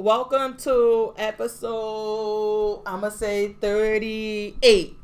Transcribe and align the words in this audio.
Welcome 0.00 0.56
to 0.60 1.12
episode, 1.18 2.80
I'm 2.86 3.00
going 3.00 3.12
to 3.12 3.18
say 3.18 3.52
38 3.60 4.96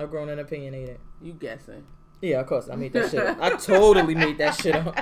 of 0.00 0.10
Grown 0.10 0.28
and 0.28 0.40
Opinionated. 0.40 0.98
You 1.20 1.34
guessing. 1.34 1.84
Yeah, 2.20 2.40
of 2.40 2.48
course. 2.48 2.68
I 2.68 2.74
made 2.74 2.94
that 2.94 3.12
shit 3.12 3.24
up. 3.24 3.38
I 3.40 3.50
totally 3.56 4.16
made 4.16 4.38
that 4.38 4.56
shit 4.56 4.74
up. 4.74 4.96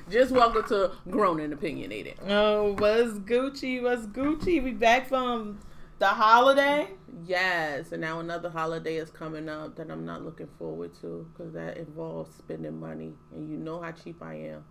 Just 0.10 0.32
welcome 0.32 0.64
to 0.64 0.90
Grown 1.08 1.38
and 1.38 1.52
Opinionated. 1.52 2.14
Oh, 2.26 2.72
what's 2.72 3.20
Gucci? 3.20 3.80
What's 3.80 4.06
Gucci? 4.06 4.60
We 4.64 4.72
back 4.72 5.08
from 5.08 5.60
the 6.00 6.08
holiday? 6.08 6.88
Yes, 7.24 7.92
and 7.92 8.00
now 8.00 8.18
another 8.18 8.50
holiday 8.50 8.96
is 8.96 9.10
coming 9.10 9.48
up 9.48 9.76
that 9.76 9.92
I'm 9.92 10.04
not 10.04 10.24
looking 10.24 10.48
forward 10.58 10.90
to 11.02 11.24
because 11.32 11.52
that 11.52 11.76
involves 11.76 12.34
spending 12.36 12.80
money, 12.80 13.12
and 13.32 13.48
you 13.48 13.56
know 13.56 13.80
how 13.80 13.92
cheap 13.92 14.20
I 14.20 14.34
am. 14.34 14.64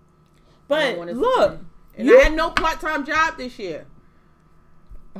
But 0.67 0.97
look, 0.97 1.59
and 1.95 2.07
you- 2.07 2.19
I 2.19 2.23
had 2.23 2.33
no 2.33 2.49
part 2.51 2.79
time 2.81 3.05
job 3.05 3.37
this 3.37 3.57
year 3.59 3.85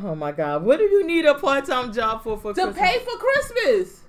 oh 0.03 0.13
my 0.13 0.29
God, 0.31 0.63
what 0.65 0.77
do 0.77 0.83
you 0.83 1.05
need 1.07 1.25
a 1.25 1.35
part 1.35 1.65
time 1.65 1.93
job 1.93 2.21
for? 2.21 2.37
For 2.37 2.53
to 2.53 2.63
Christmas? 2.63 2.77
pay 2.77 2.99
for 2.99 3.17
Christmas. 3.17 4.01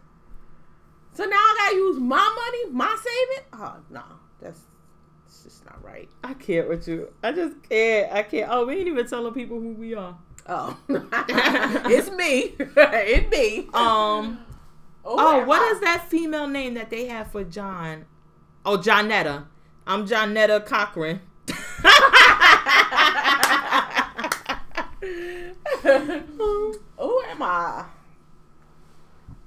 So 1.12 1.24
now 1.24 1.36
I 1.36 1.56
gotta 1.66 1.76
use 1.76 1.98
my 2.00 2.16
money, 2.16 2.72
my 2.72 2.96
saving. 3.04 3.44
Oh 3.52 3.76
no, 3.90 4.02
that's 4.40 4.60
it's 5.26 5.44
just 5.44 5.64
not 5.64 5.82
right. 5.84 6.08
I 6.24 6.34
can't 6.34 6.68
with 6.68 6.88
you. 6.88 7.12
I 7.22 7.30
just 7.32 7.54
can't. 7.68 8.12
I 8.12 8.22
can't. 8.24 8.48
Oh, 8.50 8.66
we 8.66 8.74
ain't 8.78 8.88
even 8.88 9.06
telling 9.06 9.32
people 9.32 9.60
who 9.60 9.74
we 9.74 9.94
are. 9.94 10.18
Oh, 10.48 10.76
it's 10.88 12.10
me. 12.10 12.54
it's 12.58 13.30
me. 13.30 13.68
Um. 13.72 14.38
Oh, 15.04 15.14
Oh, 15.18 15.44
what 15.46 15.62
I? 15.62 15.72
is 15.72 15.80
that 15.82 16.08
female 16.10 16.48
name 16.48 16.74
that 16.74 16.90
they 16.90 17.06
have 17.06 17.30
for 17.30 17.44
John? 17.44 18.06
Oh, 18.64 18.76
Johnetta. 18.76 19.44
I'm 19.86 20.04
Johnetta 20.06 20.66
Cochran. 20.66 21.20
Who 25.82 27.22
am 27.28 27.42
I? 27.42 27.84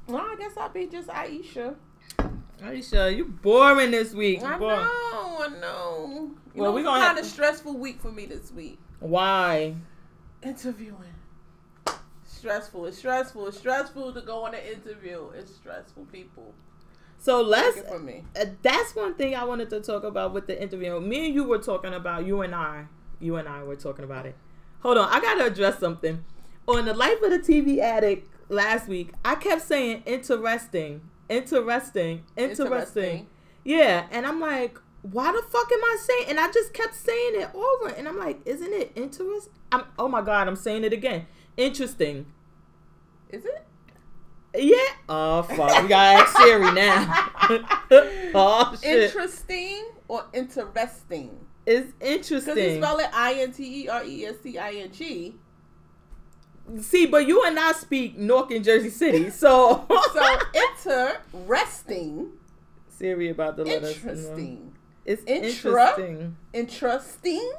Well, 0.07 0.21
I 0.21 0.35
guess 0.39 0.57
I'll 0.57 0.69
be 0.69 0.87
just 0.87 1.09
Aisha. 1.09 1.75
Aisha, 2.61 3.15
you 3.15 3.25
boring 3.25 3.91
this 3.91 4.13
week. 4.13 4.41
I 4.43 4.57
know, 4.57 4.67
I 4.67 5.49
know. 5.61 6.31
You 6.53 6.61
Well, 6.61 6.71
know, 6.71 6.75
we 6.75 6.83
gonna 6.83 6.99
kind 7.03 7.17
have- 7.17 7.25
of 7.25 7.29
stressful 7.29 7.77
week 7.77 8.01
for 8.01 8.11
me 8.11 8.25
this 8.25 8.51
week. 8.51 8.79
Why? 8.99 9.75
Interviewing. 10.41 11.13
Stressful. 12.25 12.85
It's 12.85 12.97
stressful. 12.97 13.47
It's 13.47 13.57
stressful 13.57 14.13
to 14.13 14.21
go 14.21 14.43
on 14.45 14.55
an 14.55 14.61
interview. 14.61 15.29
It's 15.35 15.53
stressful, 15.55 16.05
people. 16.11 16.53
So 17.19 17.41
let's. 17.41 17.77
Uh, 17.79 18.45
that's 18.61 18.95
one 18.95 19.13
thing 19.15 19.35
I 19.35 19.43
wanted 19.43 19.69
to 19.71 19.81
talk 19.81 20.03
about 20.03 20.33
with 20.33 20.47
the 20.47 20.59
interview. 20.59 20.99
Me 20.99 21.27
and 21.27 21.35
you 21.35 21.43
were 21.43 21.57
talking 21.57 21.93
about. 21.93 22.25
You 22.25 22.41
and 22.41 22.55
I. 22.55 22.85
You 23.19 23.35
and 23.35 23.47
I 23.47 23.63
were 23.63 23.75
talking 23.75 24.05
about 24.05 24.25
it. 24.25 24.35
Hold 24.81 24.97
on, 24.97 25.09
I 25.09 25.19
gotta 25.19 25.45
address 25.45 25.79
something. 25.79 26.23
On 26.67 26.85
the 26.85 26.93
life 26.93 27.21
of 27.21 27.31
the 27.31 27.39
TV 27.39 27.79
addict 27.79 28.29
last 28.47 28.87
week, 28.87 29.11
I 29.25 29.35
kept 29.35 29.61
saying 29.61 30.03
interesting, 30.05 31.01
interesting, 31.27 32.23
interesting. 32.37 32.65
Interesting. 32.65 33.27
Yeah, 33.65 34.07
and 34.11 34.25
I'm 34.25 34.39
like, 34.39 34.77
why 35.01 35.33
the 35.33 35.41
fuck 35.41 35.69
am 35.71 35.83
I 35.83 35.97
saying? 35.99 36.25
And 36.29 36.39
I 36.39 36.49
just 36.51 36.73
kept 36.73 36.95
saying 36.95 37.41
it 37.41 37.49
over, 37.53 37.93
and 37.93 38.07
I'm 38.07 38.17
like, 38.17 38.39
isn't 38.45 38.71
it 38.71 38.93
interesting? 38.95 39.51
I'm. 39.73 39.83
Oh 39.97 40.07
my 40.07 40.21
god, 40.21 40.47
I'm 40.47 40.55
saying 40.55 40.85
it 40.85 40.93
again. 40.93 41.27
Interesting. 41.57 42.27
Is 43.29 43.43
it? 43.43 43.65
Yeah. 44.55 44.77
Oh 45.07 45.43
fuck, 45.43 45.83
we 45.83 45.87
gotta 45.89 46.21
ask 46.21 46.37
Siri 46.37 46.71
now. 46.71 47.31
oh 48.35 48.75
shit. 48.81 49.03
Interesting 49.03 49.85
or 50.07 50.25
interesting? 50.33 51.37
It's 51.65 51.91
interesting. 52.01 52.55
Because 52.55 52.73
you 52.75 52.81
spell 52.81 52.97
it 52.99 53.09
I 53.13 53.33
N 53.35 53.51
T 53.51 53.83
E 53.83 53.87
R 53.89 54.03
E 54.03 54.25
S 54.25 54.35
T 54.41 54.57
I 54.57 54.71
N 54.71 54.91
G. 54.91 55.35
See, 56.81 57.05
but 57.07 57.27
you 57.27 57.43
and 57.45 57.59
I 57.59 57.71
speak 57.73 58.17
Newark 58.17 58.51
and 58.51 58.63
Jersey 58.63 58.89
City, 58.91 59.29
so 59.31 59.85
So 60.13 60.37
interesting, 60.53 62.31
Siri 62.89 63.29
about 63.29 63.57
to 63.57 63.63
let 63.63 63.83
us 63.83 64.03
know. 64.03 64.11
interesting, 64.11 64.73
It's 65.05 65.23
Intra- 65.23 65.47
interesting. 65.49 66.37
interesting. 66.53 67.51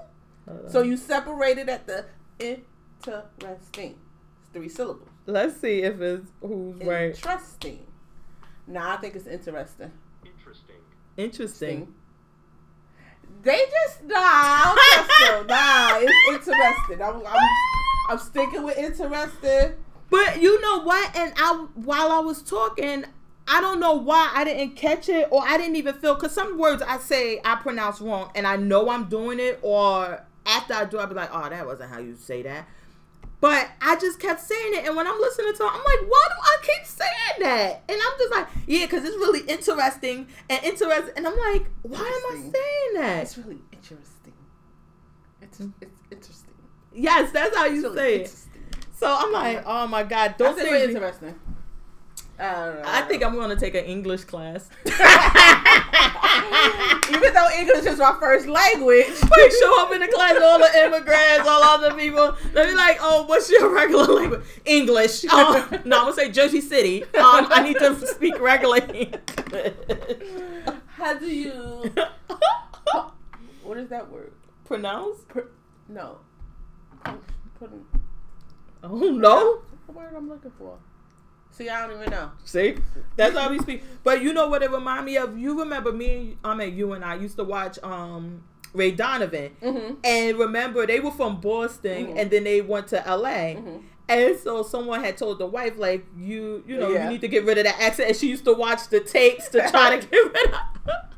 So 0.69 0.82
you 0.82 0.97
separated 0.97 1.69
at 1.69 1.86
the 1.86 2.04
interesting. 2.41 3.97
It's 4.42 4.50
three 4.53 4.69
syllables. 4.69 5.09
Let's 5.26 5.60
see 5.60 5.82
if 5.82 6.00
it's 6.00 6.31
who's 6.41 6.82
right. 6.84 7.14
Interesting. 7.14 7.86
Nah, 8.66 8.94
I 8.94 8.97
think 8.97 9.16
it's 9.16 9.26
interesting. 9.26 9.91
Interesting. 10.25 10.76
Interesting. 11.16 11.94
They 13.42 13.59
just 13.59 14.04
nah, 14.04 14.16
I 14.16 14.75
don't 14.75 15.06
trust 15.06 15.30
them. 15.30 15.47
Nah, 15.47 15.98
it's 16.00 16.48
interesting. 16.48 17.03
I'm, 17.03 17.26
I'm, 17.26 17.48
I'm 18.10 18.19
sticking 18.19 18.62
with 18.62 18.76
interesting. 18.76 19.75
But 20.10 20.42
you 20.42 20.60
know 20.60 20.82
what? 20.82 21.16
And 21.16 21.32
I 21.36 21.66
while 21.75 22.12
I 22.12 22.19
was 22.19 22.42
talking, 22.42 23.04
I 23.47 23.60
don't 23.60 23.80
know 23.80 23.94
why 23.94 24.30
I 24.34 24.44
didn't 24.44 24.76
catch 24.76 25.09
it 25.09 25.28
or 25.30 25.42
I 25.42 25.56
didn't 25.56 25.76
even 25.76 25.94
feel 25.94 26.14
because 26.14 26.32
some 26.34 26.59
words 26.59 26.82
I 26.82 26.98
say 26.98 27.41
I 27.44 27.56
pronounce 27.56 28.00
wrong 28.00 28.30
and 28.34 28.47
I 28.47 28.56
know 28.56 28.91
I'm 28.91 29.09
doing 29.09 29.41
it 29.41 29.59
or 29.62 30.25
after 30.47 30.75
I 30.75 30.84
do 30.84 30.98
I'll 30.98 31.06
be 31.06 31.14
like, 31.14 31.30
oh 31.32 31.48
that 31.48 31.66
wasn't 31.66 31.91
how 31.91 31.98
you 31.98 32.16
say 32.16 32.42
that. 32.42 32.69
But 33.41 33.71
I 33.81 33.97
just 33.97 34.19
kept 34.21 34.41
saying 34.41 34.75
it, 34.75 34.87
and 34.87 34.95
when 34.95 35.06
I'm 35.06 35.19
listening 35.19 35.55
to 35.55 35.62
it, 35.62 35.71
I'm 35.73 35.78
like, 35.78 36.11
why 36.11 36.28
do 36.28 36.43
I 36.43 36.56
keep 36.62 36.87
saying 36.87 37.41
that? 37.41 37.83
And 37.89 37.99
I'm 37.99 38.19
just 38.19 38.31
like, 38.31 38.47
yeah, 38.67 38.84
because 38.84 39.05
it's 39.05 39.17
really 39.17 39.41
interesting 39.49 40.28
and 40.51 40.62
interesting. 40.62 41.15
And 41.17 41.27
I'm 41.27 41.39
like, 41.39 41.65
why 41.83 42.01
am 42.01 42.37
I 42.37 42.41
saying 42.41 43.03
that? 43.03 43.23
It's 43.23 43.39
really 43.39 43.62
interesting. 43.73 44.34
It's 45.41 45.59
mm. 45.59 45.73
it's 45.81 46.01
interesting. 46.11 46.55
Yes, 46.93 47.33
that's 47.33 47.56
how 47.56 47.65
It's 47.67 47.75
you 47.77 47.83
really 47.84 47.97
say 47.97 48.21
it. 48.23 48.34
So 48.93 49.17
I'm 49.19 49.33
like, 49.33 49.62
oh 49.65 49.87
my 49.87 50.03
god, 50.03 50.34
don't 50.37 50.59
say 50.59 50.65
really 50.65 50.83
it. 50.84 50.91
interesting. 50.91 51.34
I 52.41 52.53
know. 52.53 52.83
I 52.87 53.03
think 53.03 53.23
I'm 53.23 53.34
going 53.34 53.51
to 53.51 53.56
take 53.56 53.75
an 53.75 53.84
English 53.84 54.25
class. 54.25 54.69
Even 57.11 57.34
though 57.34 57.49
English 57.56 57.84
is 57.87 57.99
my 57.99 58.17
first 58.21 58.47
language. 58.47 59.06
we 59.37 59.51
show 59.51 59.83
up 59.83 59.93
in 59.93 60.01
the 60.01 60.09
class, 60.09 60.41
all 60.41 60.59
the 60.59 60.71
immigrants, 60.84 61.47
all 61.49 61.62
other 61.62 61.93
people. 61.95 62.37
They 62.53 62.67
be 62.67 62.75
like, 62.75 62.99
"Oh, 63.01 63.25
what's 63.27 63.51
your 63.51 63.73
regular 63.75 64.05
language? 64.05 64.45
English." 64.65 65.25
Oh, 65.33 65.69
no, 65.84 65.99
I'm 65.99 66.05
gonna 66.05 66.15
say 66.15 66.31
Jersey 66.31 66.61
City. 66.61 67.03
Um, 67.03 67.47
I 67.51 67.62
need 67.62 67.78
to 67.78 68.06
speak 68.06 68.39
regular 68.41 68.81
How 70.87 71.15
do 71.15 71.27
you? 71.27 71.93
What 73.62 73.78
is 73.78 73.89
that 73.91 74.11
word? 74.11 74.33
Pronounce? 74.65 75.21
Pr- 75.28 75.51
no. 75.89 76.19
Put 77.59 77.72
in, 77.72 77.84
Oh 78.83 78.97
no. 78.97 79.62
What's 79.71 79.87
the 79.87 79.93
word 79.93 80.15
I'm 80.17 80.28
looking 80.28 80.53
for? 80.59 80.78
See, 81.53 81.69
I 81.69 81.87
don't 81.87 81.99
even 82.00 82.11
know. 82.11 82.31
See, 82.44 82.77
that's 83.16 83.37
how 83.37 83.50
we 83.50 83.59
speak. 83.59 83.83
But 84.03 84.22
you 84.22 84.33
know 84.33 84.49
what 84.49 84.62
it 84.62 84.71
remind 84.71 85.05
me 85.05 85.16
of? 85.19 85.37
You 85.38 85.59
remember 85.61 85.93
me? 85.93 86.37
I 86.44 86.55
mean, 86.55 86.75
you 86.77 86.93
and 86.93 87.05
I 87.05 87.16
used 87.16 87.37
to 87.37 87.44
watch 87.44 87.78
um 87.83 88.43
Ray 88.72 88.93
Donovan. 88.93 89.50
Mm-hmm. 89.62 89.94
And 90.05 90.39
remember, 90.39 90.87
they 90.87 91.00
were 91.00 91.10
from 91.10 91.41
Boston, 91.41 92.06
Mhm. 92.09 92.19
and 92.19 92.31
then 92.31 92.44
they 92.44 92.60
went 92.60 92.89
to 92.89 92.99
LA. 93.06 93.56
Mhm. 93.56 93.83
And 94.09 94.39
so 94.41 94.62
someone 94.62 95.05
had 95.05 95.16
told 95.16 95.39
the 95.39 95.47
wife, 95.47 95.75
like, 95.77 96.05
you, 96.19 96.65
you 96.66 96.77
know, 96.78 96.91
Yeah. 96.91 97.05
you 97.05 97.10
need 97.10 97.21
to 97.21 97.28
get 97.28 97.44
rid 97.44 97.59
of 97.59 97.65
that 97.65 97.81
accent. 97.81 98.09
And 98.09 98.16
she 98.16 98.28
used 98.28 98.44
to 98.44 98.53
watch 98.53 98.89
the 98.89 98.99
tapes 99.00 99.49
to 99.50 99.60
try 99.71 99.97
to 99.99 100.06
get 100.10 100.12
rid 100.12 100.47
of. 100.49 100.60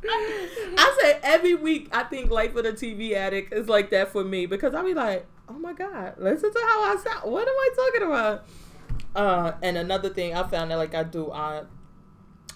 It. 0.05 0.75
I 0.77 0.99
say 1.01 1.19
every 1.23 1.55
week, 1.55 1.89
I 1.93 2.03
think 2.05 2.31
Life 2.31 2.55
of 2.57 2.65
the 2.65 2.73
TV 2.73 3.15
Addict 3.15 3.53
is 3.53 3.69
like 3.69 3.91
that 3.91 4.13
for 4.13 4.25
me 4.25 4.47
because 4.47 4.75
I 4.75 4.83
be 4.83 4.93
like, 4.95 5.27
oh 5.49 5.55
my 5.59 5.73
god, 5.73 6.15
listen 6.19 6.53
to 6.53 6.59
how 6.59 6.83
I 6.83 6.97
sound. 6.97 7.31
What 7.33 7.43
am 7.47 7.55
I 7.55 7.69
talking 7.77 8.07
about? 8.09 8.45
Uh, 9.15 9.53
and 9.63 9.77
another 9.77 10.09
thing 10.09 10.35
I 10.35 10.43
found 10.49 10.71
that 10.71 10.77
like 10.77 10.95
I 10.95 11.03
do, 11.05 11.31
I, 11.31 11.63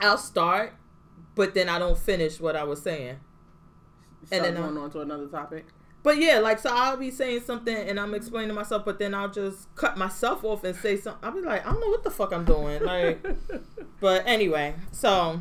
I'll 0.00 0.18
start, 0.18 0.74
but 1.34 1.54
then 1.54 1.68
I 1.68 1.78
don't 1.78 1.98
finish 1.98 2.40
what 2.40 2.56
I 2.56 2.64
was 2.64 2.82
saying. 2.82 3.18
And 4.32 4.44
then 4.44 4.54
going 4.54 4.76
on 4.76 4.90
to 4.90 5.00
another 5.00 5.28
topic. 5.28 5.66
But 6.02 6.18
yeah, 6.18 6.38
like 6.38 6.60
so 6.60 6.70
I'll 6.72 6.96
be 6.96 7.10
saying 7.10 7.40
something 7.40 7.76
and 7.76 7.98
I'm 7.98 8.14
explaining 8.14 8.54
myself, 8.54 8.84
but 8.84 8.98
then 8.98 9.12
I'll 9.12 9.30
just 9.30 9.74
cut 9.74 9.96
myself 9.96 10.44
off 10.44 10.62
and 10.62 10.76
say 10.76 10.96
something. 10.96 11.18
I'll 11.24 11.34
be 11.34 11.40
like, 11.40 11.66
I 11.66 11.72
don't 11.72 11.80
know 11.80 11.88
what 11.88 12.04
the 12.04 12.12
fuck 12.12 12.32
I'm 12.32 12.44
doing. 12.44 12.82
Like, 12.82 13.26
but 14.00 14.22
anyway, 14.24 14.74
so 14.92 15.40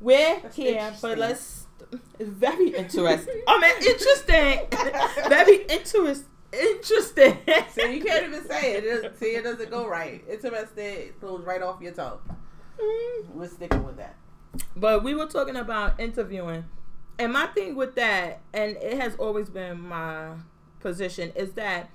we're 0.00 0.40
That's 0.40 0.54
here, 0.54 0.78
interesting. 0.78 1.10
but 1.10 1.18
let's. 1.18 1.66
It's 2.18 2.30
very 2.30 2.68
interesting. 2.68 3.42
I 3.48 3.58
mean, 3.60 3.90
interesting. 3.90 4.68
very 5.28 5.64
interest, 5.64 6.26
interesting. 6.52 7.38
See, 7.70 7.96
you 7.96 8.04
can't 8.04 8.26
even 8.26 8.46
say 8.46 8.74
it. 8.74 8.84
it. 8.84 9.18
See, 9.18 9.36
it 9.36 9.44
doesn't 9.44 9.70
go 9.70 9.86
right. 9.86 10.22
Interesting 10.28 10.84
it 10.84 11.20
goes 11.20 11.44
right 11.44 11.62
off 11.62 11.80
your 11.80 11.92
tongue. 11.92 12.18
We're 13.32 13.48
sticking 13.48 13.84
with 13.84 13.96
that. 13.96 14.16
But 14.76 15.02
we 15.02 15.14
were 15.14 15.26
talking 15.26 15.56
about 15.56 15.98
interviewing. 16.00 16.64
And 17.18 17.32
my 17.32 17.46
thing 17.46 17.76
with 17.76 17.94
that, 17.96 18.40
and 18.52 18.76
it 18.76 18.98
has 18.98 19.14
always 19.16 19.48
been 19.48 19.80
my 19.80 20.32
position, 20.80 21.32
is 21.36 21.52
that 21.52 21.90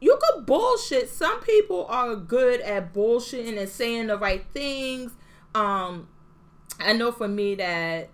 you 0.00 0.18
could 0.20 0.46
bullshit. 0.46 1.08
Some 1.08 1.40
people 1.40 1.86
are 1.86 2.16
good 2.16 2.60
at 2.60 2.92
bullshitting 2.92 3.58
and 3.58 3.68
saying 3.68 4.08
the 4.08 4.18
right 4.18 4.44
things. 4.52 5.12
Um, 5.54 6.08
I 6.80 6.92
know 6.92 7.12
for 7.12 7.28
me 7.28 7.54
that 7.56 8.10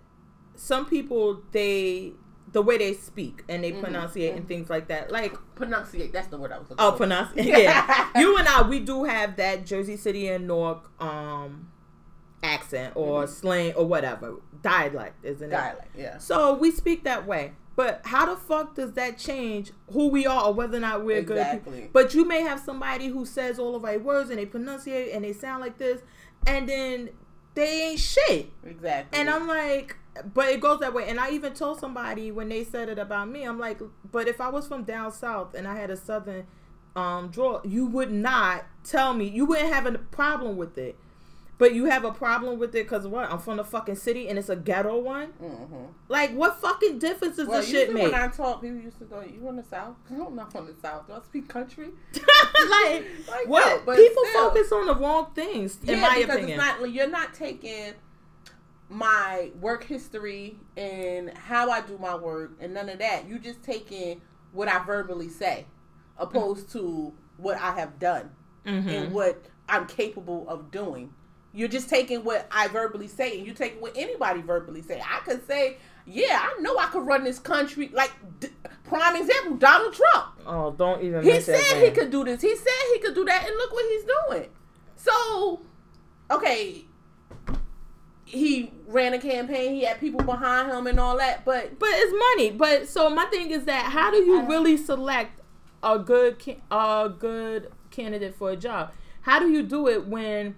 some 0.55 0.85
people 0.85 1.41
they 1.51 2.13
the 2.51 2.61
way 2.61 2.77
they 2.77 2.93
speak 2.93 3.43
and 3.47 3.63
Mm-hmm. 3.63 3.81
they 3.81 3.87
pronunciate 3.87 4.35
and 4.35 4.47
things 4.47 4.69
like 4.69 4.87
that. 4.87 5.11
Like 5.11 5.33
Pronunciate. 5.55 6.11
That's 6.11 6.27
the 6.27 6.37
word 6.37 6.51
I 6.51 6.59
was 6.59 6.69
looking 6.69 6.85
oh, 6.85 6.91
pronounce 6.93 7.31
yeah. 7.35 8.09
you 8.15 8.37
and 8.37 8.47
I, 8.47 8.61
we 8.67 8.79
do 8.79 9.03
have 9.03 9.35
that 9.37 9.65
Jersey 9.65 9.97
City 9.97 10.27
and 10.27 10.47
Newark 10.47 10.89
um 11.01 11.71
accent 12.41 12.93
or 12.95 13.27
slang 13.27 13.73
or 13.73 13.85
whatever 13.85 14.35
dialect, 14.61 15.23
isn't 15.25 15.51
it? 15.51 15.55
Mm-hmm. 15.55 15.65
Dialect. 15.65 15.95
Yeah. 15.97 16.17
So 16.17 16.53
we 16.53 16.71
speak 16.71 17.03
that 17.03 17.27
way. 17.27 17.53
But 17.75 18.01
how 18.03 18.25
the 18.25 18.35
fuck 18.35 18.75
does 18.75 18.93
that 18.93 19.17
change 19.17 19.71
who 19.93 20.07
we 20.09 20.27
are 20.27 20.47
or 20.47 20.53
whether 20.53 20.77
or 20.77 20.81
not 20.81 21.05
we're 21.05 21.21
good? 21.21 21.63
People? 21.63 21.89
But 21.93 22.13
you 22.13 22.25
may 22.25 22.41
have 22.41 22.59
somebody 22.59 23.07
who 23.07 23.25
says 23.25 23.57
all 23.57 23.71
the 23.73 23.79
right 23.79 24.03
words 24.03 24.29
and 24.29 24.37
they 24.37 24.45
pronunciate 24.45 25.15
and 25.15 25.23
they 25.23 25.31
sound 25.31 25.61
like 25.61 25.77
this, 25.77 26.01
and 26.45 26.67
then 26.67 27.09
they 27.55 27.91
ain't 27.91 27.99
shit. 27.99 28.51
Exactly. 28.65 29.17
And 29.17 29.29
I'm 29.29 29.47
like, 29.47 29.95
but 30.33 30.49
it 30.49 30.59
goes 30.61 30.79
that 30.79 30.93
way. 30.93 31.07
And 31.09 31.19
I 31.19 31.31
even 31.31 31.53
told 31.53 31.79
somebody 31.79 32.31
when 32.31 32.49
they 32.49 32.63
said 32.63 32.89
it 32.89 32.99
about 32.99 33.29
me, 33.29 33.43
I'm 33.43 33.59
like, 33.59 33.79
but 34.11 34.27
if 34.27 34.39
I 34.41 34.49
was 34.49 34.67
from 34.67 34.83
down 34.83 35.11
south 35.11 35.53
and 35.55 35.67
I 35.67 35.75
had 35.75 35.89
a 35.89 35.97
southern 35.97 36.45
um 36.95 37.29
draw, 37.29 37.61
you 37.63 37.85
would 37.85 38.11
not 38.11 38.65
tell 38.83 39.13
me 39.13 39.25
you 39.25 39.45
wouldn't 39.45 39.71
have 39.73 39.85
a 39.85 39.97
problem 39.97 40.57
with 40.57 40.77
it. 40.77 40.97
But 41.59 41.73
you 41.75 41.85
have 41.87 42.05
a 42.05 42.11
problem 42.13 42.57
with 42.57 42.69
it 42.73 42.83
because 42.83 43.05
what? 43.05 43.29
I'm 43.29 43.37
from 43.39 43.57
the 43.57 43.65
fucking 43.65 43.95
city 43.97 44.29
and 44.29 44.39
it's 44.39 44.47
a 44.47 44.55
ghetto 44.55 44.97
one. 44.97 45.27
hmm 45.31 45.87
Like, 46.07 46.31
what 46.33 46.61
fucking 46.61 46.99
difference 46.99 47.35
does 47.35 47.49
Well, 47.49 47.59
this 47.59 47.69
shit 47.69 47.93
make? 47.93 48.03
when 48.03 48.15
I 48.15 48.29
talk, 48.29 48.61
people 48.61 48.77
used 48.77 48.97
to 48.99 49.03
go, 49.05 49.19
"You 49.19 49.41
from 49.45 49.57
the 49.57 49.63
South?" 49.65 49.95
No, 50.09 50.27
I'm 50.27 50.35
not 50.37 50.53
from 50.53 50.67
the 50.67 50.75
South. 50.81 51.07
Do 51.07 51.13
I 51.13 51.19
speak 51.21 51.49
country? 51.49 51.89
like, 52.13 53.05
Like, 53.29 53.47
what? 53.47 53.65
no, 53.65 53.81
but 53.85 53.97
People 53.97 54.23
still. 54.29 54.49
focus 54.51 54.71
on 54.71 54.85
the 54.87 54.95
wrong 54.95 55.31
things, 55.35 55.77
in 55.83 55.89
yeah, 55.97 56.01
my 56.01 56.19
because 56.19 56.35
opinion. 56.37 56.59
it's 56.59 56.65
not. 56.79 56.91
You're 56.93 57.09
not 57.09 57.33
taking 57.33 57.93
my 58.89 59.51
work 59.61 59.83
history 59.83 60.57
and 60.75 61.35
how 61.37 61.69
I 61.69 61.81
do 61.81 61.97
my 61.99 62.15
work 62.15 62.53
and 62.59 62.73
none 62.73 62.89
of 62.89 62.99
that. 62.99 63.27
You 63.27 63.37
just 63.39 63.63
taking 63.63 64.21
what 64.51 64.67
I 64.67 64.83
verbally 64.83 65.29
say, 65.29 65.65
opposed 66.17 66.71
to 66.71 67.13
what 67.37 67.57
I 67.57 67.71
have 67.79 67.99
done 67.99 68.31
Mhm. 68.65 68.87
and 68.91 69.13
what 69.13 69.45
I'm 69.69 69.85
capable 69.85 70.49
of 70.49 70.71
doing. 70.71 71.13
You're 71.53 71.67
just 71.67 71.89
taking 71.89 72.23
what 72.23 72.47
I 72.51 72.67
verbally 72.67 73.07
say, 73.07 73.37
and 73.37 73.45
you 73.47 73.53
taking 73.53 73.79
what 73.81 73.93
anybody 73.95 74.41
verbally 74.41 74.81
say. 74.81 75.01
I 75.01 75.19
could 75.19 75.45
say, 75.47 75.77
"Yeah, 76.05 76.39
I 76.41 76.59
know 76.61 76.77
I 76.77 76.87
could 76.87 77.05
run 77.05 77.23
this 77.23 77.39
country." 77.39 77.89
Like 77.93 78.11
d- 78.39 78.49
prime 78.83 79.15
example, 79.15 79.55
Donald 79.57 79.93
Trump. 79.93 80.25
Oh, 80.45 80.71
don't 80.71 81.01
even. 81.03 81.23
He 81.23 81.39
said 81.41 81.59
that. 81.59 81.83
he 81.83 81.91
could 81.91 82.11
do 82.11 82.23
this. 82.23 82.41
He 82.41 82.55
said 82.55 82.73
he 82.93 82.99
could 82.99 83.15
do 83.15 83.25
that, 83.25 83.47
and 83.47 83.55
look 83.55 83.71
what 83.71 83.85
he's 83.85 84.03
doing. 84.03 84.49
So, 84.95 85.61
okay, 86.29 86.85
he 88.29 88.71
ran 88.85 89.13
a 89.13 89.19
campaign. 89.19 89.73
He 89.73 89.83
had 89.83 89.99
people 89.99 90.21
behind 90.23 90.71
him 90.71 90.85
and 90.85 90.99
all 90.99 91.17
that. 91.17 91.45
But 91.45 91.79
But 91.79 91.89
it's 91.91 92.13
money. 92.37 92.51
But 92.51 92.87
so 92.87 93.09
my 93.09 93.25
thing 93.25 93.49
is 93.49 93.65
that 93.65 93.85
how 93.85 94.11
do 94.11 94.17
you 94.17 94.45
really 94.45 94.77
select 94.77 95.41
a 95.81 95.97
good 95.97 96.41
a 96.69 97.11
good 97.17 97.71
candidate 97.89 98.35
for 98.35 98.51
a 98.51 98.55
job? 98.55 98.91
How 99.21 99.39
do 99.39 99.49
you 99.49 99.63
do 99.63 99.87
it 99.87 100.07
when 100.07 100.55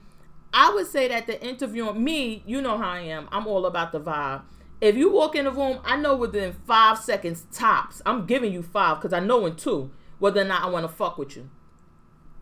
I 0.54 0.74
would 0.74 0.88
say 0.88 1.08
that 1.08 1.28
the 1.28 1.42
interview 1.42 1.94
me, 1.94 2.44
you 2.46 2.62
know 2.62 2.78
how 2.78 2.90
I 2.90 3.00
am. 3.00 3.30
I'm 3.32 3.48
all 3.48 3.66
about 3.66 3.94
the 3.94 4.02
vibe. 4.02 4.42
If 4.82 4.98
you 4.98 5.12
walk 5.12 5.36
in 5.36 5.46
the 5.46 5.52
room, 5.52 5.80
I 5.86 5.96
know 5.96 6.16
within 6.16 6.54
five 6.68 6.98
seconds 6.98 7.46
tops. 7.54 8.02
I'm 8.06 8.26
giving 8.26 8.52
you 8.52 8.64
five 8.64 8.98
because 8.98 9.14
I 9.14 9.20
know 9.20 9.46
in 9.46 9.56
two 9.56 9.92
whether 10.20 10.42
or 10.42 10.46
not 10.46 10.64
I 10.64 10.70
want 10.70 10.84
to 10.84 10.94
fuck 10.94 11.18
with 11.18 11.38
you. 11.38 11.50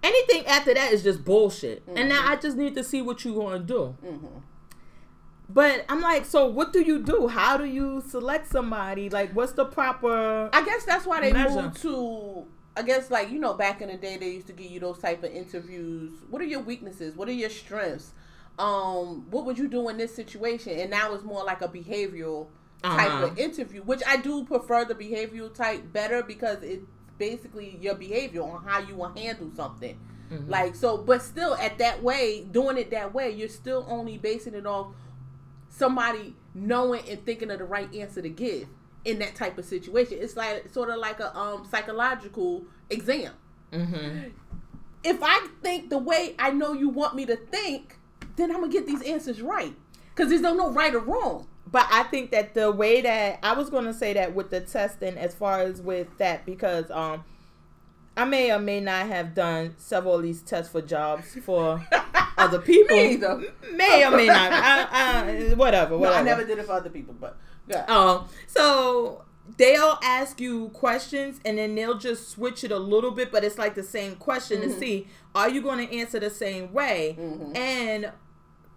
Anything 0.02 0.48
after 0.48 0.74
that 0.74 0.92
is 0.92 1.04
just 1.04 1.24
bullshit. 1.24 1.84
And 1.88 2.10
now 2.10 2.22
mm-hmm. 2.22 2.32
I 2.32 2.36
just 2.38 2.58
need 2.58 2.74
to 2.76 2.84
see 2.84 3.02
what 3.02 3.24
you 3.26 3.36
gonna 3.36 3.60
do. 3.60 3.96
Mm-hmm. 4.04 4.38
But 5.52 5.84
I'm 5.90 6.00
like, 6.02 6.26
so 6.26 6.46
what 6.46 6.72
do 6.74 6.82
you 6.82 7.00
do? 7.00 7.28
How 7.28 7.58
do 7.58 7.66
you 7.66 8.04
select 8.08 8.48
somebody? 8.48 9.10
Like, 9.10 9.32
what's 9.36 9.54
the 9.54 9.66
proper? 9.66 10.50
I 10.54 10.64
guess 10.64 10.86
that's 10.86 11.06
why 11.06 11.22
they 11.22 11.34
Measure. 11.34 11.62
moved 11.64 11.82
to. 11.82 12.46
I 12.78 12.84
guess 12.84 13.10
like 13.12 13.30
you 13.32 13.40
know 13.40 13.56
back 13.56 13.82
in 13.82 13.90
the 13.90 13.98
day 13.98 14.16
they 14.18 14.30
used 14.30 14.48
to 14.48 14.54
give 14.54 14.72
you 14.72 14.80
those 14.80 15.00
type 15.00 15.24
of 15.24 15.32
interviews. 15.32 16.12
What 16.30 16.42
are 16.42 16.46
your 16.46 16.62
weaknesses? 16.62 17.16
What 17.16 17.28
are 17.28 17.34
your 17.34 17.50
strengths? 17.50 18.14
Um, 18.60 19.26
what 19.32 19.46
would 19.46 19.58
you 19.58 19.68
do 19.68 19.90
in 19.90 19.98
this 19.98 20.16
situation? 20.16 20.80
And 20.80 20.90
now 20.92 21.14
it's 21.14 21.24
more 21.24 21.44
like 21.44 21.62
a 21.62 21.68
behavioral 21.68 22.48
type 22.84 23.10
Uh-huh. 23.10 23.26
of 23.28 23.38
interview, 23.40 23.82
which 23.82 24.02
I 24.08 24.18
do 24.18 24.46
prefer 24.46 24.86
the 24.86 24.96
behavioral 24.96 25.54
type 25.54 25.92
better 25.92 26.22
because 26.24 26.62
it's 26.64 26.86
basically 27.18 27.78
your 27.82 27.96
behavior 27.96 28.44
on 28.44 28.64
how 28.64 28.80
you 28.80 28.96
will 28.96 29.14
handle 29.16 29.50
something. 29.56 29.98
Mm-hmm. 30.32 30.50
Like 30.50 30.76
so, 30.76 30.98
but 30.98 31.22
still 31.22 31.56
at 31.56 31.80
that 31.80 32.04
way, 32.04 32.46
doing 32.52 32.78
it 32.78 32.92
that 32.92 33.14
way, 33.14 33.32
you're 33.32 33.50
still 33.50 33.86
only 33.90 34.18
basing 34.18 34.54
it 34.54 34.66
off 34.68 34.88
somebody 35.80 36.36
knowing 36.54 37.08
and 37.10 37.26
thinking 37.26 37.50
of 37.50 37.60
the 37.60 37.66
right 37.66 37.92
answer 37.96 38.22
to 38.22 38.30
give 38.30 38.68
in 39.06 39.18
that 39.20 39.34
type 39.34 39.58
of 39.58 39.66
situation. 39.66 40.18
It's 40.20 40.36
like 40.36 40.70
sort 40.70 40.90
of 40.90 40.98
like 40.98 41.20
a 41.20 41.36
um 41.36 41.66
psychological 41.70 42.66
exam. 42.90 43.34
Mm-hmm. 43.72 44.30
If 45.04 45.20
I 45.24 45.48
think 45.64 45.90
the 45.90 45.98
way 45.98 46.36
I 46.38 46.52
know 46.52 46.74
you 46.74 46.90
want 46.90 47.16
me 47.16 47.26
to 47.26 47.38
think, 47.38 47.98
then 48.36 48.52
I'm 48.52 48.60
gonna 48.60 48.72
get 48.72 48.86
these 48.86 49.02
answers 49.02 49.42
right. 49.42 49.74
Cause 50.16 50.30
there's 50.30 50.42
no 50.42 50.54
no 50.54 50.70
right 50.70 50.94
or 50.94 51.00
wrong. 51.00 51.48
But 51.72 51.88
I 51.90 52.04
think 52.04 52.32
that 52.32 52.54
the 52.56 52.72
way 52.72 53.02
that 53.02 53.40
I 53.44 53.54
was 53.54 53.70
going 53.70 53.86
to 53.86 53.94
say 53.94 54.14
that 54.14 54.34
with 54.34 54.50
the 54.50 54.60
testing, 54.60 55.18
as 55.18 55.36
far 55.36 55.60
as 55.60 55.82
with 55.82 56.08
that, 56.18 56.44
because 56.44 56.90
um, 56.90 57.24
I 58.18 58.26
may 58.26 58.52
or 58.52 58.60
may 58.60 58.82
not 58.82 59.08
have 59.08 59.34
done 59.34 59.76
several 59.78 60.16
of 60.16 60.24
these 60.24 60.42
tests 60.42 60.72
for 60.72 60.82
jobs 60.82 61.38
for 61.44 61.86
other 62.38 62.60
people. 62.60 62.98
Me 62.98 63.14
either. 63.14 63.42
May 63.74 64.06
or 64.06 64.12
may 64.12 64.28
not. 64.28 64.52
I, 64.52 64.88
I, 64.92 65.54
whatever. 65.54 65.92
No, 65.92 65.98
Whatever. 66.00 66.18
I 66.18 66.22
never 66.24 66.44
did 66.46 66.60
it 66.60 66.66
for 66.66 66.74
other 66.74 66.90
people, 66.90 67.16
but 67.20 67.38
yeah. 67.68 67.86
Um, 67.86 68.28
so 68.48 69.24
they'll 69.58 69.98
ask 70.04 70.40
you 70.40 70.70
questions 70.70 71.40
and 71.46 71.58
then 71.58 71.76
they'll 71.76 71.98
just 71.98 72.30
switch 72.30 72.64
it 72.64 72.72
a 72.72 72.78
little 72.80 73.12
bit, 73.12 73.32
but 73.32 73.44
it's 73.44 73.58
like 73.58 73.76
the 73.76 73.84
same 73.84 74.16
question 74.16 74.62
to 74.62 74.72
see 74.72 75.08
are 75.34 75.50
you 75.50 75.62
going 75.62 75.88
to 75.88 75.96
answer 75.96 76.20
the 76.20 76.30
same 76.30 76.74
way? 76.74 77.16
And 77.56 78.12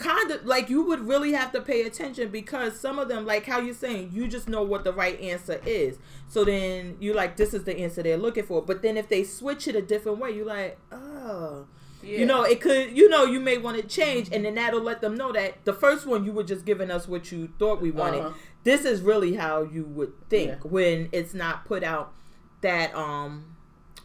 kind 0.02 0.30
of 0.30 0.44
like 0.44 0.68
you 0.68 0.82
would 0.82 1.00
really 1.00 1.32
have 1.32 1.52
to 1.52 1.60
pay 1.60 1.82
attention 1.82 2.30
because 2.30 2.78
some 2.78 2.98
of 2.98 3.08
them, 3.08 3.24
like 3.24 3.46
how 3.46 3.60
you're 3.60 3.74
saying, 3.74 4.10
you 4.12 4.26
just 4.28 4.48
know 4.48 4.62
what 4.62 4.84
the 4.84 4.92
right 4.92 5.20
answer 5.20 5.60
is. 5.64 5.98
So 6.28 6.44
then 6.44 6.96
you're 7.00 7.14
like, 7.14 7.36
this 7.36 7.54
is 7.54 7.64
the 7.64 7.78
answer 7.78 8.02
they're 8.02 8.16
looking 8.16 8.44
for. 8.44 8.62
But 8.62 8.82
then 8.82 8.96
if 8.96 9.08
they 9.08 9.24
switch 9.24 9.68
it 9.68 9.76
a 9.76 9.82
different 9.82 10.18
way, 10.18 10.30
you're 10.32 10.46
like, 10.46 10.78
oh. 10.90 11.66
yeah. 12.02 12.18
You 12.18 12.26
know, 12.26 12.42
it 12.42 12.60
could, 12.60 12.96
you 12.96 13.08
know, 13.08 13.24
you 13.24 13.38
may 13.40 13.58
want 13.58 13.76
to 13.76 13.82
change, 13.82 14.28
and 14.32 14.44
then 14.44 14.54
that'll 14.56 14.80
let 14.80 15.00
them 15.00 15.14
know 15.14 15.32
that 15.32 15.64
the 15.64 15.72
first 15.72 16.06
one 16.06 16.24
you 16.24 16.32
were 16.32 16.42
just 16.42 16.64
giving 16.64 16.90
us 16.90 17.06
what 17.06 17.30
you 17.30 17.48
thought 17.58 17.80
we 17.80 17.90
wanted. 17.90 18.20
Uh-huh. 18.20 18.34
This 18.64 18.84
is 18.84 19.00
really 19.02 19.34
how 19.34 19.62
you 19.62 19.84
would 19.84 20.12
think 20.28 20.50
Yeah. 20.50 20.56
when 20.70 21.08
it's 21.12 21.34
not 21.34 21.64
put 21.64 21.82
out 21.82 22.12
that 22.60 22.94
um 22.94 23.56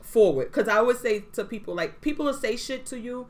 forward. 0.01 0.47
Because 0.47 0.67
I 0.67 0.77
always 0.77 0.99
say 0.99 1.19
to 1.33 1.43
people, 1.43 1.75
like, 1.75 2.01
people 2.01 2.25
will 2.25 2.33
say 2.33 2.55
shit 2.57 2.85
to 2.87 2.99
you, 2.99 3.27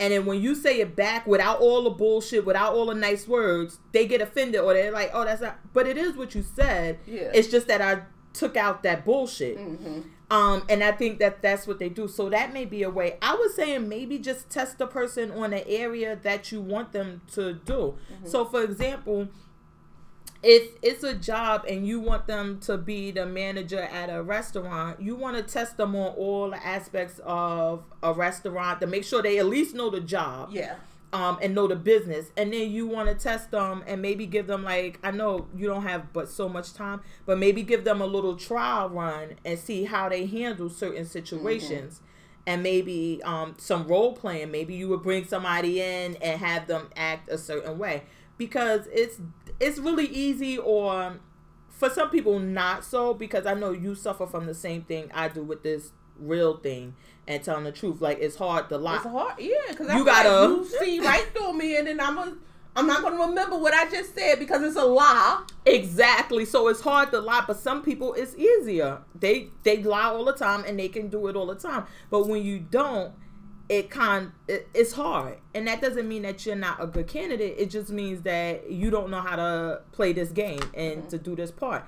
and 0.00 0.14
then 0.14 0.24
when 0.24 0.40
you 0.40 0.54
say 0.54 0.80
it 0.80 0.96
back 0.96 1.26
without 1.26 1.60
all 1.60 1.84
the 1.84 1.90
bullshit, 1.90 2.46
without 2.46 2.72
all 2.72 2.86
the 2.86 2.94
nice 2.94 3.28
words, 3.28 3.78
they 3.92 4.06
get 4.06 4.22
offended 4.22 4.62
or 4.62 4.72
they're 4.72 4.90
like, 4.90 5.10
oh, 5.12 5.24
that's 5.24 5.42
not, 5.42 5.58
but 5.74 5.86
it 5.86 5.98
is 5.98 6.16
what 6.16 6.34
you 6.34 6.42
said. 6.42 6.98
Yeah. 7.06 7.30
It's 7.34 7.48
just 7.48 7.68
that 7.68 7.82
I 7.82 8.02
took 8.32 8.56
out 8.56 8.82
that 8.82 9.04
bullshit. 9.04 9.58
Mm-hmm. 9.58 10.00
Um, 10.30 10.64
and 10.68 10.82
I 10.82 10.92
think 10.92 11.18
that 11.18 11.42
that's 11.42 11.66
what 11.66 11.78
they 11.78 11.88
do. 11.88 12.08
So 12.08 12.30
that 12.30 12.52
may 12.52 12.64
be 12.64 12.82
a 12.82 12.90
way. 12.90 13.18
I 13.20 13.34
was 13.34 13.54
saying 13.54 13.88
maybe 13.88 14.18
just 14.18 14.48
test 14.48 14.78
the 14.78 14.86
person 14.86 15.32
on 15.32 15.52
an 15.52 15.64
area 15.66 16.16
that 16.22 16.50
you 16.50 16.60
want 16.60 16.92
them 16.92 17.20
to 17.34 17.54
do. 17.54 17.96
So, 18.24 18.44
for 18.44 18.62
example, 18.62 19.28
if 20.42 20.70
it's 20.82 21.04
a 21.04 21.14
job 21.14 21.64
and 21.68 21.86
you 21.86 22.00
want 22.00 22.26
them 22.26 22.58
to 22.60 22.78
be 22.78 23.10
the 23.10 23.26
manager 23.26 23.80
at 23.80 24.08
a 24.08 24.22
restaurant, 24.22 25.00
you 25.00 25.14
want 25.14 25.36
to 25.36 25.42
test 25.42 25.76
them 25.76 25.94
on 25.94 26.14
all 26.16 26.50
the 26.50 26.66
aspects 26.66 27.20
of 27.24 27.82
a 28.02 28.12
restaurant 28.12 28.80
to 28.80 28.86
make 28.86 29.04
sure 29.04 29.20
they 29.22 29.38
at 29.38 29.46
least 29.46 29.74
know 29.74 29.90
the 29.90 30.00
job 30.00 30.48
Yeah. 30.52 30.76
um, 31.12 31.38
and 31.42 31.54
know 31.54 31.66
the 31.66 31.76
business. 31.76 32.30
And 32.38 32.52
then 32.54 32.70
you 32.70 32.86
want 32.86 33.10
to 33.10 33.14
test 33.14 33.50
them 33.50 33.84
and 33.86 34.00
maybe 34.00 34.24
give 34.24 34.46
them 34.46 34.64
like 34.64 34.98
I 35.02 35.10
know 35.10 35.46
you 35.54 35.66
don't 35.66 35.82
have 35.82 36.10
but 36.14 36.30
so 36.30 36.48
much 36.48 36.72
time, 36.72 37.02
but 37.26 37.38
maybe 37.38 37.62
give 37.62 37.84
them 37.84 38.00
a 38.00 38.06
little 38.06 38.36
trial 38.36 38.88
run 38.88 39.34
and 39.44 39.58
see 39.58 39.84
how 39.84 40.08
they 40.08 40.24
handle 40.24 40.70
certain 40.70 41.04
situations. 41.04 42.00
And 42.46 42.62
maybe 42.62 43.20
um, 43.24 43.54
some 43.58 43.86
role 43.86 44.14
playing. 44.14 44.50
Maybe 44.50 44.74
you 44.74 44.88
would 44.88 45.02
bring 45.02 45.26
somebody 45.26 45.82
in 45.82 46.16
and 46.16 46.40
have 46.40 46.66
them 46.66 46.88
act 46.96 47.28
a 47.28 47.36
certain 47.36 47.78
way 47.78 48.04
because 48.38 48.88
it's 48.90 49.18
it's 49.60 49.78
really 49.78 50.06
easy 50.06 50.58
or 50.58 50.92
um, 51.02 51.20
for 51.68 51.88
some 51.90 52.10
people 52.10 52.38
not 52.38 52.84
so 52.84 53.14
because 53.14 53.46
I 53.46 53.54
know 53.54 53.70
you 53.72 53.94
suffer 53.94 54.26
from 54.26 54.46
the 54.46 54.54
same 54.54 54.82
thing 54.82 55.10
I 55.14 55.28
do 55.28 55.42
with 55.42 55.62
this 55.62 55.92
real 56.18 56.56
thing 56.58 56.94
and 57.28 57.42
telling 57.42 57.64
the 57.64 57.72
truth. 57.72 58.00
Like 58.00 58.18
it's 58.20 58.36
hard 58.36 58.68
to 58.70 58.78
lie. 58.78 58.96
It's 58.96 59.04
hard, 59.04 59.34
yeah, 59.38 59.54
because 59.68 59.86
You 59.94 60.04
gotta- 60.04 60.28
gotta 60.28 60.48
you 60.54 60.64
see 60.64 61.00
right 61.00 61.26
through 61.34 61.52
me, 61.54 61.76
and 61.76 61.86
then 61.86 62.00
I'm 62.00 62.18
a, 62.18 62.36
I'm 62.76 62.86
not 62.86 63.02
gonna 63.02 63.16
remember 63.26 63.56
what 63.58 63.74
I 63.74 63.88
just 63.90 64.14
said 64.14 64.38
because 64.38 64.62
it's 64.62 64.76
a 64.76 64.84
lie. 64.84 65.44
Exactly. 65.66 66.44
So 66.44 66.68
it's 66.68 66.80
hard 66.80 67.10
to 67.12 67.20
lie, 67.20 67.44
but 67.46 67.58
some 67.58 67.82
people 67.82 68.14
it's 68.14 68.36
easier. 68.36 68.98
They 69.18 69.48
they 69.62 69.82
lie 69.82 70.04
all 70.04 70.24
the 70.24 70.32
time 70.32 70.64
and 70.66 70.78
they 70.78 70.88
can 70.88 71.08
do 71.08 71.26
it 71.28 71.36
all 71.36 71.46
the 71.46 71.54
time. 71.54 71.84
But 72.10 72.26
when 72.28 72.42
you 72.44 72.58
don't, 72.60 73.12
it 73.70 73.88
kind 73.88 74.32
it, 74.48 74.68
it's 74.74 74.92
hard. 74.92 75.38
And 75.54 75.68
that 75.68 75.80
doesn't 75.80 76.06
mean 76.06 76.22
that 76.22 76.44
you're 76.44 76.56
not 76.56 76.82
a 76.82 76.88
good 76.88 77.06
candidate. 77.06 77.54
It 77.56 77.70
just 77.70 77.90
means 77.90 78.22
that 78.22 78.68
you 78.68 78.90
don't 78.90 79.10
know 79.10 79.20
how 79.20 79.36
to 79.36 79.82
play 79.92 80.12
this 80.12 80.30
game 80.30 80.60
and 80.74 80.98
mm-hmm. 80.98 81.08
to 81.08 81.18
do 81.18 81.36
this 81.36 81.52
part. 81.52 81.84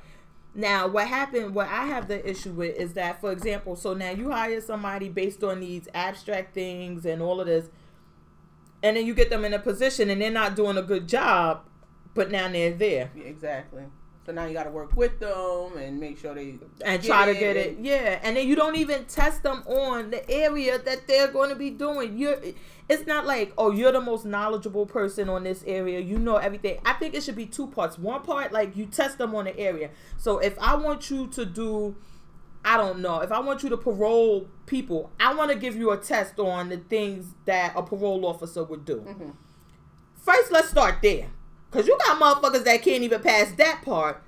Now, 0.54 0.86
what 0.86 1.08
happened, 1.08 1.54
what 1.54 1.66
I 1.66 1.86
have 1.86 2.08
the 2.08 2.28
issue 2.28 2.52
with 2.52 2.76
is 2.76 2.92
that, 2.92 3.20
for 3.20 3.32
example, 3.32 3.74
so 3.74 3.94
now 3.94 4.10
you 4.10 4.30
hire 4.30 4.60
somebody 4.60 5.08
based 5.08 5.42
on 5.42 5.60
these 5.60 5.88
abstract 5.92 6.54
things 6.54 7.04
and 7.04 7.20
all 7.20 7.40
of 7.40 7.46
this, 7.46 7.68
and 8.82 8.96
then 8.96 9.04
you 9.04 9.14
get 9.14 9.30
them 9.30 9.44
in 9.44 9.52
a 9.52 9.58
position 9.58 10.08
and 10.08 10.20
they're 10.20 10.30
not 10.30 10.54
doing 10.54 10.76
a 10.76 10.82
good 10.82 11.08
job, 11.08 11.62
but 12.14 12.30
now 12.30 12.48
they're 12.48 12.74
there. 12.74 13.10
Yeah, 13.16 13.24
exactly. 13.24 13.84
So 14.24 14.30
now 14.30 14.46
you 14.46 14.54
got 14.54 14.64
to 14.64 14.70
work 14.70 14.94
with 14.96 15.18
them 15.18 15.76
and 15.76 15.98
make 15.98 16.18
sure 16.18 16.32
they 16.32 16.54
and 16.84 17.02
try 17.02 17.26
to 17.26 17.34
get 17.34 17.56
it. 17.56 17.78
Yeah, 17.80 18.20
and 18.22 18.36
then 18.36 18.46
you 18.46 18.54
don't 18.54 18.76
even 18.76 19.04
test 19.06 19.42
them 19.42 19.64
on 19.66 20.10
the 20.10 20.28
area 20.30 20.78
that 20.78 21.08
they're 21.08 21.26
going 21.28 21.50
to 21.50 21.56
be 21.56 21.70
doing. 21.70 22.16
You're, 22.16 22.40
it's 22.88 23.04
not 23.06 23.26
like 23.26 23.52
oh 23.58 23.72
you're 23.72 23.90
the 23.90 24.00
most 24.00 24.24
knowledgeable 24.24 24.86
person 24.86 25.28
on 25.28 25.42
this 25.42 25.64
area. 25.66 25.98
You 25.98 26.18
know 26.18 26.36
everything. 26.36 26.78
I 26.84 26.92
think 26.92 27.14
it 27.14 27.24
should 27.24 27.34
be 27.34 27.46
two 27.46 27.66
parts. 27.66 27.98
One 27.98 28.22
part 28.22 28.52
like 28.52 28.76
you 28.76 28.86
test 28.86 29.18
them 29.18 29.34
on 29.34 29.46
the 29.46 29.58
area. 29.58 29.90
So 30.18 30.38
if 30.38 30.56
I 30.60 30.76
want 30.76 31.10
you 31.10 31.26
to 31.28 31.44
do. 31.44 31.96
I 32.64 32.76
don't 32.76 33.00
know. 33.00 33.18
If 33.18 33.32
I 33.32 33.40
want 33.40 33.64
you 33.64 33.70
to 33.70 33.76
parole 33.76 34.46
people, 34.66 35.10
I 35.18 35.34
want 35.34 35.50
to 35.50 35.58
give 35.58 35.74
you 35.74 35.90
a 35.90 35.96
test 35.96 36.38
on 36.38 36.68
the 36.68 36.76
things 36.76 37.34
that 37.44 37.72
a 37.74 37.82
parole 37.82 38.24
officer 38.24 38.62
would 38.62 38.84
do. 38.84 38.98
Mm-hmm. 38.98 39.30
First, 40.14 40.52
let's 40.52 40.68
start 40.68 40.98
there. 41.02 41.26
Cause 41.72 41.88
you 41.88 41.98
got 42.06 42.20
motherfuckers 42.20 42.64
that 42.64 42.82
can't 42.82 43.02
even 43.02 43.20
pass 43.20 43.50
that 43.52 43.82
part. 43.84 44.22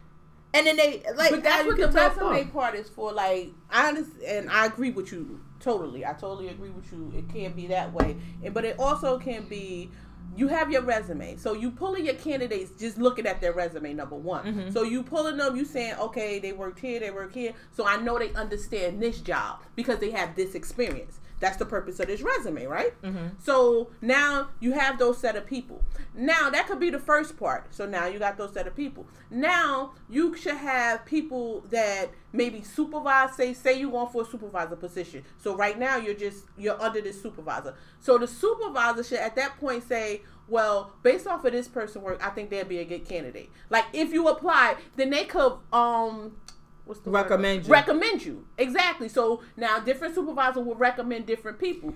And 0.55 0.67
then 0.67 0.77
they 0.77 1.03
like 1.17 1.31
But 1.31 1.43
that's 1.43 1.67
what 1.67 1.77
the 1.77 1.89
resume 1.89 2.45
part 2.47 2.75
is 2.75 2.89
for. 2.89 3.13
Like 3.13 3.53
I 3.71 3.89
understand 3.89 4.23
and 4.27 4.51
I 4.51 4.67
agree 4.67 4.91
with 4.91 5.13
you 5.13 5.41
totally. 5.61 6.07
I 6.07 6.13
totally 6.13 6.49
agree 6.49 6.71
with 6.71 6.91
you. 6.93 7.13
It 7.17 7.29
can't 7.33 7.55
be 7.55 7.67
that 7.69 7.93
way. 7.93 8.17
And 8.43 8.55
but 8.55 8.65
it 8.65 8.79
also 8.79 9.19
can 9.19 9.47
be 9.47 9.91
you 10.37 10.49
have 10.49 10.71
your 10.71 10.83
resume. 10.83 11.37
So 11.37 11.55
you 11.55 11.71
pulling 11.71 12.05
your 12.05 12.15
candidates 12.15 12.73
just 12.79 12.99
looking 12.99 13.27
at 13.27 13.41
their 13.41 13.53
resume, 13.53 13.95
number 13.95 14.17
one. 14.17 14.45
Mm-hmm. 14.45 14.71
So 14.71 14.83
you 14.83 15.03
pulling 15.03 15.37
them, 15.37 15.57
you 15.57 15.65
saying, 15.65 15.95
okay, 15.99 16.39
they 16.39 16.53
worked 16.53 16.81
here, 16.81 16.99
they 17.01 17.11
work 17.11 17.35
here. 17.35 17.53
So 17.73 17.87
I 17.87 17.97
know 17.99 18.19
they 18.19 18.33
understand 18.33 19.03
this 19.03 19.21
job 19.21 19.61
because 19.77 19.99
they 19.99 20.11
have 20.11 20.35
this 20.35 20.55
experience. 20.55 21.21
That's 21.41 21.57
the 21.57 21.67
purpose 21.67 22.01
of 22.01 22.07
this 22.07 22.23
resume, 22.23 22.67
right? 22.67 23.01
Mm-hmm. 23.03 23.29
So 23.43 23.91
now 24.01 24.49
you 24.61 24.73
have 24.73 24.99
those 24.99 25.19
set 25.19 25.37
of 25.37 25.47
people. 25.47 25.83
Now 26.15 26.49
that 26.51 26.67
could 26.67 26.81
be 26.81 26.91
the 26.91 26.99
first 26.99 27.37
part. 27.37 27.75
So 27.75 27.87
now 27.87 28.07
you 28.07 28.19
got 28.19 28.39
those 28.39 28.53
set 28.55 28.67
of 28.67 28.77
people. 28.77 29.07
Now 29.31 29.93
you 30.09 30.37
should 30.37 30.57
have 30.57 31.05
people 31.05 31.63
that 31.71 32.11
maybe 32.33 32.63
supervise. 32.63 33.35
Say 33.35 33.53
say 33.53 33.79
you 33.79 33.89
want 33.89 34.13
for 34.13 34.23
a 34.23 34.25
supervisor 34.25 34.77
position. 34.77 35.25
So 35.39 35.57
right 35.57 35.79
now 35.79 35.97
you're 35.97 36.15
just 36.15 36.45
you're 36.57 36.81
under 36.81 37.01
this 37.01 37.21
supervisor. 37.21 37.75
So 38.01 38.17
the 38.17 38.29
supervisor 38.29 39.03
should 39.03 39.19
at 39.19 39.37
that 39.37 39.59
point 39.59 39.87
say, 39.89 40.23
well, 40.49 40.93
based 41.03 41.27
off 41.27 41.45
of 41.45 41.53
this 41.53 41.69
person 41.69 42.03
work, 42.03 42.25
I 42.25 42.31
think 42.31 42.51
they'd 42.51 42.69
be 42.69 42.79
a 42.79 42.85
good 42.85 43.07
candidate. 43.07 43.51
Like 43.71 43.87
if 43.93 44.13
you 44.13 44.29
apply, 44.29 44.77
then 44.97 45.11
they 45.11 45.25
could 45.25 45.59
um 45.73 46.37
what's 46.85 47.01
the 47.01 47.11
recommend 47.11 47.61
word? 47.61 47.67
you 47.67 47.73
recommend 47.73 48.25
you 48.25 48.47
exactly. 48.59 49.09
So 49.09 49.43
now 49.57 49.79
different 49.81 50.15
supervisor 50.15 50.61
will 50.61 50.75
recommend 50.75 51.27
different 51.27 51.59
people. 51.59 51.95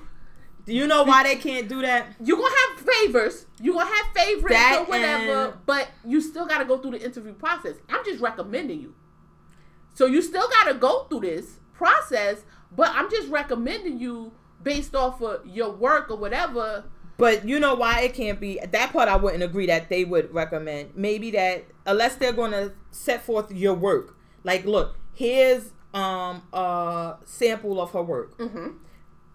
Do 0.64 0.74
you 0.74 0.86
know 0.86 1.02
why 1.02 1.22
they 1.22 1.36
can't 1.36 1.66
do 1.66 1.80
that? 1.80 2.08
You're 2.22 2.36
gonna 2.36 2.54
have 2.68 2.86
favors. 2.86 3.46
You're 3.58 3.74
gonna 3.74 3.90
have 3.90 4.06
favorites 4.14 4.54
that 4.54 4.80
or 4.80 4.84
whatever, 4.84 5.58
but 5.64 5.88
you 6.04 6.20
still 6.20 6.46
gotta 6.46 6.66
go 6.66 6.76
through 6.76 6.90
the 6.90 7.02
interview 7.02 7.32
process. 7.32 7.76
I'm 7.88 8.04
just 8.04 8.20
recommending 8.20 8.80
you. 8.82 8.94
So 9.94 10.04
you 10.04 10.20
still 10.20 10.46
gotta 10.50 10.74
go 10.74 11.04
through 11.04 11.20
this 11.20 11.58
process, 11.72 12.42
but 12.70 12.90
I'm 12.94 13.10
just 13.10 13.30
recommending 13.30 13.98
you 13.98 14.32
based 14.62 14.94
off 14.94 15.22
of 15.22 15.46
your 15.46 15.70
work 15.70 16.10
or 16.10 16.18
whatever. 16.18 16.84
But 17.16 17.48
you 17.48 17.58
know 17.58 17.74
why 17.74 18.02
it 18.02 18.12
can't 18.12 18.38
be 18.38 18.60
that 18.60 18.92
part 18.92 19.08
I 19.08 19.16
wouldn't 19.16 19.42
agree 19.42 19.66
that 19.66 19.88
they 19.88 20.04
would 20.04 20.34
recommend. 20.34 20.90
Maybe 20.94 21.30
that 21.30 21.64
unless 21.86 22.16
they're 22.16 22.34
gonna 22.34 22.72
set 22.90 23.24
forth 23.24 23.50
your 23.50 23.72
work 23.72 24.17
like, 24.48 24.64
look, 24.64 24.96
here's 25.14 25.72
um 25.94 26.42
a 26.52 27.16
sample 27.24 27.80
of 27.80 27.92
her 27.92 28.02
work, 28.02 28.36
mm-hmm. 28.38 28.70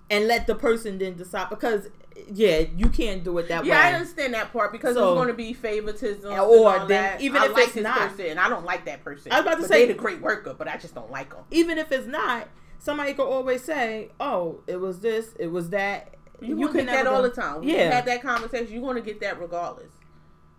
and 0.10 0.28
let 0.28 0.48
the 0.48 0.56
person 0.56 0.98
then 0.98 1.16
decide 1.16 1.50
because 1.50 1.88
yeah, 2.32 2.64
you 2.76 2.90
can't 2.90 3.24
do 3.24 3.38
it 3.38 3.48
that 3.48 3.66
yeah, 3.66 3.74
way. 3.74 3.78
Yeah, 3.78 3.90
I 3.90 3.94
understand 3.94 4.34
that 4.34 4.52
part 4.52 4.72
because 4.72 4.96
so, 4.96 5.14
going 5.14 5.28
to 5.28 5.34
be 5.34 5.54
favoritism 5.54 6.32
or 6.32 6.80
then 6.80 6.88
that. 6.88 7.22
even 7.22 7.42
I 7.42 7.46
if 7.46 7.54
like 7.54 7.68
it's 7.68 7.76
not, 7.76 7.98
person, 7.98 8.38
I 8.38 8.50
don't 8.50 8.66
like 8.66 8.86
that 8.86 9.04
person. 9.04 9.32
I 9.32 9.40
was 9.40 9.46
about 9.48 9.62
to 9.62 9.68
say 9.68 9.86
they're 9.86 9.96
a 9.96 9.98
great 9.98 10.22
worker, 10.22 10.56
but 10.58 10.68
I 10.68 10.78
just 10.78 10.96
don't 10.96 11.12
like 11.12 11.30
them. 11.30 11.44
Even 11.52 11.78
if 11.78 11.92
it's 11.92 12.08
not, 12.08 12.48
somebody 12.80 13.14
could 13.14 13.28
always 13.28 13.64
say, 13.64 14.10
"Oh, 14.20 14.62
it 14.68 14.78
was 14.78 15.00
this, 15.00 15.34
it 15.40 15.48
was 15.48 15.70
that." 15.70 16.16
You, 16.42 16.60
you 16.60 16.68
can 16.68 16.86
get 16.86 16.88
that 16.88 17.08
all 17.08 17.22
the 17.22 17.30
time. 17.30 17.62
We 17.62 17.74
yeah, 17.74 17.94
had 17.94 18.06
that 18.06 18.22
conversation. 18.22 18.74
You 18.74 18.82
want 18.82 18.98
to 18.98 19.04
get 19.04 19.22
that 19.22 19.40
regardless. 19.40 19.92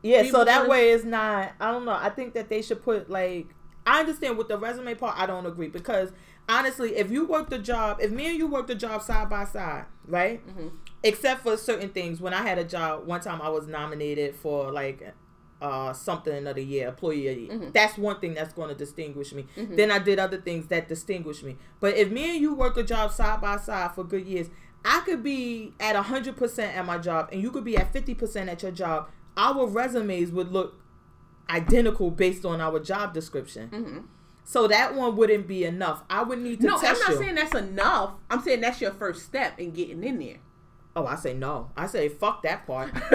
Yeah, 0.03 0.23
People 0.23 0.41
so 0.41 0.45
that 0.45 0.69
way 0.69 0.91
is 0.91 1.05
not. 1.05 1.53
I 1.61 1.71
don't 1.71 1.85
know. 1.85 1.99
I 1.99 2.11
think 2.11 2.35
that 2.35 2.49
they 2.49 2.63
should 2.63 2.83
put 2.83 3.09
like 3.09 3.54
I 3.87 4.01
understand 4.01 4.39
with 4.39 4.49
the 4.49 4.59
resume 4.59 4.95
part, 4.95 5.19
I 5.19 5.27
don't 5.27 5.47
agree 5.47 5.69
because 5.69 6.13
honestly, 6.49 6.97
if 6.97 7.11
you 7.11 7.27
work 7.27 7.51
the 7.51 7.59
job, 7.59 7.99
if 8.01 8.11
me 8.11 8.27
and 8.31 8.39
you 8.39 8.47
work 8.47 8.67
the 8.67 8.75
job 8.75 9.03
side 9.03 9.29
by 9.29 9.45
side, 9.45 9.85
right? 10.07 10.47
Mm-hmm. 10.47 10.69
Except 11.03 11.43
for 11.43 11.57
certain 11.57 11.91
things. 11.91 12.21
When 12.21 12.33
I 12.33 12.43
had 12.43 12.59
a 12.59 12.65
job, 12.65 13.07
one 13.07 13.21
time 13.21 13.43
I 13.43 13.51
was 13.51 13.67
nominated 13.67 14.35
for 14.37 14.73
like 14.73 15.15
uh, 15.61 15.93
something 15.93 16.47
of 16.47 16.57
the 16.57 16.63
year, 16.63 16.89
employee 16.89 17.29
of 17.29 17.37
the 17.37 17.43
year. 17.43 17.53
Mm-hmm. 17.53 17.71
That's 17.73 17.99
one 17.99 18.21
thing 18.21 18.35
that's 18.35 18.55
going 18.55 18.69
to 18.69 18.75
distinguish 18.75 19.33
me. 19.33 19.47
Mm-hmm. 19.57 19.77
Then 19.77 19.91
I 19.91 19.99
did 19.99 20.19
other 20.19 20.41
things 20.41 20.67
that 20.69 20.89
distinguish 20.89 21.43
me. 21.43 21.57
But 21.81 21.97
if 21.97 22.11
me 22.11 22.33
and 22.33 22.41
you 22.41 22.55
work 22.55 22.77
a 22.77 22.83
job 22.83 23.13
side 23.13 23.41
by 23.41 23.57
side 23.59 23.93
for 23.95 24.05
good 24.05 24.27
years, 24.27 24.49
I 24.85 25.01
could 25.01 25.23
be 25.23 25.73
at 25.81 25.97
100% 25.97 26.59
at 26.59 26.85
my 26.85 26.99
job 26.99 27.31
and 27.33 27.41
you 27.41 27.51
could 27.51 27.65
be 27.65 27.77
at 27.77 27.93
50% 27.93 28.49
at 28.49 28.63
your 28.63 28.73
job. 28.73 29.09
Our 29.37 29.67
resumes 29.67 30.31
would 30.31 30.53
look 30.53 30.79
identical 31.51 32.11
based 32.11 32.45
on 32.45 32.61
our 32.61 32.79
job 32.81 33.15
description. 33.15 33.69
Mm-hmm. 33.71 33.99
So 34.45 34.69
that 34.69 34.95
one 34.95 35.17
wouldn't 35.17 35.47
be 35.47 35.65
enough. 35.65 36.03
I 36.11 36.23
would 36.23 36.39
need 36.39 36.61
to. 36.61 36.67
No, 36.67 36.77
I'm 36.77 36.99
not 36.99 37.09
you. 37.11 37.17
saying 37.17 37.35
that's 37.37 37.55
enough. 37.55 38.15
I'm 38.31 38.43
saying 38.43 38.61
that's 38.61 38.81
your 38.81 38.93
first 38.93 39.25
step 39.25 39.59
in 39.59 39.71
getting 39.71 40.05
in 40.05 40.19
there. 40.19 40.37
Oh, 40.97 41.07
I 41.07 41.17
say 41.17 41.35
no. 41.35 41.71
I 41.77 41.87
say 41.87 42.09
fuck 42.09 42.43
that 42.43 42.67
part. 42.67 42.95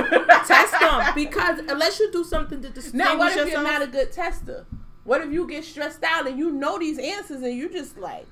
Test 0.47 0.79
them 0.79 1.13
because 1.15 1.59
unless 1.59 1.99
you 1.99 2.11
do 2.11 2.23
something 2.23 2.61
to 2.61 2.69
distinguish 2.69 3.07
now, 3.07 3.17
what 3.17 3.31
if 3.31 3.37
yourself, 3.37 3.51
you're 3.53 3.63
not 3.63 3.81
a 3.81 3.87
good 3.87 4.11
tester? 4.11 4.65
What 5.03 5.21
if 5.21 5.31
you 5.31 5.47
get 5.47 5.63
stressed 5.63 6.03
out 6.03 6.27
and 6.27 6.37
you 6.37 6.51
know 6.51 6.77
these 6.77 6.99
answers 6.99 7.41
and 7.41 7.53
you 7.53 7.69
just 7.69 7.97
like, 7.97 8.25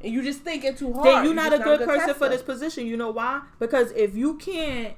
and 0.00 0.12
you 0.12 0.22
just 0.22 0.40
thinking 0.40 0.76
too 0.76 0.92
hard? 0.92 1.06
Then 1.06 1.24
you're 1.24 1.34
not, 1.34 1.52
you're 1.52 1.60
a, 1.60 1.64
good 1.64 1.74
a 1.74 1.78
good 1.78 1.88
person 1.88 2.06
tester. 2.08 2.14
for 2.14 2.28
this 2.28 2.42
position. 2.42 2.86
You 2.86 2.96
know 2.96 3.10
why? 3.10 3.42
Because 3.58 3.92
if 3.92 4.14
you 4.14 4.36
can't 4.36 4.94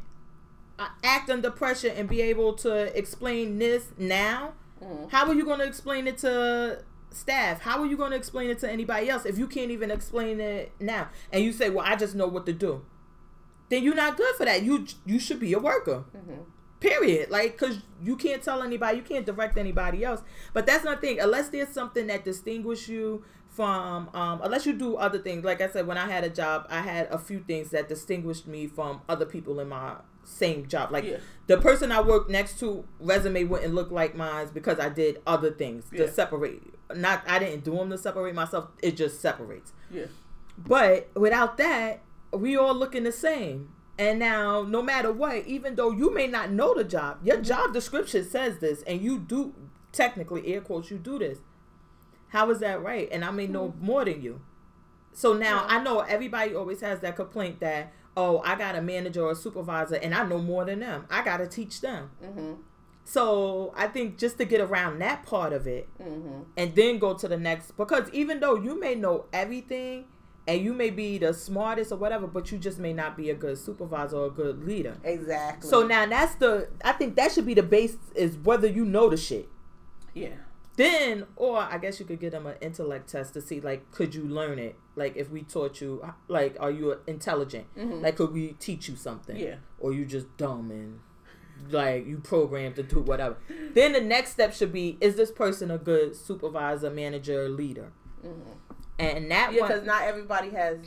act 1.02 1.30
under 1.30 1.50
pressure 1.50 1.88
and 1.88 2.08
be 2.08 2.20
able 2.22 2.54
to 2.54 2.96
explain 2.96 3.58
this 3.58 3.88
now, 3.98 4.54
mm-hmm. 4.82 5.08
how 5.08 5.26
are 5.26 5.34
you 5.34 5.44
going 5.44 5.58
to 5.58 5.66
explain 5.66 6.06
it 6.06 6.18
to 6.18 6.82
staff? 7.10 7.60
How 7.60 7.80
are 7.80 7.86
you 7.86 7.96
going 7.96 8.10
to 8.10 8.16
explain 8.16 8.50
it 8.50 8.58
to 8.60 8.70
anybody 8.70 9.08
else 9.08 9.24
if 9.26 9.38
you 9.38 9.46
can't 9.46 9.70
even 9.70 9.90
explain 9.90 10.40
it 10.40 10.72
now? 10.80 11.08
And 11.32 11.44
you 11.44 11.52
say, 11.52 11.70
"Well, 11.70 11.84
I 11.86 11.96
just 11.96 12.14
know 12.14 12.26
what 12.26 12.46
to 12.46 12.52
do." 12.52 12.84
Then 13.68 13.84
you're 13.84 13.94
not 13.94 14.16
good 14.16 14.34
for 14.36 14.44
that. 14.44 14.62
You 14.62 14.86
you 15.04 15.18
should 15.18 15.40
be 15.40 15.52
a 15.52 15.58
worker. 15.58 16.04
Mm-hmm. 16.16 16.42
Period. 16.80 17.30
Like, 17.30 17.58
cause 17.58 17.80
you 18.02 18.16
can't 18.16 18.42
tell 18.42 18.62
anybody, 18.62 18.96
you 18.96 19.02
can't 19.02 19.26
direct 19.26 19.58
anybody 19.58 20.02
else. 20.02 20.22
But 20.54 20.64
that's 20.64 20.82
not 20.82 21.02
the 21.02 21.08
thing. 21.08 21.20
Unless 21.20 21.50
there's 21.50 21.68
something 21.68 22.06
that 22.06 22.24
distinguishes 22.24 22.88
you 22.88 23.22
from, 23.50 24.08
um, 24.14 24.40
unless 24.42 24.64
you 24.64 24.72
do 24.72 24.96
other 24.96 25.18
things. 25.18 25.44
Like 25.44 25.60
I 25.60 25.68
said, 25.68 25.86
when 25.86 25.98
I 25.98 26.10
had 26.10 26.24
a 26.24 26.30
job, 26.30 26.66
I 26.70 26.80
had 26.80 27.08
a 27.08 27.18
few 27.18 27.40
things 27.40 27.70
that 27.70 27.88
distinguished 27.88 28.46
me 28.46 28.66
from 28.66 29.02
other 29.10 29.26
people 29.26 29.60
in 29.60 29.68
my 29.68 29.96
same 30.24 30.66
job. 30.66 30.90
Like 30.90 31.04
yeah. 31.04 31.18
the 31.46 31.58
person 31.58 31.92
I 31.92 32.00
worked 32.00 32.30
next 32.30 32.58
to 32.60 32.84
resume 32.98 33.48
wouldn't 33.48 33.74
look 33.74 33.90
like 33.90 34.14
mine 34.14 34.48
because 34.52 34.78
I 34.78 34.88
did 34.88 35.20
other 35.26 35.50
things 35.50 35.84
yeah. 35.92 36.06
to 36.06 36.12
separate. 36.12 36.62
Not 36.94 37.22
I 37.26 37.38
didn't 37.38 37.64
do 37.64 37.76
them 37.76 37.90
to 37.90 37.98
separate 37.98 38.34
myself. 38.34 38.68
It 38.82 38.96
just 38.96 39.20
separates. 39.20 39.72
Yeah. 39.90 40.06
But 40.58 41.10
without 41.14 41.56
that, 41.58 42.02
we 42.32 42.56
all 42.56 42.74
looking 42.74 43.04
the 43.04 43.12
same. 43.12 43.72
And 43.98 44.18
now, 44.18 44.62
no 44.62 44.82
matter 44.82 45.12
what, 45.12 45.46
even 45.46 45.74
though 45.74 45.90
you 45.90 46.14
may 46.14 46.26
not 46.26 46.50
know 46.50 46.74
the 46.74 46.84
job, 46.84 47.18
your 47.22 47.36
mm-hmm. 47.36 47.44
job 47.44 47.74
description 47.74 48.24
says 48.24 48.58
this, 48.58 48.82
and 48.82 49.00
you 49.02 49.18
do 49.18 49.54
technically 49.92 50.54
air 50.54 50.60
quotes 50.60 50.90
you 50.90 50.98
do 50.98 51.18
this. 51.18 51.38
How 52.28 52.50
is 52.50 52.60
that 52.60 52.82
right? 52.82 53.08
And 53.12 53.24
I 53.24 53.30
may 53.30 53.46
know 53.46 53.68
mm-hmm. 53.68 53.84
more 53.84 54.04
than 54.04 54.22
you. 54.22 54.40
So 55.12 55.32
now 55.34 55.66
yeah. 55.66 55.76
I 55.76 55.82
know 55.82 56.00
everybody 56.00 56.54
always 56.54 56.80
has 56.80 57.00
that 57.00 57.16
complaint 57.16 57.60
that 57.60 57.92
oh, 58.16 58.40
I 58.44 58.56
got 58.56 58.74
a 58.74 58.82
manager 58.82 59.22
or 59.22 59.32
a 59.32 59.36
supervisor 59.36 59.96
and 59.96 60.14
I 60.14 60.24
know 60.26 60.38
more 60.38 60.64
than 60.64 60.80
them. 60.80 61.06
I 61.10 61.24
got 61.24 61.38
to 61.38 61.46
teach 61.46 61.80
them. 61.80 62.10
Mm-hmm. 62.22 62.52
So 63.04 63.72
I 63.76 63.86
think 63.86 64.18
just 64.18 64.38
to 64.38 64.44
get 64.44 64.60
around 64.60 65.00
that 65.00 65.24
part 65.24 65.52
of 65.52 65.66
it 65.66 65.88
mm-hmm. 66.00 66.42
and 66.56 66.74
then 66.74 66.98
go 66.98 67.14
to 67.14 67.26
the 67.26 67.36
next, 67.36 67.76
because 67.76 68.08
even 68.12 68.40
though 68.40 68.56
you 68.56 68.78
may 68.78 68.94
know 68.94 69.26
everything 69.32 70.04
and 70.46 70.62
you 70.62 70.72
may 70.72 70.90
be 70.90 71.18
the 71.18 71.32
smartest 71.32 71.92
or 71.92 71.96
whatever, 71.96 72.26
but 72.26 72.52
you 72.52 72.58
just 72.58 72.78
may 72.78 72.92
not 72.92 73.16
be 73.16 73.30
a 73.30 73.34
good 73.34 73.58
supervisor 73.58 74.16
or 74.16 74.26
a 74.26 74.30
good 74.30 74.64
leader. 74.64 74.96
Exactly. 75.02 75.68
So 75.68 75.86
now 75.86 76.06
that's 76.06 76.34
the, 76.36 76.68
I 76.84 76.92
think 76.92 77.16
that 77.16 77.32
should 77.32 77.46
be 77.46 77.54
the 77.54 77.62
base 77.62 77.96
is 78.14 78.36
whether 78.36 78.68
you 78.68 78.84
know 78.84 79.08
the 79.08 79.16
shit. 79.16 79.48
Yeah. 80.14 80.36
Then, 80.80 81.26
or 81.36 81.58
I 81.58 81.76
guess 81.78 82.00
you 82.00 82.06
could 82.06 82.20
give 82.20 82.32
them 82.32 82.46
an 82.46 82.56
intellect 82.62 83.10
test 83.10 83.34
to 83.34 83.40
see, 83.42 83.60
like, 83.60 83.90
could 83.90 84.14
you 84.14 84.24
learn 84.24 84.58
it? 84.58 84.76
Like, 84.96 85.14
if 85.16 85.28
we 85.30 85.42
taught 85.42 85.80
you, 85.82 86.02
like, 86.28 86.56
are 86.58 86.70
you 86.70 86.98
intelligent? 87.06 87.66
Mm-hmm. 87.76 88.00
Like, 88.00 88.16
could 88.16 88.32
we 88.32 88.54
teach 88.54 88.88
you 88.88 88.96
something? 88.96 89.36
Yeah. 89.36 89.56
Or 89.78 89.92
you 89.92 90.06
just 90.06 90.34
dumb 90.36 90.70
and 90.70 91.00
like 91.70 92.06
you 92.06 92.18
programmed 92.18 92.76
to 92.76 92.82
do 92.82 93.00
whatever. 93.00 93.36
Then 93.74 93.92
the 93.92 94.00
next 94.00 94.30
step 94.30 94.54
should 94.54 94.72
be: 94.72 94.96
Is 95.02 95.16
this 95.16 95.30
person 95.30 95.70
a 95.70 95.76
good 95.76 96.16
supervisor, 96.16 96.88
manager, 96.90 97.48
leader? 97.50 97.92
Mhm. 98.24 98.56
And 98.98 99.30
that 99.30 99.52
Yeah, 99.52 99.66
because 99.66 99.84
not 99.84 100.02
everybody 100.04 100.50
has 100.50 100.78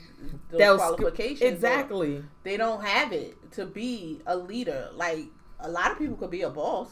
those 0.50 0.80
qualifications. 0.80 1.42
exactly. 1.54 2.24
They 2.44 2.58
don't 2.58 2.84
have 2.84 3.12
it 3.14 3.52
to 3.54 3.66
be 3.68 4.22
a 4.26 4.36
leader. 4.36 4.90
Like 4.96 5.26
a 5.60 5.70
lot 5.70 5.92
of 5.92 6.00
people 6.00 6.16
could 6.16 6.32
be 6.32 6.42
a 6.42 6.50
boss. 6.50 6.90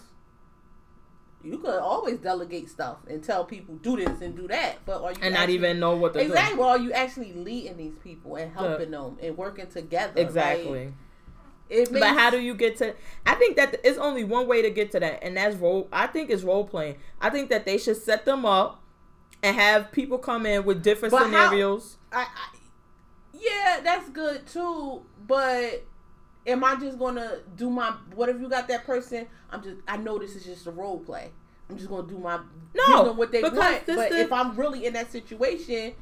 You 1.43 1.57
could 1.57 1.79
always 1.79 2.19
delegate 2.19 2.69
stuff 2.69 2.97
and 3.09 3.23
tell 3.23 3.45
people 3.45 3.75
do 3.75 3.97
this 3.97 4.21
and 4.21 4.35
do 4.35 4.47
that, 4.47 4.77
but 4.85 5.01
are 5.03 5.11
you 5.11 5.17
And 5.21 5.33
not 5.33 5.49
even 5.49 5.79
know 5.79 5.95
what 5.95 6.13
to 6.13 6.19
exactly? 6.21 6.59
Well, 6.59 6.69
are 6.69 6.77
you 6.77 6.91
actually 6.91 7.33
leading 7.33 7.77
these 7.77 7.95
people 8.03 8.35
and 8.35 8.53
helping 8.53 8.91
them 8.91 9.17
and 9.21 9.37
working 9.37 9.67
together? 9.67 10.13
Like, 10.15 10.25
Exactly. 10.27 10.93
it 11.69 11.91
makes, 11.91 12.05
But 12.05 12.17
how 12.17 12.29
do 12.29 12.39
you 12.39 12.53
get 12.53 12.77
to? 12.77 12.93
I 13.25 13.35
think 13.35 13.55
that 13.57 13.77
it's 13.83 13.97
only 13.97 14.23
one 14.23 14.47
way 14.47 14.61
to 14.61 14.69
get 14.69 14.91
to 14.91 14.99
that, 14.99 15.23
and 15.23 15.35
that's 15.37 15.55
role. 15.55 15.87
I 15.91 16.07
think 16.07 16.29
it's 16.29 16.43
role 16.43 16.63
playing. 16.65 16.97
I 17.19 17.29
think 17.31 17.49
that 17.49 17.65
they 17.65 17.77
should 17.77 17.97
set 17.97 18.25
them 18.25 18.45
up 18.45 18.81
and 19.41 19.55
have 19.55 19.91
people 19.91 20.19
come 20.19 20.45
in 20.45 20.63
with 20.65 20.83
different 20.83 21.11
But 21.11 21.23
how- 21.31 21.45
scenarios. 21.47 21.97
I, 22.11 22.21
I, 22.23 22.57
yeah, 23.33 23.79
that's 23.83 24.09
good 24.09 24.45
too. 24.45 25.01
But 25.27 25.85
am 26.45 26.63
I 26.63 26.75
just 26.75 26.97
gonna 26.97 27.39
do 27.55 27.69
my? 27.69 27.91
whatever 28.15 28.39
you 28.39 28.49
got 28.49 28.67
that 28.67 28.85
person? 28.85 29.27
I'm 29.49 29.63
just. 29.63 29.77
I 29.87 29.97
know 29.97 30.17
this 30.19 30.35
is 30.35 30.43
just 30.45 30.67
a 30.67 30.71
role 30.71 30.99
play. 30.99 31.31
I'm 31.69 31.77
just 31.77 31.89
gonna 31.89 32.07
do 32.07 32.17
my. 32.17 32.39
No, 32.73 33.05
them 33.05 33.17
what 33.17 33.31
they 33.31 33.41
because 33.41 33.57
want. 33.57 33.85
But 33.85 34.09
the- 34.09 34.21
if 34.21 34.31
I'm 34.31 34.55
really 34.55 34.85
in 34.85 34.93
that 34.93 35.11
situation. 35.11 35.93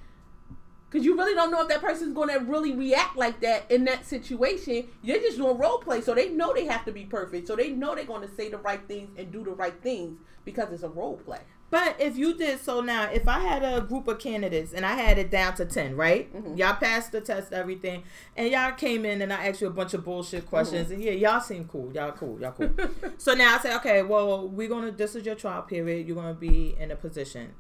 Cause 0.92 1.04
you 1.04 1.16
really 1.16 1.36
don't 1.36 1.52
know 1.52 1.62
if 1.62 1.68
that 1.68 1.82
person's 1.82 2.16
gonna 2.16 2.40
really 2.40 2.74
react 2.74 3.16
like 3.16 3.42
that 3.42 3.70
in 3.70 3.86
that 3.86 4.08
situation. 4.08 4.88
You're 5.04 5.20
just 5.20 5.38
doing 5.38 5.56
role 5.56 5.78
play, 5.78 6.02
so 6.02 6.16
they 6.16 6.30
know 6.30 6.52
they 6.52 6.66
have 6.66 6.84
to 6.86 6.92
be 6.92 7.06
perfect. 7.06 7.46
So 7.46 7.56
they 7.56 7.70
know 7.70 7.94
they're 7.94 8.06
gonna 8.06 8.28
say 8.28 8.50
the 8.50 8.58
right 8.58 8.82
things 8.88 9.12
and 9.16 9.32
do 9.32 9.44
the 9.44 9.52
right 9.52 9.80
things 9.84 10.18
because 10.46 10.74
it's 10.74 10.82
a 10.82 10.90
role 10.90 11.18
play. 11.18 11.42
But 11.72 11.98
if 12.00 12.18
you 12.18 12.34
did 12.36 12.60
so 12.60 12.82
now, 12.82 13.04
if 13.12 13.28
I 13.28 13.40
had 13.40 13.64
a 13.64 13.82
group 13.82 14.08
of 14.08 14.18
candidates 14.18 14.74
and 14.74 14.86
I 14.86 14.94
had 14.96 15.20
it 15.20 15.30
down 15.30 15.54
to 15.56 15.66
ten, 15.66 15.96
right? 15.96 16.34
Mhm. 16.34 16.58
Y'all 16.58 16.74
passed 16.76 17.12
the 17.12 17.22
test, 17.22 17.54
everything, 17.54 18.04
and 18.36 18.50
y'all 18.50 18.72
came 18.72 19.06
in 19.06 19.22
and 19.22 19.32
I 19.32 19.48
asked 19.48 19.62
you 19.62 19.68
a 19.68 19.72
bunch 19.72 19.94
of 19.94 20.04
bullshit 20.04 20.48
questions, 20.48 20.90
and 20.90 21.02
yeah, 21.04 21.12
y'all 21.12 21.42
seem 21.42 21.66
cool. 21.68 21.92
Y'all 21.94 22.12
cool. 22.14 22.40
Y'all 22.42 22.54
cool. 22.54 22.72
so 23.18 23.34
now 23.36 23.56
I 23.56 23.60
say, 23.60 23.76
okay, 23.76 24.02
well, 24.02 24.48
we're 24.48 24.68
gonna. 24.70 24.92
This 24.92 25.16
is 25.16 25.26
your 25.26 25.36
trial 25.36 25.62
period. 25.62 26.08
You're 26.08 26.16
gonna 26.16 26.34
be 26.34 26.76
in 26.80 26.90
a 26.92 26.96
position. 26.96 27.54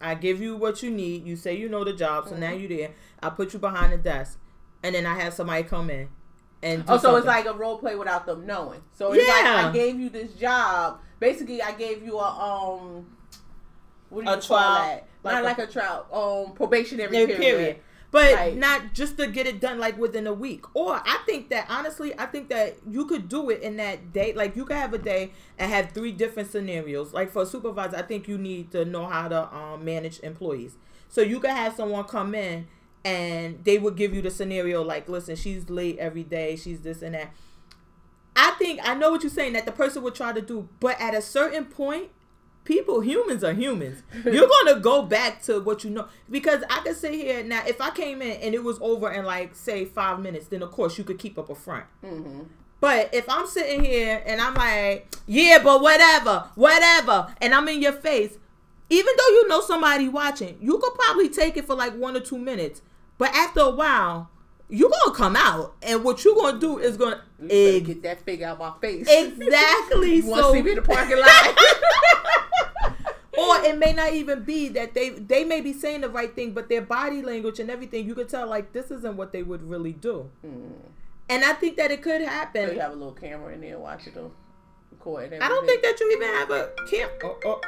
I 0.00 0.14
give 0.14 0.40
you 0.40 0.56
what 0.56 0.82
you 0.82 0.90
need. 0.90 1.26
You 1.26 1.36
say 1.36 1.54
you 1.56 1.68
know 1.68 1.84
the 1.84 1.92
job, 1.92 2.28
so 2.28 2.36
now 2.36 2.50
Mhm. 2.52 2.60
you 2.62 2.68
there. 2.68 2.90
I 3.22 3.30
put 3.30 3.52
you 3.52 3.58
behind 3.58 3.92
the 3.92 3.98
desk, 3.98 4.38
and 4.82 4.94
then 4.94 5.04
I 5.06 5.18
have 5.20 5.34
somebody 5.34 5.62
come 5.64 5.90
in. 5.90 6.08
And 6.62 6.84
Oh, 6.88 6.98
so 6.98 7.16
it's 7.16 7.26
like 7.26 7.46
a 7.46 7.52
role 7.54 7.78
play 7.78 7.96
without 7.96 8.26
them 8.26 8.46
knowing. 8.46 8.82
So 8.92 9.12
it's 9.12 9.26
like 9.26 9.42
Yeah. 9.44 9.68
I 9.68 9.72
gave 9.72 9.98
you 9.98 10.08
this 10.10 10.32
job. 10.34 11.00
Basically, 11.18 11.60
I 11.62 11.72
gave 11.72 12.02
you 12.04 12.18
a 12.18 12.28
um, 12.28 13.06
what 14.10 14.24
do 14.24 14.30
A 14.30 14.34
call 14.34 14.40
trial, 14.42 14.74
that? 14.74 15.06
like 15.24 15.34
Not 15.34 15.42
a- 15.42 15.46
like 15.46 15.58
a 15.58 15.66
trial, 15.66 16.06
um, 16.48 16.54
probationary 16.54 17.10
period. 17.10 17.38
period. 17.40 17.76
But 18.12 18.34
Right. 18.34 18.56
not 18.56 18.92
just 18.92 19.16
to 19.18 19.28
get 19.28 19.46
it 19.46 19.60
done 19.60 19.78
like 19.78 19.96
within 19.96 20.26
a 20.26 20.32
week. 20.32 20.64
Or 20.74 20.94
I 20.96 21.18
think 21.26 21.48
that 21.50 21.66
honestly, 21.70 22.12
I 22.18 22.26
think 22.26 22.48
that 22.48 22.74
you 22.88 23.06
could 23.06 23.28
do 23.28 23.50
it 23.50 23.62
in 23.62 23.76
that 23.76 24.12
day. 24.12 24.32
Like 24.32 24.56
you 24.56 24.64
could 24.64 24.74
have 24.76 24.92
a 24.92 24.98
day 24.98 25.30
and 25.58 25.70
have 25.70 25.92
three 25.92 26.10
different 26.10 26.50
scenarios. 26.50 27.12
Like 27.14 27.30
for 27.30 27.42
a 27.42 27.46
supervisor, 27.46 27.96
I 27.96 28.02
think 28.02 28.26
you 28.26 28.36
need 28.36 28.72
to 28.72 28.84
know 28.84 29.06
how 29.06 29.28
to 29.28 29.54
um, 29.54 29.84
manage 29.84 30.18
employees. 30.24 30.76
So 31.08 31.20
you 31.20 31.38
could 31.38 31.50
have 31.50 31.76
someone 31.76 32.02
come 32.04 32.34
in 32.34 32.66
and 33.04 33.64
they 33.64 33.78
would 33.78 33.94
give 33.96 34.12
you 34.12 34.22
the 34.22 34.30
scenario 34.32 34.82
like, 34.82 35.08
listen, 35.08 35.36
she's 35.36 35.70
late 35.70 35.96
every 35.98 36.24
day, 36.24 36.56
she's 36.56 36.80
this 36.80 37.02
and 37.02 37.14
that. 37.14 37.30
I 38.34 38.52
think 38.58 38.80
I 38.82 38.94
know 38.94 39.10
what 39.12 39.22
you're 39.22 39.30
saying 39.30 39.52
that 39.52 39.66
the 39.66 39.72
person 39.72 40.02
would 40.02 40.14
try 40.16 40.32
to 40.32 40.40
do, 40.40 40.68
but 40.80 41.00
at 41.00 41.14
a 41.14 41.22
certain 41.22 41.64
point, 41.64 42.08
people, 42.70 43.00
humans 43.00 43.42
are 43.42 43.52
humans. 43.52 44.04
You're 44.24 44.48
gonna 44.64 44.78
go 44.78 45.02
back 45.02 45.42
to 45.42 45.60
what 45.60 45.82
you 45.82 45.90
know 45.90 46.06
because 46.30 46.62
I 46.70 46.80
could 46.80 46.96
sit 46.96 47.14
here 47.14 47.42
now. 47.42 47.62
If 47.66 47.80
I 47.80 47.90
came 47.90 48.22
in 48.22 48.40
and 48.40 48.54
it 48.54 48.62
was 48.62 48.78
over 48.80 49.10
in 49.10 49.24
like 49.24 49.56
say 49.56 49.84
five 49.84 50.20
minutes, 50.20 50.46
then 50.46 50.62
of 50.62 50.70
course 50.70 50.96
you 50.96 51.02
could 51.02 51.18
keep 51.18 51.36
up 51.36 51.50
a 51.50 51.54
front. 51.54 51.86
Mm-hmm. 52.04 52.42
But 52.80 53.12
if 53.12 53.28
I'm 53.28 53.46
sitting 53.46 53.84
here 53.84 54.22
and 54.24 54.40
I'm 54.40 54.54
like, 54.54 55.12
yeah, 55.26 55.58
but 55.62 55.82
whatever, 55.82 56.48
whatever, 56.54 57.34
and 57.42 57.54
I'm 57.54 57.66
in 57.68 57.82
your 57.82 57.92
face, 57.92 58.38
even 58.88 59.12
though 59.18 59.28
you 59.28 59.48
know 59.48 59.60
somebody 59.60 60.08
watching, 60.08 60.56
you 60.60 60.78
could 60.78 60.94
probably 60.94 61.28
take 61.28 61.56
it 61.56 61.66
for 61.66 61.74
like 61.74 61.94
one 61.96 62.16
or 62.16 62.20
two 62.20 62.38
minutes. 62.38 62.82
But 63.18 63.34
after 63.34 63.60
a 63.60 63.70
while, 63.70 64.30
you're 64.68 64.90
gonna 64.90 65.16
come 65.16 65.34
out, 65.34 65.74
and 65.82 66.04
what 66.04 66.24
you're 66.24 66.36
gonna 66.36 66.60
do 66.60 66.78
is 66.78 66.96
gonna 66.96 67.20
Egg. 67.48 67.86
Get 67.86 68.02
that 68.02 68.20
figure 68.20 68.46
out 68.46 68.60
of 68.60 68.74
my 68.74 68.80
face. 68.80 69.06
exactly. 69.10 70.16
you 70.16 70.26
want 70.26 70.46
to 70.46 70.52
see 70.52 70.62
me 70.62 70.70
in 70.70 70.76
the 70.76 70.82
parking 70.82 71.16
lot? 71.20 71.58
Or 73.40 73.64
it 73.64 73.78
may 73.78 73.92
not 73.92 74.12
even 74.12 74.42
be 74.44 74.68
that 74.68 74.94
they 74.94 75.10
they 75.10 75.44
may 75.44 75.60
be 75.60 75.72
saying 75.72 76.02
the 76.02 76.08
right 76.10 76.34
thing, 76.34 76.52
but 76.52 76.68
their 76.68 76.82
body 76.82 77.22
language 77.22 77.58
and 77.60 77.70
everything, 77.70 78.06
you 78.06 78.14
could 78.14 78.28
tell 78.28 78.46
like 78.46 78.72
this 78.72 78.90
isn't 78.90 79.16
what 79.16 79.32
they 79.32 79.42
would 79.42 79.62
really 79.62 79.92
do. 79.92 80.30
Mm. 80.46 80.72
And 81.28 81.44
I 81.44 81.52
think 81.54 81.76
that 81.76 81.90
it 81.90 82.02
could 82.02 82.20
So 82.22 82.26
happen. 82.28 82.74
you 82.74 82.80
have 82.80 82.92
a 82.92 82.96
little 82.96 83.12
camera 83.12 83.54
in 83.54 83.60
there 83.60 83.78
watching 83.78 84.14
them 84.14 84.32
record. 84.92 85.32
I 85.40 85.48
don't 85.48 85.66
think 85.66 85.82
that 85.82 85.98
you 86.00 86.10
even 86.12 86.28
have 86.28 86.50
a 86.50 86.70
cam. 86.90 87.08
Oh, 87.22 87.38
oh. 87.44 87.60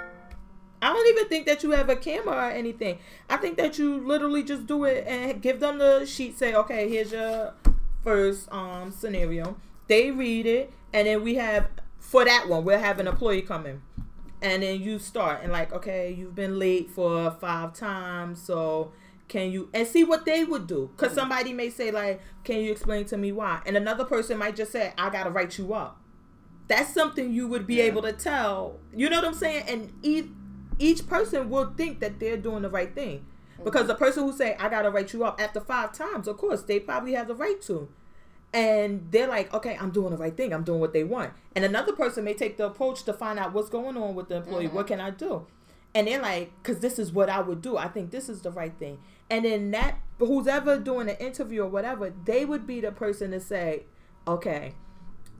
I 0.83 0.93
don't 0.93 1.07
even 1.09 1.29
think 1.29 1.47
that 1.47 1.63
you 1.63 1.71
have 1.71 1.89
a 1.89 1.95
camera 1.97 2.35
or 2.35 2.51
anything. 2.51 2.99
I 3.31 3.37
think 3.37 3.57
that 3.59 3.79
you 3.79 4.05
literally 4.05 4.43
just 4.43 4.67
do 4.67 4.85
it 4.85 5.07
and 5.07 5.41
give 5.41 5.61
them 5.61 5.79
the 5.79 6.05
sheet. 6.05 6.39
Say, 6.39 6.55
okay, 6.55 6.89
here's 6.89 7.13
your 7.13 7.55
first 8.03 8.53
um 8.53 8.91
scenario. 8.91 9.57
They 9.87 10.11
read 10.11 10.47
it, 10.47 10.73
and 10.93 11.07
then 11.07 11.23
we 11.23 11.37
have 11.37 11.69
for 11.99 12.25
that 12.25 12.49
one 12.49 12.65
we'll 12.65 12.79
have 12.81 12.99
an 12.99 13.07
employee 13.07 13.43
come 13.43 13.65
in, 13.65 13.81
and 14.43 14.63
then 14.63 14.81
you 14.81 14.99
start 14.99 15.41
and 15.43 15.53
like, 15.53 15.73
okay, 15.73 16.13
you've 16.13 16.35
been 16.35 16.59
late 16.59 16.91
for 16.91 17.31
five 17.31 17.73
times, 17.75 18.43
so 18.43 18.93
can 19.29 19.51
you 19.51 19.69
and 19.73 19.87
see 19.87 20.05
what 20.05 20.25
they 20.27 20.45
would 20.45 20.67
do? 20.67 20.91
Because 20.97 21.15
somebody 21.15 21.53
may 21.53 21.71
say 21.71 21.91
like, 21.91 22.21
can 22.45 22.61
you 22.61 22.73
explain 22.73 23.05
to 23.07 23.17
me 23.17 23.33
why? 23.33 23.63
And 23.65 23.77
another 23.77 24.05
person 24.05 24.39
might 24.39 24.57
just 24.57 24.73
say, 24.73 24.93
I 24.99 25.11
gotta 25.11 25.31
write 25.31 25.59
you 25.59 25.73
up 25.75 26.03
that's 26.69 26.93
something 26.95 27.33
you 27.33 27.47
would 27.49 27.67
be 27.67 27.77
Yeah. 27.77 27.85
able 27.85 28.03
to 28.03 28.13
tell. 28.13 28.79
You 28.95 29.11
know 29.11 29.17
what 29.17 29.27
I'm 29.27 29.35
saying? 29.35 29.65
And 29.69 29.93
each 30.03 30.27
each 30.79 31.07
person 31.07 31.51
will 31.51 31.73
think 31.77 32.01
that 32.01 32.19
they're 32.19 32.37
doing 32.39 32.63
the 32.63 32.71
right 32.71 32.93
thing. 32.95 33.27
Because 33.63 33.83
mm-hmm. 33.83 33.89
the 33.89 33.95
person 33.95 34.25
who 34.25 34.33
say 34.33 34.57
I 34.59 34.69
gotta 34.69 34.91
write 34.91 35.13
you 35.13 35.25
up 35.25 35.41
after 35.41 35.61
five 35.61 35.93
times, 35.93 36.27
of 36.27 36.39
course, 36.39 36.63
they 36.63 36.81
probably 36.81 37.13
have 37.13 37.29
the 37.29 37.35
right 37.35 37.61
to. 37.63 37.89
And 38.55 39.09
they're 39.11 39.29
like, 39.29 39.53
okay, 39.55 39.77
I'm 39.81 39.91
doing 39.91 40.11
the 40.11 40.17
right 40.19 40.37
thing. 40.37 40.53
I'm 40.53 40.63
doing 40.63 40.81
what 40.81 40.93
they 40.93 41.05
want. 41.05 41.33
And 41.57 41.65
another 41.65 41.93
person 41.93 42.25
may 42.25 42.35
take 42.35 42.57
the 42.59 42.67
approach 42.67 43.03
to 43.05 43.13
find 43.13 43.39
out 43.39 43.53
what's 43.55 43.71
going 43.71 43.97
on 43.97 44.15
with 44.15 44.29
the 44.29 44.37
employee. 44.37 44.69
Mhm. 44.69 44.73
What 44.75 44.87
can 44.89 45.01
I 45.01 45.11
do? 45.11 45.47
And 45.95 46.07
they're 46.07 46.21
like, 46.21 46.53
because 46.63 46.81
this 46.81 46.99
is 46.99 47.13
what 47.13 47.29
I 47.31 47.41
would 47.41 47.63
do. 47.63 47.77
I 47.77 47.89
think 47.89 48.11
this 48.11 48.29
is 48.29 48.43
the 48.43 48.51
right 48.51 48.73
thing. 48.79 48.99
And 49.31 49.45
then 49.45 49.71
that, 49.73 49.97
who's 50.19 50.47
ever 50.47 50.79
doing 50.79 51.09
an 51.09 51.17
interview 51.17 51.63
or 51.63 51.69
whatever, 51.69 52.13
they 52.25 52.45
would 52.45 52.67
be 52.67 52.81
the 52.81 52.93
person 52.93 53.31
to 53.31 53.41
say, 53.41 53.85
okay, 54.29 54.75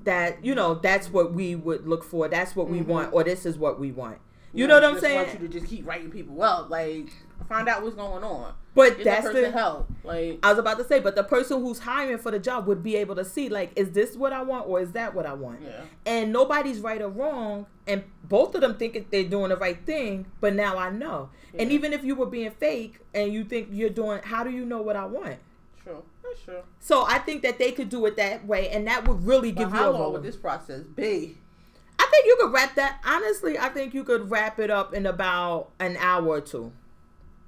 that 0.05 0.45
you 0.45 0.53
know 0.53 0.75
that's 0.75 1.11
what 1.13 1.33
we 1.33 1.55
would 1.55 1.87
look 1.87 2.03
for 2.03 2.27
that's 2.27 2.57
what 2.57 2.69
we 2.69 2.81
Mhm. 2.81 2.87
want 2.87 3.13
or 3.13 3.23
this 3.23 3.47
is 3.47 3.57
what 3.57 3.79
we 3.79 3.93
want 3.93 4.19
you 4.53 4.67
know 4.67 4.75
what 4.75 4.85
i'm 4.85 4.99
saying? 4.99 5.17
I 5.21 5.23
Want 5.23 5.41
you 5.41 5.47
to 5.47 5.53
just 5.61 5.67
keep 5.67 5.87
writing 5.87 6.11
people 6.11 6.43
up, 6.43 6.69
like 6.71 7.09
find 7.49 7.69
out 7.69 7.83
what's 7.83 7.95
going 7.97 8.25
on. 8.25 8.55
but 8.75 9.03
that's 9.05 9.31
the 9.33 9.51
help. 9.51 9.89
Like 10.05 10.39
i 10.43 10.51
was 10.51 10.59
about 10.59 10.79
to 10.79 10.85
say 10.85 10.99
but 11.01 11.15
the 11.15 11.25
person 11.25 11.61
who's 11.61 11.79
hiring 11.81 12.19
for 12.19 12.31
the 12.31 12.39
job 12.39 12.67
would 12.67 12.83
be 12.83 12.97
able 12.97 13.15
to 13.17 13.25
see 13.25 13.49
like 13.49 13.73
is 13.77 13.93
this 13.93 14.17
what 14.17 14.33
i 14.33 14.43
want 14.43 14.67
or 14.69 14.81
is 14.81 14.93
that 14.93 15.15
what 15.15 15.27
i 15.27 15.33
want 15.33 15.61
yeah. 15.63 15.83
and 16.07 16.33
nobody's 16.33 16.81
right 16.81 17.01
or 17.01 17.09
wrong 17.09 17.67
and 17.87 18.03
both 18.25 18.55
of 18.55 18.61
them 18.61 18.75
think 18.77 19.11
they're 19.11 19.25
doing 19.25 19.51
the 19.51 19.57
right 19.57 19.85
thing 19.87 20.27
but 20.41 20.55
now 20.55 20.77
i 20.79 20.91
know 20.91 21.29
and 21.59 21.71
even 21.71 21.93
if 21.93 22.03
you 22.05 22.15
were 22.15 22.27
being 22.27 22.51
fake 22.51 22.99
and 23.15 23.33
you 23.33 23.45
think 23.45 23.69
you're 23.71 23.91
doing 23.91 24.21
how 24.25 24.43
do 24.43 24.51
you 24.51 24.65
know 24.65 24.81
what 24.81 24.97
i 24.97 25.05
want 25.05 25.39
True. 25.83 26.03
That's 26.23 26.43
true. 26.43 26.63
so 26.81 27.05
i 27.07 27.19
think 27.19 27.43
that 27.43 27.59
they 27.59 27.73
could 27.73 27.89
do 27.89 28.05
it 28.07 28.17
that 28.17 28.47
way 28.47 28.69
and 28.71 28.87
that 28.87 29.07
would 29.07 29.25
really 29.27 29.53
But 29.53 29.59
give 29.65 29.71
you 29.71 29.77
how 29.77 29.91
a 29.91 29.93
long 29.93 30.13
would 30.15 30.23
this 30.23 30.37
process 30.37 30.87
be? 30.87 31.37
I 31.99 32.07
think 32.11 32.27
you 32.27 32.37
could 32.41 32.53
wrap 32.53 32.75
that. 32.75 33.01
Honestly, 33.07 33.59
I 33.59 33.69
think 33.71 33.95
you 33.95 34.05
could 34.05 34.31
wrap 34.31 34.59
it 34.59 34.71
up 34.71 34.93
in 34.93 35.07
about 35.07 35.71
an 35.79 35.97
hour 35.99 36.27
or 36.27 36.41
two. 36.43 36.73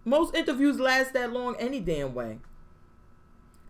Most 0.05 0.35
interviews 0.35 0.79
last 0.79 1.12
that 1.14 1.33
long 1.33 1.57
any 1.59 1.81
damn 1.81 2.14
way. 2.14 2.38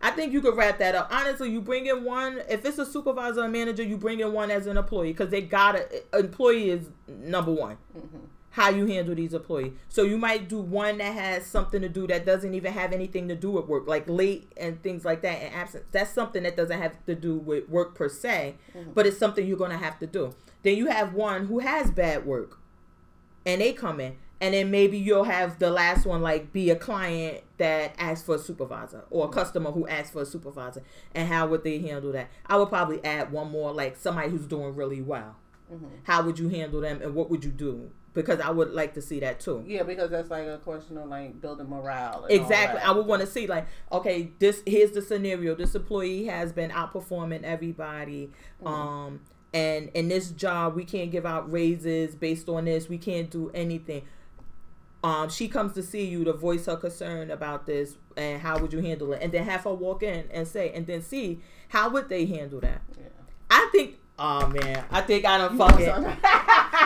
I 0.01 0.11
think 0.11 0.33
you 0.33 0.41
could 0.41 0.55
wrap 0.55 0.77
that 0.79 0.93
up. 0.93 1.07
Honestly, 1.11 1.49
you 1.49 1.61
bring 1.61 1.85
in 1.87 2.03
one. 2.03 2.41
If 2.49 2.65
it's 2.65 2.77
a 2.77 2.85
supervisor 2.85 3.41
or 3.41 3.47
manager, 3.47 3.81
you 3.83 3.97
bring 3.97 4.19
in 4.19 4.33
one 4.33 4.51
as 4.51 4.67
an 4.67 4.77
employee 4.77 5.13
because 5.13 5.29
they 5.29 5.41
got 5.41 5.71
to 5.73 6.17
Employee 6.17 6.69
is 6.69 6.89
number 7.07 7.51
one. 7.51 7.77
Mm-hmm. 7.97 8.17
How 8.51 8.69
you 8.69 8.85
handle 8.85 9.15
these 9.15 9.33
employees. 9.33 9.73
So 9.89 10.03
you 10.03 10.17
might 10.17 10.47
do 10.47 10.59
one 10.59 10.99
that 10.99 11.13
has 11.13 11.45
something 11.45 11.81
to 11.81 11.89
do 11.89 12.07
that 12.07 12.25
doesn't 12.25 12.53
even 12.53 12.71
have 12.71 12.93
anything 12.93 13.27
to 13.29 13.35
do 13.35 13.51
with 13.51 13.65
work, 13.65 13.87
like 13.87 14.07
late 14.07 14.49
and 14.55 14.81
things 14.81 15.03
like 15.03 15.21
that, 15.23 15.41
and 15.41 15.53
absence. 15.53 15.83
That's 15.91 16.11
something 16.11 16.43
that 16.43 16.55
doesn't 16.55 16.79
have 16.81 17.03
to 17.05 17.15
do 17.15 17.35
with 17.35 17.67
work 17.67 17.95
per 17.95 18.07
se, 18.07 18.55
Mhm. 18.73 18.93
but 18.93 19.05
it's 19.05 19.17
something 19.17 19.45
you're 19.45 19.57
gonna 19.57 19.77
have 19.77 19.99
to 19.99 20.07
do. 20.07 20.33
Then 20.63 20.77
you 20.77 20.85
have 20.87 21.13
one 21.13 21.47
who 21.47 21.59
has 21.59 21.91
bad 21.91 22.25
work, 22.25 22.59
and 23.45 23.59
they 23.59 23.73
come 23.73 23.99
in. 23.99 24.15
And 24.41 24.53
then 24.53 24.69
maybe 24.71 24.97
you'll 24.97 25.23
have 25.23 25.59
the 25.59 25.69
last 25.71 26.05
one 26.05 26.21
like 26.21 26.51
be 26.51 26.69
a 26.69 26.75
client 26.75 27.41
that 27.57 27.93
asks 27.97 28.25
for 28.25 28.35
a 28.35 28.39
supervisor 28.39 29.03
or 29.09 29.25
a 29.25 29.29
customer 29.29 29.71
who 29.71 29.87
asks 29.87 30.11
for 30.11 30.21
a 30.23 30.25
supervisor 30.25 30.81
and 31.13 31.27
how 31.29 31.47
would 31.47 31.63
they 31.63 31.79
handle 31.79 32.11
that 32.11 32.29
i 32.47 32.57
would 32.57 32.69
probably 32.69 33.03
add 33.05 33.31
one 33.31 33.49
more 33.49 33.71
like 33.73 33.95
somebody 33.95 34.29
who's 34.29 34.45
doing 34.47 34.75
really 34.75 35.01
well 35.01 35.35
Mm-hmm. 35.73 35.85
how 36.03 36.21
would 36.21 36.37
you 36.37 36.47
handle 36.49 36.79
them 36.79 37.01
and 37.01 37.15
what 37.15 37.31
would 37.31 37.43
you 37.43 37.49
do 37.49 37.89
because 38.13 38.39
i 38.39 38.51
would 38.51 38.69
like 38.71 38.93
to 38.93 39.01
see 39.01 39.19
that 39.21 39.39
too 39.39 39.63
Yeah, 39.65 39.81
because 39.81 40.11
that's 40.11 40.29
like 40.29 40.45
a 40.45 40.59
question 40.59 40.95
of 40.95 41.07
like 41.09 41.41
building 41.41 41.67
morale. 41.67 42.27
Exactly. 42.29 42.79
I 42.81 42.91
would 42.91 43.07
want 43.07 43.21
to 43.21 43.27
see 43.27 43.47
like, 43.47 43.65
okay, 43.91 44.31
this 44.37 44.61
here's 44.67 44.91
the 44.91 45.01
scenario. 45.01 45.55
This 45.55 45.73
employee 45.73 46.25
has 46.25 46.53
been 46.53 46.69
outperforming 46.69 47.41
everybody. 47.41 48.29
Mm-hmm. 48.63 48.67
Um 48.67 49.21
and 49.55 49.89
in 49.95 50.07
this 50.07 50.29
job 50.29 50.75
we 50.75 50.85
can't 50.85 51.09
give 51.09 51.25
out 51.25 51.51
raises 51.51 52.13
based 52.15 52.47
on 52.47 52.65
this. 52.65 52.87
We 52.87 52.99
can't 52.99 53.31
do 53.31 53.49
anything. 53.55 54.03
Um 55.05 55.29
she 55.29 55.47
comes 55.47 55.73
to 55.73 55.83
see 55.83 56.05
you 56.05 56.23
to 56.23 56.33
voice 56.33 56.65
her 56.65 56.75
concern 56.77 57.29
about 57.31 57.65
this 57.65 57.95
and 58.17 58.41
how 58.41 58.57
would 58.59 58.73
you 58.73 58.79
handle 58.79 59.13
it? 59.13 59.19
And 59.21 59.31
then 59.31 59.43
have 59.45 59.63
her 59.65 59.73
walk 59.73 60.01
in 60.03 60.25
and 60.31 60.47
say 60.47 60.71
and 60.73 60.87
then 60.87 61.01
see 61.01 61.41
how 61.69 61.89
would 61.89 62.09
they 62.09 62.25
handle 62.25 62.59
that. 62.61 62.81
Yeah. 62.97 63.05
I 63.49 63.69
think 63.71 63.99
Oh 64.17 64.47
man, 64.47 64.85
I 64.91 65.01
think 65.01 65.25
I 65.25 65.37
don't 65.37 65.57
fuck 65.57 65.77
some- 65.81 66.05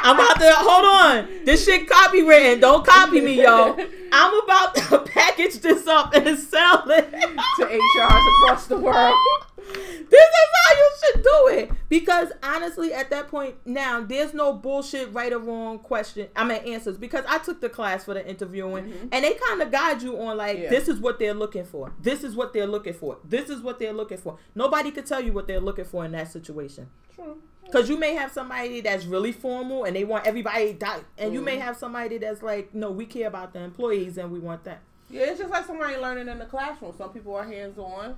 I'm 0.02 0.16
about 0.16 0.40
to 0.40 0.52
hold 0.56 0.86
on. 0.86 1.46
This 1.46 1.64
shit 1.66 1.88
copywritten. 1.88 2.60
Don't 2.60 2.84
copy 2.86 3.22
me, 3.22 3.42
yo. 3.44 3.78
I'm 4.12 4.40
about 4.44 4.74
to 4.76 5.00
package 5.14 5.60
this 5.60 5.86
up 5.86 6.16
and 6.16 6.38
sell 6.40 6.90
it 6.90 7.12
to 7.12 7.66
HRs 7.66 8.44
across 8.44 8.66
the 8.68 8.78
world. 8.78 9.14
This 9.60 10.12
is 10.12 10.50
how 10.66 10.76
you 10.76 10.92
should 11.00 11.24
do 11.24 11.48
it. 11.60 11.72
Because 11.90 12.32
honestly, 12.44 12.94
at 12.94 13.10
that 13.10 13.28
point 13.28 13.56
now, 13.66 14.02
there's 14.02 14.34
no 14.34 14.54
bullshit 14.54 15.14
right 15.14 15.32
or 15.32 15.40
wrong 15.40 15.80
question. 15.80 16.28
I 16.36 16.44
mean 16.44 16.58
answers. 16.74 16.98
Because 16.98 17.26
I 17.28 17.40
took 17.40 17.62
the 17.62 17.70
class 17.70 18.06
for 18.06 18.14
the 18.14 18.28
interviewing 18.28 18.86
mm-hmm. 18.86 19.08
and 19.12 19.24
they 19.24 19.34
kind 19.34 19.62
of 19.62 19.72
guide 19.72 20.02
you 20.02 20.20
on 20.20 20.38
like 20.38 20.60
Yeah. 20.60 20.70
this 20.70 20.88
is 20.88 21.00
what 21.00 21.20
they're 21.20 21.34
looking 21.34 21.66
for. 21.66 21.94
This 22.02 22.24
is 22.24 22.36
what 22.36 22.54
they're 22.54 22.68
looking 22.68 22.94
for. 22.94 23.18
This 23.24 23.50
is 23.50 23.62
what 23.62 23.80
they're 23.80 23.94
looking 23.94 24.18
for. 24.18 24.38
Nobody 24.56 24.92
could 24.92 25.06
tell 25.06 25.22
you 25.22 25.34
what 25.34 25.48
they're 25.48 25.60
looking 25.60 25.86
for 25.86 26.06
in 26.06 26.12
that 26.14 26.32
situation. 26.32 26.90
True. 27.16 27.42
Because 27.66 27.88
you 27.88 27.98
may 27.98 28.16
have 28.16 28.32
somebody 28.32 28.82
that's 28.82 29.06
really 29.06 29.32
formal 29.32 29.84
and 29.84 29.96
they 29.96 30.04
want 30.04 30.26
everybody 30.26 30.74
die, 30.74 31.02
and 31.20 31.34
you 31.36 31.42
may 31.42 31.58
mm-hmm. 31.58 31.62
have 31.62 31.78
somebody 31.78 32.18
that's 32.18 32.42
like, 32.42 32.74
no, 32.74 32.90
we 32.90 33.06
care 33.06 33.28
about 33.28 33.54
the 33.54 33.60
employees 33.60 34.18
and 34.18 34.32
we 34.32 34.40
want 34.40 34.64
that. 34.64 34.82
Yeah, 35.10 35.26
it's 35.26 35.40
just 35.40 35.52
like 35.52 35.66
somebody 35.66 35.98
learning 35.98 36.30
in 36.30 36.40
the 36.40 36.46
classroom. 36.46 36.94
Some 36.98 37.12
people 37.12 37.36
are 37.36 37.44
hands 37.44 37.78
on, 37.78 38.16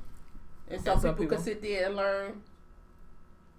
and 0.72 0.84
some, 0.84 1.00
Some 1.00 1.12
people, 1.16 1.26
people. 1.26 1.36
can 1.38 1.44
sit 1.46 1.62
there 1.62 1.86
and 1.88 1.96
learn. 1.96 2.42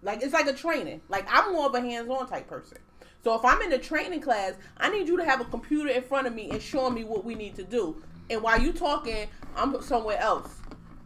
Like 0.03 0.23
it's 0.23 0.33
like 0.33 0.47
a 0.47 0.53
training. 0.53 1.01
Like 1.09 1.27
I'm 1.31 1.53
more 1.53 1.67
of 1.67 1.75
a 1.75 1.81
hands 1.81 2.09
on 2.11 2.29
type 2.29 2.49
person. 2.49 2.79
So 3.23 3.35
if 3.35 3.45
I'm 3.45 3.61
in 3.63 3.73
a 3.73 3.79
training 3.79 4.21
class, 4.21 4.55
I 4.79 4.91
need 4.91 5.07
you 5.07 5.17
to 5.17 5.25
have 5.25 5.41
a 5.41 5.45
computer 5.45 5.91
in 5.91 6.03
front 6.03 6.27
of 6.27 6.35
me 6.35 6.51
and 6.51 6.61
showing 6.61 6.95
me 6.95 7.05
what 7.05 7.25
we 7.25 7.35
need 7.37 7.55
to 7.57 7.63
do. 7.63 8.03
And 8.31 8.43
while 8.43 8.61
you 8.61 8.73
talking, 8.73 9.29
I'm 9.57 9.81
somewhere 9.83 10.19
else, 10.19 10.51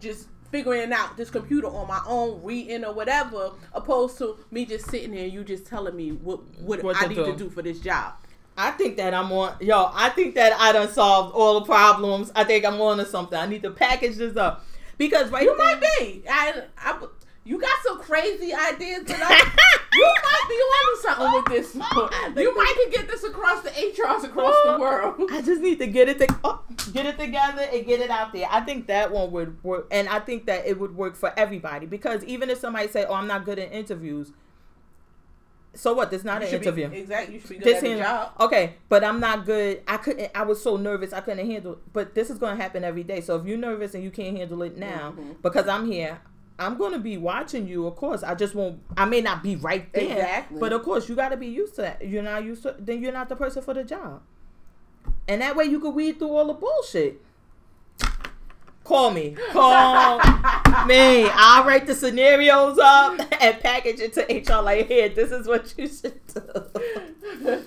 just 0.00 0.28
figuring 0.50 0.92
out 0.92 1.16
this 1.18 1.28
computer 1.28 1.66
on 1.66 1.86
my 1.88 2.00
own, 2.06 2.40
reading 2.42 2.84
or 2.84 2.94
whatever, 2.94 3.50
opposed 3.74 4.16
to 4.18 4.38
me 4.50 4.64
just 4.64 4.88
sitting 4.88 5.10
there 5.10 5.24
and 5.24 5.32
you 5.32 5.44
just 5.44 5.66
telling 5.66 5.94
me 5.94 6.10
what 6.12 6.40
what, 6.60 6.82
What 6.82 6.96
I 7.02 7.06
need 7.06 7.16
do. 7.16 7.26
to 7.26 7.36
do 7.36 7.50
for 7.50 7.60
this 7.62 7.80
job. 7.80 8.14
I 8.56 8.70
think 8.70 8.96
that 8.96 9.12
I'm 9.12 9.30
on, 9.32 9.54
yo, 9.60 9.90
I 9.92 10.08
think 10.10 10.34
that 10.36 10.54
I 10.58 10.72
done 10.72 10.88
solved 10.90 11.34
all 11.34 11.60
the 11.60 11.66
problems. 11.66 12.32
I 12.34 12.44
think 12.44 12.64
I'm 12.64 12.80
on 12.80 12.96
to 12.96 13.04
something. 13.04 13.38
I 13.38 13.44
need 13.46 13.62
to 13.64 13.70
package 13.70 14.16
this 14.16 14.38
up. 14.38 14.64
Because 14.98 15.30
right 15.30 15.44
You 15.44 15.56
now- 15.56 15.64
might 15.64 15.80
be. 15.98 16.24
I, 16.28 16.62
I, 16.78 17.06
you 17.44 17.60
got 17.60 17.78
some 17.84 18.00
crazy 18.00 18.52
ideas, 18.52 19.04
but 19.06 19.18
I, 19.20 19.28
you 19.92 20.04
might 20.04 20.46
be 20.48 20.54
onto 20.54 21.02
something 21.02 21.32
with 21.32 21.44
this. 21.46 21.76
Oh, 21.80 22.32
you 22.36 22.56
might 22.56 22.74
can 22.76 22.90
get 22.90 23.08
this 23.08 23.22
across 23.22 23.62
the 23.62 23.70
HRs 23.70 24.24
across 24.24 24.54
the 24.64 24.74
oh, 24.74 24.80
world. 24.80 25.30
I 25.30 25.42
just 25.42 25.60
need 25.60 25.78
to 25.78 25.86
get 25.86 26.08
it 26.08 26.18
to, 26.18 26.26
oh, 26.42 26.62
get 26.92 27.06
it 27.06 27.18
together 27.18 27.62
and 27.72 27.86
get 27.86 28.00
it 28.00 28.10
out 28.10 28.32
there. 28.32 28.48
I 28.50 28.62
think 28.62 28.88
that 28.88 29.12
one 29.12 29.30
would 29.30 29.62
work, 29.62 29.86
and 29.92 30.08
I 30.08 30.18
think 30.18 30.46
that 30.46 30.66
it 30.66 30.80
would 30.80 30.96
work 30.96 31.14
for 31.14 31.32
everybody 31.38 31.86
because 31.86 32.24
even 32.24 32.50
if 32.50 32.58
somebody 32.58 32.88
say, 32.88 33.04
"Oh, 33.08 33.14
I'm 33.14 33.28
not 33.28 33.44
good 33.44 33.60
at 33.60 33.72
interviews," 33.72 34.32
so 35.76 35.94
what? 35.94 36.10
This 36.10 36.24
not 36.24 36.40
You 36.40 36.46
an 36.46 36.50
should 36.50 36.60
be- 36.62 36.82
interview. 36.82 37.00
exactly. 37.00 37.34
You 37.34 37.40
should 37.40 37.48
be 37.50 37.54
good 37.56 37.64
This 37.64 37.82
at 37.82 37.88
hand- 37.88 38.00
job. 38.00 38.32
okay, 38.40 38.74
but 38.88 39.04
I'm 39.04 39.20
not 39.20 39.46
good. 39.46 39.82
I 39.86 39.96
couldn't. 39.98 40.30
I 40.34 40.42
was 40.42 40.62
so 40.62 40.76
nervous. 40.76 41.12
I 41.12 41.20
couldn't 41.20 41.48
handle. 41.48 41.72
It. 41.74 41.78
But 41.92 42.14
this 42.14 42.30
is 42.30 42.38
going 42.38 42.56
to 42.56 42.62
happen 42.62 42.82
every 42.84 43.02
day. 43.04 43.20
So 43.20 43.36
if 43.36 43.46
you're 43.46 43.58
nervous 43.58 43.94
and 43.94 44.02
you 44.02 44.10
can't 44.10 44.36
handle 44.36 44.62
it 44.62 44.76
now, 44.76 45.14
Mhm. 45.16 45.42
because 45.42 45.68
I'm 45.68 45.90
here, 45.90 46.20
I'm 46.58 46.78
going 46.78 46.92
to 46.92 46.98
be 46.98 47.18
watching 47.18 47.68
you. 47.68 47.86
Of 47.86 47.96
course, 47.96 48.22
I 48.22 48.34
just 48.34 48.54
won't. 48.54 48.80
I 48.96 49.04
may 49.04 49.20
not 49.20 49.42
be 49.42 49.56
right 49.56 49.92
there. 49.92 50.04
Exactly. 50.16 50.58
But 50.58 50.72
of 50.72 50.82
course, 50.82 51.08
you 51.08 51.14
got 51.14 51.28
to 51.28 51.36
be 51.36 51.46
used 51.48 51.74
to 51.76 51.82
that. 51.82 52.06
You're 52.06 52.22
not 52.22 52.44
used 52.44 52.62
to. 52.62 52.74
Then 52.78 53.02
you're 53.02 53.12
not 53.12 53.28
the 53.28 53.36
person 53.36 53.62
for 53.62 53.74
the 53.74 53.84
job. 53.84 54.22
And 55.28 55.42
that 55.42 55.56
way, 55.56 55.64
you 55.64 55.80
could 55.80 55.90
weed 55.94 56.18
through 56.18 56.30
all 56.30 56.46
the 56.46 56.54
bullshit. 56.54 57.20
Call 58.86 59.10
me. 59.10 59.36
Call 59.50 60.18
me. 60.86 61.28
I'll 61.28 61.64
write 61.64 61.86
the 61.88 61.94
scenarios 61.94 62.78
up 62.78 63.18
and 63.40 63.58
package 63.60 63.98
it 63.98 64.12
to 64.12 64.22
HR. 64.22 64.62
Like, 64.62 64.86
here, 64.86 65.08
this 65.08 65.32
is 65.32 65.48
what 65.48 65.74
you 65.76 65.88
should 65.88 66.20
do. 66.32 67.64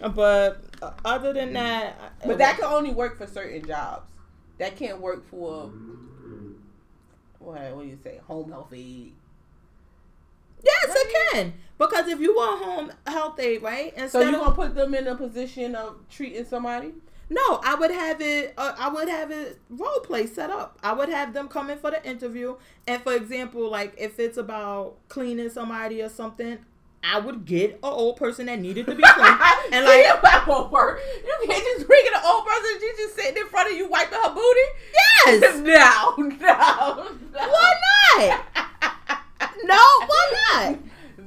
But 0.00 0.62
uh, 0.80 0.92
other 1.04 1.32
than 1.32 1.52
that, 1.54 1.96
But 2.24 2.38
that 2.38 2.56
can 2.58 2.66
only 2.72 2.90
work 2.90 3.18
for 3.18 3.26
certain 3.26 3.66
jobs. 3.66 4.06
That 4.58 4.76
can't 4.76 5.00
work 5.00 5.28
for 5.28 5.72
what? 7.40 7.60
What 7.74 7.82
do 7.82 7.88
you 7.88 7.98
say? 8.02 8.20
Home 8.28 8.50
health 8.52 8.72
aid. 8.72 9.12
yes, 10.62 10.84
it 10.86 11.32
can 11.32 11.54
because 11.78 12.06
if 12.06 12.20
you 12.20 12.34
want 12.36 12.62
home 12.64 12.92
health 13.06 13.40
aid, 13.40 13.62
right? 13.62 13.92
So 13.96 14.02
Instead 14.20 14.28
you 14.30 14.34
of 14.36 14.40
gonna 14.44 14.54
put 14.54 14.74
them 14.76 14.94
in 14.94 15.08
a 15.08 15.16
position 15.16 15.74
of 15.74 15.96
treating 16.08 16.44
somebody? 16.44 16.92
No, 17.32 17.60
I 17.64 17.74
would 17.78 17.90
have 17.90 18.20
it. 18.20 18.54
Uh, 18.58 18.74
I 18.78 18.88
would 18.88 19.08
have 19.08 19.30
it 19.30 19.58
role 19.70 20.00
play 20.00 20.26
set 20.26 20.50
up. 20.50 20.78
I 20.82 20.92
would 20.92 21.08
have 21.08 21.32
them 21.32 21.48
come 21.48 21.70
in 21.70 21.78
for 21.78 21.90
the 21.90 22.04
interview, 22.08 22.56
and 22.86 23.02
for 23.02 23.14
example, 23.14 23.70
like 23.70 23.94
if 23.96 24.18
it's 24.18 24.36
about 24.38 24.96
cleaning 25.08 25.50
somebody 25.50 26.02
or 26.02 26.08
something. 26.08 26.58
I 27.04 27.18
would 27.18 27.44
get 27.46 27.72
an 27.72 27.78
old 27.82 28.16
person 28.16 28.46
that 28.46 28.60
needed 28.60 28.86
to 28.86 28.94
be 28.94 29.02
cleaned, 29.06 29.40
and 29.72 29.84
like 29.84 30.04
that 30.22 30.44
won't 30.46 30.70
work. 30.70 31.00
You 31.24 31.46
can't 31.48 31.64
just 31.64 31.86
bring 31.88 32.06
in 32.06 32.14
an 32.14 32.20
old 32.24 32.46
person. 32.46 32.70
She 32.80 32.92
just 32.96 33.16
sitting 33.16 33.42
in 33.42 33.48
front 33.48 33.70
of 33.72 33.76
you 33.76 33.88
wiping 33.88 34.18
her 34.22 34.32
booty. 34.32 34.60
yes, 35.26 35.58
No, 35.58 36.14
no, 36.16 36.26
no. 36.38 37.48
why 37.48 37.74
not? 38.18 38.40
No, 39.64 39.76
why 40.06 40.32
not? 40.54 40.78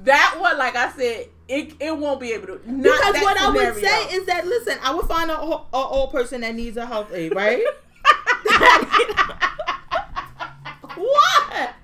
That 0.06 0.38
one, 0.40 0.58
like 0.58 0.76
I 0.76 0.92
said, 0.92 1.30
it 1.48 1.76
it 1.80 1.98
won't 1.98 2.20
be 2.20 2.34
able 2.34 2.48
to. 2.48 2.60
Not 2.66 3.00
Because 3.00 3.22
what 3.22 3.40
I 3.40 3.50
would 3.50 3.76
say 3.76 4.16
is 4.16 4.26
that 4.26 4.48
listen, 4.48 4.78
I 4.84 4.94
would 4.94 5.06
find 5.06 5.30
a, 5.30 5.40
a 5.40 5.66
old 5.74 6.12
person 6.12 6.42
that 6.42 6.56
needs 6.56 6.78
a 6.78 6.86
health 6.86 7.12
aid, 7.14 7.36
right? 7.36 7.64
what? 10.96 11.76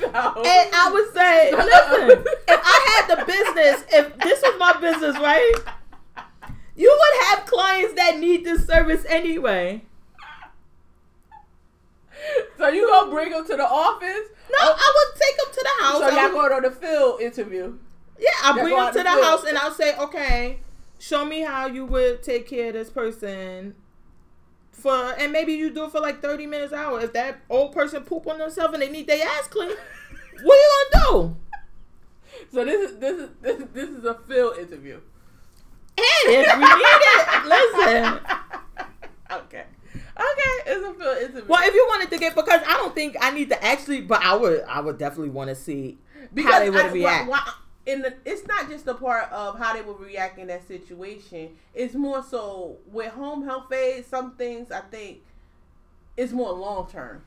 no. 0.00 0.42
And 0.44 0.70
I 0.74 0.90
would 0.92 1.14
say, 1.14 1.52
listen, 1.52 2.24
if 2.48 2.60
I 2.64 3.06
had 3.06 3.16
the 3.16 3.24
business, 3.24 3.84
if 3.92 4.18
this 4.18 4.42
was 4.42 4.58
my 4.58 4.72
business, 4.80 5.16
right? 5.16 5.54
You 6.74 6.96
would 6.96 7.26
have 7.26 7.46
clients 7.46 7.94
that 7.94 8.18
need 8.18 8.44
this 8.44 8.66
service 8.66 9.04
anyway. 9.08 9.82
so 12.56 12.68
you 12.68 12.86
gonna 12.88 13.10
bring 13.10 13.30
them 13.30 13.46
to 13.46 13.56
the 13.56 13.68
office? 13.68 14.28
No, 14.50 14.56
oh. 14.60 14.74
I 14.76 14.92
would 14.96 15.20
take 15.20 15.36
them 15.36 15.54
to 15.54 15.62
the 15.62 15.84
house. 15.84 16.00
So 16.00 16.08
y'all 16.20 16.30
going 16.30 16.52
on 16.52 16.62
the 16.62 16.70
field 16.70 17.20
interview? 17.20 17.78
Yeah, 18.18 18.28
I'll 18.42 18.54
That 18.54 18.62
bring 18.62 18.76
them 18.76 18.92
to 18.92 19.02
the 19.02 19.08
house 19.22 19.44
and 19.44 19.56
I'll 19.58 19.72
say, 19.72 19.96
okay, 19.96 20.60
show 20.98 21.24
me 21.24 21.40
how 21.40 21.66
you 21.66 21.86
would 21.86 22.22
take 22.22 22.48
care 22.48 22.68
of 22.68 22.74
this 22.74 22.90
person 22.90 23.74
for, 24.72 24.94
and 25.18 25.32
maybe 25.32 25.52
you 25.52 25.70
do 25.70 25.84
it 25.84 25.92
for 25.92 26.00
like 26.00 26.20
30 26.22 26.46
minutes 26.46 26.72
an 26.72 26.78
hour. 26.78 27.00
If 27.00 27.12
that 27.12 27.38
old 27.48 27.72
person 27.72 28.02
poop 28.04 28.26
on 28.26 28.38
themselves 28.38 28.74
and 28.74 28.82
they 28.82 28.90
need 28.90 29.06
their 29.06 29.24
ass 29.26 29.46
clean, 29.48 29.70
what 30.42 30.54
are 30.54 30.60
you 30.60 30.84
gonna 30.92 31.12
do? 31.12 31.36
So 32.52 32.64
this 32.64 32.90
is 32.90 32.98
this 32.98 33.18
is 33.20 33.30
this, 33.40 33.62
this 33.72 33.88
is 33.90 34.04
a 34.04 34.14
field 34.14 34.58
interview. 34.58 35.00
And 35.98 36.06
if 36.26 36.54
we 36.56 36.64
need 36.64 37.02
it, 37.10 37.44
listen. 37.46 38.20
Okay. 39.30 39.64
Okay, 40.20 40.54
it's 40.66 40.86
a 40.86 40.94
field 40.94 41.18
interview. 41.18 41.44
Well, 41.48 41.62
if 41.68 41.74
you 41.74 41.84
wanted 41.88 42.10
to 42.10 42.18
get, 42.18 42.34
because 42.36 42.60
I 42.66 42.76
don't 42.76 42.94
think 42.94 43.16
I 43.20 43.30
need 43.32 43.48
to 43.50 43.64
actually, 43.64 44.02
but 44.02 44.22
I 44.22 44.34
would, 44.36 44.62
I 44.62 44.80
would 44.80 44.98
definitely 44.98 45.30
want 45.30 45.48
to 45.50 45.56
see 45.56 45.98
how 46.36 46.60
they 46.60 46.70
would 46.70 46.80
I- 46.86 46.90
react. 46.90 47.28
why- 47.28 47.38
why- 47.38 47.52
in 47.88 48.02
the, 48.02 48.14
it's 48.26 48.46
not 48.46 48.68
just 48.68 48.84
the 48.84 48.94
part 48.94 49.32
of 49.32 49.58
how 49.58 49.72
they 49.72 49.80
would 49.80 49.98
react 49.98 50.38
in 50.38 50.48
that 50.48 50.68
situation. 50.68 51.56
It's 51.74 51.94
more 51.94 52.22
so 52.22 52.76
with 52.92 53.12
home 53.12 53.44
health 53.44 53.72
aid. 53.72 54.04
Some 54.04 54.32
things 54.36 54.70
I 54.70 54.80
think 54.80 55.22
is 56.16 56.32
more 56.34 56.52
long 56.52 56.86
term, 56.86 57.22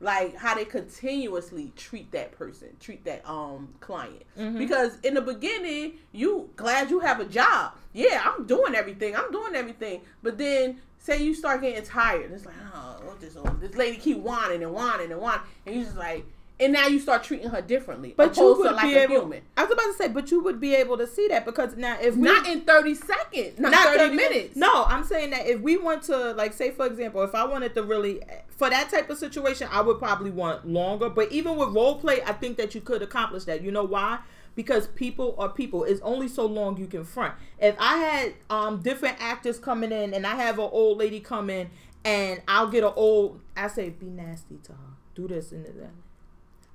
like 0.00 0.36
how 0.36 0.54
they 0.54 0.66
continuously 0.66 1.72
treat 1.76 2.12
that 2.12 2.32
person, 2.32 2.76
treat 2.78 3.06
that 3.06 3.26
um 3.26 3.72
client. 3.80 4.22
Mhm. 4.38 4.58
Because 4.58 4.98
in 5.00 5.14
the 5.14 5.22
beginning, 5.22 5.94
you 6.12 6.50
glad 6.56 6.90
you 6.90 7.00
have 7.00 7.18
a 7.20 7.24
job. 7.24 7.72
Yeah, 7.94 8.22
I'm 8.22 8.46
doing 8.46 8.74
everything. 8.74 9.16
I'm 9.16 9.32
doing 9.32 9.54
everything. 9.54 10.02
But 10.22 10.36
then 10.36 10.82
say 10.98 11.22
you 11.22 11.32
start 11.34 11.62
getting 11.62 11.82
tired. 11.84 12.30
It's 12.32 12.44
like, 12.44 12.54
oh, 12.74 13.00
what 13.04 13.18
this 13.18 13.38
this 13.60 13.74
lady 13.76 13.96
keep 13.96 14.18
whining 14.18 14.62
and 14.62 14.72
whining 14.74 15.10
and 15.10 15.20
whining, 15.22 15.40
and 15.64 15.74
you 15.76 15.84
just 15.84 15.96
like, 15.96 16.26
and 16.58 16.72
now 16.72 16.86
you 16.86 16.98
start 16.98 17.22
treating 17.22 17.50
her 17.50 17.60
differently. 17.60 18.14
But 18.16 18.36
you 18.36 18.54
would 18.56 18.72
like 18.74 18.82
be 18.84 18.94
a 18.94 19.02
able. 19.02 19.20
human. 19.20 19.42
I 19.56 19.64
was 19.64 19.72
about 19.72 19.86
to 19.86 19.92
say, 19.94 20.08
but 20.08 20.30
you 20.30 20.42
would 20.42 20.60
be 20.60 20.74
able 20.74 20.96
to 20.98 21.06
see 21.06 21.28
that 21.28 21.44
because 21.44 21.76
now 21.76 21.98
if 22.00 22.16
we 22.16 22.22
Not 22.22 22.46
in 22.46 22.62
thirty 22.62 22.94
seconds, 22.94 23.58
not, 23.58 23.74
thirty, 23.74 24.14
minutes. 24.14 24.56
No, 24.56 24.84
I'm 24.84 25.04
saying 25.04 25.30
that 25.30 25.46
if 25.46 25.60
we 25.60 25.76
want 25.76 26.02
to, 26.04 26.32
like, 26.32 26.54
say 26.54 26.70
for 26.70 26.86
example, 26.86 27.22
if 27.22 27.34
I 27.34 27.44
wanted 27.44 27.74
to 27.74 27.82
really 27.82 28.22
for 28.48 28.70
that 28.70 28.90
type 28.90 29.10
of 29.10 29.18
situation, 29.18 29.68
I 29.70 29.82
would 29.82 29.98
probably 29.98 30.30
want 30.30 30.66
longer. 30.66 31.10
But 31.10 31.30
even 31.30 31.56
with 31.56 31.74
role 31.74 31.96
play, 31.96 32.22
I 32.22 32.32
think 32.32 32.56
that 32.56 32.74
you 32.74 32.80
could 32.80 33.02
accomplish 33.02 33.44
that. 33.44 33.62
You 33.62 33.70
know 33.70 33.84
why? 33.84 34.20
Because 34.54 34.86
people 34.86 35.34
are 35.38 35.50
people. 35.50 35.84
It's 35.84 36.00
only 36.00 36.28
so 36.28 36.46
long 36.46 36.78
you 36.78 36.86
can 36.86 37.04
front. 37.04 37.34
If 37.58 37.76
I 37.78 37.98
had 37.98 38.34
um 38.48 38.80
different 38.80 39.18
actors 39.20 39.58
coming 39.58 39.92
in, 39.92 40.14
and 40.14 40.26
I 40.26 40.36
have 40.36 40.58
an 40.58 40.70
old 40.72 40.96
lady 40.96 41.20
come 41.20 41.50
in, 41.50 41.68
and 42.02 42.40
I'll 42.48 42.68
get 42.68 42.82
an 42.82 42.92
old, 42.96 43.40
I 43.54 43.68
say, 43.68 43.90
be 43.90 44.06
nasty 44.06 44.56
to 44.62 44.72
her, 44.72 44.94
do 45.14 45.28
this 45.28 45.52
and 45.52 45.66
that. 45.66 45.90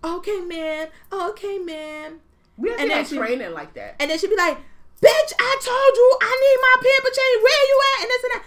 Okay, 0.04 0.42
man. 0.42 0.88
Okay, 1.12 1.60
man. 1.60 2.20
we 2.58 2.70
have 2.70 2.80
and 2.80 2.90
then 2.90 3.06
she- 3.06 3.18
training 3.18 3.54
like 3.54 3.74
that. 3.76 3.96
And 4.00 4.10
then 4.10 4.18
she'd 4.18 4.30
be 4.30 4.36
like, 4.36 4.58
Bitch, 5.02 5.34
I 5.40 5.58
told 5.60 5.96
you 5.96 6.18
I 6.22 6.38
need 6.42 6.62
my 6.62 6.76
pamper 6.76 7.16
change. 7.16 7.44
Where 7.44 7.68
you 7.68 7.82
at? 7.94 8.02
And 8.02 8.10
this 8.10 8.24
and 8.24 8.34
that. 8.34 8.44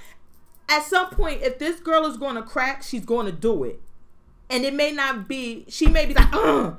At 0.69 0.83
some 0.85 1.11
point, 1.11 1.43
if 1.43 1.59
this 1.59 1.81
girl 1.81 2.07
is 2.07 2.17
going 2.17 2.37
to 2.37 2.43
crack, 2.43 2.83
she's 2.83 3.05
going 3.05 3.27
to 3.27 3.33
do 3.33 3.65
it. 3.65 3.81
And 4.49 4.65
it 4.65 4.73
may 4.73 4.93
not 4.93 5.27
be, 5.29 5.65
she 5.69 5.87
may 5.87 6.07
be 6.07 6.15
like, 6.15 6.33
Ugh. 6.33 6.77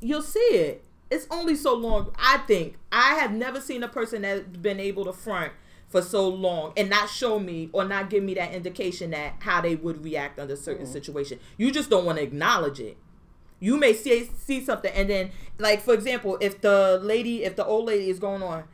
You'll 0.00 0.22
see 0.22 0.38
it. 0.38 0.84
It's 1.10 1.26
only 1.30 1.56
so 1.56 1.74
long. 1.74 2.12
I 2.18 2.38
think. 2.38 2.76
I 2.92 3.14
have 3.14 3.32
never 3.32 3.60
seen 3.60 3.82
a 3.82 3.88
person 3.88 4.22
that's 4.22 4.42
been 4.42 4.80
able 4.80 5.04
to 5.06 5.12
front 5.12 5.52
for 5.88 6.02
so 6.02 6.28
long 6.28 6.72
and 6.76 6.90
not 6.90 7.08
show 7.08 7.38
me 7.38 7.70
or 7.72 7.84
not 7.84 8.10
give 8.10 8.22
me 8.22 8.34
that 8.34 8.52
indication 8.52 9.10
that 9.10 9.34
how 9.40 9.60
they 9.60 9.76
would 9.76 10.04
react 10.04 10.38
under 10.38 10.56
certain 10.56 10.84
mm-hmm. 10.84 10.92
situation. 10.92 11.38
You 11.56 11.70
just 11.70 11.90
don't 11.90 12.04
want 12.04 12.18
to 12.18 12.24
acknowledge 12.24 12.80
it 12.80 12.96
you 13.60 13.76
may 13.76 13.92
see 13.92 14.28
see 14.38 14.64
something 14.64 14.92
and 14.94 15.08
then 15.10 15.30
like 15.58 15.80
for 15.80 15.94
example 15.94 16.36
if 16.40 16.60
the 16.60 17.00
lady 17.02 17.44
if 17.44 17.56
the 17.56 17.64
old 17.64 17.86
lady 17.86 18.10
is 18.10 18.18
going 18.18 18.42
on 18.42 18.64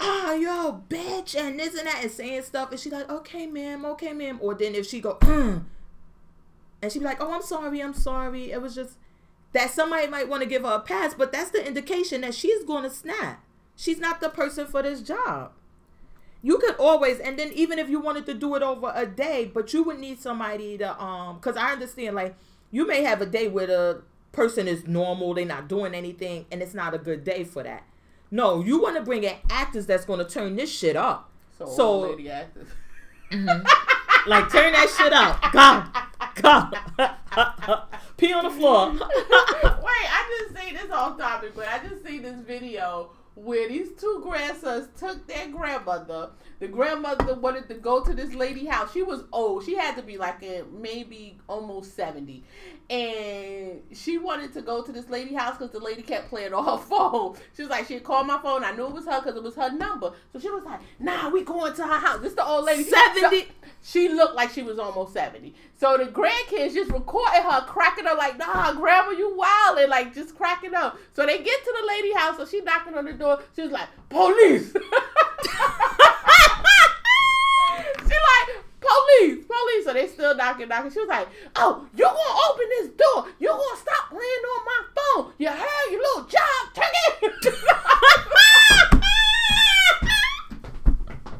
ah 0.00 0.32
yo 0.34 0.82
bitch 0.88 1.38
and 1.38 1.58
this 1.58 1.76
and 1.76 1.86
that 1.86 2.02
and 2.02 2.10
saying 2.10 2.42
stuff 2.42 2.70
and 2.70 2.80
she 2.80 2.90
like 2.90 3.08
okay 3.10 3.46
ma'am 3.46 3.84
okay 3.84 4.12
ma'am 4.12 4.38
or 4.42 4.54
then 4.54 4.74
if 4.74 4.86
she 4.86 5.00
go 5.00 5.16
mm, 5.20 5.62
and 6.82 6.92
she 6.92 6.98
be 6.98 7.04
like 7.04 7.20
oh 7.20 7.32
i'm 7.32 7.42
sorry 7.42 7.82
i'm 7.82 7.94
sorry 7.94 8.50
it 8.52 8.60
was 8.60 8.74
just 8.74 8.98
that 9.56 9.70
somebody 9.70 10.06
might 10.06 10.28
want 10.28 10.42
to 10.42 10.48
give 10.48 10.62
her 10.62 10.74
a 10.74 10.80
pass 10.80 11.14
but 11.14 11.32
that's 11.32 11.50
the 11.50 11.66
indication 11.66 12.20
that 12.20 12.34
she's 12.34 12.62
going 12.64 12.82
to 12.82 12.90
snap. 12.90 13.42
She's 13.74 13.98
not 13.98 14.20
the 14.20 14.28
person 14.28 14.66
for 14.66 14.82
this 14.82 15.00
job. 15.00 15.52
You 16.42 16.58
could 16.58 16.76
always 16.76 17.18
and 17.18 17.38
then 17.38 17.52
even 17.54 17.78
if 17.78 17.88
you 17.88 17.98
wanted 17.98 18.26
to 18.26 18.34
do 18.34 18.54
it 18.54 18.62
over 18.62 18.92
a 18.94 19.06
day 19.06 19.50
but 19.52 19.72
you 19.72 19.82
would 19.82 19.98
need 19.98 20.20
somebody 20.20 20.78
to 20.78 21.02
um 21.02 21.36
because 21.36 21.56
i 21.56 21.72
understand 21.72 22.14
like 22.14 22.36
you 22.76 22.86
may 22.86 23.02
have 23.04 23.22
a 23.22 23.26
day 23.26 23.48
where 23.48 23.66
the 23.66 24.02
person 24.32 24.68
is 24.68 24.86
normal 24.86 25.32
they're 25.32 25.46
not 25.46 25.66
doing 25.66 25.94
anything 25.94 26.44
and 26.52 26.60
it's 26.60 26.74
not 26.74 26.92
a 26.92 26.98
good 26.98 27.24
day 27.24 27.42
for 27.42 27.62
that. 27.62 27.84
No 28.30 28.62
you 28.62 28.82
want 28.82 28.96
to 28.96 29.02
bring 29.02 29.24
in 29.24 29.34
actors 29.48 29.86
that's 29.86 30.04
going 30.04 30.18
to 30.18 30.26
turn 30.26 30.56
this 30.56 30.70
shit 30.70 30.94
up. 30.94 31.30
So, 31.56 31.66
So- 31.66 31.86
old 31.86 32.10
lady 32.10 32.28
actors. 32.30 32.68
like 34.26 34.52
turn 34.52 34.74
that 34.74 34.88
shit 34.94 35.12
up. 35.14 35.40
Go 35.52 35.84
go. 36.42 37.76
Pee 38.18 38.34
on 38.34 38.44
the 38.44 38.50
floor. 38.50 38.92
Wait, 38.92 39.00
I 39.62 40.38
just 40.38 40.62
seen 40.62 40.74
this 40.74 40.90
off 40.90 41.16
topic, 41.18 41.52
but 41.56 41.66
I 41.68 41.78
just 41.88 42.04
see 42.04 42.18
this 42.18 42.36
video 42.46 43.10
where 43.36 43.68
these 43.68 43.92
two 44.00 44.20
grandsons 44.22 44.88
took 44.98 45.26
their 45.26 45.48
grandmother. 45.48 46.30
The 46.58 46.68
grandmother 46.68 47.34
wanted 47.34 47.68
to 47.68 47.74
go 47.74 48.02
to 48.02 48.14
this 48.14 48.34
lady 48.34 48.64
house. 48.64 48.92
She 48.92 49.02
was 49.02 49.24
old. 49.30 49.64
She 49.64 49.76
had 49.76 49.94
to 49.96 50.02
be 50.02 50.16
like 50.16 50.42
maybe 50.72 51.38
almost 51.46 51.94
70. 51.94 52.42
And 52.88 53.82
she 53.92 54.16
wanted 54.16 54.52
to 54.54 54.62
go 54.62 54.80
to 54.82 54.92
this 54.92 55.08
lady 55.10 55.34
house 55.34 55.56
because 55.58 55.72
the 55.72 55.80
lady 55.80 56.02
kept 56.02 56.28
playing 56.28 56.54
on 56.54 56.64
her 56.64 56.76
phone. 56.88 57.36
She 57.56 57.62
was 57.62 57.70
like, 57.70 57.86
she 57.88 57.94
had 57.94 58.04
called 58.04 58.28
my 58.28 58.38
phone. 58.40 58.62
I 58.62 58.70
knew 58.72 58.86
it 58.86 58.92
was 58.92 59.06
her 59.06 59.20
because 59.20 59.34
it 59.36 59.42
was 59.42 59.56
her 59.56 59.72
number. 59.72 60.12
So 60.32 60.38
she 60.38 60.48
was 60.50 60.62
like, 60.64 60.80
nah, 61.00 61.28
we 61.28 61.42
going 61.42 61.74
to 61.74 61.82
her 61.86 61.98
house. 61.98 62.20
This 62.20 62.34
the 62.34 62.44
old 62.46 62.64
lady. 62.64 62.84
70 62.84 63.20
So- 63.20 63.46
she 63.82 64.08
looked 64.08 64.34
like 64.34 64.50
she 64.50 64.62
was 64.62 64.78
almost 64.78 65.12
70. 65.14 65.54
So 65.78 65.96
the 65.96 66.04
grandkids 66.06 66.74
just 66.74 66.90
recorded 66.90 67.42
her 67.42 67.60
cracking 67.66 68.04
her 68.06 68.14
like, 68.16 68.36
nah, 68.38 68.72
grandma, 68.72 69.10
you 69.10 69.36
wild 69.36 69.78
and 69.78 69.90
like 69.90 70.12
just 70.14 70.36
cracking 70.36 70.74
up. 70.74 70.98
So 71.12 71.24
they 71.26 71.38
get 71.38 71.64
to 71.64 71.74
the 71.80 71.86
lady 71.86 72.12
house, 72.14 72.36
so 72.36 72.46
she 72.46 72.60
knocking 72.62 72.94
on 72.94 73.04
the 73.04 73.12
door. 73.12 73.40
She 73.54 73.62
was 73.62 73.70
like, 73.72 73.88
police. 74.08 74.74
police, 78.96 79.44
police. 79.46 79.84
So 79.84 79.92
they 79.92 80.06
still 80.08 80.34
knocking, 80.36 80.68
knocking. 80.68 80.90
She 80.90 81.00
was 81.00 81.08
like, 81.08 81.28
oh, 81.56 81.86
you're 81.94 82.08
gonna 82.08 82.40
open 82.50 82.66
this 82.70 82.88
door. 82.96 83.26
You're 83.38 83.56
gonna 83.56 83.80
stop 83.80 84.08
playing 84.10 84.22
on 84.22 84.64
my 84.64 84.80
phone. 84.96 85.32
You 85.38 85.48
heard 85.48 85.90
your 85.90 86.00
little 86.00 86.24
job, 86.24 86.74
turkey. 86.74 87.36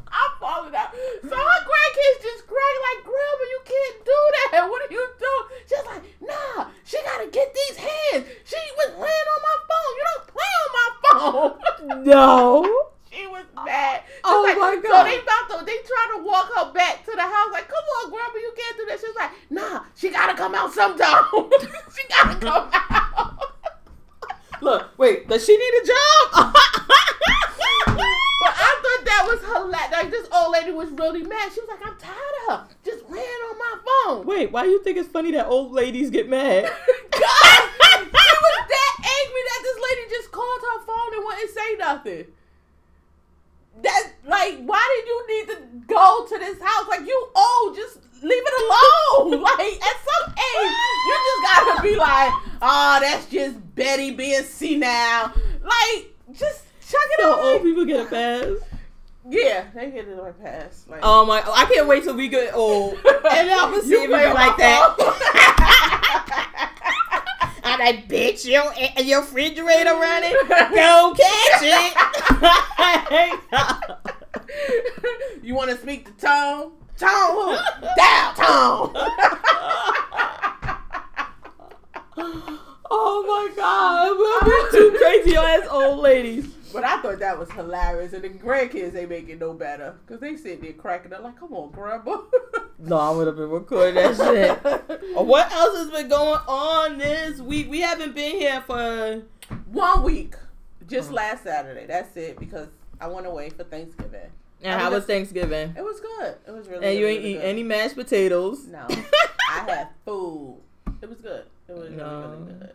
I'm 0.09 0.31
falling 0.39 0.75
out. 0.75 0.93
So 1.21 1.35
her 1.35 1.61
grandkids 1.65 2.23
just 2.23 2.47
crying 2.47 2.81
like, 2.87 3.03
Grandma, 3.05 3.43
you 3.49 3.61
can't 3.65 4.05
do 4.05 4.19
that. 4.51 4.69
What 4.69 4.81
are 4.81 4.93
you 4.93 5.07
doing? 5.19 5.45
She's 5.67 5.85
like, 5.85 6.03
Nah, 6.21 6.67
she 6.83 6.97
gotta 7.03 7.27
get 7.29 7.53
these 7.53 7.77
hands. 7.77 8.25
She 8.45 8.57
was 8.77 8.91
playing 8.95 9.27
on 9.33 9.41
my 9.43 9.57
phone. 9.67 9.93
You 9.97 10.03
don't 10.09 10.27
play 10.33 10.51
on 10.63 10.69
my 10.77 10.89
phone. 11.03 12.03
no 12.05 12.89
Oh, 13.17 13.19
oh 13.19 13.23
she 13.23 13.27
was 13.27 13.45
mad. 13.65 14.01
She's 14.07 14.21
Oh 14.23 14.43
like- 14.45 14.57
my 14.57 14.75
god! 14.75 14.83
So 14.83 14.89
God. 14.89 15.03
they 15.05 15.17
about 15.19 15.59
to, 15.59 15.65
they 15.65 15.77
trying 15.85 16.11
to 16.17 16.23
walk 16.25 16.51
her 16.55 16.71
back 16.73 17.03
to 17.05 17.11
the 17.15 17.21
house. 17.21 17.49
Like, 17.51 17.67
come 17.67 17.83
on, 18.03 18.09
Grandma, 18.11 18.37
you 18.37 18.53
can't 18.55 18.77
do 18.77 18.85
that. 18.87 18.99
She 18.99 19.07
was 19.07 19.15
like, 19.15 19.31
Nah, 19.49 19.83
she 19.95 20.09
gotta 20.09 20.33
come 20.35 20.53
out 20.55 20.71
sometime. 20.73 21.25
she 21.95 22.07
gotta 22.09 22.39
come 22.39 22.69
out. 22.73 23.43
look 24.59 24.89
wait 24.97 25.27
does 25.29 25.45
she 25.45 25.55
need 25.55 25.73
a 25.83 25.85
job 25.85 26.45
But 28.39 28.53
I 28.53 28.79
thought 28.81 29.05
that 29.05 29.23
was 29.27 29.39
hilarious. 29.45 29.91
Like 29.91 30.09
this 30.11 30.27
old 30.31 30.51
lady 30.51 30.71
was 30.71 30.89
really 30.91 31.23
mad. 31.23 31.51
She 31.53 31.59
was 31.61 31.69
like, 31.69 31.79
"I'm 31.85 31.97
tired 31.97 32.15
of 32.49 32.59
her 32.69 32.75
just 32.85 33.03
ran 33.07 33.23
on 33.23 33.57
my 33.57 33.75
phone." 33.85 34.25
wait 34.25 34.51
why 34.51 34.63
do 34.63 34.69
you 34.69 34.83
think 34.83 34.97
it's 34.97 35.09
funny 35.09 35.31
that 35.31 35.47
old 35.47 35.71
ladies 35.73 36.09
get 36.09 36.27
mad 36.29 36.63
God, 37.11 37.19
she 37.21 37.99
was 38.03 38.67
that 38.69 38.93
angry 38.99 39.43
that 39.49 39.61
this 39.63 39.77
lady 39.89 40.09
just 40.09 40.31
called 40.31 40.61
her 40.61 40.85
phone 40.85 41.13
and 41.15 41.25
wouldn't 41.25 41.49
say 41.51 41.75
nothing. 41.77 42.25
That 43.83 44.11
like, 44.25 44.63
why 44.65 44.83
did 44.95 45.07
you 45.07 45.27
need 45.29 45.47
to 45.53 45.57
go 45.87 46.25
to 46.27 46.37
this 46.39 46.61
house? 46.61 46.87
Like 46.89 47.01
you 47.01 47.27
old, 47.35 47.75
just 47.75 47.99
leave 48.23 48.43
it 48.45 48.53
alone. 48.63 49.41
like 49.43 49.59
at 49.59 49.97
some 50.07 50.31
age, 50.31 50.75
you 51.05 51.15
just 51.25 51.41
gotta 51.43 51.81
be 51.83 51.95
like, 51.95 52.31
oh, 52.61 52.97
that's 53.01 53.25
just 53.27 53.75
Betty 53.75 54.11
being 54.11 54.43
senile. 54.43 55.31
Like, 55.63 56.15
just 56.33 56.63
chuck 56.81 57.01
it 57.11 57.21
so 57.21 57.39
old 57.39 57.61
people 57.63 57.85
get 57.85 58.05
a 58.05 58.09
pass 58.09 58.57
Yeah, 59.27 59.65
they 59.75 59.91
get 59.91 60.07
it 60.07 60.19
on 60.19 60.33
pass. 60.41 60.85
Like, 60.87 61.01
Oh 61.03 61.25
my! 61.25 61.43
I 61.45 61.65
can't 61.65 61.87
wait 61.87 62.03
till 62.03 62.15
we 62.15 62.27
get 62.29 62.55
old, 62.55 62.93
and 63.31 63.49
I'm 63.49 63.71
gonna 63.71 63.83
see 63.83 63.89
You 63.89 64.03
if 64.03 64.05
it 64.05 64.09
play 64.09 64.27
be 64.27 64.33
like 64.33 64.57
that. 64.57 64.95
I'm 67.79 67.95
like, 67.95 68.07
bitch, 68.07 68.45
your 68.45 68.73
your 69.03 69.21
refrigerator 69.21 69.93
running. 69.93 70.33
Go 70.49 71.13
catch 71.15 71.61
it. 71.61 71.93
you 75.43 75.53
want 75.53 75.69
to 75.69 75.77
speak 75.77 76.05
to 76.05 76.11
Tone? 76.25 76.71
Tone 76.97 77.35
who? 77.35 77.55
Down 77.95 78.35
Tone. 78.35 78.91
oh 82.89 83.23
my 83.27 83.51
god, 83.55 84.17
we're 84.47 84.71
two 84.71 84.97
crazy 84.97 85.35
ass 85.37 85.67
old 85.69 85.99
ladies. 85.99 86.56
But 86.73 86.83
I 86.83 87.01
thought 87.01 87.19
that 87.19 87.37
was 87.39 87.51
hilarious, 87.51 88.13
and 88.13 88.23
the 88.23 88.29
grandkids 88.29 88.95
ain't 88.95 89.09
make 89.09 89.29
it 89.29 89.39
no 89.39 89.53
better 89.53 89.95
because 90.05 90.19
they 90.21 90.35
sitting 90.35 90.61
there 90.61 90.73
cracking 90.73 91.13
up 91.13 91.23
like, 91.23 91.39
"Come 91.39 91.53
on, 91.53 91.71
grandma." 91.71 92.17
No, 92.79 92.97
I 92.97 93.09
would 93.11 93.25
have 93.27 93.35
been 93.37 93.49
recording 93.49 93.95
that 93.95 94.15
shit. 94.15 95.01
What 95.15 95.51
else 95.51 95.77
has 95.77 95.89
been 95.89 96.09
going 96.09 96.39
on 96.47 96.97
this 96.99 97.39
week? 97.39 97.69
We 97.71 97.81
haven't 97.81 98.13
been 98.15 98.35
here 98.37 98.61
for. 98.67 99.23
One 99.71 100.03
week, 100.03 100.35
just 100.87 101.07
Uh-huh. 101.07 101.15
last 101.15 101.43
Saturday. 101.43 101.85
That's 101.87 102.15
it 102.17 102.37
because 102.39 102.67
I 103.01 103.07
went 103.07 103.25
away 103.25 103.49
for 103.49 103.63
Thanksgiving. 103.63 104.29
And 104.61 104.79
how 104.79 104.91
was 104.91 105.05
Thanksgiving? 105.05 105.73
It 105.77 105.83
was 105.83 105.99
good. 105.99 106.35
It 106.47 106.51
was 106.51 106.67
really. 106.67 106.79
Good. 106.81 106.89
And 106.89 106.99
you 106.99 107.07
ain't 107.07 107.19
really 107.23 107.33
eat 107.33 107.37
good. 107.37 107.45
any 107.45 107.63
mashed 107.63 107.95
potatoes. 107.95 108.65
No, 108.67 108.85
I 108.89 109.59
had 109.67 109.87
food. 110.05 110.61
It 111.01 111.09
was 111.09 111.19
good. 111.21 111.45
It 111.67 111.75
was 111.77 111.91
No. 111.91 112.19
really, 112.21 112.43
really 112.43 112.53
good. 112.59 112.71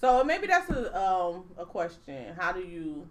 So 0.00 0.22
maybe 0.24 0.46
that's 0.46 0.70
a 0.70 0.96
um 0.98 1.44
a 1.56 1.66
question. 1.66 2.34
How 2.38 2.52
do 2.52 2.60
you 2.60 3.08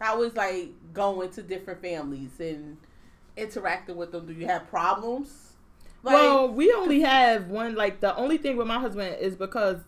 how 0.00 0.22
is 0.22 0.34
like 0.34 0.70
going 0.92 1.30
to 1.30 1.42
different 1.42 1.82
families 1.82 2.40
and 2.40 2.76
interacting 3.36 3.96
with 3.96 4.12
them? 4.12 4.26
Do 4.26 4.32
you 4.32 4.46
have 4.46 4.68
problems? 4.68 5.54
Like 6.02 6.14
well, 6.14 6.48
we 6.48 6.72
only 6.72 7.00
have 7.00 7.48
one. 7.48 7.74
Like 7.74 8.00
the 8.00 8.14
only 8.16 8.38
thing 8.38 8.56
with 8.56 8.66
my 8.66 8.78
husband 8.78 9.16
is 9.20 9.34
because 9.34 9.78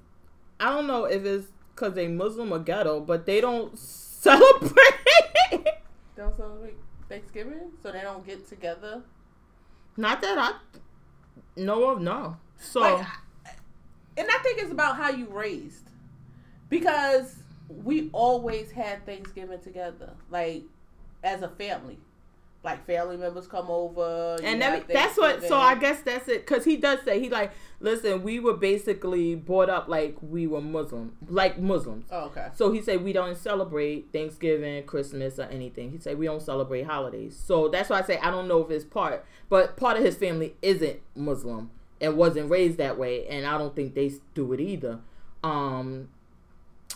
I 0.59 0.71
don't 0.71 0.87
know 0.87 1.05
if 1.05 1.25
it's 1.25 1.49
because 1.75 1.95
they 1.95 2.09
Muslim 2.09 2.53
or 2.53 2.59
ghetto, 2.59 3.01
but 3.01 3.27
they 3.27 3.41
don't 3.41 3.79
celebrate. 3.79 4.75
don't 6.17 6.37
celebrate 6.37 6.77
Thanksgiving, 7.09 7.71
so 7.83 7.93
they 7.93 8.03
don't 8.03 8.27
get 8.27 8.49
together. 8.49 9.03
Not 9.97 10.21
that 10.21 10.39
I 10.39 10.53
know 11.57 11.91
of. 11.91 12.01
No. 12.01 12.37
So 12.59 12.81
Like, 12.81 13.07
and 14.17 14.29
I 14.31 14.39
think 14.39 14.61
it's 14.61 14.71
about 14.73 14.97
how 14.97 15.11
you 15.11 15.27
raised, 15.27 15.90
because 16.71 17.37
we 17.69 18.09
always 18.13 18.71
had 18.71 19.05
Thanksgiving 19.05 19.61
together, 19.61 20.15
like 20.31 20.63
as 21.23 21.43
a 21.43 21.49
family. 21.49 21.99
Like 22.63 22.87
family 22.87 23.17
members 23.17 23.47
come 23.47 23.71
over, 23.71 24.37
and 24.45 24.61
that, 24.61 24.87
that's 24.87 25.17
what. 25.17 25.43
So 25.43 25.57
I 25.57 25.77
guess 25.77 26.03
that's 26.03 26.29
it. 26.29 26.47
Cause 26.47 26.63
he 26.63 26.77
does 26.77 26.99
say 27.07 27.19
he 27.19 27.31
like, 27.31 27.53
listen, 27.81 28.23
we 28.23 28.39
were 28.39 28.53
basically 28.53 29.35
brought 29.35 29.71
up 29.71 29.89
like 29.89 30.15
we 30.21 30.47
were 30.47 30.61
Muslim, 30.61 31.17
like 31.27 31.59
Muslims. 31.59 32.05
Oh, 32.11 32.27
okay. 32.27 32.49
So 32.55 32.71
he 32.71 32.83
said 32.83 33.03
we 33.03 33.15
don't 33.15 33.39
celebrate 33.39 34.13
Thanksgiving, 34.13 34.85
Christmas, 34.85 35.39
or 35.39 35.45
anything. 35.45 35.91
He 35.91 35.99
said 36.01 36.19
we 36.19 36.27
don't 36.27 36.43
celebrate 36.43 36.83
holidays. 36.83 37.35
So 37.35 37.69
that's 37.69 37.89
why 37.89 38.01
I 38.01 38.03
say 38.03 38.19
I 38.19 38.31
don't 38.31 38.47
know 38.47 38.63
if 38.63 38.71
it's 38.71 38.85
part, 38.85 39.25
but 39.49 39.79
part 39.79 39.97
of 39.97 40.05
his 40.05 40.17
family 40.17 40.55
isn't 40.61 41.01
Muslim 41.17 41.71
and 41.99 42.19
wasn't 42.19 42.51
raised 42.51 42.77
that 42.77 42.99
way, 42.99 43.27
and 43.29 43.47
I 43.47 43.57
don't 43.57 43.75
think 43.75 43.95
they 43.95 44.13
do 44.35 44.53
it 44.53 44.61
either. 44.61 45.01
Um, 45.43 46.11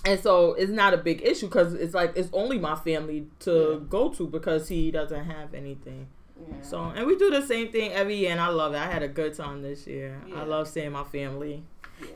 and 0.05 0.21
so 0.21 0.53
it's 0.55 0.71
not 0.71 0.95
a 0.95 0.97
big 0.99 1.23
issue 1.23 1.47
because 1.47 1.75
it's 1.75 1.95
like 1.95 2.13
it's 2.17 2.29
only 2.33 2.59
my 2.59 2.75
family 2.77 3.27
to 3.41 3.79
Yeah. 3.81 3.87
go 3.89 4.09
to 4.11 4.27
because 4.27 4.69
he 4.69 4.91
doesn't 4.91 5.25
have 5.25 5.55
anything. 5.55 6.09
Yeah. 6.39 6.63
So 6.63 6.83
and 6.95 7.07
we 7.07 7.17
do 7.17 7.31
the 7.31 7.43
same 7.47 7.71
thing 7.73 7.93
every 7.93 8.17
year, 8.17 8.33
and 8.33 8.41
I 8.41 8.49
love 8.49 8.75
it. 8.75 8.79
I 8.79 8.87
had 8.87 9.03
a 9.03 9.09
good 9.09 9.35
time 9.35 9.63
this 9.63 9.87
year. 9.87 10.21
Yeah. 10.29 10.41
I 10.41 10.45
love 10.45 10.69
seeing 10.69 10.93
my 10.93 11.05
family. 11.05 11.63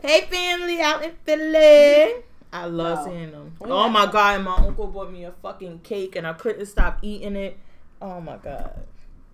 Hey, 0.02 0.22
family 0.22 0.80
out 0.80 1.04
in 1.04 1.12
Philly. 1.24 2.22
I 2.52 2.64
love 2.66 3.04
seeing 3.04 3.30
them. 3.30 3.52
Oh 3.60 3.82
have- 3.84 3.92
my 3.92 4.06
god! 4.06 4.36
And 4.36 4.44
my 4.44 4.56
uncle 4.56 4.86
bought 4.88 5.12
me 5.12 5.24
a 5.24 5.32
fucking 5.42 5.80
cake, 5.80 6.16
and 6.16 6.26
I 6.26 6.32
couldn't 6.32 6.66
stop 6.66 6.98
eating 7.02 7.36
it. 7.36 7.56
Oh 8.02 8.20
my 8.20 8.36
god! 8.38 8.86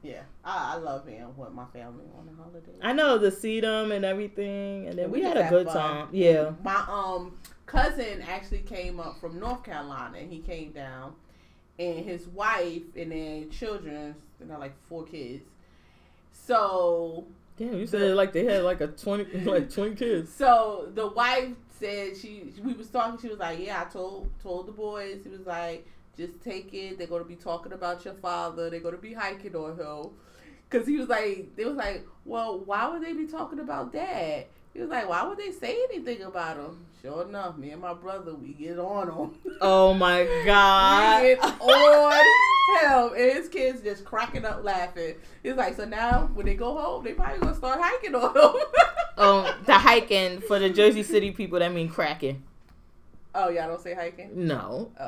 Yeah, 0.03 0.21
I, 0.45 0.75
I 0.75 0.77
love 0.79 1.07
being 1.07 1.35
with 1.37 1.53
my 1.53 1.65
family 1.73 2.05
on 2.19 2.27
the 2.27 2.33
holidays. 2.43 2.79
I 2.83 2.93
know 2.93 3.19
to 3.19 3.31
see 3.31 3.61
them 3.61 3.91
and 3.91 4.05
everything, 4.05 4.87
and 4.87 4.99
then 4.99 5.11
we, 5.11 5.21
We 5.21 5.25
had 5.25 5.39
a 5.39 5.49
good 5.49 5.67
fun. 5.67 5.77
time. 5.77 6.09
Yeah. 6.13 6.51
My 6.63 6.85
um 6.89 7.33
cousin 7.67 8.23
actually 8.23 8.61
came 8.61 9.01
up 9.01 9.21
from 9.21 9.39
North 9.39 9.63
Carolina 9.65 10.19
and 10.19 10.33
he 10.33 10.41
came 10.41 10.73
down 10.73 11.15
and 11.79 12.05
his 12.05 12.29
wife 12.29 12.83
and 12.97 13.13
then 13.13 13.51
children, 13.51 14.15
they 14.39 14.47
got 14.47 14.61
like 14.61 14.75
four 14.89 15.05
kids. 15.05 15.45
So 16.33 17.27
Damn, 17.57 17.79
you 17.79 17.87
said 17.87 18.03
it 18.03 18.15
like 18.15 18.33
they 18.33 18.45
had 18.45 18.63
like 18.65 18.81
a 18.81 18.89
twenty, 18.89 19.25
like 19.45 19.73
twenty 19.73 19.95
kids. 19.95 20.33
so 20.33 20.91
the 20.95 21.07
wife 21.07 21.53
said 21.71 22.17
she 22.17 22.53
we 22.63 22.73
was 22.73 22.89
talking, 22.89 23.21
she 23.21 23.29
was 23.29 23.39
like, 23.39 23.59
Yeah, 23.61 23.83
I 23.83 23.93
told 23.93 24.29
told 24.43 24.67
the 24.67 24.73
boys, 24.73 25.21
he 25.23 25.31
was 25.31 25.47
like, 25.47 25.87
just 26.17 26.43
take 26.43 26.73
it, 26.75 26.99
they're 26.99 27.07
gonna 27.07 27.25
be 27.25 27.37
talking 27.37 27.73
about 27.73 28.05
your 28.05 28.15
father, 28.15 28.71
they're 28.71 28.81
gonna 28.81 28.97
be 28.97 29.13
hiking 29.13 29.55
on 29.55 29.77
him. 29.77 30.11
Cause 30.71 30.87
he 30.87 30.97
was 30.97 31.09
like 31.09 31.55
they 31.57 31.65
was 31.65 31.77
like, 31.77 32.05
Well, 32.25 32.59
why 32.59 32.89
would 32.89 33.03
they 33.03 33.13
be 33.13 33.27
talking 33.27 33.61
about 33.61 33.93
dad? 33.93 34.47
He 34.75 34.81
was 34.81 34.91
like, 34.91 35.09
Why 35.09 35.23
would 35.27 35.39
they 35.39 35.53
say 35.53 35.79
anything 35.91 36.23
about 36.23 36.57
him? 36.57 36.85
Sure 37.01 37.23
enough, 37.27 37.57
me 37.57 37.71
and 37.71 37.81
my 37.83 37.95
brother, 37.95 38.35
we 38.35 38.53
get 38.55 38.79
on 38.79 39.09
him. 39.09 39.31
Oh 39.61 39.95
my 39.95 40.25
god! 40.45 41.23
we 41.23 41.29
get 41.37 41.45
on 41.45 42.13
him. 42.13 43.13
And 43.17 43.33
his 43.37 43.49
kids 43.49 43.83
just 43.83 44.05
cracking 44.05 44.45
up 44.45 44.65
laughing. 44.65 45.15
He's 45.43 45.55
like, 45.55 45.77
So 45.77 45.85
now 45.85 46.29
when 46.35 46.47
they 46.47 46.55
go 46.55 46.77
home, 46.77 47.05
they 47.05 47.13
probably 47.13 47.39
gonna 47.41 47.55
start 47.55 47.79
hiking 47.81 48.15
on 48.15 48.35
him. 48.37 48.63
um, 49.17 49.47
the 49.67 49.75
hiking 49.79 50.41
for 50.41 50.59
the 50.59 50.71
Jersey 50.71 51.03
City 51.05 51.31
people 51.31 51.59
that 51.61 51.73
mean 51.73 51.89
cracking. 51.89 52.43
oh, 53.35 53.49
y'all 53.51 53.69
don't 53.69 53.81
say 53.81 53.95
hiking? 53.95 54.31
No. 54.35 54.91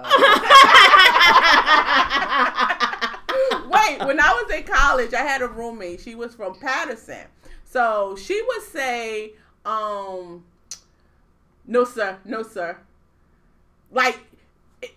Wait, 3.68 3.98
when 4.06 4.20
I 4.20 4.32
was 4.32 4.50
in 4.56 4.62
college, 4.64 5.12
I 5.12 5.22
had 5.22 5.42
a 5.42 5.48
roommate. 5.48 6.00
She 6.00 6.14
was 6.14 6.34
from 6.34 6.54
Paterson. 6.58 7.26
So 7.64 8.16
she 8.16 8.40
would 8.46 8.62
say, 8.62 9.34
um, 9.66 10.44
no, 11.66 11.84
sir, 11.84 12.18
no, 12.24 12.42
sir. 12.42 12.78
Like, 13.90 14.20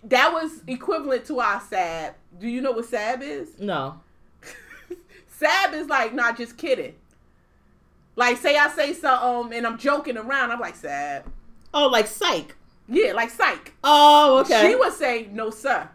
that 0.04 0.32
was 0.32 0.62
equivalent 0.66 1.24
to 1.26 1.40
our 1.40 1.60
SAB. 1.60 2.14
Do 2.38 2.48
you 2.48 2.60
know 2.60 2.72
what 2.72 2.86
SAB 2.86 3.22
is? 3.22 3.58
no. 3.58 4.00
SAB 5.28 5.74
is 5.74 5.88
like, 5.88 6.14
not 6.14 6.36
just 6.36 6.56
kidding. 6.56 6.94
Like, 8.14 8.36
say 8.36 8.56
I 8.56 8.68
say 8.68 8.92
something 8.92 9.56
and 9.56 9.66
I'm 9.66 9.78
joking 9.78 10.16
around, 10.16 10.52
I'm 10.52 10.60
like, 10.60 10.76
SAB. 10.76 11.24
Oh, 11.74 11.88
like 11.88 12.06
psych. 12.06 12.54
Yeah, 12.88 13.12
like 13.12 13.30
psych. 13.30 13.74
Oh, 13.82 14.40
okay. 14.40 14.68
She 14.68 14.76
would 14.76 14.92
say, 14.92 15.28
no, 15.32 15.50
sir. 15.50 15.88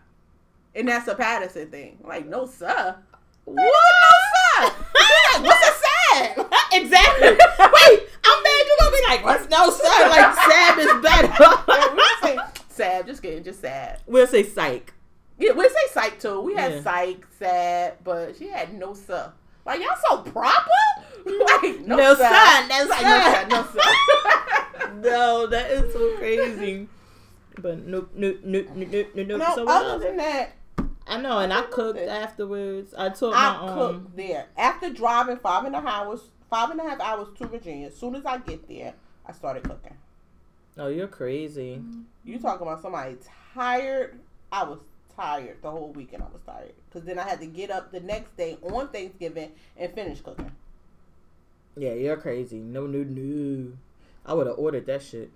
And 0.73 0.87
that's 0.87 1.07
a 1.07 1.15
Paterson 1.15 1.69
thing. 1.69 1.99
Like, 2.03 2.25
no, 2.25 2.45
sir. 2.45 2.95
What? 3.45 3.55
No, 3.55 4.67
sir. 4.67 5.41
What's 5.41 5.67
a 5.67 5.71
SAB? 5.71 6.47
exactly. 6.73 7.27
Wait, 7.29 8.09
I'm 8.25 8.43
mad 8.43 8.65
you 8.65 8.77
gonna 8.79 8.91
be 8.91 9.03
like, 9.07 9.23
what's 9.25 9.49
no 9.49 9.69
sir? 9.69 10.09
Like 10.09 10.35
Sam 10.35 10.79
is 10.79 11.01
better. 11.01 11.33
would 11.93 12.03
say 12.21 12.37
sad, 12.69 13.05
just 13.05 13.21
kidding, 13.21 13.43
just 13.43 13.61
sad. 13.61 13.99
we'll 14.07 14.27
say 14.27 14.43
psych. 14.43 14.93
Yeah, 15.37 15.51
we'll 15.51 15.69
say 15.69 15.75
psych 15.91 16.19
too. 16.19 16.41
We 16.41 16.55
had 16.55 16.71
Yeah. 16.73 16.81
psych, 16.81 17.27
sad, 17.37 17.93
but 18.03 18.37
she 18.37 18.47
had 18.47 18.73
no 18.73 18.93
sir. 18.93 19.31
Like 19.65 19.81
y'all 19.81 19.97
so 20.09 20.17
proper. 20.31 20.69
Like 21.25 21.79
no, 21.81 21.95
No, 21.95 22.13
sir, 22.15 22.29
sir, 22.29 22.67
no, 22.67 22.85
Like, 22.87 23.49
no 23.49 23.63
sir, 23.63 23.81
no. 23.81 25.09
No, 25.09 25.47
that 25.47 25.71
is 25.71 25.91
so 25.91 26.15
crazy. 26.17 26.87
But 27.59 27.79
no, 27.85 28.07
no, 28.15 28.35
no, 28.43 28.63
no, 28.75 28.85
no, 28.85 29.05
no, 29.15 29.23
no. 29.23 29.37
no, 29.37 29.55
so 29.55 29.67
other 29.67 29.89
else? 29.89 30.03
than 30.03 30.17
that, 30.17 30.53
I 31.07 31.21
know, 31.21 31.39
and 31.39 31.53
I 31.53 31.61
cooked 31.63 31.99
afterwards. 31.99 32.93
I 32.97 33.09
took 33.09 33.35
I 33.35 33.57
my 33.57 33.67
um. 33.67 33.77
cooked 33.77 34.17
there 34.17 34.47
after 34.57 34.89
driving 34.91 35.37
five 35.37 35.65
and 35.65 35.75
a 35.75 35.81
half 35.81 36.07
hours, 36.07 36.21
five 36.49 36.71
and 36.71 36.79
a 36.79 36.83
half 36.83 36.99
hours 36.99 37.27
to 37.37 37.47
Virginia. 37.47 37.87
As 37.87 37.95
soon 37.95 38.15
as 38.15 38.25
I 38.25 38.37
get 38.39 38.67
there, 38.67 38.93
I 39.25 39.31
started 39.31 39.63
cooking. 39.63 39.95
Oh, 40.77 40.87
you're 40.87 41.07
crazy. 41.07 41.81
You 42.23 42.39
talking 42.39 42.67
about 42.67 42.81
somebody 42.81 43.17
tired? 43.53 44.19
I 44.51 44.63
was 44.63 44.79
tired 45.15 45.61
the 45.61 45.71
whole 45.71 45.91
weekend. 45.93 46.23
I 46.23 46.27
was 46.27 46.41
tired 46.45 46.73
because 46.89 47.05
then 47.05 47.19
I 47.19 47.23
had 47.23 47.39
to 47.39 47.45
get 47.45 47.71
up 47.71 47.91
the 47.91 47.99
next 47.99 48.35
day 48.35 48.57
on 48.61 48.87
Thanksgiving 48.89 49.51
and 49.77 49.93
finish 49.93 50.21
cooking. 50.21 50.51
Yeah, 51.77 51.93
you're 51.93 52.17
crazy. 52.17 52.57
No, 52.57 52.87
no, 52.87 53.03
no. 53.03 53.73
I 54.25 54.33
would 54.33 54.47
have 54.47 54.57
ordered 54.57 54.85
that 54.87 55.03
shit. 55.03 55.29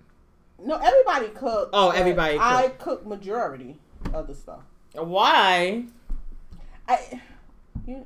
No, 0.58 0.76
everybody 0.76 1.28
cooked. 1.28 1.70
Oh, 1.72 1.90
everybody 1.90 2.38
I 2.38 2.68
cooked 2.78 3.06
majority 3.06 3.78
of 4.12 4.26
the 4.26 4.34
stuff. 4.34 4.62
Why? 4.92 5.84
I, 6.88 7.20
you, 7.86 8.04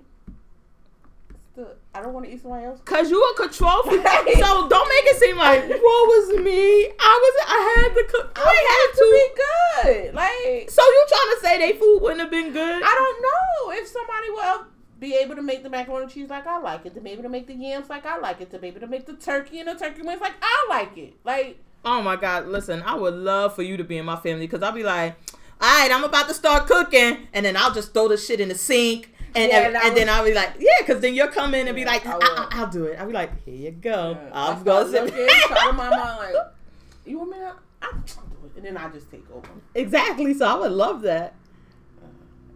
still, 1.53 1.69
I 1.95 2.03
don't 2.03 2.13
want 2.13 2.27
to 2.27 2.33
eat 2.33 2.43
somebody 2.43 2.67
else. 2.67 2.81
Cause 2.85 3.11
you 3.11 3.23
a 3.23 3.37
control 3.37 3.83
freak. 3.85 4.03
so 4.07 4.69
don't 4.69 4.89
make 4.89 5.05
it 5.07 5.17
seem 5.19 5.37
like 5.37 5.63
what 5.69 5.81
was 5.81 6.39
me. 6.41 6.87
I 7.01 7.21
was. 7.23 7.47
I 7.49 7.79
had 7.79 7.95
to 7.95 8.05
cook. 8.11 8.33
I, 8.37 8.51
had 8.75 8.99
to. 8.99 9.05
be 9.15 10.03
good. 10.05 10.15
Like 10.15 10.71
So 10.71 10.83
you 10.83 11.07
trying 11.09 11.35
to 11.35 11.39
say 11.43 11.59
they 11.59 11.79
food 11.79 12.01
wouldn't 12.03 12.21
have 12.21 12.31
been 12.31 12.53
good? 12.53 12.83
I 12.83 12.95
don't 12.95 13.23
know 13.23 13.81
if 13.81 13.89
somebody 13.89 14.31
will 14.31 14.67
be 15.01 15.15
able 15.15 15.37
to 15.37 15.43
make 15.43 15.63
the 15.63 15.71
macaroni 15.71 16.05
and 16.05 16.13
cheese 16.13 16.31
like 16.31 16.47
I 16.47 16.59
like 16.59 16.87
it, 16.87 16.95
to 16.95 17.01
be 17.01 17.11
able 17.11 17.25
to 17.25 17.29
make 17.29 17.47
the 17.47 17.55
yams 17.55 17.91
like 17.91 18.07
I 18.07 18.19
like 18.19 18.41
it, 18.41 18.51
to 18.53 18.59
be 18.59 18.69
able 18.69 18.81
to 18.81 18.87
make 18.87 19.07
the 19.07 19.15
turkey 19.15 19.61
and 19.61 19.69
the 19.69 19.75
turkey 19.75 20.03
wings 20.03 20.21
like 20.21 20.35
I 20.41 20.67
like 20.69 20.97
it. 20.97 21.15
Like 21.25 21.59
Oh 21.85 22.01
my 22.01 22.17
God! 22.17 22.47
Listen, 22.47 22.83
I 22.83 22.95
would 22.95 23.13
love 23.13 23.55
for 23.55 23.63
you 23.63 23.77
to 23.77 23.85
be 23.85 23.99
in 23.99 24.07
my 24.07 24.17
family 24.17 24.47
because 24.47 24.63
I'll 24.63 24.73
be 24.73 24.83
like, 24.83 25.17
all 25.61 25.81
right, 25.81 25.91
I'm 25.93 26.05
about 26.05 26.29
to 26.29 26.35
start 26.35 26.67
cooking, 26.67 27.29
and 27.33 27.47
then 27.47 27.57
I'll 27.57 27.73
just 27.73 27.93
throw 27.95 28.09
the 28.09 28.17
shit 28.17 28.41
in 28.41 28.49
the 28.49 28.55
sink, 28.55 29.15
and 29.35 29.51
Yeah, 29.51 29.67
and, 29.69 29.77
and 29.77 29.97
then 29.97 30.09
I'll 30.09 30.25
be 30.25 30.35
like, 30.35 30.55
yeah, 30.59 30.71
because 30.81 31.01
then 31.01 31.15
you'll 31.15 31.29
come 31.29 31.55
in 31.55 31.67
and 31.69 31.75
be 31.77 31.85
like, 31.85 32.07
I 32.07 32.13
I 32.13 32.17
will. 32.17 32.49
I, 32.51 32.61
will 32.61 32.71
do 32.71 32.85
it. 32.87 32.99
I'll 33.01 33.07
be 33.07 33.13
like, 33.13 33.45
here 33.45 33.55
you 33.55 33.71
go. 33.73 34.17
I 34.33 34.51
I'm 34.53 34.61
start 34.61 34.93
gonna 34.93 35.09
sit. 35.09 35.31
try 35.47 35.67
to 35.67 35.73
my 35.73 35.91
mind 35.91 36.19
like, 36.19 36.35
you 37.07 37.19
want 37.19 37.31
me 37.31 37.37
to? 37.39 37.55
I'll 37.83 37.93
do 37.93 38.47
it, 38.47 38.53
and 38.57 38.65
then 38.65 38.77
I 38.77 38.89
just 38.91 39.11
take 39.11 39.25
over. 39.33 39.49
exactly. 39.75 40.35
So 40.35 40.47
I 40.47 40.55
would 40.55 40.73
love 40.73 41.03
that. 41.03 41.35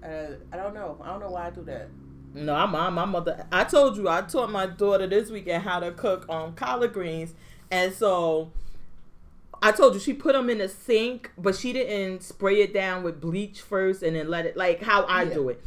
Uh, 0.02 0.34
I 0.52 0.56
don't 0.56 0.74
know. 0.74 0.96
I 1.02 1.08
don't 1.08 1.20
know 1.20 1.30
why 1.30 1.46
I 1.48 1.50
do 1.50 1.62
that. 1.64 1.88
No, 2.34 2.54
I'm 2.54 2.70
my, 2.70 2.88
my 2.90 3.04
mother. 3.04 3.46
I 3.50 3.64
told 3.64 3.96
you 3.96 4.08
I 4.08 4.20
taught 4.22 4.50
my 4.50 4.66
daughter 4.66 5.06
this 5.06 5.30
weekend 5.30 5.64
how 5.64 5.80
to 5.80 5.90
cook 5.92 6.26
um 6.28 6.52
collard 6.54 6.92
greens, 6.92 7.34
and 7.70 7.92
so 7.92 8.52
I 9.62 9.72
told 9.72 9.94
you 9.94 10.00
she 10.00 10.12
put 10.12 10.34
them 10.34 10.48
in 10.50 10.58
the 10.58 10.68
sink, 10.68 11.30
but 11.36 11.54
she 11.56 11.72
didn't 11.72 12.22
spray 12.22 12.62
it 12.62 12.72
down 12.72 13.02
with 13.02 13.20
bleach 13.20 13.60
first 13.60 14.02
and 14.02 14.14
then 14.16 14.28
let 14.28 14.46
it 14.46 14.56
like 14.56 14.82
how 14.82 15.02
I 15.04 15.22
Yeah. 15.24 15.34
do 15.34 15.48
it. 15.48 15.64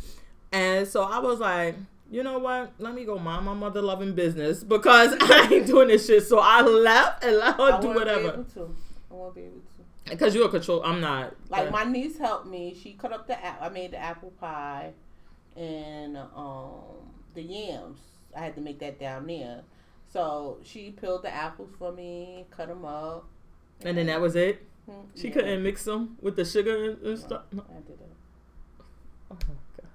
And 0.51 0.88
so 0.88 1.04
I 1.04 1.19
was 1.19 1.39
like, 1.39 1.75
you 2.10 2.23
know 2.23 2.39
what? 2.39 2.73
Let 2.77 2.93
me 2.93 3.06
go 3.06 3.17
mind 3.17 3.45
my 3.45 3.54
mother 3.54 3.82
loving 3.82 4.13
business 4.13 4.63
because 4.63 5.15
I 5.21 5.49
ain't 5.51 5.67
doing 5.67 5.88
this 5.89 6.06
shit. 6.08 6.23
So 6.23 6.39
I 6.39 6.62
left 6.62 7.23
and 7.23 7.38
let 7.38 7.56
her 7.56 7.73
I 7.73 7.80
do 7.82 7.88
whatever. 7.89 8.32
I 8.32 8.36
want 9.13 9.34
to 9.34 9.34
be 9.36 9.41
able 9.41 9.54
to. 9.56 10.10
Because 10.10 10.36
you're 10.36 10.47
a 10.47 10.49
control. 10.49 10.82
I'm 10.84 10.99
not. 10.99 11.36
Like 11.49 11.67
Uh, 11.67 11.71
my 11.71 11.84
niece 11.86 12.17
helped 12.17 12.47
me. 12.47 12.75
She 12.82 12.93
cut 12.93 13.13
up 13.13 13.28
the. 13.28 13.43
apple. 13.43 13.65
I 13.65 13.70
made 13.70 13.91
the 13.91 13.97
apple 13.97 14.32
pie, 14.39 14.91
and 15.55 16.18
um 16.18 17.11
the 17.34 17.41
yams. 17.41 17.99
I 18.36 18.39
had 18.39 18.55
to 18.55 18.61
make 18.61 18.80
that 18.80 18.99
down 18.99 19.28
there. 19.28 19.61
So 20.11 20.57
she 20.63 20.91
peeled 20.91 21.24
the 21.24 21.34
apples 21.34 21.70
for 21.78 21.91
me, 21.93 22.45
cut 22.51 22.68
them 22.68 22.84
up. 22.84 23.26
And 23.84 23.97
then 23.97 24.07
that 24.07 24.21
was 24.21 24.36
it. 24.36 24.65
Hmm, 24.86 24.93
She 25.15 25.27
yeah. 25.27 25.34
couldn't 25.34 25.63
mix 25.63 25.84
them 25.86 26.17
with 26.21 26.36
the 26.36 26.45
sugar 26.45 26.91
and, 26.91 27.01
and 27.01 27.19
stuff. 27.19 27.43
No. 27.51 27.63
I 27.69 27.75
did 27.82 27.99
that. 27.99 28.09
Oh 29.32 29.36
my 29.47 29.55
God. 29.77 29.89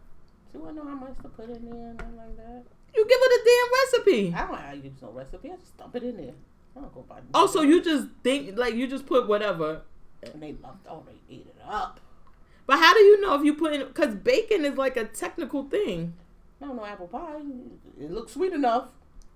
She 0.52 0.58
wouldn't 0.58 0.76
know 0.76 0.84
how 0.84 0.94
much 0.96 1.16
to 1.22 1.28
put 1.28 1.46
in 1.50 1.64
there 1.70 1.88
and 1.90 1.98
nothing 1.98 2.16
like 2.16 2.36
that. 2.36 2.62
You 2.94 3.06
give 3.06 3.18
her 3.18 3.28
the 3.28 3.40
damn 3.44 3.72
recipe. 4.04 4.34
I 4.34 4.40
don't 4.46 4.52
know 4.74 4.80
to 4.82 4.88
use 4.88 5.02
no 5.02 5.10
recipe. 5.10 5.50
I 5.52 5.56
just 5.56 5.76
dump 5.76 5.96
it 5.96 6.02
in 6.02 6.16
there. 6.16 6.32
I 6.76 6.80
don't 6.80 6.94
go 6.94 7.02
by. 7.08 7.18
Oh, 7.34 7.46
so 7.46 7.62
you 7.62 7.82
just 7.82 8.08
think 8.22 8.56
like 8.58 8.74
you 8.74 8.86
just 8.86 9.06
put 9.06 9.28
whatever. 9.28 9.82
And 10.22 10.42
they 10.42 10.52
loved. 10.62 10.86
Oh, 10.88 11.02
they 11.06 11.34
ate 11.34 11.46
it 11.46 11.56
up. 11.66 12.00
But 12.66 12.78
how 12.78 12.94
do 12.94 13.00
you 13.00 13.20
know 13.20 13.34
if 13.34 13.44
you 13.44 13.54
put 13.54 13.72
in? 13.74 13.86
Because 13.86 14.14
bacon 14.14 14.64
is 14.64 14.76
like 14.76 14.96
a 14.96 15.04
technical 15.04 15.64
thing. 15.64 16.14
No, 16.60 16.72
no 16.72 16.84
apple 16.86 17.06
pie. 17.08 17.40
It 18.00 18.10
looks 18.10 18.32
sweet 18.32 18.52
enough, 18.54 18.88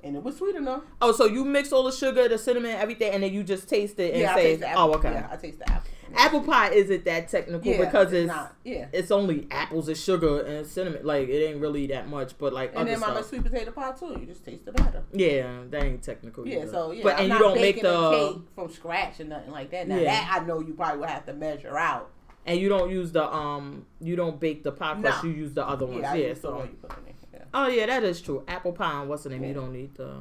and 0.04 0.16
it 0.16 0.22
was 0.22 0.36
sweet 0.36 0.56
enough. 0.56 0.82
Oh, 1.00 1.12
so 1.12 1.26
you 1.26 1.44
mix 1.44 1.72
all 1.72 1.84
the 1.84 1.92
sugar, 1.92 2.28
the 2.28 2.38
cinnamon, 2.38 2.72
everything, 2.72 3.12
and 3.12 3.22
then 3.22 3.32
you 3.32 3.42
just 3.42 3.68
taste 3.68 3.98
it 3.98 4.12
and 4.12 4.20
yeah, 4.20 4.34
say. 4.34 4.60
"Oh, 4.74 4.94
okay." 4.94 5.12
Yeah, 5.12 5.28
I 5.30 5.36
taste 5.36 5.58
the 5.58 5.70
apple. 5.70 5.90
Apple 6.12 6.40
pie 6.42 6.70
isn't 6.70 7.04
that 7.04 7.28
technical 7.28 7.70
Yeah, 7.70 7.84
because 7.84 8.12
it's 8.12 8.26
not. 8.26 8.56
Yeah. 8.64 8.86
it's 8.92 9.12
only 9.12 9.46
apples 9.50 9.86
and 9.88 9.96
sugar 9.96 10.40
and 10.40 10.66
cinnamon. 10.66 11.06
Like 11.06 11.28
it 11.28 11.44
ain't 11.44 11.60
really 11.60 11.86
that 11.88 12.08
much, 12.08 12.36
but 12.36 12.52
like 12.52 12.70
And 12.70 12.78
other 12.80 12.90
then 12.90 13.00
my 13.00 13.22
sweet 13.22 13.44
potato 13.44 13.70
pie 13.70 13.92
too. 13.92 14.16
You 14.18 14.26
just 14.26 14.44
taste 14.44 14.64
the 14.64 14.72
batter. 14.72 15.04
Yeah, 15.12 15.60
that 15.70 15.82
ain't 15.84 16.02
technical. 16.02 16.46
Yeah, 16.48 16.62
either. 16.62 16.70
so 16.72 16.90
yeah, 16.90 17.02
but 17.04 17.14
I'm 17.14 17.20
and 17.24 17.32
you 17.32 17.38
don't 17.38 17.54
make 17.60 17.80
the 17.80 18.10
cake 18.10 18.42
from 18.56 18.70
scratch 18.72 19.20
or 19.20 19.24
nothing 19.24 19.52
like 19.52 19.70
that. 19.70 19.86
Now 19.86 19.98
Yeah. 19.98 20.04
that 20.04 20.40
I 20.42 20.44
know 20.46 20.60
you 20.60 20.74
probably 20.74 20.98
would 20.98 21.10
have 21.10 21.26
to 21.26 21.32
measure 21.32 21.78
out. 21.78 22.10
and 22.44 22.58
you 22.58 22.68
don't 22.68 22.90
use 22.90 23.12
the 23.12 23.32
um 23.32 23.86
you 24.00 24.16
don't 24.16 24.40
bake 24.40 24.64
the 24.64 24.72
pie 24.72 25.00
crust. 25.00 25.22
No. 25.22 25.30
You 25.30 25.36
use 25.36 25.52
the 25.52 25.64
other 25.64 25.86
ones. 25.86 26.00
Yeah, 26.02 26.14
Yeah, 26.14 26.24
I 26.24 26.28
use 26.30 26.40
the 26.40 26.48
so 26.48 26.68
one 27.52 27.72
you 27.72 27.80
put 27.80 27.82
in 27.82 27.86
there. 27.86 27.86
Yeah, 27.86 27.86
oh 27.86 27.92
yeah, 27.92 28.00
that 28.00 28.04
is 28.04 28.20
true. 28.20 28.44
Apple 28.48 28.72
pie 28.72 29.00
and 29.00 29.08
what's 29.08 29.24
the 29.24 29.30
name? 29.30 29.44
You 29.44 29.54
don't 29.54 29.72
need 29.72 29.94
the. 29.94 30.16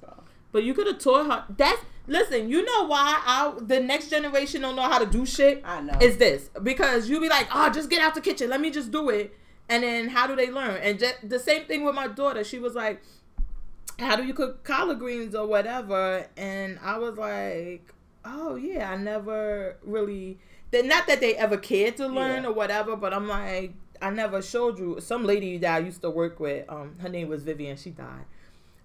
so. 0.00 0.22
But 0.52 0.64
you 0.64 0.74
could 0.74 0.86
have 0.86 0.98
taught 0.98 1.26
her. 1.26 1.44
That's 1.56 1.80
listen. 2.06 2.48
You 2.48 2.64
know 2.64 2.86
why 2.86 3.20
I 3.24 3.52
the 3.60 3.80
next 3.80 4.10
generation 4.10 4.62
don't 4.62 4.76
know 4.76 4.82
how 4.82 4.98
to 4.98 5.06
do 5.06 5.24
shit. 5.26 5.62
I 5.64 5.80
know. 5.80 5.98
Is 6.00 6.16
this 6.18 6.50
because 6.62 7.08
you 7.08 7.20
be 7.20 7.28
like, 7.28 7.48
oh, 7.52 7.70
just 7.70 7.90
get 7.90 8.00
out 8.02 8.14
the 8.14 8.20
kitchen. 8.20 8.50
Let 8.50 8.60
me 8.60 8.70
just 8.70 8.90
do 8.90 9.08
it. 9.10 9.36
And 9.68 9.82
then 9.82 10.08
how 10.08 10.26
do 10.26 10.36
they 10.36 10.50
learn? 10.50 10.76
And 10.82 10.98
just, 10.98 11.16
the 11.26 11.38
same 11.38 11.64
thing 11.64 11.84
with 11.84 11.94
my 11.94 12.08
daughter. 12.08 12.44
She 12.44 12.58
was 12.58 12.74
like, 12.74 13.00
how 13.98 14.16
do 14.16 14.24
you 14.24 14.34
cook 14.34 14.64
collard 14.64 14.98
greens 14.98 15.34
or 15.34 15.46
whatever? 15.46 16.26
And 16.36 16.78
I 16.82 16.98
was 16.98 17.16
like, 17.16 17.92
oh 18.24 18.56
yeah, 18.56 18.90
I 18.90 18.96
never 18.96 19.76
really. 19.82 20.38
Not 20.74 21.06
that 21.06 21.20
they 21.20 21.34
ever 21.36 21.56
cared 21.58 21.96
to 21.98 22.06
learn 22.06 22.42
Yeah. 22.44 22.48
or 22.48 22.52
whatever, 22.52 22.96
but 22.96 23.12
I'm 23.14 23.28
like, 23.28 23.74
I 24.02 24.10
never 24.10 24.42
showed 24.42 24.78
you. 24.78 25.00
Some 25.00 25.24
lady 25.24 25.58
that 25.58 25.76
I 25.76 25.78
used 25.78 26.02
to 26.02 26.10
work 26.10 26.40
with, 26.40 26.68
um, 26.68 26.96
her 26.98 27.08
name 27.08 27.28
was 27.28 27.42
Vivian. 27.44 27.76
She 27.76 27.90
died. 27.90 28.24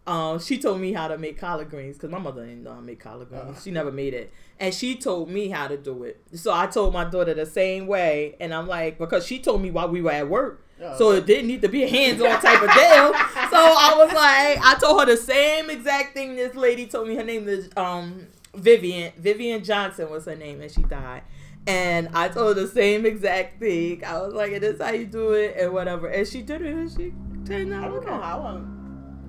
Um, 0.06 0.40
she 0.40 0.58
told 0.58 0.80
me 0.80 0.94
how 0.94 1.10
to 1.10 1.18
make 1.18 1.38
collard 1.38 1.70
greens 1.70 1.98
because 1.98 2.10
my 2.10 2.18
mother 2.18 2.46
didn't 2.46 2.64
know 2.64 2.70
how 2.72 2.78
to 2.78 2.82
make 2.82 3.00
collard 3.02 3.28
greens. 3.28 3.58
Uh. 3.58 3.60
She 3.60 3.72
never 3.72 3.92
made 3.92 4.14
it, 4.14 4.32
and 4.58 4.74
she 4.74 4.96
told 4.96 5.30
me 5.30 5.50
how 5.50 5.68
to 5.68 5.76
do 5.76 6.04
it. 6.04 6.22
So 6.34 6.54
I 6.54 6.68
told 6.68 6.94
my 6.94 7.04
daughter 7.04 7.34
the 7.34 7.46
same 7.46 7.88
way, 7.88 8.36
and 8.40 8.54
I'm 8.54 8.68
like, 8.68 8.98
because 8.98 9.28
she 9.28 9.40
told 9.40 9.62
me 9.62 9.70
while 9.70 9.90
we 9.90 10.02
were 10.02 10.12
at 10.12 10.30
work, 10.30 10.64
Oh, 10.82 10.98
so 10.98 11.12
it 11.12 11.26
didn't 11.26 11.48
need 11.48 11.62
to 11.64 11.68
be 11.68 11.84
a 11.84 11.90
hands-on 11.90 12.40
type 12.42 12.62
of 12.62 12.74
deal. 12.74 13.14
So 13.50 13.56
I 13.56 13.96
was 13.98 14.14
like, 14.14 14.60
I 14.64 14.78
told 14.80 15.00
her 15.00 15.06
the 15.06 15.18
same 15.18 15.70
exact 15.70 16.14
thing. 16.14 16.36
This 16.36 16.54
lady 16.54 16.86
told 16.86 17.08
me 17.08 17.16
her 17.16 17.24
name 17.24 17.48
is 17.48 17.70
um 17.78 18.28
Vivian. 18.54 19.14
Vivian 19.18 19.64
Johnson 19.64 20.10
was 20.10 20.26
her 20.26 20.36
name, 20.36 20.62
and 20.62 20.72
she 20.72 20.84
died. 20.84 21.24
And 21.68 22.10
I 22.14 22.30
told 22.30 22.56
her 22.56 22.64
the 22.64 22.68
same 22.70 23.06
exact 23.06 23.60
thing. 23.60 24.04
I 24.06 24.22
was 24.22 24.34
like, 24.34 24.60
"This 24.62 24.82
how 24.82 24.92
you 24.92 25.06
do 25.06 25.32
it, 25.34 25.56
and 25.60 25.74
whatever." 25.74 26.08
And 26.08 26.28
she 26.28 26.42
did 26.42 26.62
it, 26.62 26.74
and 26.74 26.90
she 26.90 27.14
turned 27.46 27.74
out. 27.74 27.84
I 27.84 27.88
don't 27.90 28.06
know 28.06 28.22
how 28.22 28.40
I 28.42 28.54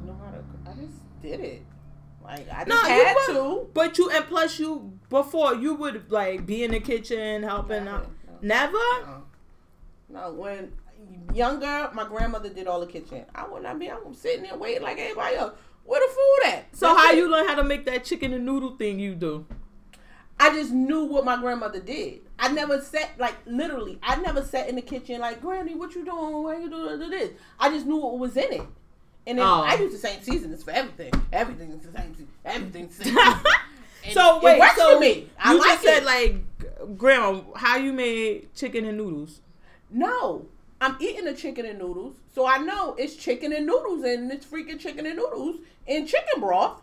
know 0.07 0.20
how 0.24 0.30
to. 0.30 0.70
I 0.70 0.74
just 0.74 0.99
did 1.20 1.41
it. 1.41 1.62
Like 2.22 2.47
I 2.53 2.64
just 2.64 2.68
No, 2.68 2.76
had 2.76 3.16
you 3.28 3.34
to. 3.34 3.68
but 3.74 3.99
you 3.99 4.11
and 4.11 4.24
plus 4.26 4.59
you 4.59 4.93
before 5.09 5.55
you 5.55 5.74
would 5.74 6.12
like 6.12 6.47
be 6.47 6.62
in 6.62 6.70
the 6.72 6.80
kitchen 6.80 7.43
helping 7.43 7.86
No, 7.86 7.91
out. 7.93 8.07
no. 8.26 8.32
Never. 8.43 8.72
No. 8.72 9.22
No, 10.11 10.32
when 10.34 10.72
younger, 11.34 11.91
my 11.93 12.05
grandmother 12.05 12.49
did 12.51 12.66
all 12.66 12.80
the 12.80 12.86
kitchen. 12.86 13.24
I 13.34 13.49
would 13.49 13.62
not 13.62 13.78
be. 13.78 13.91
I'm 13.91 14.14
sitting 14.14 14.43
there 14.45 14.57
waiting 14.57 14.82
like 14.82 14.99
everybody 14.99 15.36
else. 15.36 15.55
Where 15.84 16.01
the 16.07 16.12
food 16.14 16.53
at? 16.55 16.76
So 16.76 16.86
That's 16.86 17.01
how 17.07 17.12
it. 17.12 17.16
you 17.16 17.30
learn 17.30 17.47
how 17.49 17.55
to 17.57 17.64
make 17.64 17.84
that 17.86 18.05
chicken 18.05 18.32
and 18.34 18.45
noodle 18.47 18.76
thing 18.76 18.99
you 19.01 19.14
do? 19.14 19.47
I 20.41 20.51
just 20.55 20.72
knew 20.72 21.05
what 21.05 21.24
my 21.24 21.36
grandmother 21.36 21.80
did. 21.80 22.20
I 22.39 22.53
never 22.53 22.80
sat 22.80 23.11
like 23.18 23.34
literally. 23.47 23.99
I 24.03 24.16
never 24.16 24.43
sat 24.43 24.68
in 24.68 24.76
the 24.76 24.82
kitchen 24.82 25.20
like, 25.20 25.41
Granny, 25.41 25.74
what 25.74 25.95
you 25.95 26.05
doing? 26.05 26.43
Why 26.43 26.59
you 26.59 26.70
doing 26.70 27.11
this? 27.11 27.30
I 27.59 27.70
just 27.70 27.86
knew 27.86 27.97
what 27.97 28.18
was 28.18 28.36
in 28.36 28.53
it. 28.53 28.62
And 29.26 29.39
then 29.39 29.47
Oh. 29.47 29.62
I 29.66 29.74
use 29.74 29.93
the 29.93 29.99
same 29.99 30.22
seasonings 30.22 30.62
for 30.62 30.70
everything. 30.70 31.12
Everything 31.32 31.70
is 31.72 31.80
the 31.80 31.93
same. 31.99 32.14
se- 32.16 32.24
Everything's 32.45 32.97
the 32.99 33.05
same. 33.05 33.14
so 34.12 34.39
it 34.39 34.43
wait, 34.45 34.59
works 34.61 34.76
so 34.76 34.95
for 34.95 35.01
me. 35.01 35.28
I 35.39 35.53
you 35.53 35.59
like 35.61 35.70
just 35.70 35.82
said 35.82 36.05
like, 36.05 36.97
Grandma, 36.97 37.43
how 37.57 37.76
you 37.76 37.93
made 37.93 38.55
chicken 38.55 38.84
and 38.84 38.97
noodles? 38.97 39.41
No, 39.91 40.47
I'm 40.80 40.97
eating 41.01 41.24
the 41.24 41.34
chicken 41.34 41.66
and 41.66 41.78
noodles, 41.78 42.14
so 42.34 42.47
I 42.47 42.59
know 42.59 42.95
it's 42.97 43.16
chicken 43.16 43.53
and 43.53 43.66
noodles, 43.66 44.05
and 44.05 44.30
it's 44.30 44.47
freaking 44.47 44.78
chicken 44.78 45.05
and 45.07 45.16
noodles 45.16 45.57
in 45.86 46.07
chicken 46.07 46.41
broth, 46.41 46.80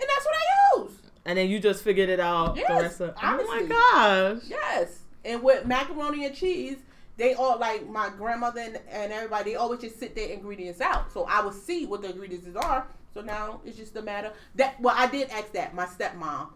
and 0.00 0.08
that's 0.08 0.24
what 0.24 0.34
I 0.34 0.80
use. 0.80 0.92
And 1.24 1.38
then 1.38 1.48
you 1.48 1.60
just 1.60 1.84
figured 1.84 2.08
it 2.08 2.20
out. 2.20 2.56
Yes, 2.56 3.00
of, 3.00 3.14
oh 3.22 3.46
my 3.46 3.62
gosh. 3.62 4.42
Yes, 4.48 5.00
and 5.24 5.42
with 5.42 5.66
macaroni 5.66 6.26
and 6.26 6.34
cheese, 6.34 6.78
they 7.16 7.34
all 7.34 7.58
like 7.58 7.88
my 7.88 8.10
grandmother 8.10 8.60
and, 8.60 8.80
and 8.90 9.12
everybody. 9.12 9.52
They 9.52 9.56
always 9.56 9.80
just 9.80 10.00
sit 10.00 10.16
their 10.16 10.30
ingredients 10.30 10.80
out, 10.80 11.12
so 11.12 11.24
I 11.24 11.44
would 11.44 11.54
see 11.54 11.86
what 11.86 12.02
the 12.02 12.10
ingredients 12.10 12.48
are. 12.56 12.88
So 13.14 13.20
now 13.20 13.60
it's 13.64 13.76
just 13.76 13.94
a 13.96 14.02
matter 14.02 14.32
that. 14.56 14.80
Well, 14.80 14.94
I 14.96 15.06
did 15.06 15.30
ask 15.30 15.52
that 15.52 15.74
my 15.74 15.86
stepmom. 15.86 16.48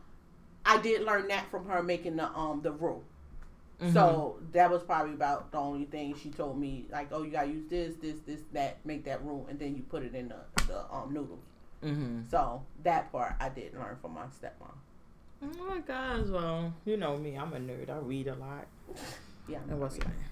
I 0.64 0.80
did 0.80 1.02
learn 1.02 1.28
that 1.28 1.48
from 1.50 1.68
her 1.68 1.82
making 1.82 2.16
the 2.16 2.28
um 2.30 2.60
the 2.62 2.72
roux. 2.72 3.02
Mm-hmm. 3.80 3.92
So 3.92 4.38
that 4.52 4.70
was 4.70 4.82
probably 4.82 5.12
about 5.12 5.52
the 5.52 5.58
only 5.58 5.84
thing 5.84 6.14
she 6.20 6.30
told 6.30 6.58
me. 6.58 6.86
Like, 6.90 7.08
oh, 7.12 7.22
you 7.22 7.30
gotta 7.30 7.48
use 7.48 7.68
this, 7.68 7.94
this, 7.96 8.16
this, 8.26 8.40
that, 8.52 8.78
make 8.86 9.04
that 9.04 9.22
roux, 9.22 9.46
and 9.50 9.58
then 9.58 9.76
you 9.76 9.82
put 9.82 10.02
it 10.02 10.14
in 10.14 10.28
the, 10.28 10.36
the 10.66 10.90
um 10.90 11.12
noodles. 11.12 11.44
Mm-hmm. 11.84 12.22
So 12.30 12.62
that 12.84 13.12
part 13.12 13.34
I 13.40 13.48
did 13.48 13.74
learn 13.74 13.96
from 14.00 14.14
my 14.14 14.22
stepmom. 14.24 14.74
Oh 15.42 15.66
my 15.68 15.78
gosh. 15.80 16.26
Well, 16.26 16.72
you 16.84 16.96
know 16.96 17.16
me. 17.18 17.36
I'm 17.36 17.52
a 17.52 17.58
nerd. 17.58 17.90
I 17.90 17.98
read 17.98 18.28
a 18.28 18.34
lot. 18.34 18.66
Yeah, 19.48 19.58
I'm 19.62 19.70
And 19.70 19.80
what's 19.80 19.96
not 19.98 20.06
your 20.06 20.14
name? 20.14 20.24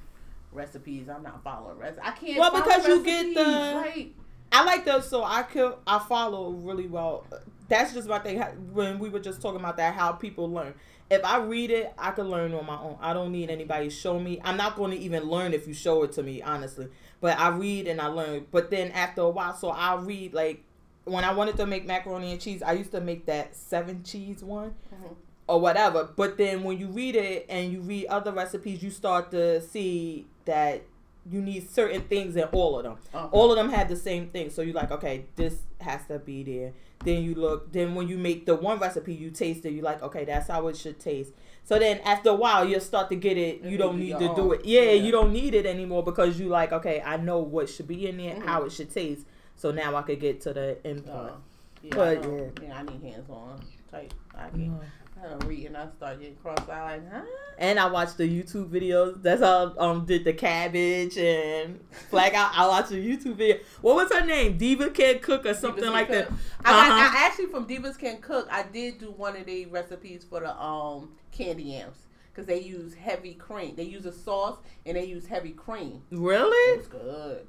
recipes. 0.52 1.08
I'm 1.08 1.22
not 1.22 1.42
following 1.44 1.78
recipes. 1.78 2.00
I 2.04 2.10
can't. 2.12 2.38
Well, 2.38 2.52
because 2.52 2.86
you 2.86 3.04
get 3.04 3.34
the- 3.34 4.10
I 4.52 4.62
like 4.64 4.84
those, 4.84 5.08
so 5.08 5.24
I 5.24 5.42
could 5.42 5.74
I 5.86 5.98
follow 5.98 6.50
really 6.50 6.86
well. 6.86 7.26
That's 7.68 7.92
just 7.92 8.08
my 8.08 8.20
thing. 8.20 8.38
When 8.72 8.98
we 9.00 9.08
were 9.08 9.18
just 9.18 9.42
talking 9.42 9.58
about 9.58 9.76
that, 9.78 9.94
how 9.94 10.12
people 10.12 10.48
learn. 10.50 10.74
If 11.10 11.24
I 11.24 11.38
read 11.38 11.70
it, 11.70 11.92
I 11.98 12.12
can 12.12 12.30
learn 12.30 12.54
on 12.54 12.64
my 12.64 12.78
own. 12.78 12.96
I 13.00 13.12
don't 13.12 13.32
need 13.32 13.50
anybody 13.50 13.88
to 13.88 13.94
show 13.94 14.18
me. 14.18 14.40
I'm 14.44 14.56
not 14.56 14.76
going 14.76 14.90
to 14.92 14.96
even 14.96 15.24
learn 15.24 15.52
if 15.54 15.66
you 15.66 15.74
show 15.74 16.02
it 16.04 16.12
to 16.12 16.22
me, 16.22 16.40
honestly. 16.40 16.88
But 17.20 17.38
I 17.38 17.48
read 17.48 17.88
and 17.88 18.00
I 18.00 18.06
learn. 18.06 18.46
But 18.50 18.70
then 18.70 18.90
after 18.92 19.22
a 19.22 19.28
while, 19.30 19.54
so 19.56 19.70
I 19.70 19.96
read 19.96 20.32
like 20.34 20.62
when 21.04 21.24
I 21.24 21.32
wanted 21.32 21.56
to 21.58 21.66
make 21.66 21.86
macaroni 21.86 22.32
and 22.32 22.40
cheese, 22.40 22.62
I 22.62 22.72
used 22.72 22.92
to 22.92 23.00
make 23.00 23.26
that 23.26 23.54
seven 23.56 24.02
cheese 24.02 24.42
one 24.42 24.74
Mhm. 24.92 25.14
or 25.48 25.60
whatever. 25.60 26.08
But 26.16 26.38
then 26.38 26.62
when 26.64 26.78
you 26.78 26.88
read 26.88 27.16
it 27.16 27.46
and 27.48 27.72
you 27.72 27.80
read 27.80 28.06
other 28.06 28.32
recipes, 28.32 28.82
you 28.82 28.90
start 28.90 29.30
to 29.32 29.60
see 29.60 30.26
that 30.46 30.82
you 31.30 31.40
need 31.40 31.68
certain 31.70 32.02
things 32.02 32.36
in 32.36 32.44
all 32.44 32.76
of 32.78 32.84
them. 32.84 32.96
Okay. 33.14 33.28
All 33.32 33.50
of 33.50 33.56
them 33.56 33.70
had 33.70 33.88
the 33.88 33.96
same 33.96 34.28
thing. 34.28 34.50
So 34.50 34.60
you're 34.62 34.74
like, 34.74 34.90
okay, 34.90 35.24
this 35.36 35.56
has 35.80 36.06
to 36.08 36.18
be 36.18 36.42
there. 36.42 36.72
Then 37.04 37.22
you 37.22 37.34
look. 37.34 37.72
Then 37.72 37.94
when 37.94 38.08
you 38.08 38.16
make 38.18 38.46
the 38.46 38.54
one 38.54 38.78
recipe, 38.78 39.14
you 39.14 39.30
taste 39.30 39.64
it. 39.66 39.72
You're 39.72 39.84
like, 39.84 40.02
okay, 40.02 40.24
that's 40.24 40.48
how 40.48 40.68
it 40.68 40.76
should 40.76 40.98
taste. 41.00 41.32
So 41.64 41.78
then 41.78 42.00
after 42.04 42.30
a 42.30 42.34
while, 42.34 42.66
you'll 42.68 42.80
start 42.80 43.08
to 43.10 43.16
get 43.16 43.36
it. 43.38 43.62
You 43.62 43.70
You 43.70 43.78
don't 43.78 43.98
need 43.98 44.18
to 44.18 44.34
do 44.34 44.52
it. 44.52 44.64
Yeah, 44.66 44.82
Yeah. 44.82 44.92
you 45.02 45.12
don't 45.12 45.32
need 45.32 45.54
it 45.54 45.64
anymore 45.66 46.02
because 46.02 46.38
you 46.38 46.48
like, 46.48 46.72
okay, 46.72 47.02
I 47.04 47.16
know 47.18 47.38
what 47.40 47.68
should 47.70 47.88
be 47.88 48.06
in 48.06 48.18
there, 48.18 48.34
Mhm. 48.36 48.44
how 48.44 48.64
it 48.64 48.72
should 48.72 48.92
taste. 48.92 49.26
So 49.64 49.70
now 49.70 49.96
I 49.96 50.02
could 50.02 50.20
get 50.20 50.42
to 50.42 50.52
the 50.52 50.76
end 50.84 51.06
part. 51.06 51.30
Uh, 51.32 51.36
yeah, 51.82 51.94
But, 51.94 52.18
I 52.18 52.28
yeah. 52.28 52.42
yeah, 52.64 52.76
I 52.80 52.82
need 52.82 53.02
hands 53.02 53.30
on 53.30 53.58
type. 53.90 54.12
I 54.36 54.42
Yeah. 54.48 54.50
can't. 54.50 54.82
I 55.24 55.28
don't 55.30 55.44
read 55.46 55.66
and 55.68 55.76
I 55.78 55.88
start 55.96 56.20
getting 56.20 56.36
cross 56.36 56.58
eyed. 56.68 57.02
Like, 57.02 57.10
huh? 57.10 57.22
And 57.56 57.80
I 57.80 57.86
watched 57.90 58.18
the 58.18 58.28
YouTube 58.28 58.68
videos. 58.68 59.22
That's 59.22 59.40
how 59.40 59.74
I 59.80 59.86
um 59.86 60.04
did 60.04 60.24
the 60.24 60.34
cabbage 60.34 61.16
and 61.16 61.80
flag 62.10 62.34
out. 62.34 62.50
I 62.54 62.68
watched 62.68 62.90
a 62.90 62.96
YouTube 62.96 63.36
video. 63.36 63.56
What 63.80 63.96
was 63.96 64.12
her 64.12 64.26
name? 64.26 64.58
Diva 64.58 64.90
Can 64.90 65.20
Cook 65.20 65.46
or 65.46 65.54
something 65.54 65.82
Divas 65.82 65.92
like 65.92 66.06
Can 66.08 66.16
that. 66.16 66.28
Cook. 66.28 66.38
I, 66.62 66.70
got- 66.70 66.90
Uh-huh. 67.00 67.18
I 67.22 67.26
actually 67.26 67.46
from 67.46 67.66
Divas 67.66 67.98
Can 67.98 68.18
Cook. 68.20 68.46
I 68.50 68.64
did 68.64 68.98
do 68.98 69.12
one 69.12 69.34
of 69.34 69.46
the 69.46 69.64
recipes 69.64 70.26
for 70.28 70.40
the 70.40 70.54
um 70.62 71.12
candy 71.32 71.62
yams 71.62 72.06
because 72.30 72.44
they 72.44 72.60
use 72.60 72.92
heavy 72.92 73.32
cream. 73.32 73.76
They 73.76 73.84
use 73.84 74.04
a 74.04 74.12
sauce 74.12 74.58
and 74.84 74.94
they 74.98 75.06
use 75.06 75.26
heavy 75.26 75.52
cream. 75.52 76.02
Really? 76.10 76.74
It 76.74 76.76
was 76.80 76.86
good. 76.88 77.46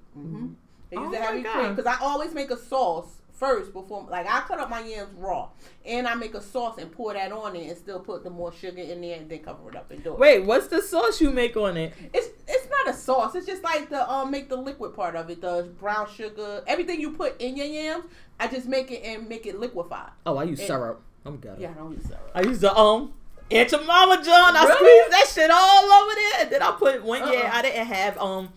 Oh 0.97 1.03
use 1.05 1.13
a 1.13 1.17
heavy 1.21 1.43
cream 1.43 1.75
because 1.75 1.85
I 1.85 1.97
always 2.03 2.33
make 2.33 2.51
a 2.51 2.57
sauce 2.57 3.07
first 3.33 3.73
before, 3.73 4.07
like 4.09 4.25
I 4.27 4.39
cut 4.41 4.59
up 4.59 4.69
my 4.69 4.79
yams 4.85 5.13
raw 5.17 5.49
and 5.85 6.07
I 6.07 6.15
make 6.15 6.35
a 6.35 6.41
sauce 6.41 6.77
and 6.77 6.89
pour 6.91 7.13
that 7.13 7.33
on 7.33 7.53
it 7.57 7.67
and 7.67 7.77
still 7.77 7.99
put 7.99 8.23
the 8.23 8.29
more 8.29 8.53
sugar 8.53 8.81
in 8.81 9.01
there 9.01 9.17
and 9.19 9.29
then 9.29 9.39
cover 9.39 9.69
it 9.69 9.75
up 9.75 9.91
and 9.91 10.01
do 10.03 10.13
it. 10.13 10.19
Wait, 10.19 10.45
what's 10.45 10.67
the 10.67 10.81
sauce 10.81 11.19
you 11.19 11.31
make 11.31 11.57
on 11.57 11.75
it? 11.75 11.93
It's 12.13 12.29
it's 12.47 12.69
not 12.69 12.93
a 12.95 12.97
sauce. 12.97 13.35
It's 13.35 13.45
just 13.45 13.61
like 13.63 13.89
the 13.89 14.09
um 14.09 14.31
make 14.31 14.47
the 14.47 14.55
liquid 14.55 14.95
part 14.95 15.15
of 15.17 15.29
it, 15.29 15.41
the 15.41 15.69
brown 15.79 16.07
sugar, 16.09 16.63
everything 16.65 17.01
you 17.01 17.11
put 17.11 17.39
in 17.41 17.57
your 17.57 17.65
yams. 17.67 18.05
I 18.39 18.47
just 18.47 18.67
make 18.67 18.89
it 18.91 19.03
and 19.03 19.27
make 19.27 19.45
it 19.45 19.59
liquefied. 19.59 20.11
Oh, 20.25 20.37
I 20.37 20.43
use 20.43 20.59
It- 20.61 20.67
syrup. 20.67 21.01
I'm 21.25 21.37
good. 21.37 21.57
Yeah, 21.59 21.71
I 21.71 21.73
don't 21.73 21.91
use 21.91 22.05
syrup. 22.05 22.31
I 22.35 22.41
use 22.41 22.59
the 22.61 22.73
um 22.75 23.13
Aunt 23.51 23.69
Jemima 23.69 24.21
John. 24.23 24.55
I 24.55 24.63
Really? 24.63 24.75
squeezed 24.75 25.11
that 25.11 25.27
shit 25.33 25.51
all 25.51 25.91
over 25.91 26.15
there. 26.15 26.41
And 26.41 26.49
then 26.51 26.61
I 26.61 26.71
put 26.71 27.03
one 27.03 27.27
year 27.31 27.43
Uh-uh. 27.43 27.51
I 27.57 27.61
didn't 27.63 27.85
have 27.87 28.17
um 28.17 28.49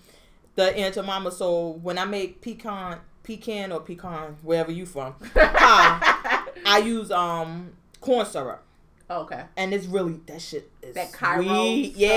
the 0.58 0.76
Aunt 0.76 0.96
mama. 1.06 1.30
So 1.30 1.78
when 1.82 1.98
I 1.98 2.04
make 2.04 2.40
pecan 2.42 2.98
pecan 3.22 3.70
or 3.72 3.80
pecan, 3.80 4.36
wherever 4.42 4.72
you 4.72 4.86
from, 4.86 5.14
pie, 5.34 6.42
I 6.66 6.82
use 6.84 7.10
um 7.10 7.72
corn 8.00 8.26
syrup. 8.26 8.64
Okay. 9.10 9.42
And 9.56 9.72
it's 9.72 9.86
really 9.86 10.20
that 10.26 10.42
shit 10.42 10.70
is 10.82 10.94
That 10.94 11.12
Karo 11.14 11.42
sweet. 11.42 11.96
Yeah, 11.96 12.08
yeah. 12.08 12.14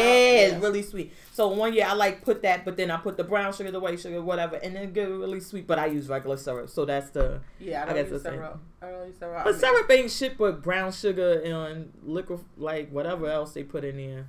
it's 0.48 0.62
really 0.62 0.82
sweet. 0.82 1.14
So 1.32 1.48
one 1.48 1.72
year 1.74 1.86
I 1.88 1.94
like 1.94 2.22
put 2.26 2.42
that, 2.42 2.66
but 2.66 2.76
then 2.76 2.92
I 2.92 2.98
put 2.98 3.16
the 3.16 3.24
brown 3.24 3.54
sugar, 3.54 3.72
the 3.72 3.80
white 3.80 3.98
sugar, 4.00 4.22
whatever, 4.22 4.58
and 4.58 4.76
then 4.76 4.92
get 4.92 5.08
really 5.08 5.40
sweet. 5.40 5.68
But 5.68 5.80
I 5.80 5.86
use 5.86 6.10
regular 6.10 6.36
syrup, 6.36 6.70
so 6.70 6.84
that's 6.84 7.10
the. 7.12 7.40
Yeah, 7.60 7.80
I 7.80 7.84
I 7.84 7.86
don't 7.86 7.96
guess 7.96 8.12
use 8.12 8.24
the 8.24 8.30
same. 8.30 8.40
syrup. 8.40 8.60
I 8.82 8.90
don't 8.90 9.08
use 9.08 9.18
syrup. 9.20 9.38
I 9.40 9.44
But 9.44 9.52
mean- 9.52 9.60
syrup 9.62 9.92
ain't 9.92 10.12
shit 10.12 10.38
but 10.38 10.62
brown 10.62 10.92
sugar 10.92 11.40
and 11.42 11.94
liquor, 12.04 12.40
like 12.58 12.90
whatever 12.90 13.28
else 13.30 13.54
they 13.54 13.64
put 13.64 13.84
in 13.86 13.96
there. 13.98 14.26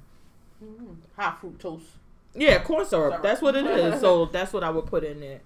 Mhm. 0.63 0.97
High 1.17 1.35
fructose. 1.43 1.83
Yeah, 2.35 2.59
corn 2.63 2.85
syrup. 2.87 3.13
Syrup. 3.13 3.23
That's 3.23 3.43
what 3.43 3.55
it 3.57 3.67
is. 3.67 4.01
So 4.01 4.27
that's 4.33 4.53
what 4.53 4.65
I 4.65 4.71
would 4.71 4.87
put 4.87 5.05
in 5.05 5.21
there. 5.21 5.41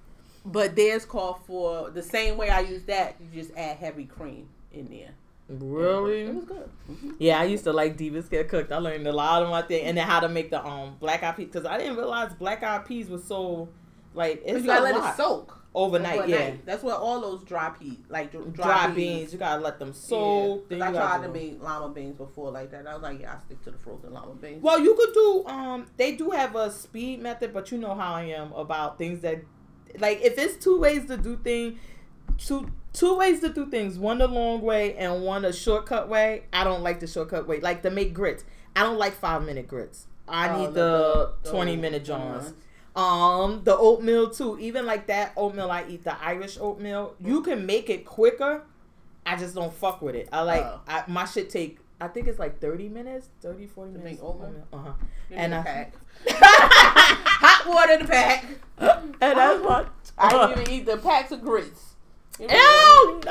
But 0.44 0.76
theirs 0.76 1.04
call 1.04 1.40
for 1.46 1.90
the 1.90 2.02
same 2.02 2.36
way 2.36 2.50
I 2.50 2.60
use 2.60 2.84
that. 2.84 3.16
You 3.20 3.42
just 3.42 3.56
add 3.56 3.78
heavy 3.78 4.04
cream 4.04 4.48
in 4.72 4.88
there. 4.88 5.10
Really? 5.48 6.22
It 6.22 6.34
was 6.34 6.44
good. 6.44 6.68
Mhm. 6.90 7.14
Yeah, 7.18 7.40
I 7.40 7.44
used 7.44 7.64
to 7.64 7.72
like 7.72 7.96
Divas 7.96 8.28
Can 8.30 8.46
Cook. 8.48 8.70
I 8.72 8.78
learned 8.78 9.06
a 9.06 9.12
lot 9.12 9.42
of 9.42 9.48
my 9.50 9.62
thing, 9.62 9.84
and 9.86 9.96
then 9.96 10.06
how 10.06 10.20
to 10.20 10.28
make 10.28 10.50
the 10.50 10.64
um 10.64 10.96
black 11.00 11.22
eyed 11.22 11.36
peas 11.36 11.46
because 11.46 11.64
I 11.66 11.78
didn't 11.78 11.96
realize 11.96 12.32
black 12.34 12.62
eyed 12.62 12.84
peas 12.84 13.08
was 13.08 13.22
so 13.24 13.68
like 14.14 14.42
But 14.44 14.50
it's 14.54 14.60
you 14.62 14.66
gotta 14.66 14.82
let 14.82 14.96
lot. 14.96 15.14
it 15.14 15.16
soak 15.16 15.58
overnight. 15.76 16.28
Yeah, 16.28 16.52
That's 16.64 16.82
what 16.82 16.98
all 16.98 17.20
those 17.20 17.44
dry 17.44 17.68
peas, 17.70 17.98
like 18.08 18.32
dry, 18.32 18.40
dry, 18.50 18.86
beans. 18.88 19.32
You 19.32 19.38
gotta 19.38 19.62
let 19.62 19.78
them 19.78 19.92
soak. 19.92 20.64
Yeah. 20.70 20.78
then 20.78 20.78
'Cause 20.80 20.94
you 20.94 20.98
I 20.98 21.02
tried 21.18 21.26
to 21.26 21.32
make 21.32 21.62
lima 21.62 21.88
beans 21.90 22.16
before 22.16 22.50
like 22.50 22.70
that. 22.72 22.86
I 22.86 22.94
was 22.94 23.02
like, 23.02 23.20
yeah, 23.20 23.34
I 23.36 23.38
stick 23.44 23.62
to 23.64 23.70
the 23.70 23.78
frozen 23.78 24.12
lima 24.12 24.34
beans. 24.40 24.62
Well, 24.62 24.80
you 24.80 24.94
could 24.94 25.12
do. 25.12 25.44
Um, 25.46 25.86
they 25.96 26.16
do 26.16 26.30
have 26.30 26.56
a 26.56 26.70
speed 26.70 27.20
method, 27.22 27.52
but 27.52 27.70
you 27.70 27.78
know 27.78 27.94
how 27.94 28.14
I 28.14 28.22
am 28.22 28.52
about 28.54 28.98
things 28.98 29.20
that, 29.20 29.42
like, 30.00 30.20
if 30.22 30.38
it's 30.38 30.56
two 30.64 30.80
ways 30.80 31.06
to 31.06 31.16
do 31.16 31.36
things, 31.36 31.78
two 32.38 32.68
two 32.92 33.14
ways 33.16 33.40
to 33.40 33.50
do 33.50 33.66
things. 33.70 33.98
One 33.98 34.18
the 34.18 34.26
long 34.28 34.62
way 34.62 34.94
and 34.96 35.22
one 35.22 35.44
a 35.44 35.52
shortcut 35.52 36.08
way. 36.08 36.44
I 36.52 36.64
don't 36.64 36.82
like 36.82 37.00
the 37.00 37.06
shortcut 37.06 37.46
way. 37.46 37.60
Like 37.60 37.82
to 37.82 37.90
make 37.90 38.14
grits, 38.14 38.44
I 38.74 38.82
don't 38.82 38.96
like 38.98 39.12
five 39.12 39.44
minute 39.44 39.68
grits. 39.68 40.06
I 40.26 40.48
Oh, 40.48 40.58
need 40.60 40.66
the- 40.68 40.72
the, 40.72 41.32
the- 41.44 41.50
twenty 41.50 41.76
the 41.76 41.82
minute 41.82 42.04
johns. 42.04 42.54
Um, 42.96 43.62
the 43.64 43.76
oatmeal 43.76 44.30
too. 44.30 44.58
Even 44.58 44.86
like 44.86 45.06
that 45.08 45.32
oatmeal 45.36 45.70
I 45.70 45.84
eat, 45.88 46.04
the 46.04 46.18
Irish 46.22 46.56
oatmeal. 46.60 47.14
You 47.20 47.42
can 47.42 47.66
make 47.66 47.90
it 47.90 48.04
quicker. 48.06 48.62
I 49.26 49.36
just 49.36 49.54
don't 49.54 49.72
fuck 49.74 50.00
with 50.02 50.14
it. 50.14 50.28
I 50.32 50.42
like 50.42 50.62
Oh. 50.64 50.80
I, 50.88 51.04
my 51.06 51.24
shit 51.26 51.50
take. 51.50 51.78
I 52.00 52.08
think 52.08 52.26
it's 52.28 52.38
like 52.38 52.60
30 52.60 52.88
minutes, 52.88 53.28
30, 53.40 53.66
40 53.66 53.92
To 53.92 53.98
minutes. 53.98 54.20
oatmeal? 54.22 54.66
Uh 54.72 54.78
huh. 54.78 54.92
And 55.30 55.54
I- 55.54 55.62
pack. 55.62 55.92
Hot 56.30 57.68
water 57.68 57.92
in 57.94 58.00
the 58.00 58.06
pack. 58.06 58.44
and 58.78 59.14
that's 59.20 59.62
what. 59.62 59.88
I 60.18 60.52
even 60.52 60.70
eat 60.70 60.86
the 60.86 60.96
packs 60.96 61.32
of 61.32 61.42
grits. 61.42 61.94
Ew, 62.40 62.46
no, 62.48 62.56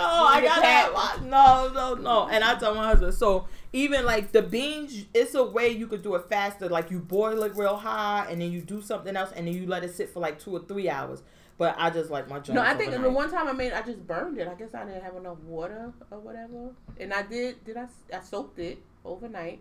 I 0.02 0.42
got 0.44 0.62
that. 0.62 1.24
No, 1.24 1.72
no, 1.74 1.94
no. 1.96 2.28
And 2.28 2.44
I 2.44 2.56
tell 2.56 2.74
my 2.76 2.88
husband, 2.88 3.14
so 3.14 3.48
even 3.76 4.06
like 4.06 4.32
the 4.32 4.42
beans, 4.42 5.06
it's 5.14 5.36
a 5.36 5.44
way 5.44 5.68
you 5.70 5.86
could 5.86 6.02
do 6.02 6.16
it 6.16 6.30
faster. 6.30 6.70
Like 6.70 6.90
you 6.90 7.00
boil 7.00 7.44
it 7.44 7.56
real 7.56 7.76
high, 7.76 8.26
and 8.30 8.40
then 8.42 8.50
you 8.52 8.62
do 8.62 8.82
something 8.82 9.16
else, 9.18 9.32
and 9.36 9.46
then 9.48 9.54
you 9.54 9.68
let 9.68 9.84
it 9.84 9.94
sit 9.94 10.10
for 10.10 10.22
like 10.22 10.40
two 10.40 10.56
or 10.56 10.60
three 10.62 10.90
hours. 10.90 11.22
But 11.58 11.76
I 11.78 11.90
just 11.90 12.10
like 12.10 12.30
my 12.30 12.42
No, 12.50 12.62
I 12.62 12.74
think 12.74 12.92
the 12.94 13.10
one 13.10 13.30
time 13.30 13.48
I 13.48 13.52
made, 13.54 13.74
I 13.74 13.82
just 13.82 14.06
burned 14.08 14.38
it. 14.38 14.48
I 14.48 14.54
guess 14.54 14.74
I 14.74 14.86
didn't 14.86 15.04
have 15.04 15.16
enough 15.18 15.40
water 15.40 15.92
or 16.10 16.20
whatever, 16.20 16.72
and 17.00 17.14
I 17.14 17.24
did. 17.24 17.64
Did 17.66 17.76
I? 17.76 17.88
I 18.14 18.22
soaked 18.22 18.60
it 18.60 18.78
overnight, 19.04 19.60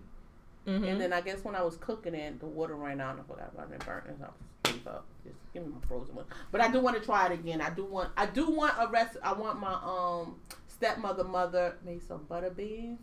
Mhm. 0.66 0.88
and 0.88 1.00
then 1.00 1.12
I 1.12 1.20
guess 1.20 1.42
when 1.44 1.56
I 1.56 1.62
was 1.62 1.76
cooking 1.76 2.14
it, 2.14 2.38
the 2.38 2.46
water 2.46 2.76
ran 2.76 3.00
out. 3.00 3.18
I 3.18 3.22
forgot 3.22 3.50
about 3.52 3.68
it. 3.70 3.74
and 3.74 3.84
Burnt 3.84 4.06
it. 4.06 4.16
So 4.18 4.24
I 4.24 4.28
was 4.28 4.72
sleep 4.72 4.86
up. 4.86 5.04
Just 5.24 5.36
give 5.52 5.66
me 5.66 5.72
my 5.72 5.86
frozen 5.88 6.14
one. 6.14 6.24
But 6.52 6.60
I 6.60 6.70
do 6.70 6.80
want 6.80 6.96
to 6.96 7.02
try 7.04 7.26
it 7.26 7.32
again. 7.32 7.60
I 7.60 7.70
do 7.70 7.84
want. 7.84 8.10
I 8.16 8.26
do 8.26 8.48
want 8.50 8.74
a 8.78 8.86
rest. 8.88 9.16
I 9.24 9.32
want 9.32 9.58
my 9.60 9.74
um 9.82 10.36
stepmother 10.68 11.24
mother 11.24 11.76
made 11.84 12.02
some 12.02 12.24
butter 12.28 12.50
beans 12.50 12.98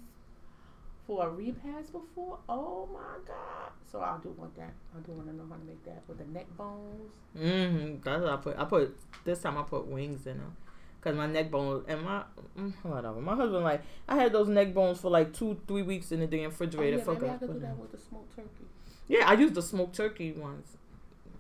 for 1.12 1.28
a 1.28 1.30
repast 1.30 1.92
before. 1.92 2.40
Oh 2.48 2.88
my 2.94 3.18
god! 3.28 3.72
So 3.92 4.00
I 4.00 4.18
do 4.24 4.30
want 4.38 4.56
that. 4.56 4.74
I 4.96 5.06
do 5.06 5.12
want 5.12 5.28
to 5.28 5.36
know 5.36 5.44
how 5.50 5.58
to 5.58 5.66
make 5.66 5.84
that 5.84 6.04
with 6.08 6.20
the 6.20 6.24
neck 6.26 6.46
bones. 6.56 7.12
Mm-hmm. 7.38 7.96
That's 8.02 8.22
what 8.22 8.32
I 8.32 8.38
put. 8.38 8.58
I 8.58 8.64
put 8.64 8.98
this 9.26 9.42
time. 9.42 9.58
I 9.58 9.64
put 9.64 9.88
wings 9.88 10.26
in 10.26 10.38
them 10.38 10.56
because 11.02 11.18
my 11.18 11.28
neck 11.28 11.52
bones 11.52 11.84
and 11.90 12.02
my 12.04 12.24
mm, 12.58 12.74
whatever. 12.84 13.20
My 13.20 13.36
husband 13.36 13.66
like 13.66 13.82
I 14.08 14.16
had 14.16 14.32
those 14.32 14.48
neck 14.48 14.74
bones 14.74 15.02
for 15.02 15.12
like 15.12 15.34
two, 15.34 15.60
three 15.68 15.82
weeks 15.82 16.14
in 16.14 16.22
the 16.22 16.28
damn 16.28 16.46
Oh, 16.46 16.46
refrigerator. 16.46 16.98
yeah, 16.98 17.04
maybe 17.06 17.26
I 17.26 17.30
Fuck 17.32 17.40
could 17.40 17.54
do 17.56 17.60
that 17.60 17.78
with 17.78 17.92
the 17.92 17.98
smoked 17.98 18.34
turkey. 18.34 18.66
Yeah, 19.10 19.30
I 19.30 19.34
used 19.34 19.56
the 19.56 19.62
smoked 19.62 19.94
turkey 19.96 20.32
ones. 20.32 20.78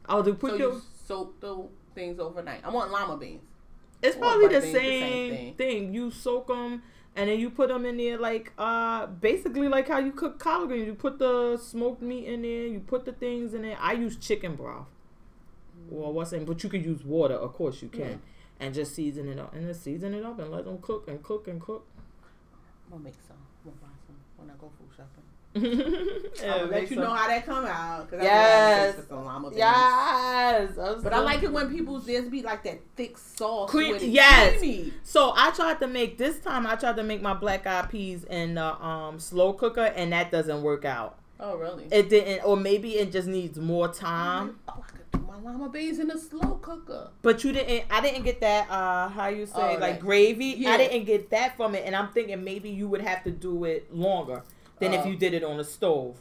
I'll 0.06 0.22
do 0.24 0.34
put 0.34 0.52
so 0.52 0.58
your. 0.58 0.74
you 0.74 0.82
soak 1.08 1.40
the 1.40 1.64
things 1.96 2.20
overnight. 2.20 2.60
I 2.66 2.72
want 2.72 2.92
lima 2.92 3.16
beans. 3.16 3.48
It's 4.04 4.18
probably 4.18 4.48
the 4.48 4.56
butter 4.56 4.62
beans, 4.62 4.74
the 4.74 4.80
same, 4.80 5.02
same 5.10 5.32
thing. 5.32 5.54
thing. 5.56 5.94
You 5.94 6.12
soak 6.12 6.48
them 6.48 6.82
and 7.16 7.30
then 7.30 7.40
you 7.40 7.50
put 7.50 7.68
them 7.70 7.86
in 7.86 7.98
there 7.98 8.18
like 8.18 8.54
uh 8.58 9.06
basically 9.08 9.68
like 9.68 9.88
how 9.90 10.00
you 10.00 10.12
cook 10.12 10.40
collard 10.40 10.70
greens. 10.70 10.88
You 10.88 10.94
put 10.96 11.20
the 11.20 11.58
smoked 11.58 12.02
meat 12.02 12.26
in 12.26 12.42
there. 12.42 12.68
You 12.68 12.80
put 12.80 13.06
the 13.06 13.12
things 13.12 13.54
in 13.54 13.64
there. 13.64 13.78
I 13.80 13.94
use 13.94 14.16
chicken 14.18 14.56
broth. 14.56 14.88
Well, 15.90 16.14
what's 16.14 16.32
in? 16.34 16.46
But 16.46 16.64
you 16.64 16.70
could 16.70 16.86
use 16.86 17.04
water, 17.04 17.34
of 17.36 17.54
course 17.54 17.82
you 17.82 17.90
can, 17.90 18.00
Yeah. 18.02 18.16
and 18.62 18.74
just 18.74 18.96
season 18.96 19.28
it 19.28 19.40
up 19.40 19.54
and 19.54 19.68
then 19.68 19.74
season 19.74 20.14
it 20.14 20.24
up 20.24 20.40
and 20.40 20.50
let 20.52 20.66
them 20.66 20.78
cook 20.82 21.08
and 21.08 21.22
cook 21.22 21.48
and 21.48 21.60
cook. 21.60 21.86
I'm 22.86 22.92
gonna 22.92 23.04
make 23.04 23.16
some. 23.28 23.38
I'm 23.66 23.72
gonna 23.72 23.82
buy 23.82 23.98
some 24.08 24.16
when 24.38 24.50
I 24.50 24.54
go 24.60 24.70
food 24.78 24.88
shopping. 24.96 25.24
I'll 25.56 26.66
let 26.68 26.90
you 26.90 26.96
know 26.98 27.10
how 27.14 27.28
that 27.28 27.46
come 27.46 27.66
out. 27.66 28.10
Cause 28.10 28.20
Yes. 28.22 28.94
I 28.94 28.98
think 28.98 29.08
some 29.10 29.26
lima 29.26 29.50
beans. 29.50 29.58
Yes, 29.60 30.72
But 31.04 31.14
I 31.14 31.20
like 31.20 31.44
it 31.44 31.52
when 31.52 31.70
people 31.70 32.00
just 32.00 32.32
be 32.32 32.42
like 32.42 32.64
that 32.64 32.80
thick 32.96 33.18
sauce. 33.18 33.70
Cream- 33.70 33.94
with 33.94 34.04
it. 34.04 34.10
yes. 34.10 34.60
Creamy. 34.60 34.94
So 35.04 35.34
I 35.36 35.52
tried 35.52 35.80
to 35.82 35.88
make 35.88 36.18
this 36.18 36.40
time. 36.40 36.66
I 36.66 36.76
tried 36.76 36.96
to 36.98 37.04
make 37.04 37.22
my 37.22 37.34
black 37.34 37.68
eyed 37.68 37.90
peas 37.90 38.24
in 38.26 38.56
the 38.56 38.64
um, 38.86 39.20
slow 39.20 39.54
cooker, 39.54 39.92
and 39.96 40.14
that 40.14 40.32
doesn't 40.32 40.62
work 40.62 40.86
out. 40.86 41.18
Oh 41.40 41.58
really? 41.58 41.86
It 41.92 42.08
didn't, 42.10 42.46
or 42.46 42.56
maybe 42.56 42.92
it 42.98 43.12
just 43.12 43.28
needs 43.28 43.58
more 43.58 43.88
time. 43.88 44.60
oh, 44.70 44.74
I 44.78 44.92
could 44.92 45.12
do 45.12 45.20
my 45.28 45.38
lima 45.52 45.70
beans 45.70 45.98
in 46.00 46.12
a 46.12 46.18
slow 46.18 46.60
cooker. 46.62 47.10
But 47.24 47.44
you 47.44 47.52
didn't. 47.52 47.86
I 47.90 48.00
didn't 48.00 48.24
get 48.24 48.40
that. 48.42 48.70
Uh, 48.70 49.10
how 49.10 49.28
you 49.28 49.46
say 49.48 49.54
Oh, 49.56 49.68
like 49.80 49.80
that- 49.80 50.00
gravy? 50.00 50.54
yeah. 50.58 50.72
I 50.72 50.78
didn't 50.78 51.06
get 51.06 51.30
that 51.32 51.58
from 51.58 51.76
it, 51.76 51.84
and 51.86 51.96
I'm 51.96 52.10
thinking 52.14 52.44
maybe 52.44 52.70
you 52.70 52.88
would 52.88 53.02
have 53.02 53.24
to 53.26 53.32
do 53.32 53.64
it 53.66 53.94
longer 53.94 54.44
than 54.82 54.94
if 54.94 55.06
Oh. 55.06 55.10
you 55.10 55.16
did 55.16 55.34
it 55.34 55.44
on 55.44 55.60
a 55.60 55.64
stove. 55.64 56.18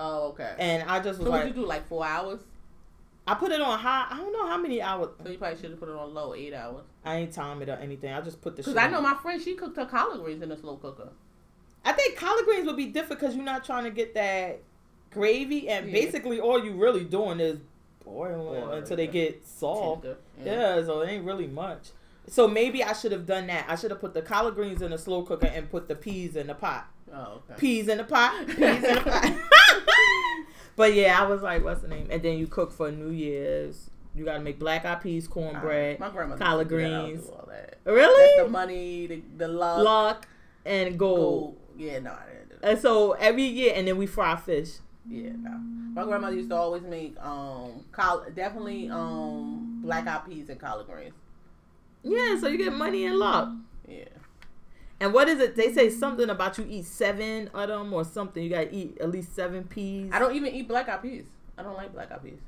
Oh 0.00 0.28
okay. 0.28 0.54
And 0.58 0.88
I 0.88 0.98
just 1.00 1.18
was 1.18 1.26
so 1.26 1.30
what 1.30 1.44
like, 1.44 1.48
you 1.48 1.60
do 1.62 1.66
like 1.66 1.86
four 1.86 2.06
hours? 2.06 2.40
I 3.26 3.34
put 3.34 3.50
it 3.50 3.60
on 3.60 3.78
high. 3.78 4.06
I 4.10 4.16
don't 4.18 4.32
know 4.32 4.46
how 4.46 4.56
many 4.56 4.80
hours. 4.80 5.08
So 5.22 5.28
you 5.30 5.36
probably 5.38 5.60
should 5.60 5.70
have 5.70 5.80
put 5.80 5.88
it 5.88 5.96
on 5.96 6.14
low, 6.14 6.34
eight 6.34 6.54
hours. 6.54 6.84
I 7.04 7.16
ain't 7.16 7.32
time 7.32 7.60
it 7.60 7.68
or 7.68 7.72
anything. 7.74 8.12
I 8.12 8.20
just 8.20 8.40
put 8.40 8.54
the. 8.56 8.62
Because 8.62 8.76
I 8.76 8.86
on. 8.86 8.92
know 8.92 9.00
my 9.00 9.14
friend, 9.14 9.42
she 9.42 9.54
cooked 9.54 9.76
her 9.76 9.86
collard 9.86 10.20
greens 10.20 10.42
in 10.42 10.52
a 10.52 10.56
slow 10.56 10.76
cooker. 10.76 11.08
I 11.84 11.92
think 11.92 12.16
collard 12.16 12.44
greens 12.44 12.66
would 12.66 12.76
be 12.76 12.86
different 12.86 13.20
because 13.20 13.34
you're 13.36 13.44
not 13.44 13.64
trying 13.64 13.84
to 13.84 13.90
get 13.90 14.14
that 14.14 14.60
gravy, 15.10 15.68
and 15.68 15.86
Yeah. 15.86 15.92
basically 15.92 16.40
all 16.40 16.64
you 16.64 16.72
really 16.72 17.04
doing 17.04 17.40
is 17.40 17.58
boiling 18.04 18.36
Boil, 18.62 18.70
until 18.72 18.96
they 18.96 19.06
get 19.08 19.46
soft. 19.46 20.02
Tender. 20.02 20.18
Yeah, 20.44 20.84
so 20.84 21.00
it 21.00 21.08
ain't 21.10 21.24
really 21.24 21.46
much. 21.48 21.90
So 22.28 22.48
maybe 22.48 22.82
I 22.82 22.92
should 22.92 23.12
have 23.12 23.26
done 23.26 23.46
that. 23.48 23.66
I 23.68 23.76
should 23.76 23.90
have 23.90 24.00
put 24.00 24.14
the 24.14 24.22
collard 24.22 24.54
greens 24.54 24.82
in 24.82 24.90
the 24.90 24.98
slow 24.98 25.22
cooker 25.22 25.46
and 25.46 25.70
put 25.70 25.88
the 25.88 25.94
peas 25.94 26.36
in 26.36 26.48
the 26.48 26.54
pot. 26.54 26.88
Oh 27.12 27.42
okay. 27.50 27.54
Peas 27.58 27.88
in 27.88 27.98
the 27.98 28.04
pot. 28.04 28.46
Peas 28.48 28.58
in 28.58 28.94
the 28.94 29.00
pot. 29.00 29.32
but 30.76 30.94
yeah, 30.94 31.20
I 31.20 31.26
was 31.26 31.42
like, 31.42 31.62
what's 31.62 31.82
the 31.82 31.88
name? 31.88 32.08
And 32.10 32.22
then 32.22 32.38
you 32.38 32.46
cook 32.46 32.72
for 32.72 32.90
New 32.90 33.10
Year's. 33.10 33.90
You 34.14 34.24
gotta 34.24 34.40
make 34.40 34.58
black 34.58 34.84
eyed 34.84 35.02
peas, 35.02 35.28
cornbread, 35.28 36.00
My 36.00 36.08
grandma 36.08 36.36
collard 36.36 36.70
used 36.70 36.70
to 36.70 36.76
do 36.76 36.82
that. 36.82 36.94
I 36.94 36.98
don't 36.98 37.06
greens. 37.06 37.30
that. 37.84 37.92
really, 37.92 38.36
That's 38.36 38.46
the 38.46 38.50
money, 38.50 39.06
the, 39.06 39.22
the 39.36 39.48
love, 39.48 39.82
luck, 39.82 40.28
and 40.64 40.98
gold. 40.98 41.18
gold. 41.18 41.56
Yeah, 41.76 41.98
no, 41.98 42.12
I 42.12 42.24
didn't 42.32 42.48
do 42.48 42.56
that. 42.62 42.70
And 42.70 42.80
so 42.80 43.12
every 43.12 43.44
year, 43.44 43.74
and 43.76 43.86
then 43.86 43.98
we 43.98 44.06
fry 44.06 44.34
fish. 44.36 44.78
Yeah, 45.08 45.32
no. 45.38 45.50
My 45.50 46.04
grandmother 46.04 46.34
used 46.36 46.48
to 46.50 46.56
always 46.56 46.82
make 46.82 47.14
um, 47.22 47.84
coll- 47.92 48.24
definitely 48.34 48.88
um, 48.90 49.80
black 49.82 50.06
eyed 50.06 50.26
peas 50.26 50.48
and 50.48 50.58
collard 50.58 50.86
greens. 50.86 51.14
Yeah, 52.08 52.38
so 52.38 52.48
you 52.48 52.58
get 52.58 52.72
money 52.72 53.04
and 53.06 53.16
luck. 53.18 53.50
Yeah. 53.88 54.04
And 55.00 55.12
what 55.12 55.28
is 55.28 55.40
it? 55.40 55.56
They 55.56 55.72
say 55.72 55.90
something 55.90 56.30
about 56.30 56.56
you 56.56 56.66
eat 56.68 56.86
seven 56.86 57.48
of 57.52 57.68
them 57.68 57.92
or 57.92 58.04
something. 58.04 58.42
You 58.42 58.50
gotta 58.50 58.74
eat 58.74 58.98
at 59.00 59.10
least 59.10 59.34
seven 59.34 59.64
peas. 59.64 60.10
I 60.12 60.18
don't 60.18 60.34
even 60.34 60.54
eat 60.54 60.68
black 60.68 60.88
eyed 60.88 61.02
peas. 61.02 61.24
I 61.58 61.62
don't 61.62 61.76
like 61.76 61.92
black 61.92 62.10
eyed 62.10 62.22
peas. 62.22 62.40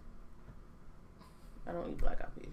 I 1.66 1.72
don't 1.72 1.90
eat 1.90 1.98
black 1.98 2.20
eyed 2.22 2.34
peas. 2.40 2.48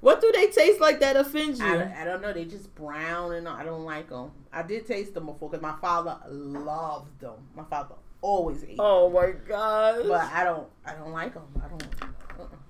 What 0.00 0.20
do 0.20 0.30
they 0.34 0.48
taste 0.48 0.80
like 0.80 1.00
that 1.00 1.16
offends 1.16 1.58
you? 1.60 1.66
I, 1.66 2.02
I 2.02 2.04
don't 2.04 2.20
know. 2.22 2.32
They 2.32 2.44
just 2.44 2.74
brown 2.74 3.32
and 3.32 3.48
I 3.48 3.64
don't 3.64 3.84
like 3.84 4.08
them. 4.08 4.30
I 4.52 4.62
did 4.62 4.86
taste 4.86 5.14
them 5.14 5.26
before 5.26 5.48
because 5.48 5.62
my 5.62 5.74
father 5.80 6.18
loved 6.28 7.20
them. 7.20 7.34
My 7.54 7.64
father 7.64 7.94
always 8.20 8.64
ate. 8.64 8.76
oh 8.78 9.10
my 9.10 9.30
god! 9.48 10.06
But 10.08 10.24
I 10.32 10.44
don't. 10.44 10.68
I 10.84 10.94
don't 10.94 11.12
like 11.12 11.34
them. 11.34 11.44
I 11.64 11.68
don't. 11.68 11.84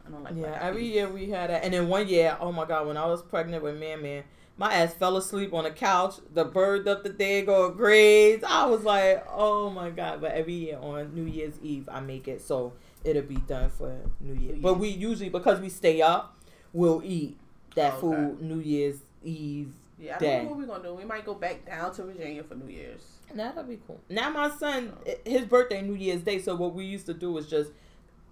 I 0.07 0.11
don't 0.11 0.23
like. 0.25 0.35
yeah, 0.37 0.59
every 0.61 0.85
year 0.87 1.09
we 1.09 1.31
had 1.31 1.51
that. 1.51 1.65
And 1.65 1.75
then 1.75 1.89
one 1.89 2.09
year, 2.09 2.37
oh 2.41 2.53
my 2.53 2.65
god, 2.65 2.87
when 2.87 2.97
I 2.97 3.07
was 3.07 3.23
pregnant 3.23 3.63
with 3.63 3.79
Man 3.79 4.03
Man, 4.03 4.25
my 4.59 4.73
ass 4.73 4.95
fell 4.95 5.17
asleep 5.17 5.53
on 5.53 5.65
the 5.65 5.71
couch. 5.71 6.15
The 6.33 6.45
bird 6.45 6.87
up 6.89 7.03
the 7.03 7.11
day 7.11 7.43
go 7.43 7.71
grades. 7.71 8.45
I 8.47 8.67
was 8.67 8.85
like, 8.85 9.27
oh 9.31 9.71
my 9.71 9.91
god. 9.91 10.21
But 10.21 10.33
every 10.33 10.55
year 10.55 10.79
on 10.81 11.15
New 11.15 11.25
Year's 11.25 11.55
Eve, 11.63 11.89
I 11.91 12.01
make 12.01 12.29
it 12.29 12.41
so 12.41 12.73
it'll 13.05 13.23
be 13.23 13.37
done 13.37 13.71
for 13.71 13.95
New 14.21 14.35
Year. 14.35 14.55
New 14.55 14.63
But 14.63 14.79
we 14.79 14.89
usually 14.89 15.29
because 15.29 15.61
we 15.61 15.69
stay 15.69 16.01
up, 16.03 16.37
we'll 16.73 17.03
eat 17.05 17.37
that 17.75 17.95
oh, 18.03 18.09
Okay. 18.13 18.17
food 18.17 18.43
New 18.43 18.61
Year's 18.61 18.97
Eve 19.25 19.73
Yeah, 19.99 20.17
I 20.17 20.19
Day. 20.19 20.37
don't 20.37 20.45
know 20.45 20.51
what 20.51 20.59
we're 20.59 20.67
gonna 20.67 20.83
do. 20.85 20.95
We 20.95 21.05
might 21.05 21.25
go 21.27 21.35
back 21.35 21.67
down 21.67 21.93
to 21.95 22.05
Virginia 22.05 22.43
for 22.43 22.55
New 22.55 22.73
Year's. 22.73 23.03
That'll 23.35 23.65
be 23.65 23.79
cool. 23.87 24.01
Now 24.09 24.31
my 24.31 24.49
son, 24.51 24.93
his 25.27 25.45
birthday 25.45 25.83
New 25.83 25.95
Year's 25.95 26.23
Day. 26.23 26.39
So 26.41 26.55
what 26.55 26.75
we 26.75 26.85
used 26.85 27.07
to 27.07 27.15
do 27.15 27.33
was 27.33 27.47
just 27.49 27.71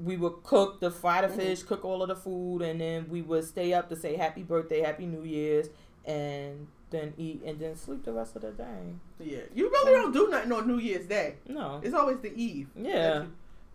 we 0.01 0.17
would 0.17 0.43
cook 0.43 0.81
the 0.81 0.91
fry 0.91 1.21
the 1.21 1.29
Mhm. 1.29 1.37
fish, 1.37 1.63
cook 1.63 1.85
all 1.85 2.03
of 2.03 2.09
the 2.09 2.17
food, 2.17 2.63
and 2.63 2.81
then 2.81 3.07
we 3.09 3.23
would 3.23 3.45
stay 3.45 3.73
up 3.73 3.89
to 3.91 3.97
say 3.97 4.17
Happy 4.17 4.43
Birthday, 4.43 4.81
Happy 4.81 5.07
New 5.07 5.23
Year's, 5.23 5.69
and 6.05 6.67
then 6.91 7.13
eat 7.17 7.43
and 7.45 7.59
then 7.59 7.75
sleep 7.77 8.05
the 8.05 8.13
rest 8.13 8.37
of 8.37 8.43
the 8.43 8.51
day. 8.53 8.95
Yeah, 9.19 9.41
you 9.55 9.69
really 9.71 9.93
don't 9.93 10.13
do 10.13 10.29
nothing 10.29 10.53
on 10.53 10.67
New 10.69 10.79
Year's 10.79 11.07
Day. 11.07 11.37
No. 11.49 11.81
It's 11.83 11.95
always 11.95 12.19
the 12.21 12.33
eve. 12.35 12.69
Yeah. 12.77 13.25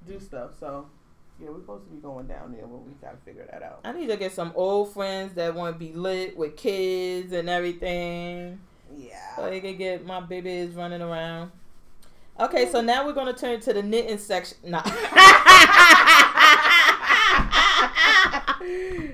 do 0.07 0.17
stuff. 0.19 0.51
So 0.59 0.85
yeah, 1.41 1.49
we're 1.49 1.59
supposed 1.59 1.83
to 1.85 1.89
be 1.89 2.01
going 2.01 2.27
down 2.27 2.53
there, 2.53 2.65
but 2.65 2.77
we 2.85 2.91
gotta 3.01 3.17
figure 3.17 3.45
that 3.51 3.61
out. 3.63 3.79
I 3.83 3.91
need 3.91 4.07
to 4.07 4.15
get 4.17 4.31
some 4.33 4.51
old 4.55 4.93
friends 4.93 5.33
that 5.35 5.53
want 5.53 5.75
to 5.75 5.79
be 5.79 5.91
lit 5.93 6.37
with 6.37 6.55
kids 6.55 7.33
and 7.33 7.49
everything. 7.49 8.59
Yeah. 8.97 9.35
So 9.35 9.49
they 9.49 9.59
can 9.61 9.77
get 9.77 10.05
my 10.05 10.19
babies 10.21 10.73
running 10.75 11.01
around. 11.01 11.51
Okay, 12.39 12.71
so 12.71 12.79
now 12.81 13.05
we're 13.05 13.13
gonna 13.13 13.33
turn 13.33 13.59
to 13.61 13.73
the 13.73 13.83
knitting 13.83 14.17
section. 14.17 14.57
Nah. 14.63 14.81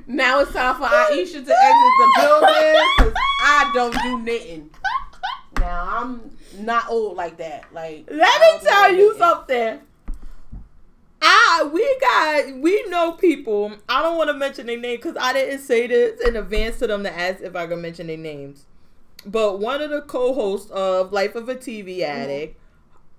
now 0.07 0.39
it's 0.39 0.51
time 0.53 0.75
for 0.75 0.85
Aisha 0.87 1.33
to 1.33 1.39
exit 1.39 1.93
the 1.99 2.11
building 2.19 2.81
because 2.97 3.13
I 3.41 3.71
don't 3.73 3.93
do 4.01 4.21
knitting. 4.21 4.69
Now 5.59 5.87
I'm 5.99 6.31
not 6.59 6.89
old 6.89 7.15
like 7.17 7.37
that. 7.37 7.65
Like 7.73 8.05
Let 8.09 8.41
me 8.41 8.67
tell 8.67 8.91
you 8.91 9.03
knitting. 9.13 9.17
something. 9.19 9.79
I 11.21 11.69
we 11.73 11.97
got 11.99 12.61
we 12.61 12.83
know 12.89 13.13
people. 13.13 13.73
I 13.89 14.01
don't 14.01 14.17
want 14.17 14.29
to 14.29 14.33
mention 14.35 14.67
their 14.67 14.77
name 14.79 14.97
because 14.97 15.17
I 15.19 15.33
didn't 15.33 15.59
say 15.59 15.87
this 15.87 16.19
in 16.21 16.35
advance 16.35 16.79
to 16.79 16.87
them 16.87 17.03
to 17.03 17.11
ask 17.17 17.41
if 17.41 17.55
I 17.55 17.65
could 17.67 17.79
mention 17.79 18.07
their 18.07 18.17
names. 18.17 18.65
But 19.25 19.59
one 19.59 19.81
of 19.81 19.89
the 19.89 20.01
co-hosts 20.01 20.69
of 20.69 21.11
Life 21.11 21.33
of 21.33 21.49
a 21.49 21.55
TV 21.55 22.01
Addict, 22.01 22.59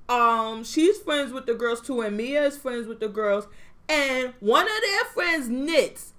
um, 0.08 0.62
she's 0.62 0.98
friends 0.98 1.32
with 1.32 1.46
the 1.46 1.54
girls 1.54 1.80
too, 1.80 2.00
and 2.02 2.16
Mia 2.16 2.44
is 2.44 2.56
friends 2.56 2.86
with 2.86 3.00
the 3.00 3.08
girls. 3.08 3.48
And 3.88 4.32
one 4.40 4.66
of 4.66 4.80
their 4.82 5.04
friends 5.06 5.48
knits. 5.48 6.12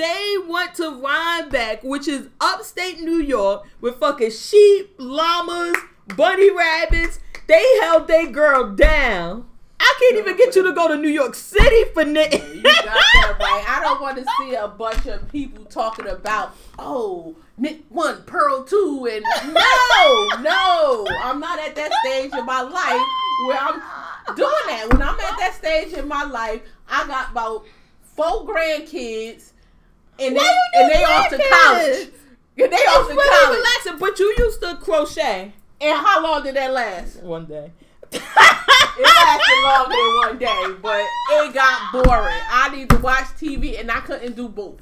They 0.00 0.36
went 0.48 0.76
to 0.76 0.92
Rhinebeck, 0.92 1.84
which 1.84 2.08
is 2.08 2.28
upstate 2.40 3.00
New 3.00 3.18
York, 3.18 3.66
with 3.82 3.96
fucking 3.96 4.30
sheep, 4.30 4.94
llamas, 4.96 5.76
bunny 6.16 6.50
rabbits. 6.50 7.20
They 7.46 7.62
held 7.82 8.08
their 8.08 8.26
girl 8.28 8.70
down. 8.74 9.46
I 9.78 9.94
can't 9.98 10.16
even 10.16 10.38
get 10.38 10.56
you 10.56 10.62
to 10.62 10.72
go 10.72 10.88
to 10.88 10.96
New 10.96 11.10
York 11.10 11.34
City 11.34 11.84
for 11.92 12.06
knitting. 12.06 12.40
You 12.40 12.62
got 12.62 12.84
that 12.86 13.36
right. 13.40 13.64
I 13.68 13.80
don't 13.82 14.00
want 14.00 14.16
to 14.16 14.24
see 14.38 14.54
a 14.54 14.68
bunch 14.68 15.04
of 15.04 15.30
people 15.30 15.66
talking 15.66 16.08
about, 16.08 16.56
oh, 16.78 17.36
knit 17.58 17.84
one, 17.90 18.22
purl 18.22 18.64
two, 18.64 19.06
and 19.06 19.22
no, 19.52 20.28
no. 20.40 21.06
I'm 21.22 21.40
not 21.40 21.58
at 21.58 21.76
that 21.76 21.92
stage 22.02 22.32
in 22.32 22.46
my 22.46 22.62
life 22.62 23.06
where 23.46 23.58
I'm 23.58 24.34
doing 24.34 24.50
that. 24.68 24.86
When 24.90 25.02
I'm 25.02 25.20
at 25.20 25.38
that 25.40 25.56
stage 25.58 25.92
in 25.92 26.08
my 26.08 26.24
life, 26.24 26.62
I 26.88 27.06
got 27.06 27.32
about 27.32 27.66
four 28.16 28.46
grandkids, 28.46 29.49
and 30.20 30.36
they 30.36 30.40
Why 30.40 30.44
you 30.74 30.80
and 30.82 30.92
do 30.92 30.98
they 30.98 31.04
off 31.04 31.28
to 31.30 31.38
college. 31.38 32.08
And 32.58 32.72
they 32.72 32.76
off 32.76 33.08
to 33.08 33.14
really 33.14 33.28
college. 33.40 33.58
relaxing, 33.58 33.98
but 33.98 34.18
you 34.18 34.34
used 34.38 34.60
to 34.60 34.76
crochet 34.76 35.52
And 35.80 35.98
how 36.06 36.22
long 36.22 36.42
did 36.42 36.56
that 36.56 36.72
last? 36.72 37.22
one 37.22 37.46
day. 37.46 37.72
It 38.98 39.04
lasted 39.04 39.62
longer 39.62 39.94
than 39.94 40.16
one 40.18 40.38
day, 40.38 40.78
but 40.82 41.00
it 41.30 41.54
got 41.54 41.92
boring. 41.92 42.34
I 42.50 42.68
need 42.74 42.90
to 42.90 42.98
watch 42.98 43.24
TV, 43.40 43.80
and 43.80 43.90
I 43.90 44.00
couldn't 44.00 44.36
do 44.36 44.46
both. 44.48 44.78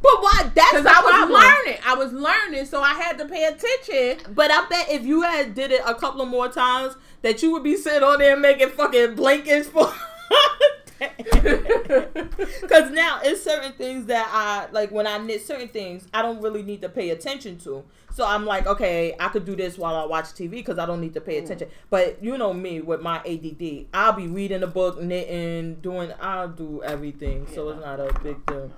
But 0.00 0.22
why? 0.22 0.50
That's 0.54 0.70
Because 0.70 0.86
I 0.86 1.00
was 1.02 1.10
problem. 1.12 1.40
learning. 1.42 1.78
I 1.84 1.94
was 1.94 2.12
learning, 2.12 2.66
so 2.66 2.80
I 2.82 2.94
had 2.94 3.18
to 3.18 3.24
pay 3.24 3.46
attention. 3.46 4.32
But 4.32 4.52
I 4.52 4.64
bet 4.68 4.90
if 4.90 5.04
you 5.04 5.22
had 5.22 5.54
did 5.56 5.72
it 5.72 5.80
a 5.84 5.94
couple 5.94 6.20
of 6.20 6.28
more 6.28 6.48
times, 6.48 6.94
that 7.22 7.42
you 7.42 7.50
would 7.50 7.64
be 7.64 7.76
sitting 7.76 8.04
on 8.04 8.20
there 8.20 8.36
making 8.36 8.68
fucking 8.68 9.16
blankets 9.16 9.68
for. 9.68 9.92
Because 12.60 12.90
now 12.90 13.20
it's 13.22 13.42
certain 13.42 13.72
things 13.72 14.06
that 14.06 14.28
I 14.32 14.70
like 14.72 14.90
when 14.90 15.06
I 15.06 15.18
knit 15.18 15.46
certain 15.46 15.68
things 15.68 16.06
I 16.12 16.22
don't 16.22 16.40
really 16.40 16.62
need 16.62 16.82
to 16.82 16.88
pay 16.88 17.10
attention 17.10 17.58
to. 17.60 17.84
So 18.14 18.26
I'm 18.26 18.46
like, 18.46 18.66
okay, 18.66 19.14
I 19.20 19.28
could 19.28 19.44
do 19.44 19.54
this 19.54 19.78
while 19.78 19.94
I 19.94 20.04
watch 20.04 20.26
TV 20.26 20.50
because 20.50 20.78
I 20.78 20.86
don't 20.86 21.00
need 21.00 21.14
to 21.14 21.20
pay 21.20 21.40
mm. 21.40 21.44
attention. 21.44 21.68
But 21.88 22.22
you 22.22 22.36
know 22.36 22.52
me 22.52 22.80
with 22.80 23.00
my 23.00 23.18
ADD, 23.18 23.86
I'll 23.94 24.12
be 24.12 24.26
reading 24.26 24.62
a 24.62 24.66
book, 24.66 25.00
knitting, 25.00 25.76
doing, 25.76 26.12
I'll 26.20 26.48
do 26.48 26.82
everything. 26.82 27.46
So 27.54 27.68
it's 27.70 27.80
not 27.80 28.00
a 28.00 28.12
big 28.22 28.44
deal. 28.46 28.72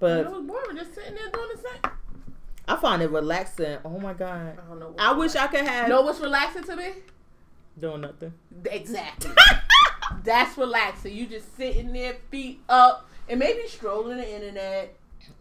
But 0.00 0.20
it 0.20 0.30
was 0.30 0.42
boring, 0.42 0.76
just 0.76 0.94
sitting 0.94 1.14
there 1.14 1.30
doing 1.30 1.48
the 1.54 1.62
same. 1.62 1.92
I 2.66 2.76
find 2.76 3.02
it 3.02 3.10
relaxing. 3.10 3.78
Oh 3.84 3.98
my 3.98 4.12
god, 4.12 4.58
I 4.58 4.68
don't 4.68 4.80
know. 4.80 4.88
What's 4.88 5.02
I 5.02 5.12
wish 5.12 5.36
I 5.36 5.46
could 5.46 5.66
have 5.66 5.88
know 5.88 6.02
what's 6.02 6.20
relaxing 6.20 6.64
to 6.64 6.76
me? 6.76 6.92
doing 7.78 8.02
nothing. 8.02 8.32
Exactly. 8.66 9.30
That's 10.24 10.56
relaxing. 10.58 11.14
You 11.14 11.26
just 11.26 11.56
sitting 11.56 11.92
there, 11.92 12.16
feet 12.30 12.60
up, 12.68 13.08
and 13.28 13.38
maybe 13.38 13.66
strolling 13.66 14.18
the 14.18 14.34
internet. 14.34 14.94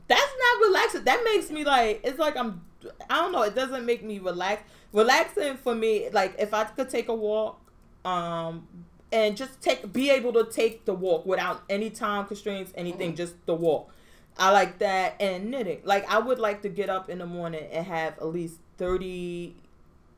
That's 0.08 0.22
not 0.40 0.68
relaxing. 0.68 1.04
That 1.04 1.22
makes 1.24 1.50
me 1.52 1.64
like 1.64 2.02
it's 2.04 2.20
like 2.20 2.36
I'm 2.38 2.62
I 3.10 3.16
don't 3.22 3.32
know, 3.32 3.44
it 3.44 3.56
doesn't 3.56 3.86
make 3.86 4.04
me 4.04 4.20
relax. 4.20 4.64
Relaxing 4.94 5.58
for 5.58 5.76
me, 5.76 6.10
like 6.12 6.36
if 6.40 6.54
I 6.54 6.64
could 6.66 6.90
take 6.90 7.10
a 7.10 7.14
walk, 7.16 7.60
um 8.06 8.68
and 9.12 9.36
just 9.36 9.62
take 9.62 9.92
be 9.92 10.10
able 10.10 10.34
to 10.34 10.46
take 10.46 10.86
the 10.86 10.94
walk 10.94 11.26
without 11.26 11.62
any 11.70 11.90
time 11.90 12.26
constraints, 12.26 12.72
anything, 12.76 13.14
Mhm. 13.14 13.18
just 13.18 13.46
the 13.46 13.56
walk. 13.56 13.92
I 14.38 14.52
like 14.52 14.80
that 14.80 15.16
and 15.20 15.52
knitting. 15.52 15.82
Like 15.84 16.10
I 16.10 16.20
would 16.20 16.40
like 16.40 16.62
to 16.62 16.70
get 16.70 16.90
up 16.90 17.10
in 17.10 17.18
the 17.20 17.26
morning 17.26 17.66
and 17.72 17.86
have 17.86 18.18
at 18.20 18.28
least 18.28 18.60
thirty 18.78 19.56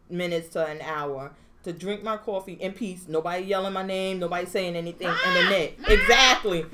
minutes 0.09 0.49
to 0.49 0.65
an 0.65 0.81
hour 0.81 1.31
to 1.63 1.73
drink 1.73 2.03
my 2.03 2.17
coffee 2.17 2.53
in 2.53 2.73
peace. 2.73 3.05
Nobody 3.07 3.43
yelling 3.45 3.73
my 3.73 3.83
name, 3.83 4.19
nobody 4.19 4.45
saying 4.45 4.75
anything 4.75 5.07
in 5.07 5.33
the 5.33 5.49
knit. 5.49 5.77
Exactly 5.87 6.65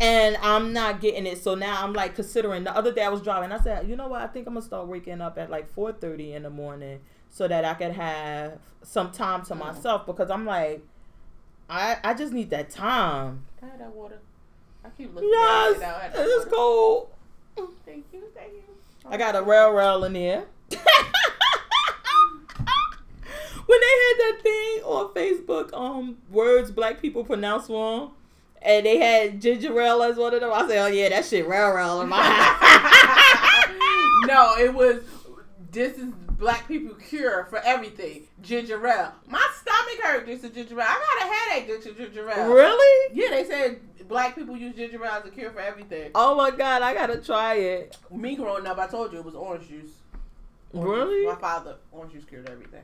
and 0.00 0.36
I'm 0.42 0.72
not 0.72 1.00
getting 1.00 1.26
it. 1.26 1.40
So 1.42 1.54
now 1.54 1.82
I'm 1.82 1.92
like 1.92 2.16
considering. 2.16 2.64
The 2.64 2.76
other 2.76 2.92
day 2.92 3.04
I 3.04 3.08
was 3.08 3.22
driving. 3.22 3.52
I 3.52 3.60
said, 3.60 3.88
you 3.88 3.94
know 3.94 4.08
what? 4.08 4.20
I 4.20 4.26
think 4.26 4.48
I'm 4.48 4.54
gonna 4.54 4.66
start 4.66 4.88
waking 4.88 5.20
up 5.20 5.38
at 5.38 5.48
like 5.48 5.72
4:30 5.74 6.34
in 6.34 6.42
the 6.42 6.50
morning 6.50 7.00
so 7.28 7.46
that 7.46 7.64
I 7.64 7.74
could 7.74 7.92
have 7.92 8.58
some 8.82 9.12
time 9.12 9.44
to 9.46 9.54
Mm. 9.54 9.58
myself 9.58 10.04
because 10.06 10.28
I'm 10.28 10.44
like, 10.44 10.82
I 11.70 11.98
I 12.02 12.14
just 12.14 12.32
need 12.32 12.50
that 12.50 12.68
time. 12.70 13.46
Can 13.60 13.68
I 13.68 13.70
have 13.72 13.80
that 13.80 13.94
water? 13.94 14.18
I 14.84 14.88
keep 14.90 15.14
looking 15.14 15.30
Yes, 15.32 15.76
at 15.76 15.76
it 15.76 15.80
now. 15.80 15.94
I 15.94 16.00
have 16.00 16.12
that 16.14 16.26
it's 16.26 16.44
cold. 16.46 17.08
Thank 17.86 18.06
you, 18.12 18.22
thank 18.34 18.52
you. 18.52 18.62
I 19.08 19.16
got 19.16 19.36
a 19.36 19.42
rail 19.42 19.70
rail 19.70 20.02
in 20.04 20.14
there. 20.14 20.44
when 23.72 23.80
they 23.80 23.86
had 23.86 24.18
that 24.18 24.38
thing 24.42 24.82
on 24.84 25.14
Facebook, 25.14 25.72
um, 25.72 26.18
words 26.30 26.70
black 26.70 27.00
people 27.00 27.24
pronounce 27.24 27.68
wrong, 27.70 28.12
and 28.60 28.84
they 28.84 28.98
had 28.98 29.40
ginger 29.40 29.80
ale 29.80 30.02
as 30.02 30.16
one 30.16 30.34
of 30.34 30.40
them, 30.40 30.52
I 30.52 30.66
said, 30.68 30.78
oh 30.84 30.86
yeah, 30.88 31.08
that 31.08 31.24
shit 31.24 31.46
rail 31.48 31.72
rail 31.72 32.00
in 32.02 32.08
my 32.08 32.22
house. 32.22 33.74
no, 34.26 34.54
it 34.58 34.72
was. 34.74 35.02
This 35.70 35.96
is 35.96 36.12
black 36.38 36.68
people 36.68 36.94
cure 36.96 37.46
for 37.48 37.58
everything. 37.60 38.24
Ginger 38.42 38.84
ale. 38.86 39.12
My 39.26 39.48
stomach 39.58 40.00
hurt 40.02 40.26
just 40.26 40.44
a 40.44 40.50
ginger 40.50 40.78
ale. 40.78 40.86
I 40.86 41.00
got 41.18 41.28
a 41.28 41.32
headache 41.34 41.68
just 41.68 41.86
a 41.86 41.94
ginger 41.94 42.28
ale. 42.30 42.52
really? 42.52 43.14
Yeah, 43.16 43.30
they 43.30 43.44
said 43.44 43.80
black 44.08 44.34
people 44.34 44.56
use 44.56 44.74
ginger 44.76 45.02
ale 45.02 45.12
as 45.12 45.24
a 45.26 45.30
cure 45.30 45.50
for 45.50 45.60
everything. 45.60 46.10
Oh 46.14 46.34
my 46.34 46.50
god, 46.50 46.82
I 46.82 46.92
gotta 46.92 47.16
try 47.18 47.54
it. 47.54 47.96
Me 48.10 48.36
growing 48.36 48.66
up, 48.66 48.76
I 48.78 48.86
told 48.86 49.12
you 49.12 49.20
it 49.20 49.24
was 49.24 49.34
orange 49.34 49.66
juice. 49.68 49.90
Orange 50.74 50.90
Really? 50.90 51.22
juice. 51.24 51.32
My 51.34 51.40
father, 51.40 51.76
orange 51.90 52.12
juice 52.12 52.24
cured 52.24 52.48
everything. 52.50 52.82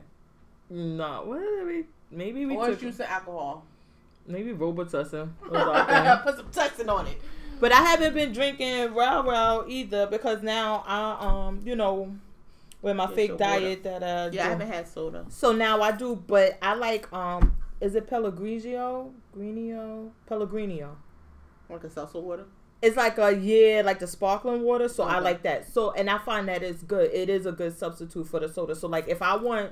No, 0.69 1.23
what 1.25 1.39
did 1.39 1.65
we? 1.65 1.85
Maybe 2.11 2.45
we 2.45 2.55
orange 2.55 2.73
took 2.73 2.81
juice 2.81 2.99
and 2.99 3.09
alcohol. 3.09 3.65
maybe 4.27 4.51
Robitussin. 4.53 5.29
was 5.49 5.61
our. 5.61 6.17
Put 6.23 6.37
some 6.37 6.47
tussin 6.47 6.89
on 6.89 7.07
it. 7.07 7.19
But 7.59 7.71
I 7.73 7.77
haven't 7.81 8.13
been 8.13 8.31
drinking 8.31 8.93
Row 8.93 9.23
Row 9.23 9.65
either 9.67 10.07
because 10.07 10.41
now 10.43 10.83
I 10.87 11.17
um 11.47 11.61
you 11.65 11.75
know 11.75 12.15
with 12.81 12.95
my 12.95 13.07
Get 13.07 13.15
fake 13.15 13.27
your 13.29 13.37
water. 13.37 13.59
diet 13.59 13.83
that 13.83 14.03
uh 14.03 14.29
Yeah, 14.31 14.45
I 14.45 14.49
haven't 14.49 14.71
had 14.71 14.87
soda. 14.87 15.25
so 15.29 15.51
now 15.51 15.81
I 15.81 15.91
do, 15.91 16.15
but 16.15 16.57
I 16.61 16.73
like 16.75 17.11
um 17.11 17.55
is 17.81 17.95
it 17.95 18.07
Pellegrino? 18.07 19.13
Greenio? 19.35 20.09
Pellegrino. 20.25 20.97
Like 21.69 21.83
a 21.83 21.87
salsa 21.87 22.21
water. 22.21 22.45
It's 22.81 22.95
like 22.95 23.17
a 23.17 23.35
yeah, 23.35 23.81
like 23.83 23.99
the 23.99 24.07
sparkling 24.07 24.61
water. 24.63 24.87
So 24.87 25.03
I 25.03 25.19
like 25.19 25.43
that. 25.43 25.67
So 25.71 25.91
and 25.91 26.09
I 26.09 26.17
find 26.19 26.47
that 26.47 26.63
it's 26.63 26.81
good. 26.83 27.11
It 27.13 27.29
is 27.29 27.45
a 27.45 27.51
good 27.51 27.77
substitute 27.77 28.25
for 28.27 28.39
the 28.39 28.47
soda. 28.47 28.73
So 28.75 28.87
like 28.87 29.07
if 29.09 29.21
I 29.21 29.35
want 29.35 29.71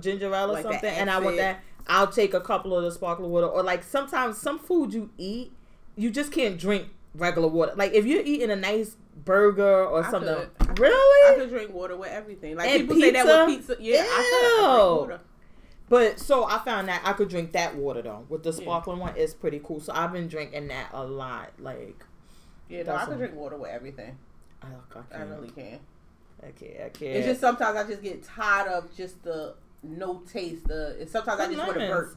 ginger 0.00 0.34
ale 0.34 0.50
or 0.50 0.54
Like 0.54 0.62
something, 0.62 0.90
and 0.90 1.10
I 1.10 1.18
want 1.18 1.36
that, 1.36 1.60
I'll 1.86 2.06
take 2.06 2.34
a 2.34 2.40
couple 2.40 2.76
of 2.76 2.84
the 2.84 2.90
sparkling 2.92 3.30
water. 3.30 3.46
Or 3.46 3.62
like 3.62 3.82
sometimes 3.82 4.38
some 4.38 4.58
food 4.58 4.92
you 4.94 5.10
eat, 5.18 5.52
you 5.96 6.10
just 6.10 6.32
can't 6.32 6.58
drink 6.58 6.88
regular 7.14 7.48
water. 7.48 7.72
Like 7.76 7.92
if 7.94 8.06
you're 8.06 8.22
eating 8.22 8.50
a 8.50 8.56
nice 8.56 8.96
burger 9.24 9.84
or 9.84 10.04
I 10.04 10.10
something, 10.10 10.34
could. 10.58 10.78
Really. 10.78 11.34
I 11.34 11.38
could 11.40 11.50
drink 11.50 11.72
water 11.72 11.96
with 11.96 12.10
everything. 12.10 12.56
Like 12.56 12.68
And 12.70 12.82
people 12.82 13.00
say 13.00 13.10
that 13.12 13.26
with 13.26 13.46
pizza. 13.56 13.76
Yeah, 13.80 14.02
I 14.02 14.04
could. 14.04 14.64
I 14.64 14.76
drink 14.76 15.00
water. 15.00 15.20
But 15.90 16.20
so 16.20 16.44
I 16.44 16.58
found 16.58 16.88
that 16.88 17.00
I 17.04 17.14
could 17.14 17.28
drink 17.30 17.52
that 17.52 17.74
water 17.74 18.02
though. 18.02 18.26
With 18.28 18.42
the 18.42 18.50
Yeah. 18.50 18.56
sparkling 18.56 18.98
one, 18.98 19.14
it's 19.16 19.32
pretty 19.34 19.60
cool. 19.64 19.80
So 19.80 19.92
I've 19.94 20.12
been 20.12 20.28
drinking 20.28 20.68
that 20.68 20.90
a 20.92 21.02
lot. 21.04 21.52
Like 21.58 22.04
Yeah, 22.68 22.82
no, 22.82 22.94
I 22.94 23.04
could 23.06 23.18
drink 23.18 23.34
water 23.34 23.56
with 23.56 23.70
everything. 23.70 24.18
I, 24.62 24.66
I 24.66 24.98
I 24.98 25.18
can't. 25.18 25.30
really 25.30 25.50
can. 25.50 25.78
I 26.42 26.50
can't. 26.50 26.76
I 26.76 26.88
can't. 26.88 27.16
It's 27.16 27.26
just 27.26 27.40
sometimes 27.40 27.76
I 27.76 27.84
just 27.86 28.02
get 28.02 28.22
tired 28.22 28.68
of 28.68 28.94
just 28.96 29.22
the 29.22 29.54
no 29.82 30.22
taste. 30.30 30.66
The 30.68 31.06
sometimes 31.10 31.40
I 31.40 31.46
just 31.46 31.58
want 31.58 31.74
to 31.74 31.86
burp. 31.88 32.16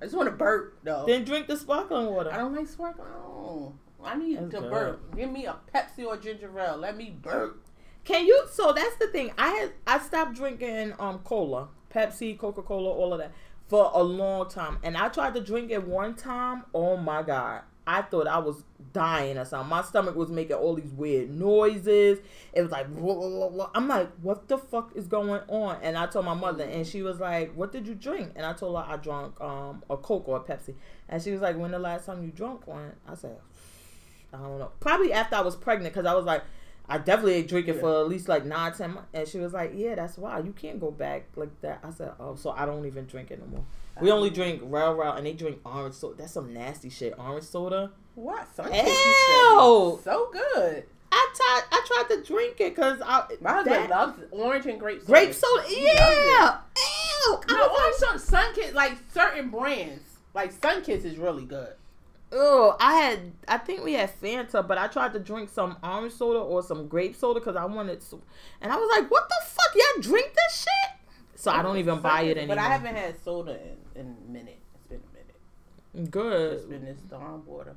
I 0.00 0.04
just 0.04 0.16
want 0.16 0.28
to 0.28 0.36
burp 0.36 0.78
though. 0.82 1.04
then 1.06 1.24
drink 1.24 1.46
the 1.46 1.56
sparkling 1.56 2.06
water. 2.06 2.32
I 2.32 2.38
don't 2.38 2.54
like 2.54 2.68
sparkling. 2.68 3.08
Oh, 3.14 3.74
I 4.04 4.16
need 4.16 4.38
That's 4.38 4.50
to 4.54 4.60
good. 4.60 4.70
burp. 4.70 5.16
Give 5.16 5.30
me 5.30 5.46
a 5.46 5.56
Pepsi 5.74 6.06
or 6.06 6.16
ginger 6.16 6.50
ale. 6.58 6.76
Let 6.76 6.96
me 6.96 7.16
burp. 7.20 7.62
Can 8.04 8.26
you? 8.26 8.46
So 8.50 8.72
that's 8.72 8.96
the 8.96 9.08
thing. 9.08 9.32
I 9.36 9.48
had 9.48 9.72
I 9.86 9.98
stopped 9.98 10.36
drinking 10.36 10.94
um 10.98 11.20
cola, 11.20 11.68
Pepsi, 11.92 12.38
Coca 12.38 12.62
Cola, 12.62 12.90
all 12.90 13.12
of 13.12 13.18
that 13.18 13.32
for 13.68 13.90
a 13.94 14.02
long 14.02 14.48
time, 14.48 14.78
and 14.82 14.96
I 14.96 15.08
tried 15.08 15.34
to 15.34 15.40
drink 15.40 15.70
it 15.70 15.84
one 15.86 16.14
time. 16.14 16.64
Oh 16.74 16.96
my 16.96 17.22
god! 17.22 17.62
I 17.86 18.02
thought 18.02 18.26
I 18.26 18.38
was 18.38 18.64
dying 18.92 19.38
or 19.38 19.44
something. 19.44 19.68
My 19.68 19.82
stomach 19.82 20.16
was 20.16 20.28
making 20.30 20.56
all 20.56 20.74
these 20.74 20.90
weird 20.92 21.30
noises. 21.30 22.18
It 22.52 22.62
was 22.62 22.70
like, 22.72 22.88
blah, 22.94 23.14
blah, 23.14 23.48
blah. 23.48 23.70
I'm 23.74 23.86
like, 23.86 24.10
what 24.22 24.48
the 24.48 24.58
fuck 24.58 24.90
is 24.96 25.06
going 25.06 25.40
on? 25.48 25.78
And 25.82 25.96
I 25.96 26.06
told 26.06 26.24
my 26.24 26.34
mother, 26.34 26.64
and 26.64 26.86
she 26.86 27.02
was 27.02 27.20
like, 27.20 27.52
what 27.54 27.70
did 27.72 27.86
you 27.86 27.94
drink? 27.94 28.32
And 28.34 28.44
I 28.44 28.54
told 28.54 28.76
her 28.76 28.84
I 28.90 28.96
drank 28.96 29.40
um 29.40 29.84
a 29.88 29.96
Coke 29.96 30.28
or 30.28 30.38
a 30.38 30.40
Pepsi, 30.40 30.74
and 31.08 31.22
she 31.22 31.30
was 31.30 31.40
like, 31.40 31.56
when 31.56 31.70
the 31.70 31.78
last 31.78 32.06
time 32.06 32.24
you 32.24 32.30
drank 32.30 32.66
one? 32.66 32.92
I 33.08 33.14
said, 33.14 33.36
I 34.32 34.38
don't 34.38 34.58
know. 34.58 34.72
Probably 34.80 35.12
after 35.12 35.36
I 35.36 35.40
was 35.42 35.56
pregnant, 35.56 35.94
because 35.94 36.06
I 36.06 36.14
was 36.14 36.24
like. 36.24 36.42
I 36.88 36.98
definitely 36.98 37.34
ain't 37.34 37.48
drinking 37.48 37.74
Yeah. 37.74 37.80
for 37.80 38.00
at 38.02 38.08
least 38.08 38.28
like 38.28 38.44
nine, 38.44 38.72
ten 38.72 38.92
months. 38.94 39.08
And 39.12 39.26
she 39.26 39.38
was 39.38 39.52
like, 39.52 39.72
Yeah, 39.74 39.96
that's 39.96 40.16
why. 40.16 40.38
You 40.38 40.52
can't 40.52 40.78
go 40.78 40.92
back 40.92 41.24
like 41.34 41.60
that. 41.62 41.80
I 41.82 41.90
said, 41.90 42.12
Oh, 42.20 42.36
so 42.36 42.50
I 42.50 42.64
don't 42.64 42.86
even 42.86 43.06
drink 43.06 43.32
it 43.32 43.40
no 43.40 43.46
more. 43.48 43.64
We 44.00 44.10
only 44.10 44.30
drink 44.30 44.60
rail 44.64 44.92
rail 44.94 45.12
and 45.12 45.24
they 45.26 45.32
drink 45.32 45.60
orange 45.64 45.94
soda. 45.94 46.16
That's 46.18 46.32
some 46.32 46.52
nasty 46.52 46.90
shit. 46.90 47.14
Orange 47.18 47.44
soda. 47.44 47.92
What? 48.14 48.46
Some 48.54 48.66
Ew. 48.66 48.72
kids 48.72 48.88
used 48.88 48.98
to 48.98 49.96
be 49.96 50.02
so 50.04 50.30
good. 50.32 50.84
I 51.12 51.32
tried 51.34 51.62
I 51.72 51.84
tried 51.86 52.16
to 52.16 52.22
drink 52.22 52.60
it 52.60 52.74
because 52.74 53.00
I 53.04 53.24
My 53.40 53.52
husband 53.54 53.88
loves 53.90 54.20
orange 54.32 54.66
and 54.66 54.78
grape 54.78 55.00
soda. 55.00 55.12
grape 55.12 55.32
soda. 55.34 55.64
Yeah. 55.68 56.58
Ew. 57.28 57.40
No, 57.50 57.66
orange 57.68 57.96
soda. 57.96 58.18
Sunkist, 58.18 58.74
like 58.74 58.92
certain 59.14 59.48
brands, 59.50 60.02
like 60.34 60.52
Sunkist 60.52 61.04
is 61.04 61.16
really 61.16 61.44
good. 61.44 61.72
Oh, 62.32 62.76
I 62.80 62.94
had. 62.96 63.32
I 63.46 63.56
think 63.58 63.84
we 63.84 63.92
had 63.94 64.10
Fanta, 64.20 64.66
but 64.66 64.76
I 64.78 64.88
tried 64.88 65.12
to 65.12 65.20
drink 65.20 65.48
some 65.48 65.76
orange 65.82 66.12
soda 66.12 66.40
or 66.40 66.62
some 66.62 66.88
grape 66.88 67.14
soda 67.14 67.38
because 67.40 67.54
I 67.56 67.64
wanted. 67.66 68.02
Some, 68.02 68.20
and 68.60 68.72
I 68.72 68.76
was 68.76 68.90
like, 68.98 69.08
"What 69.10 69.28
the 69.28 69.36
fuck? 69.46 69.74
Y'all 69.74 70.02
drink 70.02 70.32
this 70.34 70.62
shit?" 70.62 70.98
So 71.36 71.50
I 71.52 71.62
don't 71.62 71.76
even 71.76 72.00
buy 72.00 72.22
it 72.22 72.36
anymore. 72.36 72.56
But 72.56 72.64
I 72.64 72.68
haven't 72.68 72.96
had 72.96 73.22
soda 73.22 73.52
in, 73.52 73.76
in 73.96 74.16
a 74.28 74.30
minute. 74.32 74.58
It's 74.74 74.86
been 74.88 75.00
a 75.00 75.12
minute. 75.98 76.10
Good. 76.10 76.52
It's 76.54 76.64
been 76.64 76.84
this 76.84 76.98
darn 77.10 77.44
water. 77.46 77.74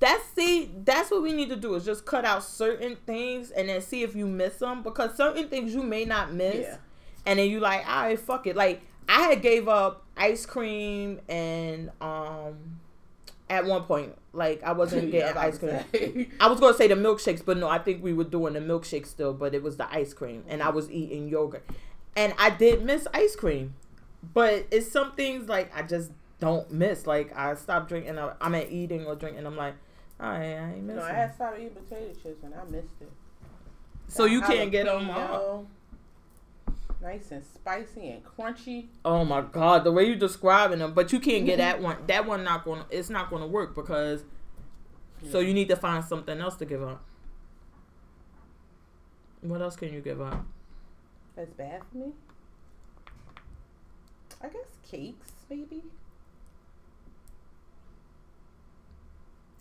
That's 0.00 0.24
see, 0.34 0.70
that's 0.84 1.10
what 1.12 1.22
we 1.22 1.32
need 1.32 1.48
to 1.50 1.56
do 1.56 1.74
is 1.74 1.84
just 1.84 2.04
cut 2.04 2.24
out 2.24 2.42
certain 2.42 2.96
things 3.06 3.50
and 3.52 3.68
then 3.68 3.80
see 3.80 4.02
if 4.02 4.16
you 4.16 4.26
miss 4.26 4.54
them 4.58 4.82
because 4.82 5.16
certain 5.16 5.48
things 5.48 5.74
you 5.74 5.82
may 5.82 6.04
not 6.04 6.32
miss, 6.32 6.56
Yeah. 6.66 6.76
and 7.24 7.38
then 7.38 7.48
you 7.48 7.60
like, 7.60 7.86
all 7.88 8.02
right, 8.06 8.18
fuck 8.18 8.46
it. 8.48 8.56
Like 8.56 8.82
I 9.08 9.22
had 9.22 9.42
gave 9.42 9.68
up 9.68 10.02
ice 10.16 10.44
cream 10.44 11.20
and 11.28 11.90
um 12.00 12.56
at 13.48 13.64
one 13.64 13.82
point, 13.84 14.16
like 14.32 14.62
I 14.64 14.72
wasn't 14.72 15.04
Yeah, 15.12 15.32
getting 15.32 15.38
I 15.38 15.46
ice 15.46 15.58
cream. 15.58 15.70
about 15.70 15.92
to 15.92 15.98
say. 15.98 16.28
I 16.40 16.48
was 16.48 16.58
gonna 16.58 16.76
say 16.76 16.88
the 16.88 16.94
milkshakes, 16.96 17.44
but 17.44 17.56
no, 17.58 17.68
I 17.68 17.78
think 17.78 18.02
we 18.02 18.12
were 18.12 18.24
doing 18.24 18.54
the 18.54 18.60
milkshake 18.60 19.06
still, 19.06 19.32
but 19.32 19.54
it 19.54 19.62
was 19.62 19.76
the 19.76 19.88
ice 19.94 20.12
cream, 20.12 20.42
and 20.48 20.64
I 20.64 20.70
was 20.70 20.90
eating 20.90 21.28
yogurt, 21.28 21.64
and 22.16 22.34
I 22.40 22.50
did 22.50 22.82
miss 22.84 23.06
ice 23.14 23.36
cream, 23.36 23.74
but 24.34 24.66
it's 24.70 24.90
some 24.90 25.12
things 25.12 25.48
like 25.48 25.74
I 25.76 25.82
just 25.82 26.10
don't 26.40 26.70
miss. 26.72 27.06
Like 27.06 27.36
I 27.36 27.54
stopped 27.54 27.88
drinking, 27.88 28.18
I- 28.18 28.34
I'm 28.40 28.54
at 28.54 28.70
eating 28.70 29.06
or 29.06 29.14
drinking, 29.14 29.46
I'm 29.46 29.56
like, 29.56 29.74
I, 30.20 30.36
I 30.36 30.44
ain't 30.74 30.82
missing. 30.84 30.96
No, 30.96 31.02
I 31.02 31.12
had 31.12 31.34
started 31.34 31.60
eating 31.62 31.76
potato 31.76 32.12
chips 32.22 32.42
and 32.44 32.54
I 32.54 32.64
missed 32.64 33.00
it. 33.00 33.10
so 34.08 34.24
you 34.24 34.40
can't 34.42 34.70
get 34.70 34.86
them 34.86 35.10
all. 35.10 35.66
Nice 37.00 37.32
and 37.32 37.44
spicy 37.44 38.10
and 38.10 38.22
crunchy. 38.24 38.86
Oh 39.04 39.24
my 39.24 39.40
god, 39.40 39.82
the 39.82 39.90
way 39.90 40.04
you're 40.04 40.14
describing 40.14 40.78
them, 40.78 40.94
but 40.94 41.12
you 41.12 41.18
can't 41.18 41.44
get 41.44 41.58
that 41.58 41.80
one. 41.82 41.96
That 42.06 42.26
one 42.26 42.44
not 42.44 42.64
gonna. 42.64 42.86
It's 42.90 43.10
not 43.10 43.28
gonna 43.30 43.46
work 43.46 43.74
because. 43.74 44.22
So 45.30 45.38
you 45.40 45.52
need 45.54 45.68
to 45.68 45.76
find 45.76 46.04
something 46.04 46.40
else 46.40 46.56
to 46.56 46.64
give 46.64 46.82
up. 46.82 47.04
What 49.40 49.60
else 49.62 49.76
can 49.76 49.92
you 49.92 50.00
give 50.00 50.20
up? 50.20 50.44
That's 51.36 51.52
bad 51.52 51.82
for 51.90 51.98
me. 51.98 52.12
I 54.42 54.48
guess 54.48 54.66
cakes, 54.90 55.32
maybe. 55.48 55.82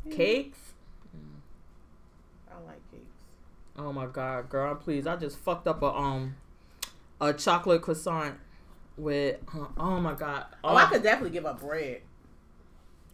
Yeah, 0.06 0.16
Cakes. 0.16 0.60
I 2.50 2.56
like 2.66 2.92
cakes. 2.92 3.06
Oh 3.78 3.94
my 3.94 4.08
god, 4.08 4.50
girl, 4.50 4.76
please! 4.76 5.06
I 5.08 5.16
just 5.16 5.38
fucked 5.38 5.68
up 5.68 5.82
a 5.84 5.94
um 5.94 6.36
a 7.20 7.34
chocolate 7.34 7.82
croissant 7.82 8.36
with. 8.98 9.38
uh, 9.56 9.68
oh 9.78 10.00
my 10.00 10.14
god. 10.14 10.46
Oh, 10.64 10.76
I 10.76 10.86
could 10.86 11.04
definitely 11.04 11.32
give 11.32 11.46
up 11.46 11.62
bread. 11.62 12.02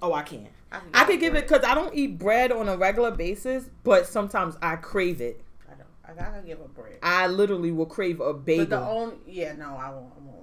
Oh, 0.02 0.14
I 0.14 0.22
can. 0.24 0.48
I 0.72 0.80
could, 0.80 0.90
I 0.94 1.04
could 1.06 1.20
give 1.20 1.36
it 1.36 1.48
because 1.48 1.64
I 1.64 1.74
don't 1.74 1.94
eat 1.96 2.18
bread 2.20 2.52
on 2.52 2.70
a 2.70 2.78
regular 2.78 3.12
basis, 3.12 3.70
but 3.84 4.06
sometimes 4.06 4.56
I 4.62 4.76
crave 4.76 5.22
it. 5.22 5.44
I 5.68 5.74
don't. 5.74 6.20
I, 6.20 6.38
could 6.38 6.46
give 6.46 6.62
up 6.62 6.74
bread. 6.74 7.00
I 7.02 7.28
literally 7.28 7.72
will 7.72 7.86
crave 7.86 8.20
a 8.20 8.34
bagel. 8.34 8.66
But 8.66 8.70
the 8.70 8.88
only, 8.88 9.16
yeah, 9.28 9.54
no, 9.54 9.76
I 9.76 9.90
won't. 9.90 10.14
I 10.16 10.24
won't. 10.24 10.37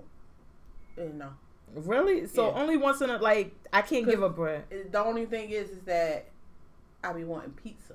No. 0.96 1.30
really? 1.74 2.26
So 2.26 2.48
Yeah. 2.48 2.60
only 2.62 2.76
once 2.76 3.00
in 3.00 3.10
a 3.10 3.18
like 3.18 3.52
I 3.72 3.82
can't 3.82 4.06
give 4.06 4.22
up 4.22 4.36
bread. 4.36 4.64
The 4.92 5.02
only 5.04 5.26
thing 5.26 5.50
is, 5.50 5.70
is 5.70 5.82
that 5.86 6.26
I 7.02 7.12
be 7.12 7.24
wanting 7.24 7.52
pizza. 7.52 7.94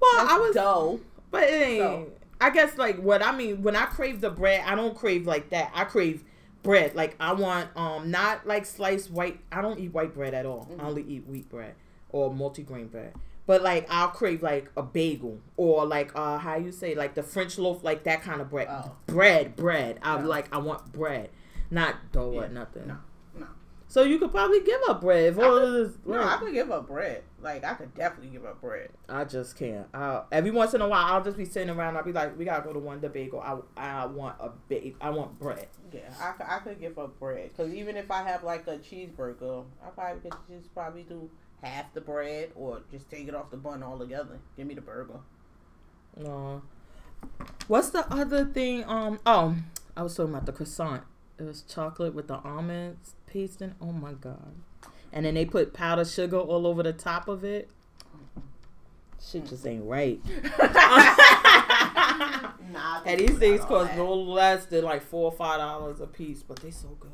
Well, 0.00 0.10
That's 0.16 0.32
I 0.32 0.38
was, 0.38 0.54
dough. 0.54 1.00
but 1.30 1.44
it 1.44 1.52
ain't. 1.62 1.80
So- 1.80 2.10
I 2.40 2.50
guess 2.50 2.76
like 2.76 2.98
what 3.00 3.22
I 3.22 3.30
mean 3.36 3.62
when 3.62 3.76
I 3.76 3.84
crave 3.86 4.20
the 4.20 4.28
bread, 4.30 4.64
I 4.66 4.74
don't 4.74 4.96
crave 4.96 5.28
like 5.28 5.50
that. 5.50 5.70
I 5.74 5.84
crave 5.84 6.24
bread. 6.64 6.96
Like 6.96 7.14
I 7.20 7.34
want 7.34 7.68
um 7.76 8.10
not 8.10 8.46
like 8.48 8.66
sliced 8.66 9.12
white. 9.12 9.38
I 9.52 9.60
don't 9.62 9.78
eat 9.78 9.92
white 9.92 10.12
bread 10.12 10.34
at 10.34 10.44
all. 10.44 10.68
Mhm. 10.72 10.82
I 10.82 10.86
only 10.88 11.02
eat 11.04 11.24
wheat 11.28 11.48
bread 11.48 11.74
or 12.10 12.32
multigrain 12.32 12.90
bread. 12.90 13.14
But 13.46 13.62
like 13.62 13.86
I'll 13.90 14.08
crave 14.08 14.42
like 14.42 14.70
a 14.76 14.82
bagel 14.82 15.40
or 15.56 15.84
like 15.84 16.12
uh 16.14 16.38
how 16.38 16.56
you 16.56 16.70
say 16.70 16.94
like 16.94 17.14
the 17.14 17.22
French 17.22 17.58
loaf 17.58 17.82
like 17.82 18.04
that 18.04 18.22
kind 18.22 18.40
of 18.40 18.50
bread. 18.50 18.68
Oh. 18.70 18.92
Bread, 19.06 19.56
bread. 19.56 19.98
I 20.02 20.18
No. 20.20 20.26
like 20.28 20.54
I 20.54 20.58
want 20.58 20.92
bread, 20.92 21.30
not 21.70 22.12
dough 22.12 22.34
or 22.40 22.48
nothing. 22.48 22.86
No, 22.86 22.98
no. 23.36 23.46
So 23.88 24.04
you 24.04 24.18
could 24.20 24.30
probably 24.30 24.60
give 24.62 24.80
up 24.88 25.00
bread 25.00 25.32
I 25.36 25.36
could- 25.42 25.86
this. 25.88 25.98
No, 26.06 26.22
I 26.22 26.36
could 26.36 26.52
give 26.52 26.70
up 26.70 26.86
bread. 26.86 27.24
Like 27.40 27.64
I 27.64 27.74
could 27.74 27.92
definitely 27.96 28.28
give 28.30 28.44
up 28.44 28.60
bread. 28.60 28.90
I 29.08 29.24
just 29.24 29.58
can't. 29.58 29.86
i 29.92 30.22
every 30.30 30.52
once 30.52 30.72
in 30.74 30.80
a 30.80 30.86
while, 30.86 31.04
I'll 31.12 31.24
just 31.24 31.36
be 31.36 31.44
sitting 31.44 31.68
around. 31.70 31.96
I'll 31.96 32.04
be 32.04 32.12
like, 32.12 32.38
"We 32.38 32.44
gotta 32.44 32.62
go 32.62 32.72
to 32.72 32.78
one 32.78 33.00
the 33.00 33.08
bagel. 33.08 33.40
I, 33.40 33.58
I 33.76 34.06
want 34.06 34.36
a 34.38 34.50
big. 34.68 34.94
I 35.00 35.10
want 35.10 35.36
bread." 35.40 35.66
Yeah, 35.92 36.02
I, 36.20 36.30
could- 36.30 36.46
I 36.48 36.58
could 36.60 36.80
give 36.80 36.96
up 36.98 37.18
bread 37.18 37.48
because 37.48 37.74
even 37.74 37.96
if 37.96 38.08
I 38.10 38.22
have 38.22 38.44
like 38.44 38.68
a 38.68 38.78
cheeseburger, 38.78 39.64
I 39.84 39.88
probably 39.90 40.30
could 40.30 40.38
just 40.48 40.72
probably 40.72 41.02
do 41.02 41.28
half 41.62 41.94
the 41.94 42.00
bread 42.00 42.50
or 42.54 42.80
just 42.90 43.10
take 43.10 43.28
it 43.28 43.34
off 43.34 43.50
the 43.50 43.56
bun 43.56 43.82
altogether. 43.82 44.38
Give 44.56 44.66
me 44.66 44.74
the 44.74 44.80
burger. 44.80 45.20
No. 46.16 46.62
What's 47.68 47.90
the 47.90 48.10
other 48.12 48.44
thing? 48.44 48.84
Um. 48.86 49.20
Oh, 49.24 49.56
I 49.96 50.02
was 50.02 50.16
talking 50.16 50.34
about 50.34 50.46
the 50.46 50.52
croissant. 50.52 51.04
It 51.38 51.44
was 51.44 51.62
chocolate 51.62 52.14
with 52.14 52.28
the 52.28 52.38
almonds 52.38 53.14
pasting. 53.26 53.74
Oh 53.80 53.92
my 53.92 54.12
god! 54.12 54.54
And 55.12 55.24
then 55.24 55.34
they 55.34 55.44
put 55.44 55.72
powdered 55.72 56.08
sugar 56.08 56.38
all 56.38 56.66
over 56.66 56.82
the 56.82 56.92
top 56.92 57.28
of 57.28 57.44
it. 57.44 57.70
Shit 59.24 59.46
just 59.46 59.66
ain't 59.66 59.84
right. 59.84 60.20
nah, 62.72 63.02
And 63.06 63.20
these 63.20 63.38
things 63.38 63.60
cost 63.64 63.94
no 63.96 64.12
less 64.12 64.66
than 64.66 64.84
like 64.84 65.02
four 65.02 65.30
or 65.30 65.36
five 65.36 65.58
dollars 65.58 66.00
a 66.00 66.06
piece, 66.06 66.42
but 66.42 66.58
they 66.58 66.72
so 66.72 66.88
good. 66.98 67.10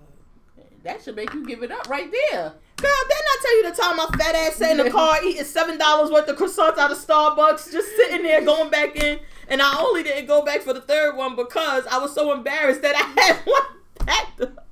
That 0.84 1.02
should 1.02 1.16
make 1.16 1.32
you 1.34 1.44
give 1.46 1.62
it 1.62 1.70
up 1.72 1.88
right 1.88 2.10
there. 2.10 2.52
Girl, 2.76 2.90
didn't 3.08 3.26
I 3.26 3.36
tell 3.42 3.56
you 3.56 3.70
the 3.70 3.76
time 3.82 3.96
my 3.96 4.06
fat 4.16 4.34
ass 4.36 4.54
sat 4.56 4.78
in 4.78 4.84
the 4.84 4.90
car 4.90 5.18
eating 5.24 5.44
seven 5.44 5.76
dollars 5.78 6.10
worth 6.10 6.28
of 6.28 6.36
croissants 6.36 6.78
out 6.78 6.92
of 6.92 6.98
Starbucks, 6.98 7.72
just 7.72 7.96
sitting 7.96 8.22
there 8.22 8.42
going 8.44 8.70
back 8.70 8.94
in, 8.96 9.18
and 9.48 9.60
I 9.60 9.76
only 9.80 10.02
didn't 10.04 10.26
go 10.26 10.42
back 10.44 10.60
for 10.62 10.72
the 10.72 10.80
third 10.80 11.16
one 11.16 11.34
because 11.36 11.84
I 11.90 11.98
was 11.98 12.14
so 12.14 12.32
embarrassed 12.32 12.82
that 12.82 12.94
I 12.96 13.20
had 13.20 13.36
one 13.44 14.06
packed. 14.06 14.40
up. 14.42 14.64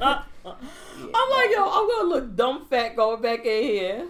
Uh, 0.42 0.54
I'm 1.14 1.30
like, 1.30 1.50
yo, 1.50 1.68
I'm 1.70 1.86
gonna 1.88 2.08
look 2.08 2.34
dumb 2.36 2.64
fat 2.68 2.96
going 2.96 3.20
back 3.22 3.44
in 3.44 3.62
here. 3.62 4.06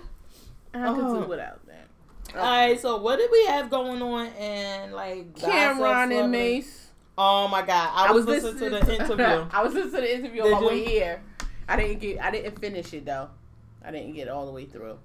I 0.73 0.95
could 0.95 1.05
Oh. 1.05 1.23
do 1.23 1.29
without 1.29 1.65
that. 1.67 1.89
Oh. 2.35 2.39
All 2.39 2.45
right, 2.51 2.81
so 2.81 2.97
what 2.99 3.17
did 3.19 3.31
we 3.33 3.47
have 3.47 3.69
going 3.69 4.01
on 4.01 4.27
and 4.39 4.93
like 4.93 5.35
Cam'ron 5.35 6.05
and 6.05 6.11
celebrity- 6.13 6.29
Mase. 6.29 6.80
Oh 7.23 7.49
my 7.49 7.61
god, 7.61 7.91
I, 7.95 8.13
was, 8.13 8.25
listening, 8.25 8.55
to 8.55 8.71
the 8.71 8.95
interview. 8.99 9.47
I 9.53 9.63
was 9.63 9.75
listening 9.75 9.95
to 9.97 10.01
the 10.01 10.15
interview 10.15 10.43
Did 10.43 10.55
on 10.55 10.65
my 10.65 10.71
you? 10.73 10.83
way 10.85 10.85
here. 10.87 11.23
I 11.69 11.77
didn't 11.77 11.99
get. 11.99 12.19
I 12.19 12.31
didn't 12.31 12.59
finish 12.59 12.95
it 12.95 13.05
though. 13.05 13.29
I 13.85 13.91
didn't 13.91 14.15
get 14.15 14.29
all 14.29 14.47
the 14.47 14.53
way 14.53 14.65
through. 14.65 14.99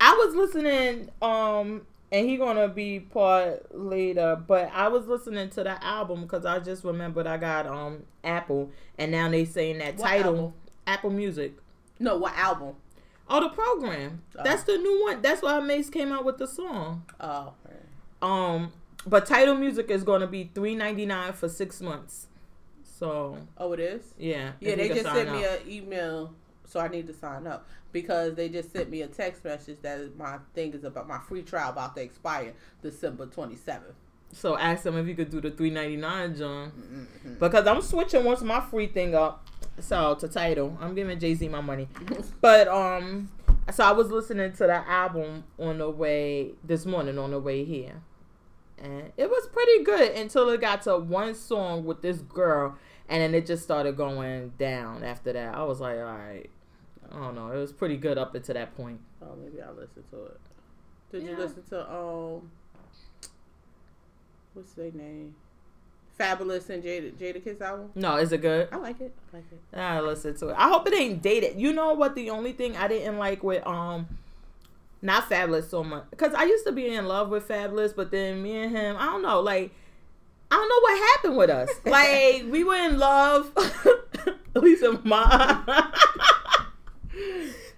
I 0.00 0.12
was 0.12 0.36
listening, 0.36 1.08
um, 1.20 1.82
and 2.12 2.28
he 2.28 2.36
gonna 2.36 2.68
be 2.68 3.00
part 3.00 3.74
later, 3.76 4.36
but 4.46 4.70
I 4.72 4.86
was 4.86 5.08
listening 5.08 5.50
to 5.50 5.64
the 5.64 5.84
album 5.84 6.22
because 6.22 6.46
I 6.46 6.60
just 6.60 6.84
remembered 6.84 7.26
I 7.26 7.38
got 7.38 7.66
um 7.66 8.04
Apple, 8.22 8.70
and 8.96 9.10
now 9.10 9.28
they 9.28 9.44
saying 9.46 9.78
that 9.78 9.96
What 9.96 10.06
Tidal 10.08 10.36
album? 10.36 10.52
Apple 10.86 11.10
Music. 11.10 11.54
No, 11.98 12.18
what 12.18 12.36
album? 12.36 12.76
Oh, 13.28 13.40
the 13.40 13.48
program. 13.48 14.22
Oh. 14.38 14.42
That's 14.44 14.62
the 14.62 14.78
new 14.78 15.02
one. 15.02 15.22
That's 15.22 15.42
why 15.42 15.58
Mase 15.58 15.90
came 15.90 16.12
out 16.12 16.24
with 16.24 16.38
the 16.38 16.46
song. 16.46 17.04
Oh, 17.18 17.54
Um, 18.22 18.72
but 19.06 19.26
Tidal 19.26 19.54
music 19.54 19.90
is 19.90 20.02
going 20.04 20.20
to 20.20 20.26
be 20.26 20.50
three 20.54 20.74
ninety 20.74 21.06
nine 21.06 21.32
for 21.32 21.48
six 21.48 21.80
months. 21.80 22.26
So 22.84 23.36
Oh, 23.58 23.72
it 23.72 23.80
is. 23.80 24.14
yeah, 24.18 24.52
Yeah, 24.60 24.74
they 24.76 24.88
just 24.88 25.04
sent 25.04 25.30
me 25.30 25.44
an 25.44 25.58
email, 25.68 26.32
so 26.64 26.80
I 26.80 26.88
need 26.88 27.06
to 27.08 27.12
sign 27.12 27.46
up 27.46 27.66
because 27.92 28.34
they 28.34 28.48
just 28.48 28.72
sent 28.72 28.88
me 28.90 29.02
a 29.02 29.06
text 29.06 29.44
message 29.44 29.78
that 29.82 30.16
my 30.16 30.38
thing 30.54 30.72
is 30.72 30.82
about 30.84 31.06
my 31.06 31.18
free 31.18 31.42
trial 31.42 31.70
about 31.70 31.94
to 31.96 32.02
expire 32.02 32.54
December 32.82 33.26
twenty 33.26 33.56
seventh. 33.56 33.94
So 34.32 34.56
ask 34.58 34.82
them 34.82 34.96
if 34.96 35.06
you 35.06 35.14
could 35.14 35.30
do 35.30 35.40
the 35.40 35.50
three 35.50 35.70
ninety 35.70 35.96
nine, 35.96 36.34
John. 36.36 36.70
Mm-hmm. 36.72 37.34
Because 37.38 37.66
I'm 37.66 37.82
switching 37.82 38.24
once 38.24 38.40
my 38.42 38.60
free 38.60 38.86
thing 38.88 39.14
up. 39.14 39.46
So 39.78 40.14
to 40.14 40.26
Tidal, 40.28 40.76
I'm 40.80 40.94
giving 40.94 41.18
Jay 41.20 41.34
Z 41.34 41.48
my 41.48 41.60
money. 41.60 41.88
But 42.40 42.66
um, 42.68 43.30
so 43.70 43.84
I 43.84 43.92
was 43.92 44.10
listening 44.10 44.52
to 44.52 44.58
the 44.66 44.88
album 44.88 45.44
on 45.58 45.78
the 45.78 45.90
way 45.90 46.52
this 46.64 46.86
morning 46.86 47.18
on 47.18 47.30
the 47.32 47.38
way 47.38 47.62
here, 47.64 48.00
and 48.78 49.12
it 49.16 49.28
was 49.28 49.48
pretty 49.52 49.84
good 49.84 50.12
until 50.12 50.48
it 50.50 50.60
got 50.60 50.82
to 50.82 50.98
one 50.98 51.34
song 51.34 51.84
with 51.84 52.02
this 52.02 52.18
girl, 52.18 52.76
and 53.08 53.22
then 53.22 53.34
it 53.34 53.46
just 53.46 53.62
started 53.62 53.96
going 53.96 54.52
down 54.58 55.02
after 55.02 55.32
that. 55.32 55.54
I 55.54 55.62
was 55.64 55.80
like, 55.80 55.96
all 55.96 56.04
right, 56.04 56.50
I 57.10 57.18
don't 57.18 57.34
know. 57.34 57.50
It 57.50 57.58
was 57.58 57.72
pretty 57.72 57.96
good 57.96 58.18
up 58.18 58.34
until 58.34 58.54
that 58.54 58.76
point. 58.76 59.00
Oh, 59.22 59.36
maybe 59.42 59.62
I'll 59.62 59.74
listen 59.74 60.04
to 60.10 60.24
it. 60.26 60.40
Did 61.12 61.22
you 61.22 61.36
listen 61.36 61.62
to 61.70 61.90
um, 61.90 62.50
what's 64.54 64.72
their 64.72 64.90
name? 64.92 65.34
Fabolous 66.18 66.70
and 66.70 66.82
Jada 66.82 67.12
Jadakiss 67.12 67.60
album. 67.60 67.90
No, 67.94 68.16
is 68.16 68.32
it 68.32 68.40
good? 68.40 68.68
I 68.72 68.76
like 68.76 69.00
it. 69.00 69.14
I 69.32 69.36
like 69.36 69.44
it. 69.52 69.78
I 69.78 70.00
listen 70.00 70.34
to 70.38 70.48
it. 70.48 70.56
I 70.56 70.68
hope 70.68 70.86
it 70.88 70.94
ain't 70.94 71.22
dated. 71.22 71.60
You 71.60 71.72
know 71.72 71.92
what? 71.92 72.14
The 72.14 72.30
only 72.30 72.52
thing 72.52 72.76
I 72.76 72.88
didn't 72.88 73.18
like 73.18 73.42
with 73.42 73.66
um, 73.66 74.06
not 75.02 75.28
Fabolous 75.28 75.70
so 75.70 75.84
much 75.84 76.04
because 76.10 76.34
I 76.34 76.44
used 76.44 76.66
to 76.66 76.72
be 76.72 76.94
in 76.94 77.06
love 77.06 77.28
with 77.28 77.48
Fabolous, 77.48 77.94
but 77.94 78.10
then 78.10 78.42
me 78.42 78.56
and 78.62 78.76
him, 78.76 78.96
I 78.98 79.06
don't 79.06 79.22
know, 79.22 79.40
like. 79.40 79.72
I 80.48 80.54
don't 80.54 80.68
know 80.68 80.80
what 80.80 81.08
happened 81.08 81.36
with 81.36 81.50
us. 81.50 81.70
Like 81.86 82.44
we 82.52 82.62
were 82.62 82.76
in 82.76 83.00
love, 83.00 83.50
at 84.54 84.62
least 84.62 84.84
in 84.84 85.00
my. 85.02 85.90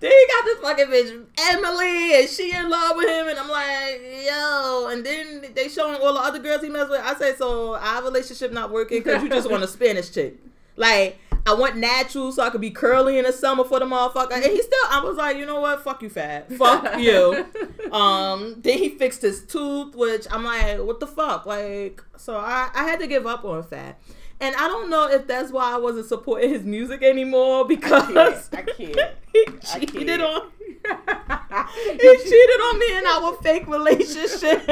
then 0.00 0.10
he 0.10 0.26
got 0.28 0.44
this 0.44 0.58
fucking 0.60 0.86
bitch 0.86 1.24
Emily, 1.50 2.20
and 2.20 2.28
she 2.28 2.54
in 2.54 2.68
love 2.68 2.96
with 2.96 3.08
him, 3.08 3.28
and 3.28 3.38
I'm 3.38 3.48
like, 3.48 4.02
yo. 4.26 4.88
And 4.92 5.04
then 5.04 5.46
they 5.54 5.68
showing 5.68 5.98
all 6.02 6.12
the 6.12 6.20
other 6.20 6.38
girls 6.40 6.62
he 6.62 6.68
messed 6.68 6.90
with. 6.90 7.00
I 7.00 7.14
say, 7.14 7.34
so 7.36 7.74
our 7.74 8.02
relationship 8.02 8.52
not 8.52 8.70
working 8.70 8.98
because 8.98 9.22
you 9.22 9.30
just 9.30 9.50
want 9.50 9.62
a 9.62 9.68
Spanish 9.78 10.10
chick. 10.10 10.36
Like 10.76 11.18
I 11.49 11.55
want 11.55 11.76
natural 11.76 12.30
so 12.32 12.42
I 12.42 12.51
could 12.51 12.61
be 12.61 12.70
curly 12.70 13.16
in 13.18 13.24
the 13.24 13.32
summer 13.32 13.64
for 13.64 13.78
the 13.78 13.86
motherfucker. 13.86 14.32
And 14.32 14.44
he 14.44 14.61
still, 14.61 14.78
I 14.90 15.01
was 15.03 15.16
like, 15.16 15.36
you 15.38 15.46
know 15.46 15.61
what? 15.61 15.82
Fuck 15.82 16.03
you, 16.03 16.11
fat. 16.11 16.53
Fuck 16.53 16.99
you. 17.01 17.46
Um, 17.90 18.57
then 18.59 18.76
he 18.78 18.90
fixed 18.90 19.22
his 19.22 19.44
tooth, 19.46 19.94
which 19.94 20.26
I'm 20.30 20.44
like, 20.44 20.78
what 20.80 21.01
the 21.01 21.07
fuck? 21.07 21.46
Like, 21.46 22.03
so 22.16 22.36
I, 22.36 22.68
I 22.74 22.84
had 22.84 23.01
to 23.01 23.07
give 23.07 23.26
up 23.26 23.44
on 23.44 23.62
fat. 23.62 23.99
And 24.40 24.55
I 24.57 24.68
don't 24.68 24.88
know 24.90 25.09
if 25.09 25.26
that's 25.26 25.51
why 25.51 25.72
I 25.72 25.78
wasn't 25.78 26.07
supporting 26.07 26.51
his 26.51 26.64
music 26.64 27.03
anymore 27.03 27.66
because 27.66 28.49
I 28.53 28.62
can't. 28.76 28.96
he 29.32 29.46
I 29.49 29.78
cheated 29.80 30.20
can't. 30.20 30.22
on 30.22 30.42
he 30.59 32.16
cheated 32.18 32.61
on 32.61 32.78
me 32.78 32.96
in 32.99 33.07
our 33.07 33.32
fake 33.42 33.66
relationship. 33.66 34.64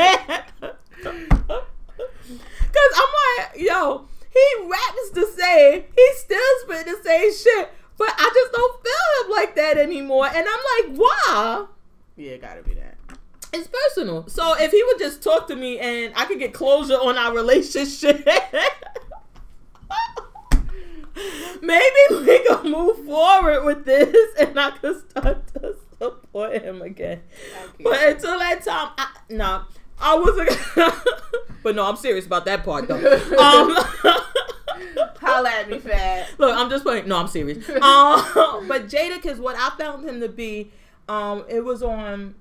Cause 1.57 2.93
I'm 2.95 3.12
like, 3.53 3.61
yo, 3.61 4.07
he 4.37 4.68
raps 4.68 5.11
the 5.12 5.26
same, 5.26 5.84
he 5.95 6.09
still 6.16 6.39
spit 6.62 6.87
the 6.87 7.01
same 7.03 7.32
shit, 7.32 7.70
but 7.97 8.09
I 8.16 8.30
just 8.34 8.53
don't 8.53 8.82
feel 8.82 9.24
him 9.24 9.30
like 9.30 9.57
that 9.57 9.78
anymore. 9.78 10.26
And 10.26 10.47
I'm 10.49 10.89
like, 10.89 10.99
why? 10.99 11.66
yeah, 12.16 12.32
it 12.32 12.43
gotta 12.43 12.62
be 12.62 12.74
that. 12.74 12.97
It's 13.53 13.68
personal. 13.68 14.28
So 14.28 14.55
if 14.59 14.70
he 14.70 14.82
would 14.84 14.99
just 14.99 15.22
talk 15.22 15.49
to 15.49 15.57
me 15.57 15.78
and 15.78 16.12
I 16.16 16.26
could 16.26 16.39
get 16.39 16.53
closure 16.53 16.95
on 16.95 17.16
our 17.16 17.34
relationship. 17.34 18.26
Maybe 21.62 21.97
we 22.11 22.47
can 22.47 22.70
move 22.70 23.07
forward 23.07 23.64
with 23.64 23.87
this 23.87 24.34
and 24.39 24.59
I 24.61 24.72
could 24.72 25.11
start 25.11 25.47
to 25.55 25.74
support 25.99 26.62
him 26.62 26.82
again. 26.82 27.22
But 27.82 28.03
until 28.09 28.39
that 28.39 28.62
time, 28.62 28.91
I, 28.99 29.09
no, 29.30 29.62
I 30.01 30.16
wasn't. 30.18 30.51
but 31.62 31.74
no, 31.74 31.86
I'm 31.86 31.97
serious 31.97 32.26
about 32.26 32.44
that 32.47 32.64
part 32.64 32.88
though. 32.88 32.97
Um, 33.38 33.76
Holla 35.20 35.51
at 35.51 35.68
me, 35.70 35.78
fat. 35.78 36.28
Look, 36.38 36.57
I'm 36.57 36.70
just 36.70 36.84
playing. 36.84 37.09
No, 37.09 37.16
I'm 37.16 37.26
serious. 37.28 37.68
Um, 37.68 38.68
but 38.68 38.86
Jadakiss, 38.88 39.38
what 39.38 39.57
I 39.59 39.70
found 39.76 40.09
him 40.09 40.20
to 40.20 40.28
be, 40.28 40.70
um, 41.09 41.44
it 41.49 41.64
was 41.64 41.82
on. 41.82 42.34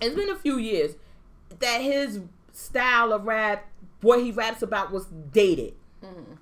It's 0.00 0.14
been 0.14 0.30
a 0.30 0.36
few 0.36 0.58
years 0.58 0.94
that 1.58 1.80
his 1.80 2.20
style 2.52 3.12
of 3.12 3.24
rap, 3.24 3.66
what 4.02 4.20
he 4.20 4.30
raps 4.30 4.62
about, 4.62 4.92
was 4.92 5.06
dated. 5.32 5.74
Mhm. 6.04 6.36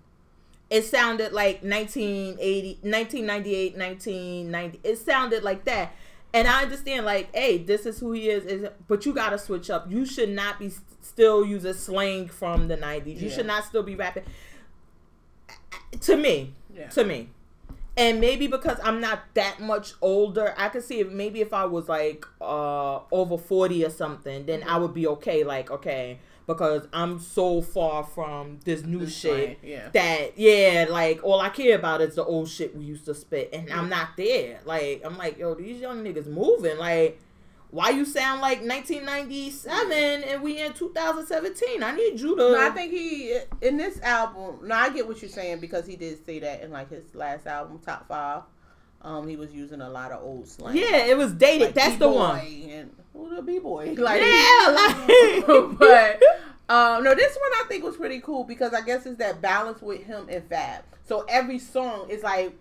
It 0.69 0.83
sounded 0.85 1.33
like 1.33 1.63
1980, 1.63 2.79
1998, 2.83 3.77
1990. 3.77 4.81
It 4.85 4.99
sounded 4.99 5.43
like 5.43 5.65
that. 5.65 5.93
And 6.35 6.47
I 6.47 6.63
understand, 6.63 7.07
like, 7.07 7.35
hey, 7.35 7.59
this 7.59 7.87
is 7.87 7.99
who 7.99 8.13
he 8.13 8.29
is, 8.29 8.45
is 8.45 8.69
but 8.87 9.07
you 9.07 9.15
gotta 9.15 9.39
switch 9.39 9.71
up. 9.71 9.91
You 9.91 10.05
should 10.05 10.29
not 10.29 10.59
be 10.59 10.67
s- 10.67 10.81
still 11.01 11.45
using 11.45 11.73
slang 11.73 12.29
from 12.29 12.69
the 12.69 12.77
90s. 12.77 13.21
You 13.21 13.31
should 13.31 13.47
not 13.47 13.65
still 13.65 13.83
be 13.83 13.95
rapping. 13.95 14.25
To 16.03 16.17
me, 16.17 16.53
Yeah. 16.75 16.89
to 16.91 17.05
me. 17.05 17.31
And 17.97 18.21
maybe 18.21 18.47
because 18.47 18.79
I'm 18.85 19.01
not 19.01 19.21
that 19.35 19.59
much 19.59 19.95
older, 20.01 20.55
I 20.57 20.69
could 20.69 20.85
see 20.85 21.01
if 21.01 21.09
maybe 21.11 21.41
if 21.41 21.53
I 21.53 21.65
was 21.65 21.89
like 21.89 22.25
uh 22.41 23.01
over 23.11 23.37
40 23.37 23.85
or 23.85 23.91
something, 23.91 24.47
then 24.47 24.63
I 24.65 24.77
would 24.77 24.95
be 24.95 25.07
okay. 25.09 25.43
Like, 25.45 25.71
okay, 25.71 26.19
because 26.49 26.89
I'm 26.95 27.21
so 27.21 27.61
far 27.61 28.03
from 28.03 28.59
this 28.65 28.83
new 28.83 29.01
This 29.01 29.15
shit 29.15 29.59
yeah. 29.63 29.91
that 29.93 30.39
yeah, 30.39 30.87
like 30.89 31.23
all 31.23 31.41
I 31.41 31.51
care 31.51 31.77
about 31.77 32.01
is 32.01 32.15
the 32.15 32.25
old 32.25 32.49
shit 32.49 32.75
we 32.75 32.87
used 32.87 33.05
to 33.05 33.15
spit, 33.15 33.51
and 33.53 33.71
I'm 33.71 33.91
not 33.91 34.17
there. 34.17 34.59
Like 34.65 35.03
I'm 35.05 35.19
like, 35.19 35.39
yo, 35.39 35.55
these 35.55 35.79
young 35.79 36.03
niggas 36.03 36.27
moving. 36.27 36.79
Like, 36.79 37.21
why 37.71 37.91
you 37.91 38.07
sound 38.07 38.41
like 38.41 38.63
1997 38.63 39.93
and 40.25 40.43
we 40.43 40.59
in 40.63 40.73
2017? 40.73 41.83
I 41.83 41.95
need 41.95 42.19
you 42.19 42.35
to. 42.35 42.53
No, 42.53 42.67
I 42.67 42.71
think 42.71 42.93
he 42.93 43.39
in 43.61 43.77
this 43.77 44.01
album. 44.01 44.67
No, 44.67 44.75
I 44.75 44.89
get 44.89 45.07
what 45.07 45.21
you're 45.21 45.31
saying 45.31 45.61
because 45.61 45.87
he 45.87 45.97
did 45.97 46.25
say 46.25 46.39
that 46.39 46.63
in 46.63 46.71
like 46.71 46.89
his 46.89 47.15
last 47.15 47.47
album, 47.47 47.79
Top 47.85 48.09
Five. 48.09 48.45
Um, 49.03 49.29
he 49.29 49.37
was 49.37 49.53
using 49.53 49.81
a 49.81 49.89
lot 49.89 50.11
of 50.13 50.23
old 50.23 50.49
slang. 50.49 50.77
yeah, 50.77 51.07
it 51.07 51.17
was 51.17 51.33
dated. 51.33 51.69
Like 51.69 51.75
That's 51.75 51.97
the 51.99 52.09
B-boy 52.09 52.19
one. 52.19 52.39
And 52.69 52.91
who 53.13 53.35
the 53.37 53.43
b 53.43 53.59
boy? 53.59 53.95
Like 53.99 54.21
yeah, 54.21 54.69
like. 54.69 55.79
but 55.79 56.23
um, 56.69 57.05
no, 57.05 57.15
this 57.15 57.37
one 57.37 57.53
I 57.61 57.65
think 57.69 57.85
was 57.85 57.97
pretty 57.97 58.21
cool 58.21 58.45
because 58.45 58.75
I 58.75 58.81
guess 58.83 59.07
it's 59.07 59.19
that 59.19 59.41
balance 59.41 59.81
with 59.81 60.03
him 60.05 60.27
and 60.29 60.43
Fab. 60.49 60.83
So 61.07 61.25
every 61.29 61.59
song 61.59 62.11
is 62.11 62.23
like 62.23 62.53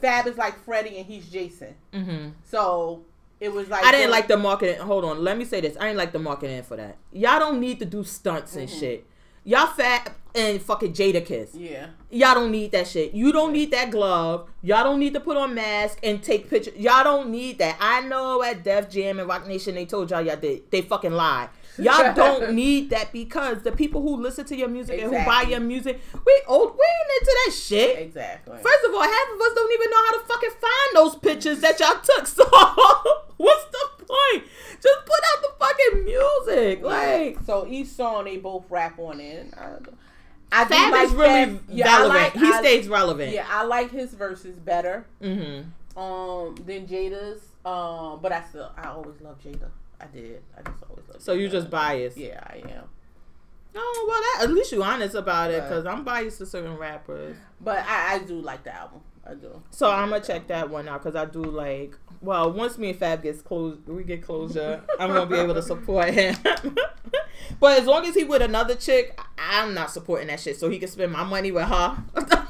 Fab 0.00 0.26
is 0.26 0.36
like 0.38 0.58
Freddie 0.64 0.96
and 0.98 1.06
he's 1.06 1.28
Jason. 1.28 1.74
hmm 1.92 2.28
So 2.44 3.02
it 3.40 3.52
was 3.52 3.68
like 3.68 3.84
I 3.84 3.92
didn't 3.92 4.10
like 4.10 4.28
the 4.28 4.36
marketing. 4.36 4.78
Hold 4.80 5.04
on, 5.04 5.22
let 5.22 5.36
me 5.36 5.44
say 5.44 5.60
this. 5.60 5.76
I 5.78 5.86
didn't 5.86 5.98
like 5.98 6.12
the 6.12 6.18
marketing 6.18 6.62
for 6.62 6.76
that. 6.76 6.96
Y'all 7.12 7.38
don't 7.38 7.60
need 7.60 7.78
to 7.80 7.84
do 7.84 8.04
stunts 8.04 8.56
and 8.56 8.68
Mhm. 8.68 8.80
shit. 8.80 9.06
Y'all 9.44 9.66
fat 9.66 10.12
and 10.34 10.62
fucking 10.62 10.92
Jadakiss. 10.92 11.50
Yeah, 11.54 11.88
Y'all 12.10 12.34
don't 12.34 12.50
need 12.50 12.72
that 12.72 12.86
shit. 12.86 13.12
You 13.12 13.32
don't 13.32 13.52
need 13.52 13.70
that 13.72 13.90
glove. 13.90 14.48
Y'all 14.62 14.84
don't 14.84 14.98
need 14.98 15.14
to 15.14 15.20
put 15.20 15.36
on 15.36 15.54
mask 15.54 15.98
and 16.02 16.22
take 16.22 16.48
pictures. 16.48 16.74
Y'all 16.76 17.04
don't 17.04 17.30
need 17.30 17.58
that. 17.58 17.76
I 17.80 18.02
know 18.02 18.42
at 18.42 18.62
Def 18.62 18.88
Jam 18.88 19.18
and 19.18 19.28
Roc 19.28 19.46
Nation 19.46 19.74
they 19.74 19.84
told 19.84 20.10
y'all 20.10 20.22
y'all 20.22 20.36
did. 20.36 20.70
They 20.70 20.82
fucking 20.82 21.12
lied. 21.12 21.48
Y'all 21.78 22.12
don't 22.22 22.52
need 22.52 22.90
that 22.90 23.12
because 23.12 23.62
the 23.62 23.72
people 23.72 24.02
who 24.02 24.16
listen 24.20 24.44
to 24.46 24.56
your 24.56 24.68
music 24.68 25.00
and 25.00 25.10
who 25.14 25.24
buy 25.24 25.42
your 25.42 25.60
music, 25.60 26.00
we 26.26 26.42
old 26.46 26.72
we 26.72 26.84
ain't 26.84 27.20
into 27.20 27.38
that 27.46 27.52
shit. 27.54 27.98
exactly. 27.98 28.56
First 28.58 28.84
of 28.86 28.94
all, 28.94 29.02
half 29.02 29.28
of 29.34 29.40
us 29.40 29.52
don't 29.54 29.72
even 29.72 29.90
know 29.90 30.04
how 30.06 30.18
to 30.18 30.24
fucking 30.26 30.50
find 30.60 30.96
those 30.96 31.16
pictures 31.16 31.60
that 31.60 31.80
y'all 31.80 32.00
took. 32.02 32.26
So 32.42 32.44
what's 33.38 33.64
the 33.66 34.04
point? 34.06 34.44
Just 34.80 34.98
put 35.06 35.20
out 35.32 35.42
the 35.42 35.52
fucking 35.58 36.04
music. 36.04 36.82
Like 36.84 37.38
so 37.46 37.66
each 37.66 37.88
song 37.88 38.24
they 38.24 38.36
both 38.36 38.64
rap 38.70 38.98
on 38.98 39.20
it. 39.20 39.52
I, 40.54 40.64
Fab 40.66 40.92
like 40.92 41.06
is 41.06 41.12
really 41.14 41.44
Fab. 41.46 41.60
Yeah, 41.70 41.86
relevant. 41.86 42.14
like- 42.14 42.32
he 42.34 42.46
I- 42.52 42.60
stays 42.60 42.88
relevant. 42.88 43.32
Yeah, 43.32 43.46
I 43.48 43.64
like 43.64 43.90
his 43.90 44.12
verses 44.12 44.58
better 44.58 45.06
Mm-hmm. 45.22 45.98
um 45.98 46.54
than 46.66 46.86
Jada's. 46.86 47.40
Um, 47.64 48.18
but 48.20 48.32
I 48.32 48.42
still 48.48 48.70
I 48.76 48.88
always 48.88 49.20
love 49.20 49.38
Jada. 49.42 49.70
I 50.02 50.06
did. 50.06 50.42
I 50.56 50.62
just 50.62 50.82
always 50.88 51.04
love. 51.08 51.22
So 51.22 51.32
you 51.32 51.48
just 51.48 51.70
biased. 51.70 52.16
Yeah, 52.16 52.40
I 52.44 52.56
am. 52.68 52.84
Oh 53.74 54.04
well, 54.08 54.20
that, 54.20 54.50
at 54.50 54.54
least 54.54 54.72
you 54.72 54.82
honest 54.82 55.14
about 55.14 55.50
it, 55.50 55.62
because 55.62 55.86
I'm 55.86 56.04
biased 56.04 56.38
to 56.38 56.46
certain 56.46 56.76
rappers. 56.76 57.36
But 57.60 57.84
I, 57.88 58.14
I 58.14 58.18
do 58.18 58.34
like 58.40 58.64
the 58.64 58.74
album. 58.74 59.00
I 59.26 59.34
do. 59.34 59.62
So 59.70 59.88
I'm 59.90 60.10
gonna 60.10 60.22
check 60.22 60.48
that 60.48 60.68
one 60.68 60.88
out 60.88 61.02
because 61.02 61.16
I 61.16 61.24
do 61.24 61.42
like. 61.42 61.96
Well, 62.20 62.52
once 62.52 62.76
me 62.78 62.90
and 62.90 62.98
Fab 62.98 63.22
gets 63.22 63.40
close, 63.40 63.78
we 63.86 64.04
get 64.04 64.22
closure. 64.22 64.82
I'm 64.98 65.08
gonna 65.08 65.26
be 65.26 65.36
able 65.36 65.54
to 65.54 65.62
support 65.62 66.10
him. 66.10 66.36
but 67.60 67.80
as 67.80 67.86
long 67.86 68.04
as 68.04 68.14
he 68.14 68.24
with 68.24 68.42
another 68.42 68.74
chick, 68.74 69.18
I- 69.38 69.60
I'm 69.62 69.74
not 69.74 69.90
supporting 69.90 70.26
that 70.28 70.40
shit. 70.40 70.58
So 70.58 70.68
he 70.68 70.78
can 70.78 70.88
spend 70.88 71.12
my 71.12 71.24
money 71.24 71.50
with 71.52 71.64
her. 71.68 71.96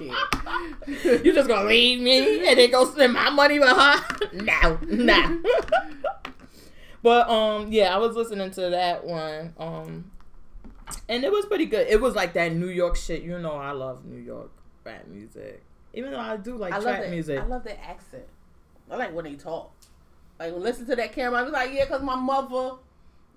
Kid. 0.00 1.24
you 1.24 1.32
just 1.32 1.48
gonna 1.48 1.68
leave 1.68 2.00
me 2.00 2.48
and 2.48 2.58
then 2.58 2.70
go 2.70 2.84
spend 2.86 3.12
my 3.12 3.30
money 3.30 3.58
with 3.58 3.68
her? 3.68 4.04
No, 4.32 4.78
no. 4.88 5.42
But 7.02 7.30
um, 7.30 7.72
yeah, 7.72 7.94
I 7.94 7.98
was 7.98 8.14
listening 8.14 8.50
to 8.52 8.70
that 8.70 9.04
one. 9.04 9.54
Um, 9.58 10.10
and 11.08 11.24
it 11.24 11.32
was 11.32 11.46
pretty 11.46 11.66
good. 11.66 11.86
It 11.88 12.00
was 12.00 12.14
like 12.14 12.34
that 12.34 12.52
New 12.52 12.68
York 12.68 12.96
shit. 12.96 13.22
You 13.22 13.38
know, 13.38 13.52
I 13.52 13.72
love 13.72 14.04
New 14.04 14.20
York 14.20 14.50
rap 14.84 15.06
music. 15.06 15.62
Even 15.94 16.12
though 16.12 16.20
I 16.20 16.36
do 16.36 16.56
like 16.56 16.72
I 16.72 16.76
love 16.76 16.84
trap 16.84 17.02
that. 17.02 17.10
music. 17.10 17.40
I 17.40 17.46
love 17.46 17.64
the 17.64 17.82
accent. 17.84 18.24
I 18.90 18.96
like 18.96 19.14
when 19.14 19.24
they 19.24 19.34
talk. 19.34 19.72
Like 20.38 20.52
when 20.52 20.62
listen 20.62 20.86
to 20.86 20.96
that 20.96 21.14
Cam'ron. 21.14 21.36
I 21.36 21.42
was 21.42 21.52
like, 21.52 21.72
yeah, 21.72 21.86
cause 21.86 22.02
my 22.02 22.16
mother. 22.16 22.76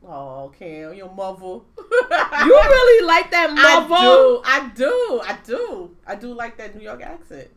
Oh, 0.06 0.52
Cam, 0.58 0.94
your 0.94 1.12
mother. 1.12 1.42
you 1.78 2.62
really 2.62 3.06
like 3.06 3.32
that 3.32 3.54
mother? 3.54 3.94
I 3.94 4.02
do. 4.06 4.42
I 4.46 4.72
do. 4.76 5.22
I 5.24 5.38
do. 5.46 5.96
I 6.06 6.16
do 6.16 6.34
like 6.34 6.58
that 6.58 6.76
New 6.76 6.84
York 6.84 7.02
accent. 7.02 7.50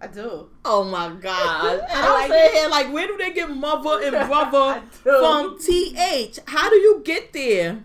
I 0.00 0.08
do. 0.08 0.48
Oh 0.64 0.82
my 0.82 1.10
god! 1.10 1.74
And 1.74 1.82
I 1.92 2.06
I'm 2.06 2.12
like 2.12 2.30
saying 2.30 2.52
here, 2.54 2.68
like, 2.68 2.92
where 2.92 3.06
do 3.06 3.16
they 3.16 3.32
get 3.32 3.48
mother 3.48 4.02
and 4.02 4.10
brother 4.28 4.82
from? 4.90 5.58
Th? 5.58 6.38
How 6.46 6.68
do 6.70 6.76
you 6.76 7.02
get 7.04 7.32
there? 7.32 7.84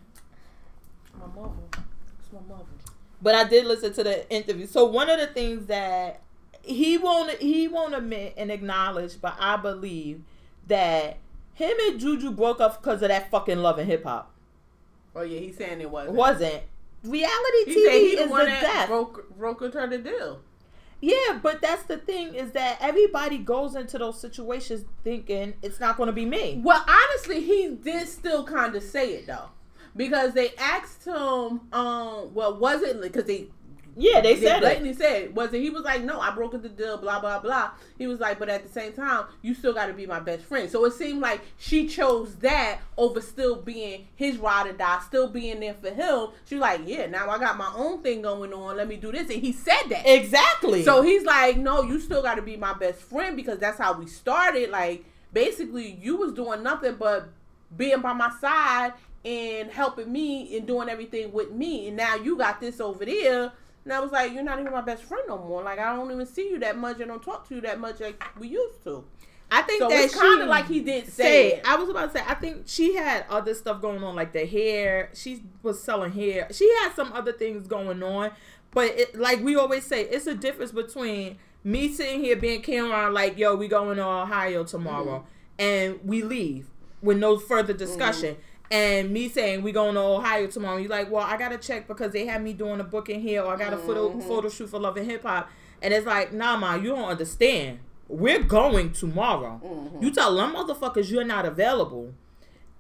My 1.20 1.28
mother. 1.28 1.53
It's 2.20 2.34
my 2.34 2.39
mother. 2.49 2.65
But 3.22 3.36
I 3.36 3.43
did 3.43 3.68
listen 3.68 3.93
to 3.93 4.03
the 4.03 4.28
interview. 4.32 4.65
So 4.65 4.86
one 4.86 5.11
of 5.11 5.20
the 5.20 5.28
things 5.28 5.68
that 5.68 6.22
he 6.63 6.97
won't 6.97 7.39
he 7.39 7.68
won't 7.68 7.93
admit 7.93 8.34
and 8.36 8.51
acknowledge, 8.51 9.22
but 9.22 9.36
I 9.39 9.57
believe 9.57 10.24
that 10.65 11.18
him 11.57 11.75
and 11.87 11.99
Juju 11.99 12.31
broke 12.31 12.61
up 12.61 12.79
because 12.79 13.01
of 13.01 13.09
that 13.09 13.31
fucking 13.31 13.57
love 13.57 13.79
and 13.79 13.89
hip 13.89 14.03
hop. 14.03 14.31
Oh 15.15 15.23
yeah, 15.23 15.39
he's 15.39 15.57
saying 15.57 15.81
it 15.81 15.89
wasn't. 15.89 16.15
It 16.15 16.17
wasn't. 16.17 16.63
Reality 17.03 17.63
He 17.65 17.71
TV 17.73 17.91
he 17.91 18.07
is 18.17 18.29
the 18.29 18.37
the 18.37 18.45
death. 18.45 18.87
broke 18.87 19.35
broke 19.35 19.61
her 19.61 19.87
the 19.87 19.97
deal. 19.97 20.41
Yeah, 21.01 21.39
but 21.41 21.59
that's 21.59 21.81
the 21.83 21.97
thing 21.97 22.35
is 22.35 22.51
that 22.51 22.77
everybody 22.79 23.39
goes 23.39 23.75
into 23.75 23.97
those 23.97 24.21
situations 24.21 24.85
thinking 25.03 25.55
it's 25.63 25.79
not 25.79 25.97
going 25.97 26.07
to 26.07 26.13
be 26.13 26.25
me. 26.25 26.61
Well, 26.63 26.85
honestly, 26.87 27.43
he 27.43 27.69
did 27.69 28.07
still 28.07 28.43
kind 28.43 28.75
of 28.75 28.83
say 28.83 29.15
it 29.15 29.25
though, 29.25 29.49
because 29.95 30.33
they 30.33 30.51
asked 30.59 31.05
him, 31.05 31.61
um, 31.73 32.33
well, 32.35 32.55
was 32.59 32.83
it 32.83 33.01
because 33.01 33.25
they 33.25 33.47
Yeah, 33.97 34.21
they 34.21 34.39
said 34.39 34.57
it. 34.57 34.61
blatantly 34.61 34.93
said 34.93 35.35
was 35.35 35.53
it? 35.53 35.61
He 35.61 35.69
was 35.71 35.83
like, 35.83 36.03
no, 36.03 36.19
I 36.19 36.31
broke 36.31 36.61
the 36.61 36.69
deal, 36.69 36.97
blah 36.97 37.19
blah 37.19 37.39
blah. 37.39 37.71
He 37.97 38.05
was 38.05 38.19
like, 38.19 38.37
but 38.37 38.47
at 38.47 38.63
the 38.63 38.69
same 38.69 38.93
time, 38.93 39.25
you 39.41 39.55
still 39.55 39.73
got 39.73 39.87
to 39.87 39.93
be 39.93 40.05
my 40.05 40.19
best 40.19 40.43
friend. 40.43 40.69
So 40.69 40.85
it 40.85 40.93
seemed 40.93 41.19
like 41.19 41.41
she 41.57 41.87
chose 41.87 42.35
that 42.37 42.79
over 42.97 43.21
still 43.21 43.55
being 43.55 44.07
his 44.15 44.37
ride 44.37 44.67
or 44.67 44.73
die, 44.73 44.99
still 45.05 45.27
being 45.27 45.59
there 45.59 45.73
for 45.73 45.89
him. 45.89 46.27
She 46.45 46.55
was 46.55 46.61
like, 46.61 46.81
yeah, 46.85 47.07
now 47.07 47.29
I 47.29 47.39
got 47.39 47.57
my 47.57 47.71
own 47.75 48.03
thing 48.03 48.21
going 48.21 48.53
on. 48.53 48.77
Let 48.77 48.87
me 48.87 48.97
do 48.97 49.11
this, 49.11 49.29
and 49.29 49.41
he 49.41 49.51
said 49.51 49.83
that. 49.89 50.07
Exactly. 50.07 50.83
So 50.83 51.01
he's 51.01 51.23
like, 51.23 51.57
no, 51.57 51.81
you 51.81 51.99
still 51.99 52.21
got 52.21 52.35
to 52.35 52.41
be 52.43 52.55
my 52.55 52.73
best 52.73 53.01
friend 53.01 53.35
because 53.35 53.57
that's 53.57 53.79
how 53.79 53.93
we 53.97 54.05
started. 54.05 54.69
Like, 54.69 55.05
basically, 55.33 55.97
you 56.01 56.17
was 56.17 56.33
doing 56.33 56.61
nothing 56.61 56.95
but 56.95 57.29
being 57.75 58.01
by 58.01 58.13
my 58.13 58.31
side 58.39 58.93
and 59.25 59.69
helping 59.69 60.11
me 60.11 60.55
and 60.55 60.65
doing 60.67 60.87
everything 60.87 61.33
with 61.33 61.51
me. 61.51 61.87
And 61.87 61.97
now 61.97 62.15
you 62.15 62.37
got 62.37 62.61
this 62.61 62.79
over 62.79 63.03
there. 63.03 63.51
And 63.88 63.93
I 63.93 64.01
was 64.01 64.11
like, 64.11 64.33
you're 64.33 64.43
not 64.43 64.59
even 64.59 64.73
my 64.73 64.81
best 64.81 65.03
friend 65.03 65.23
no 65.29 65.38
more. 65.38 65.63
Like, 65.63 65.79
I 65.79 65.95
don't 65.95 66.11
even 66.11 66.25
see 66.25 66.49
you 66.49 66.59
that 66.59 66.77
much. 66.77 66.99
I 66.99 67.05
don't 67.05 67.23
talk 67.23 67.47
to 67.47 67.55
you 67.55 67.61
that 67.61 67.79
much 67.79 68.01
like 68.01 68.21
we 68.38 68.49
used 68.49 68.83
to. 68.83 69.05
I 69.49 69.61
think 69.61 69.79
So 69.79 69.88
that 69.88 70.11
kind 70.11 70.41
of 70.41 70.49
like 70.49 70.67
he 70.67 70.81
did 70.81 71.07
say 71.07 71.53
it. 71.53 71.61
I 71.65 71.77
was 71.77 71.88
about 71.88 72.11
to 72.11 72.19
say 72.19 72.25
I 72.27 72.33
think 72.33 72.63
she 72.65 72.95
had 72.95 73.23
other 73.29 73.53
stuff 73.53 73.81
going 73.81 74.03
on 74.03 74.13
like 74.13 74.33
the 74.33 74.45
hair. 74.45 75.09
She 75.13 75.43
was 75.63 75.81
selling 75.81 76.11
hair. 76.11 76.49
She 76.51 76.69
had 76.81 76.95
some 76.95 77.13
other 77.13 77.31
things 77.31 77.65
going 77.65 78.03
on, 78.03 78.31
but 78.71 78.88
it, 78.88 79.17
like 79.17 79.41
we 79.41 79.55
always 79.55 79.85
say, 79.85 80.01
it's 80.01 80.27
a 80.27 80.35
difference 80.35 80.73
between 80.73 81.38
me 81.63 81.88
sitting 81.93 82.19
here 82.19 82.35
being 82.35 82.61
Cam'ron 82.61 83.13
like, 83.13 83.38
"Yo, 83.38 83.55
we 83.55 83.69
going 83.69 83.95
to 83.95 84.03
Ohio 84.03 84.65
tomorrow," 84.65 85.19
mm-hmm. 85.19 85.61
and 85.61 85.99
we 86.03 86.23
leave 86.23 86.67
with 87.01 87.17
no 87.17 87.38
further 87.38 87.71
mm-hmm. 87.71 87.85
discussion. 87.85 88.35
And 88.70 89.11
me 89.11 89.30
saying 89.30 89.61
we 89.63 89.72
going 89.72 89.95
to 89.95 90.01
Ohio 90.01 90.47
tomorrow, 90.47 90.78
you're 90.78 90.89
like, 90.89 91.09
well, 91.09 91.24
I 91.24 91.38
gotta 91.38 91.57
check 91.57 91.88
because 91.88 92.11
they 92.11 92.26
had 92.26 92.43
me 92.43 92.51
doing 92.53 92.80
a 92.82 92.84
booking 92.84 93.22
here, 93.22 93.41
or 93.43 93.53
I 93.53 93.57
got 93.57 93.72
a 93.74 93.78
photo 93.78 94.20
photo 94.20 94.49
shoot 94.49 94.70
for 94.70 94.80
Love 94.80 94.97
and 94.97 95.09
Hip 95.09 95.24
Hop, 95.24 95.49
and 95.82 95.93
it's 95.93 96.05
like, 96.05 96.34
nah, 96.34 96.57
ma, 96.57 96.76
you 96.76 96.89
don't 96.89 97.07
understand. 97.07 97.80
We're 98.09 98.43
going 98.43 98.91
tomorrow. 98.93 99.61
You 100.01 100.11
tell 100.11 100.36
them 100.36 100.53
motherfuckers 100.55 101.09
you're 101.09 101.24
not 101.26 101.45
available. 101.45 102.13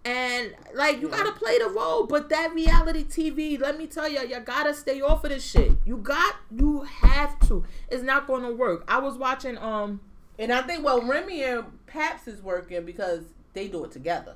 And 0.05 0.53
like 0.73 1.01
you 1.01 1.09
gotta 1.09 1.33
play 1.33 1.57
the 1.59 1.67
role, 1.69 2.05
but 2.05 2.29
that 2.29 2.53
reality 2.53 3.03
TV, 3.03 3.59
let 3.59 3.77
me 3.77 3.87
tell 3.87 4.07
you, 4.09 4.21
you 4.21 4.39
gotta 4.39 4.73
stay 4.73 5.01
off 5.01 5.23
of 5.25 5.31
this 5.31 5.45
shit. 5.45 5.71
You 5.85 5.97
got, 5.97 6.35
you 6.49 6.81
have 6.83 7.37
to. 7.47 7.63
It's 7.89 8.03
not 8.03 8.25
gonna 8.27 8.51
work. 8.51 8.85
I 8.87 8.99
was 8.99 9.17
watching, 9.17 9.57
um, 9.57 9.99
And 10.39 10.53
I 10.53 10.61
think, 10.61 10.85
well, 10.85 11.01
Remy 11.01 11.43
and 11.43 11.85
Paps 11.87 12.27
is 12.27 12.41
working 12.41 12.85
because 12.85 13.23
they 13.53 13.67
do 13.67 13.83
it 13.85 13.91
together. 13.91 14.35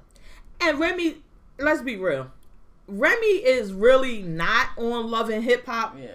and 0.60 0.80
Remy. 0.80 1.18
Let's 1.60 1.82
be 1.82 1.96
real, 1.98 2.32
Remy 2.88 3.26
is 3.26 3.74
really 3.74 4.22
not 4.22 4.70
on 4.78 5.10
Love 5.10 5.30
and 5.30 5.44
Hip 5.44 5.66
Hop. 5.66 5.96
Yeah. 6.00 6.10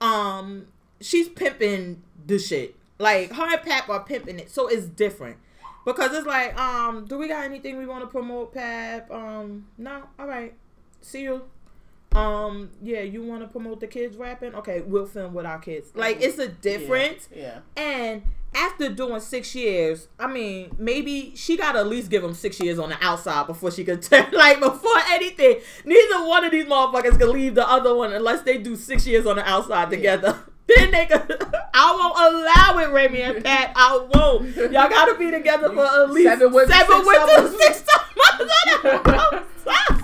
Um, 0.00 0.66
she's 1.00 1.28
pimping 1.28 2.02
the 2.26 2.38
shit. 2.38 2.76
Like 2.98 3.32
her 3.32 3.52
and 3.52 3.62
Pap 3.62 3.88
are 3.88 4.02
pimping 4.02 4.38
it, 4.38 4.50
so 4.50 4.68
it's 4.68 4.86
different. 4.86 5.36
Because 5.84 6.12
it's 6.12 6.26
like, 6.26 6.58
um, 6.58 7.06
do 7.06 7.16
we 7.16 7.28
got 7.28 7.44
anything 7.44 7.78
we 7.78 7.86
want 7.86 8.02
to 8.02 8.08
promote, 8.08 8.52
Pap? 8.52 9.10
Um, 9.10 9.66
no. 9.78 10.02
All 10.18 10.26
right. 10.26 10.54
See 11.00 11.22
you. 11.22 11.42
Um, 12.12 12.70
yeah, 12.82 13.00
you 13.00 13.22
want 13.22 13.42
to 13.42 13.48
promote 13.48 13.80
the 13.80 13.86
kids 13.86 14.16
rapping? 14.16 14.54
Okay, 14.54 14.80
we'll 14.80 15.06
film 15.06 15.34
with 15.34 15.46
our 15.46 15.58
kids. 15.58 15.90
Like, 15.94 16.20
it's 16.20 16.38
a 16.38 16.48
difference. 16.48 17.28
Yeah. 17.34 17.60
And 17.76 18.22
after 18.58 18.88
doing 18.90 19.20
six 19.20 19.54
years, 19.54 20.08
I 20.18 20.26
mean, 20.26 20.74
maybe 20.78 21.32
she 21.36 21.56
got 21.56 21.72
to 21.72 21.78
at 21.80 21.86
least 21.86 22.10
give 22.10 22.22
them 22.22 22.34
six 22.34 22.60
years 22.60 22.78
on 22.78 22.90
the 22.90 22.96
outside 23.00 23.46
before 23.46 23.70
she 23.70 23.84
could 23.84 24.02
turn. 24.10 24.26
Like, 24.32 24.60
before 24.60 24.98
anything, 25.10 25.60
neither 25.84 26.26
one 26.26 26.44
of 26.44 26.50
these 26.52 26.64
motherfuckers 26.66 27.18
can 27.18 27.32
leave 27.32 27.54
the 27.54 27.68
other 27.68 27.94
one 27.94 28.12
unless 28.12 28.42
they 28.42 28.58
do 28.58 28.76
six 28.76 29.06
years 29.06 29.26
on 29.26 29.36
the 29.36 29.48
outside 29.48 29.90
together. 29.90 30.38
Then 30.76 30.90
they 30.90 31.06
could, 31.06 31.22
I 31.72 31.96
won't 31.96 32.74
allow 32.76 32.78
it, 32.84 32.92
Remy 32.92 33.22
and 33.22 33.42
Pat. 33.42 33.72
I 33.74 34.06
won't. 34.12 34.54
Y'all 34.54 34.70
got 34.70 35.06
to 35.06 35.14
be 35.18 35.30
together 35.30 35.72
for 35.72 35.82
at 35.82 36.10
least 36.10 36.28
Seven 36.28 36.52
seven 36.52 36.68
six 36.68 37.06
winters, 37.06 37.30
summers. 37.30 37.56
six 37.64 37.84
summers 37.88 38.16
on 38.38 38.46
the 39.06 39.14
outside. 39.14 39.44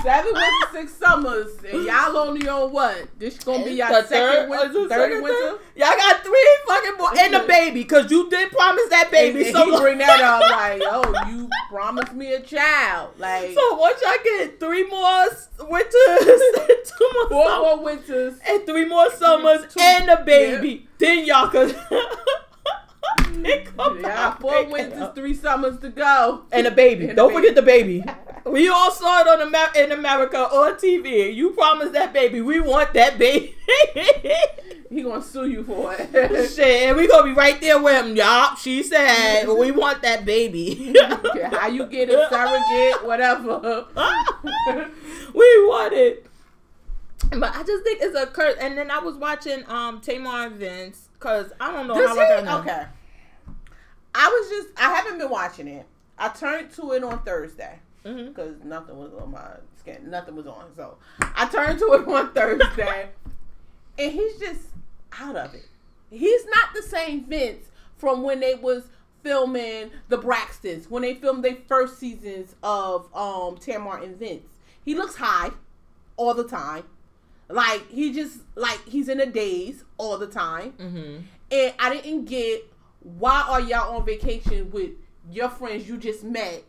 Seven 0.02 0.32
winters, 0.34 0.70
six 0.72 0.94
summers, 0.96 1.50
and 1.70 1.84
y'all 1.86 2.16
only 2.16 2.46
on 2.48 2.70
what? 2.72 3.06
This 3.18 3.38
gonna 3.38 3.64
be 3.64 3.72
y'all 3.72 3.88
second 4.02 4.08
third, 4.08 4.50
winter, 4.50 4.88
third 4.88 5.22
winter. 5.22 5.58
Y'all 5.76 5.96
got 5.96 6.22
three 6.22 6.48
fucking 6.66 6.96
boys 6.98 7.16
and 7.18 7.34
a 7.34 7.46
baby, 7.46 7.82
because 7.82 8.10
you 8.10 8.28
did 8.28 8.50
promise 8.52 8.82
that 8.90 9.10
baby. 9.10 9.46
and 9.46 9.56
so 9.56 9.64
he 9.70 9.80
bring 9.80 9.98
that 9.98 10.20
up 10.20 10.40
like, 10.42 10.82
oh, 10.84 11.30
you 11.30 11.48
promised 11.70 12.12
me 12.12 12.34
a 12.34 12.40
child. 12.42 13.12
Like 13.18 13.54
So 13.54 13.74
once 13.78 14.00
y'all 14.02 14.12
get 14.22 14.60
three 14.60 14.84
more 14.88 15.24
winters, 15.60 15.94
two 16.98 17.10
more 17.14 17.28
four 17.28 17.46
summers, 17.48 17.58
more 17.60 17.82
winters. 17.84 18.34
and 18.46 18.66
three 18.66 18.84
more 18.86 19.10
summers, 19.12 19.60
Two- 19.72 19.80
and 19.80 20.08
a 20.10 20.22
baby, 20.24 20.86
then 20.98 21.24
y'all 21.24 21.48
could. 21.48 21.74
Yeah, 23.42 24.34
four 24.36 24.64
winters, 24.66 25.08
three 25.14 25.34
summers 25.34 25.78
to 25.80 25.90
go. 25.90 26.44
and 26.52 26.66
a 26.66 26.70
baby. 26.70 27.06
And 27.08 27.16
Don't 27.16 27.30
baby. 27.30 27.40
forget 27.40 27.54
the 27.56 27.62
baby. 27.62 28.04
We 28.44 28.68
all 28.68 28.90
saw 28.90 29.20
it 29.20 29.28
on 29.28 29.40
Amer- 29.40 29.72
in 29.74 29.92
America 29.92 30.38
on 30.38 30.74
TV. 30.74 31.34
You 31.34 31.50
promised 31.50 31.92
that 31.92 32.12
baby. 32.12 32.40
We 32.40 32.60
want 32.60 32.92
that 32.94 33.18
baby. 33.18 33.56
He 34.94 35.02
gonna 35.02 35.20
sue 35.20 35.48
you 35.48 35.64
for 35.64 35.92
it. 35.98 36.50
Shit, 36.50 36.88
and 36.88 36.96
we 36.96 37.08
gonna 37.08 37.24
be 37.24 37.32
right 37.32 37.60
there 37.60 37.82
with 37.82 38.04
him. 38.04 38.14
Yup, 38.14 38.58
she 38.58 38.80
said 38.84 39.46
we 39.46 39.70
want 39.72 40.02
that 40.02 40.24
baby. 40.24 40.94
How 41.50 41.66
you 41.66 41.86
get 41.86 42.10
it, 42.10 42.30
surrogate, 42.30 43.04
whatever. 43.04 43.86
we 45.34 45.66
want 45.66 45.94
it. 45.94 46.26
But 47.30 47.56
I 47.56 47.64
just 47.64 47.82
think 47.82 48.02
it's 48.02 48.16
a 48.16 48.26
curse. 48.26 48.54
And 48.60 48.78
then 48.78 48.88
I 48.92 49.00
was 49.00 49.16
watching 49.16 49.68
um 49.68 50.00
Tamar 50.00 50.46
and 50.46 50.56
Vince 50.56 51.08
because 51.14 51.50
I 51.60 51.72
don't 51.72 51.88
know 51.88 51.94
Does 51.94 52.16
how 52.16 52.22
I 52.22 52.40
know. 52.42 52.58
Okay. 52.60 52.84
I 54.14 54.28
was 54.28 54.48
just 54.48 54.68
I 54.78 54.94
haven't 54.94 55.18
been 55.18 55.30
watching 55.30 55.66
it. 55.66 55.86
I 56.16 56.28
turned 56.28 56.70
to 56.74 56.92
it 56.92 57.02
on 57.02 57.20
Thursday 57.24 57.80
Mhm. 58.04 58.28
because 58.28 58.62
nothing 58.64 58.96
was 58.98 59.12
on 59.14 59.30
my 59.30 59.50
skin. 59.78 60.10
Nothing 60.10 60.36
was 60.36 60.46
on, 60.46 60.70
so 60.76 60.98
I 61.34 61.46
turned 61.48 61.78
to 61.78 61.84
it 61.94 62.06
on 62.08 62.32
Thursday, 62.32 63.08
and 63.98 64.12
he's 64.12 64.38
just 64.38 64.60
out 65.18 65.36
of 65.36 65.54
it. 65.54 65.66
He's 66.10 66.44
not 66.46 66.68
the 66.74 66.82
same 66.82 67.24
Vince 67.24 67.66
from 67.96 68.22
when 68.22 68.40
they 68.40 68.54
was 68.54 68.84
filming 69.22 69.90
the 70.08 70.18
Braxtons 70.18 70.90
when 70.90 71.02
they 71.02 71.14
filmed 71.14 71.42
their 71.42 71.56
first 71.66 71.98
seasons 71.98 72.54
of 72.62 73.08
um 73.16 73.56
Tamar 73.56 73.98
and 74.02 74.16
Vince. 74.18 74.44
He 74.84 74.94
looks 74.94 75.16
high 75.16 75.50
all 76.16 76.34
the 76.34 76.46
time. 76.46 76.84
Like 77.48 77.88
he 77.90 78.12
just 78.12 78.38
like 78.54 78.80
he's 78.86 79.08
in 79.08 79.20
a 79.20 79.26
daze 79.26 79.82
all 79.96 80.18
the 80.18 80.26
time. 80.26 80.72
Mhm. 80.72 81.22
And 81.50 81.74
I 81.78 81.94
didn't 81.94 82.26
get 82.26 82.70
why 83.00 83.44
are 83.48 83.60
y'all 83.60 83.96
on 83.96 84.04
vacation 84.06 84.70
with 84.70 84.90
your 85.30 85.48
friends 85.48 85.88
you 85.88 85.96
just 85.96 86.22
met? 86.24 86.64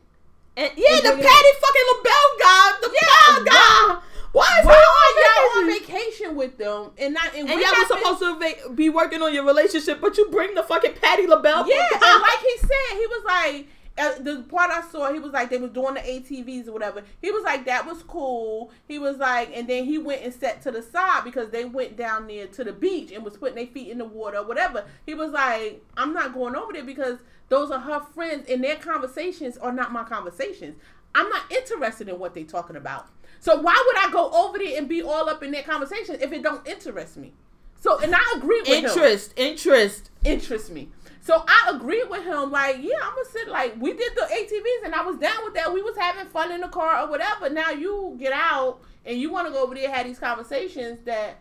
And 0.57 0.71
yeah, 0.77 0.95
And 0.97 1.05
the 1.05 1.09
bring 1.11 1.19
it- 1.19 1.25
Patti 1.25 1.49
fucking 1.61 1.87
LaBelle 1.97 2.31
guy, 2.39 2.71
the 2.81 2.89
Yeah, 2.93 3.35
bell 3.35 3.43
guy. 3.45 4.01
Why 4.31 4.47
is 4.59 4.65
Why 4.65 5.53
y'all 5.53 5.63
on 5.63 5.69
on 5.69 5.79
vacation? 5.79 6.35
with 6.35 6.57
them 6.57 6.91
and 6.97 7.13
not 7.13 7.33
and, 7.35 7.49
And 7.49 7.59
y'all 7.61 7.73
haven't- 7.73 7.87
supposed 7.87 8.19
to 8.19 8.35
va- 8.37 8.69
be 8.73 8.89
working 8.89 9.21
on 9.21 9.33
your 9.33 9.45
relationship, 9.45 10.01
but 10.01 10.17
you 10.17 10.27
bring 10.29 10.55
the 10.55 10.63
fucking 10.63 10.93
Patti 11.01 11.25
LaBelle. 11.27 11.67
Yeah, 11.67 11.87
and 11.93 12.01
like 12.21 12.39
he 12.39 12.57
said, 12.57 12.91
he 12.97 13.05
was 13.07 13.23
like, 13.25 13.67
uh, 13.97 14.11
the 14.19 14.43
part 14.49 14.71
I 14.71 14.81
saw, 14.91 15.13
he 15.13 15.19
was 15.19 15.31
like 15.31 15.49
they 15.49 15.57
was 15.57 15.71
doing 15.71 15.93
the 15.93 16.01
ATVs 16.01 16.67
or 16.67 16.73
whatever. 16.73 17.01
He 17.21 17.31
was 17.31 17.43
like 17.45 17.63
that 17.65 17.85
was 17.87 18.03
cool. 18.03 18.71
He 18.89 18.99
was 18.99 19.15
like, 19.17 19.55
and 19.55 19.69
then 19.69 19.85
he 19.85 19.97
went 19.97 20.21
and 20.23 20.33
sat 20.33 20.61
to 20.63 20.71
the 20.71 20.81
side 20.81 21.23
because 21.23 21.49
they 21.51 21.63
went 21.63 21.95
down 21.95 22.27
there 22.27 22.47
to 22.47 22.63
the 22.65 22.73
beach 22.73 23.11
and 23.13 23.23
was 23.23 23.37
putting 23.37 23.55
their 23.55 23.67
feet 23.67 23.87
in 23.89 23.99
the 23.99 24.05
water 24.05 24.39
or 24.39 24.45
whatever. 24.45 24.83
He 25.05 25.13
was 25.13 25.31
like, 25.31 25.81
I'm 25.95 26.11
not 26.11 26.33
going 26.33 26.57
over 26.57 26.73
there 26.73 26.83
because 26.83 27.19
those 27.49 27.71
are 27.71 27.79
her 27.79 27.99
friends 27.99 28.49
and 28.49 28.63
their 28.63 28.75
conversations 28.75 29.57
are 29.57 29.71
not 29.71 29.91
my 29.91 30.03
conversations. 30.03 30.77
I'm 31.13 31.29
not 31.29 31.51
interested 31.51 32.09
in 32.09 32.19
what 32.19 32.33
they're 32.33 32.43
talking 32.43 32.75
about. 32.75 33.07
So 33.39 33.61
why 33.61 33.81
would 33.85 33.97
I 33.97 34.11
go 34.11 34.31
over 34.31 34.57
there 34.57 34.77
and 34.77 34.89
be 34.89 35.01
all 35.01 35.29
up 35.29 35.43
in 35.43 35.51
their 35.51 35.63
conversation 35.63 36.17
if 36.19 36.31
it 36.31 36.43
don't 36.43 36.67
interest 36.67 37.17
me? 37.17 37.33
So 37.79 37.99
and 37.99 38.15
I 38.15 38.33
agree 38.35 38.61
with 38.61 38.69
interest, 38.69 39.37
him. 39.37 39.47
interest, 39.47 40.09
interest 40.23 40.41
interest 40.43 40.71
me. 40.71 40.89
So 41.21 41.43
I 41.47 41.71
agree 41.75 42.03
with 42.03 42.23
him. 42.23 42.51
Like, 42.51 42.77
yeah, 42.81 42.97
I'm 43.03 43.15
gonna 43.15 43.29
sit. 43.31 43.47
Like, 43.47 43.79
we 43.79 43.93
did 43.93 44.13
the 44.15 44.21
ATVs, 44.21 44.85
and 44.85 44.93
I 44.93 45.03
was 45.03 45.17
down 45.17 45.43
with 45.43 45.55
that. 45.55 45.73
We 45.73 45.81
was 45.81 45.97
having 45.97 46.27
fun 46.27 46.51
in 46.51 46.61
the 46.61 46.67
car 46.67 47.01
or 47.01 47.09
whatever. 47.09 47.49
Now 47.49 47.71
you 47.71 48.15
get 48.19 48.31
out 48.31 48.79
and 49.05 49.19
you 49.19 49.31
want 49.31 49.47
to 49.47 49.53
go 49.53 49.63
over 49.63 49.73
there 49.73 49.85
and 49.85 49.93
have 49.93 50.05
these 50.05 50.19
conversations 50.19 50.99
that 51.05 51.39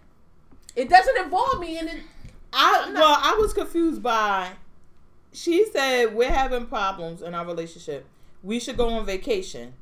it 0.74 0.88
doesn't 0.88 1.18
involve 1.18 1.60
me. 1.60 1.78
And 1.78 1.88
it, 1.88 1.96
I 2.52 2.90
well, 2.94 3.18
I 3.20 3.36
was 3.38 3.52
confused 3.52 4.02
by. 4.02 4.52
She 5.34 5.66
said 5.66 6.14
we're 6.14 6.30
having 6.30 6.66
problems 6.66 7.20
in 7.20 7.34
our 7.34 7.44
relationship. 7.44 8.06
We 8.42 8.60
should 8.60 8.76
go 8.76 8.88
on 8.88 9.04
vacation. 9.04 9.74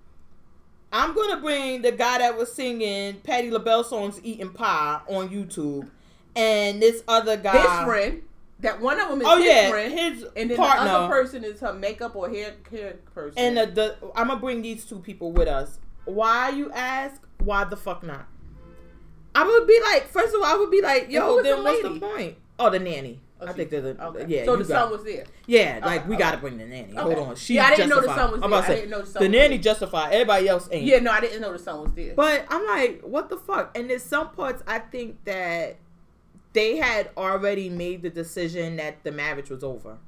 I'm 0.93 1.15
gonna 1.15 1.41
bring 1.41 1.83
the 1.83 1.93
guy 1.93 2.19
that 2.19 2.37
was 2.37 2.53
singing 2.53 3.21
Patti 3.21 3.51
LaBelle 3.51 3.85
songs, 3.85 4.21
"Eating 4.23 4.51
Pie" 4.51 5.01
on 5.07 5.29
YouTube, 5.29 5.89
and 6.35 6.83
this 6.83 7.03
other 7.07 7.37
guy, 7.37 7.59
his 7.59 7.85
friend 7.85 8.23
that 8.63 8.81
one 8.81 8.99
of 8.99 9.09
them 9.09 9.21
is 9.21 9.27
oh, 9.27 9.37
his 9.37 9.47
yeah, 9.47 9.71
friend, 9.71 9.93
his 9.93 10.25
and 10.37 10.51
then 10.51 10.57
partner. 10.57 10.85
the 10.85 10.91
other 10.91 11.09
person 11.09 11.45
is 11.45 11.61
her 11.61 11.73
makeup 11.73 12.17
or 12.17 12.31
hair 12.31 12.55
hair 12.71 12.95
person. 13.15 13.39
And 13.39 13.57
the, 13.57 13.67
the 13.67 13.97
I'm 14.15 14.29
gonna 14.29 14.41
bring 14.41 14.63
these 14.63 14.85
two 14.85 15.01
people 15.01 15.33
with 15.33 15.49
us. 15.49 15.79
Why 16.05 16.51
you 16.51 16.73
ask? 16.73 17.21
Why 17.39 17.65
the 17.65 17.77
fuck 17.77 18.03
not? 18.03 18.27
I 19.35 19.47
would 19.47 19.67
be 19.67 19.81
like, 19.81 20.09
first 20.09 20.35
of 20.35 20.41
all, 20.41 20.47
I 20.47 20.57
would 20.57 20.71
be 20.71 20.83
like, 20.83 21.11
yo, 21.11 21.43
then 21.43 21.57
the 21.57 21.63
what's 21.63 21.83
the 21.83 22.01
point? 22.01 22.37
Oh, 22.59 22.71
the 22.71 22.79
nanny. 22.79 23.21
Oh, 23.43 23.51
I 23.51 23.53
think 23.53 23.71
there's 23.71 23.85
a 23.85 24.05
okay. 24.07 24.27
yeah. 24.29 24.45
So 24.45 24.57
the 24.57 24.65
son 24.65 24.91
was 24.91 25.05
there. 25.05 25.25
Yeah, 25.47 25.81
like 25.85 26.01
okay, 26.01 26.09
we 26.09 26.15
okay. 26.15 26.25
gotta 26.25 26.39
bring 26.39 26.59
the 26.59 26.67
nanny. 26.67 26.95
Hold 26.95 27.19
on, 27.19 27.37
she. 27.37 27.55
Yeah, 27.55 27.67
I 27.67 27.77
didn't 27.77 27.91
justified. 27.91 28.07
know 28.07 28.15
the 28.15 28.21
son 28.21 28.31
was 28.31 28.41
there. 28.41 28.45
I'm 28.45 28.53
about 28.53 28.61
to 28.61 28.67
say, 28.67 28.73
I 28.73 28.77
didn't 28.77 28.91
know 28.91 29.01
the 29.01 29.07
son 29.07 29.23
the 29.23 29.29
nanny 29.29 29.59
justified. 29.59 30.13
Everybody 30.13 30.49
else 30.49 30.69
ain't. 30.71 30.85
Yeah, 30.85 30.99
no, 31.01 31.11
I 31.11 31.21
didn't 31.21 31.41
know 31.41 31.53
the 31.53 31.59
son 31.59 31.83
was 31.83 31.93
there. 31.93 32.15
But 32.15 32.47
I'm 32.49 32.67
like, 32.67 33.03
what 33.03 33.29
the 33.29 33.37
fuck? 33.37 33.77
And 33.77 33.91
there's 33.91 34.03
some 34.03 34.31
parts 34.31 34.63
I 34.67 34.79
think 34.79 35.25
that 35.25 35.77
they 36.53 36.77
had 36.77 37.11
already 37.17 37.69
made 37.69 38.03
the 38.03 38.11
decision 38.11 38.77
that 38.77 39.03
the 39.05 39.13
marriage 39.13 39.51
was 39.51 39.65
over. 39.65 39.99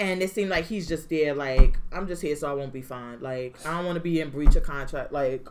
And 0.00 0.22
it 0.22 0.30
seemed 0.30 0.50
like 0.50 0.66
he's 0.66 0.86
just 0.86 1.08
there, 1.08 1.34
like, 1.34 1.76
I'm 1.90 2.06
just 2.06 2.22
here 2.22 2.36
so 2.36 2.48
I 2.48 2.54
won't 2.54 2.72
be 2.72 2.82
fined. 2.82 3.20
Like, 3.20 3.56
I 3.66 3.76
don't 3.76 3.84
want 3.84 3.96
to 3.96 4.00
be 4.00 4.20
in 4.20 4.30
breach 4.30 4.54
of 4.54 4.62
contract. 4.62 5.12
Like, 5.12 5.48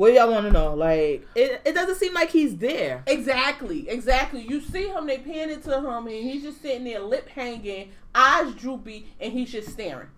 what 0.00 0.08
do 0.08 0.14
y'all 0.14 0.30
want 0.30 0.46
to 0.46 0.50
know? 0.50 0.72
Like, 0.72 1.28
it, 1.34 1.60
it 1.62 1.74
doesn't 1.74 1.96
seem 1.96 2.14
like 2.14 2.30
he's 2.30 2.56
there. 2.56 3.02
Exactly, 3.06 3.86
exactly. 3.86 4.40
You 4.40 4.62
see 4.62 4.88
him, 4.88 5.06
they 5.06 5.18
pan 5.18 5.50
it 5.50 5.62
to 5.64 5.76
him, 5.76 6.06
and 6.06 6.08
he's 6.08 6.42
just 6.42 6.62
sitting 6.62 6.84
there, 6.84 7.00
lip 7.00 7.28
hanging, 7.28 7.90
eyes 8.14 8.54
droopy, 8.54 9.12
and 9.20 9.30
he's 9.30 9.52
just 9.52 9.68
staring. 9.68 10.08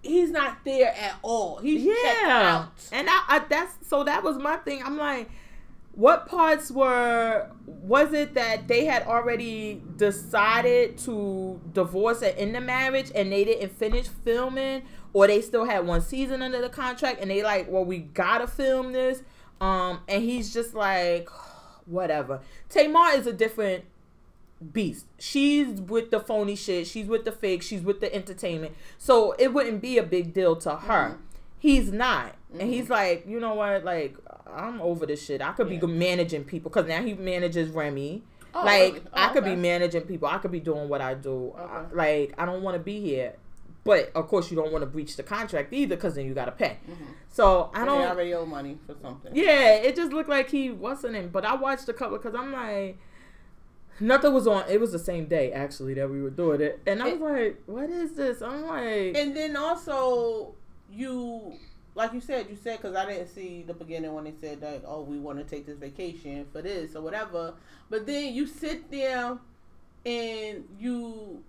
He's 0.00 0.30
not 0.30 0.58
there 0.64 0.94
at 0.96 1.16
all. 1.22 1.58
He's 1.58 1.82
yeah. 1.82 2.66
And 2.92 3.08
I, 3.10 3.22
I 3.26 3.44
that's 3.48 3.74
so 3.88 4.04
that 4.04 4.22
was 4.22 4.38
my 4.38 4.58
thing. 4.58 4.80
I'm 4.84 4.96
like, 4.96 5.28
what 5.92 6.28
parts 6.28 6.70
were 6.70 7.50
was 7.66 8.12
it 8.12 8.34
that 8.34 8.68
they 8.68 8.84
had 8.84 9.02
already 9.02 9.82
decided 9.96 10.96
to 10.98 11.60
divorce 11.72 12.22
and 12.22 12.38
end 12.38 12.54
the 12.54 12.60
marriage 12.60 13.10
and 13.12 13.32
they 13.32 13.42
didn't 13.42 13.72
finish 13.72 14.06
filming 14.06 14.82
or 15.12 15.26
they 15.26 15.40
still 15.40 15.64
had 15.64 15.86
one 15.86 16.00
season 16.00 16.42
under 16.42 16.60
the 16.60 16.68
contract 16.68 17.20
and 17.20 17.30
they 17.30 17.42
like 17.42 17.70
well 17.70 17.84
we 17.84 17.98
gotta 17.98 18.46
film 18.46 18.92
this 18.92 19.22
um 19.60 20.00
and 20.08 20.22
he's 20.22 20.52
just 20.52 20.74
like 20.74 21.28
whatever 21.86 22.40
tamar 22.68 23.10
is 23.14 23.26
a 23.26 23.32
different 23.32 23.84
beast 24.72 25.06
she's 25.18 25.80
with 25.80 26.10
the 26.10 26.20
phony 26.20 26.54
shit 26.54 26.86
she's 26.86 27.06
with 27.06 27.24
the 27.24 27.32
fake 27.32 27.62
she's 27.62 27.80
with 27.80 28.00
the 28.00 28.14
entertainment 28.14 28.74
so 28.98 29.32
it 29.38 29.54
wouldn't 29.54 29.80
be 29.80 29.96
a 29.96 30.02
big 30.02 30.34
deal 30.34 30.54
to 30.54 30.76
her 30.76 31.10
mm-hmm. 31.10 31.22
he's 31.58 31.90
not 31.90 32.26
mm-hmm. 32.26 32.60
and 32.60 32.70
he's 32.70 32.90
like 32.90 33.24
you 33.26 33.40
know 33.40 33.54
what 33.54 33.84
like 33.84 34.14
I'm 34.54 34.80
over 34.80 35.06
this 35.06 35.24
shit. 35.24 35.40
I 35.40 35.52
could 35.52 35.70
yeah. 35.70 35.80
be 35.80 35.86
managing 35.86 36.44
people 36.44 36.70
because 36.70 36.86
now 36.86 37.02
he 37.02 37.14
manages 37.14 37.70
Remy. 37.70 38.22
Oh, 38.52 38.64
like 38.64 39.02
oh, 39.06 39.10
I 39.12 39.28
could 39.28 39.44
okay. 39.44 39.54
be 39.54 39.60
managing 39.60 40.02
people. 40.02 40.28
I 40.28 40.38
could 40.38 40.50
be 40.50 40.60
doing 40.60 40.88
what 40.88 41.00
I 41.00 41.14
do. 41.14 41.54
Okay. 41.56 41.72
I, 41.72 41.84
like 41.92 42.34
I 42.38 42.46
don't 42.46 42.62
want 42.62 42.74
to 42.74 42.82
be 42.82 43.00
here. 43.00 43.34
But 43.82 44.12
of 44.14 44.28
course, 44.28 44.50
you 44.50 44.56
don't 44.56 44.72
want 44.72 44.82
to 44.82 44.86
breach 44.86 45.16
the 45.16 45.22
contract 45.22 45.72
either, 45.72 45.96
because 45.96 46.14
then 46.14 46.26
you 46.26 46.34
got 46.34 46.46
to 46.46 46.52
pay. 46.52 46.78
Mm-hmm. 46.88 47.04
So 47.30 47.70
I 47.74 47.84
don't. 47.84 47.98
They 47.98 48.06
already 48.06 48.34
owe 48.34 48.46
money 48.46 48.78
for 48.86 48.94
something. 49.00 49.34
Yeah, 49.34 49.74
it 49.74 49.96
just 49.96 50.12
looked 50.12 50.28
like 50.28 50.50
he 50.50 50.70
wasn't 50.70 51.16
in. 51.16 51.28
But 51.28 51.44
I 51.44 51.54
watched 51.54 51.88
a 51.88 51.92
couple 51.92 52.18
because 52.18 52.34
I'm 52.34 52.52
like, 52.52 52.98
nothing 53.98 54.34
was 54.34 54.46
on. 54.46 54.64
It 54.68 54.80
was 54.80 54.92
the 54.92 54.98
same 54.98 55.26
day 55.26 55.52
actually 55.52 55.94
that 55.94 56.10
we 56.10 56.20
were 56.20 56.30
doing 56.30 56.60
it, 56.60 56.80
and 56.86 57.02
I 57.02 57.14
was 57.14 57.20
like, 57.20 57.62
what 57.66 57.88
is 57.88 58.12
this? 58.12 58.42
I'm 58.42 58.66
like, 58.66 59.16
and 59.16 59.34
then 59.34 59.56
also 59.56 60.54
you 60.92 61.54
like 61.94 62.12
you 62.12 62.20
said, 62.20 62.46
you 62.48 62.56
said 62.56 62.80
because 62.80 62.96
I 62.96 63.06
didn't 63.06 63.28
see 63.28 63.62
the 63.66 63.74
beginning 63.74 64.12
when 64.14 64.24
they 64.24 64.34
said 64.40 64.60
that 64.60 64.82
oh 64.86 65.02
we 65.02 65.18
want 65.18 65.38
to 65.38 65.44
take 65.44 65.66
this 65.66 65.78
vacation 65.78 66.46
for 66.52 66.62
this 66.62 66.94
or 66.94 67.02
whatever. 67.02 67.54
But 67.88 68.06
then 68.06 68.32
you 68.34 68.46
sit 68.46 68.90
there 68.90 69.38
and 70.06 70.64
you 70.78 71.42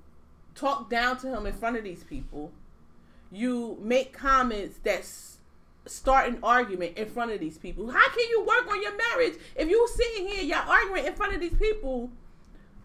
talk 0.56 0.89
down 0.89 1.18
to 1.18 1.36
him 1.36 1.45
in 1.45 1.54
front 1.54 1.78
of 1.78 1.84
these 1.84 2.04
people. 2.04 2.52
You 3.32 3.78
make 3.82 4.14
comments 4.14 4.78
that 4.84 5.06
start 5.86 6.28
an 6.28 6.39
argument 6.43 6.97
in 6.97 7.08
front 7.08 7.32
of 7.32 7.39
these 7.39 7.58
people. 7.58 7.89
How 7.89 8.10
can 8.10 8.30
you 8.30 8.45
work 8.45 8.70
on 8.70 8.82
your 8.82 8.95
marriage 8.95 9.36
if 9.56 9.70
you 9.70 9.88
sitting 9.95 10.28
here 10.28 10.43
y'all 10.43 10.70
arguing 10.70 11.06
in 11.06 11.14
front 11.14 11.34
of 11.34 11.41
these 11.41 11.54
people? 11.54 12.12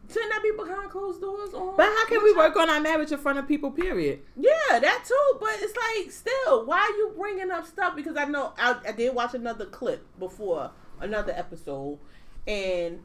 Shouldn't 0.08 0.32
that 0.32 0.42
be 0.42 0.52
behind 0.56 0.90
closed 0.90 1.20
doors? 1.20 1.52
On 1.52 1.76
but 1.76 1.86
how 1.86 2.06
can 2.06 2.22
we 2.22 2.32
work 2.32 2.56
on 2.56 2.70
our 2.70 2.80
marriage 2.80 3.10
in 3.10 3.18
front 3.18 3.38
of 3.38 3.48
people? 3.48 3.72
Period. 3.72 4.20
Yeah, 4.36 4.78
that 4.78 5.04
too. 5.04 5.38
But 5.40 5.50
it's 5.54 5.74
like 5.76 6.12
still, 6.12 6.64
why 6.64 6.78
are 6.78 6.96
you 6.96 7.12
bringing 7.16 7.50
up 7.50 7.66
stuff? 7.66 7.96
Because 7.96 8.16
I 8.16 8.24
know 8.24 8.52
I, 8.56 8.76
I 8.86 8.92
did 8.92 9.14
watch 9.14 9.34
another 9.34 9.64
clip 9.64 10.06
before 10.18 10.70
another 11.00 11.32
episode, 11.32 11.98
and 12.46 13.00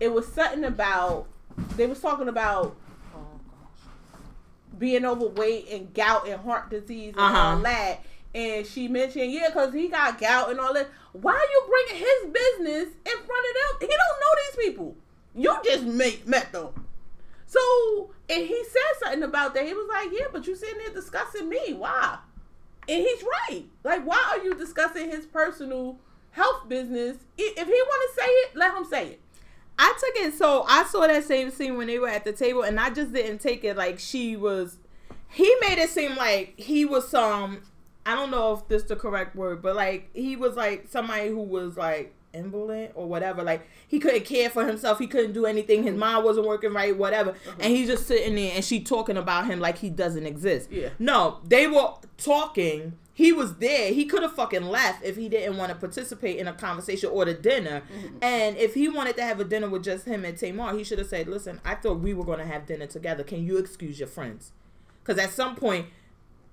it 0.00 0.12
was 0.12 0.26
something 0.28 0.64
about 0.64 1.28
they 1.76 1.86
was 1.86 2.00
talking 2.00 2.28
about 2.28 2.76
being 4.78 5.04
overweight 5.04 5.68
and 5.70 5.92
gout 5.94 6.28
and 6.28 6.40
heart 6.40 6.70
disease 6.70 7.14
and 7.16 7.20
uh-huh. 7.20 7.38
all 7.38 7.58
that. 7.60 8.00
And 8.34 8.66
she 8.66 8.88
mentioned, 8.88 9.32
yeah, 9.32 9.48
because 9.48 9.72
he 9.72 9.88
got 9.88 10.18
gout 10.18 10.50
and 10.50 10.58
all 10.58 10.74
that. 10.74 10.88
Why 11.12 11.32
are 11.32 11.38
you 11.38 11.62
bringing 11.68 12.04
his 12.04 12.32
business 12.32 12.94
in 13.06 13.24
front 13.24 13.46
of 13.46 13.80
them? 13.80 13.80
He 13.80 13.86
don't 13.86 14.20
know 14.20 14.34
these 14.36 14.66
people. 14.66 14.96
You 15.36 15.56
just 15.64 15.84
met, 15.84 16.26
met 16.26 16.52
them. 16.52 16.86
So, 17.46 18.10
and 18.28 18.44
he 18.44 18.64
said 18.64 19.00
something 19.00 19.22
about 19.22 19.54
that. 19.54 19.66
He 19.66 19.74
was 19.74 19.88
like, 19.88 20.08
yeah, 20.12 20.26
but 20.32 20.46
you 20.46 20.56
sitting 20.56 20.78
there 20.78 20.92
discussing 20.92 21.48
me. 21.48 21.74
Why? 21.74 22.18
And 22.88 23.02
he's 23.02 23.22
right. 23.22 23.64
Like, 23.84 24.04
why 24.04 24.22
are 24.32 24.44
you 24.44 24.54
discussing 24.54 25.08
his 25.08 25.26
personal 25.26 26.00
health 26.30 26.68
business? 26.68 27.16
If 27.38 27.66
he 27.66 27.72
want 27.72 28.10
to 28.10 28.20
say 28.20 28.28
it, 28.28 28.56
let 28.56 28.76
him 28.76 28.84
say 28.84 29.06
it. 29.10 29.20
I 29.78 29.92
took 29.98 30.24
it 30.24 30.34
so 30.34 30.64
I 30.68 30.84
saw 30.84 31.06
that 31.06 31.24
same 31.24 31.50
scene 31.50 31.76
when 31.76 31.86
they 31.86 31.98
were 31.98 32.08
at 32.08 32.24
the 32.24 32.32
table, 32.32 32.62
and 32.62 32.78
I 32.78 32.90
just 32.90 33.12
didn't 33.12 33.38
take 33.38 33.64
it 33.64 33.76
like 33.76 33.98
she 33.98 34.36
was. 34.36 34.78
He 35.28 35.52
made 35.60 35.78
it 35.78 35.90
seem 35.90 36.16
like 36.16 36.54
he 36.56 36.84
was 36.84 37.08
some. 37.08 37.62
I 38.06 38.14
don't 38.14 38.30
know 38.30 38.52
if 38.52 38.68
this 38.68 38.82
is 38.82 38.88
the 38.88 38.96
correct 38.96 39.34
word, 39.34 39.62
but 39.62 39.74
like 39.74 40.10
he 40.14 40.36
was 40.36 40.56
like 40.56 40.86
somebody 40.88 41.28
who 41.28 41.42
was 41.42 41.76
like 41.76 42.14
invalid 42.34 42.92
or 42.94 43.06
whatever. 43.08 43.42
Like 43.42 43.66
he 43.88 43.98
couldn't 43.98 44.24
care 44.24 44.50
for 44.50 44.66
himself. 44.66 44.98
He 44.98 45.06
couldn't 45.06 45.32
do 45.32 45.46
anything. 45.46 45.84
His 45.84 45.94
mind 45.94 46.24
wasn't 46.24 46.46
working 46.46 46.72
right. 46.72 46.96
Whatever. 46.96 47.30
Uh-huh. 47.30 47.56
And 47.60 47.74
he's 47.74 47.88
just 47.88 48.06
sitting 48.06 48.34
there 48.34 48.52
and 48.54 48.64
she 48.64 48.80
talking 48.80 49.16
about 49.16 49.46
him 49.46 49.60
like 49.60 49.78
he 49.78 49.90
doesn't 49.90 50.26
exist. 50.26 50.70
Yeah. 50.70 50.90
No, 50.98 51.38
they 51.44 51.66
were 51.66 51.94
talking. 52.18 52.94
He 53.16 53.32
was 53.32 53.56
there. 53.56 53.92
He 53.92 54.04
could 54.04 54.22
have 54.22 54.34
fucking 54.34 54.64
left 54.64 55.04
if 55.04 55.16
he 55.16 55.28
didn't 55.28 55.56
want 55.56 55.70
to 55.70 55.78
participate 55.78 56.36
in 56.38 56.48
a 56.48 56.52
conversation 56.52 57.10
or 57.10 57.24
the 57.24 57.32
dinner. 57.32 57.82
Mm-hmm. 57.82 58.16
And 58.20 58.56
if 58.56 58.74
he 58.74 58.88
wanted 58.88 59.16
to 59.16 59.22
have 59.22 59.38
a 59.38 59.44
dinner 59.44 59.68
with 59.68 59.84
just 59.84 60.04
him 60.04 60.24
and 60.24 60.36
Tamar, 60.36 60.76
he 60.76 60.82
should 60.82 60.98
have 60.98 61.08
said, 61.08 61.28
"Listen, 61.28 61.60
I 61.64 61.76
thought 61.76 62.00
we 62.00 62.12
were 62.12 62.24
going 62.24 62.40
to 62.40 62.44
have 62.44 62.66
dinner 62.66 62.86
together. 62.86 63.22
Can 63.22 63.46
you 63.46 63.56
excuse 63.56 63.98
your 63.98 64.08
friends?" 64.08 64.52
Because 65.02 65.22
at 65.22 65.30
some 65.30 65.56
point. 65.56 65.86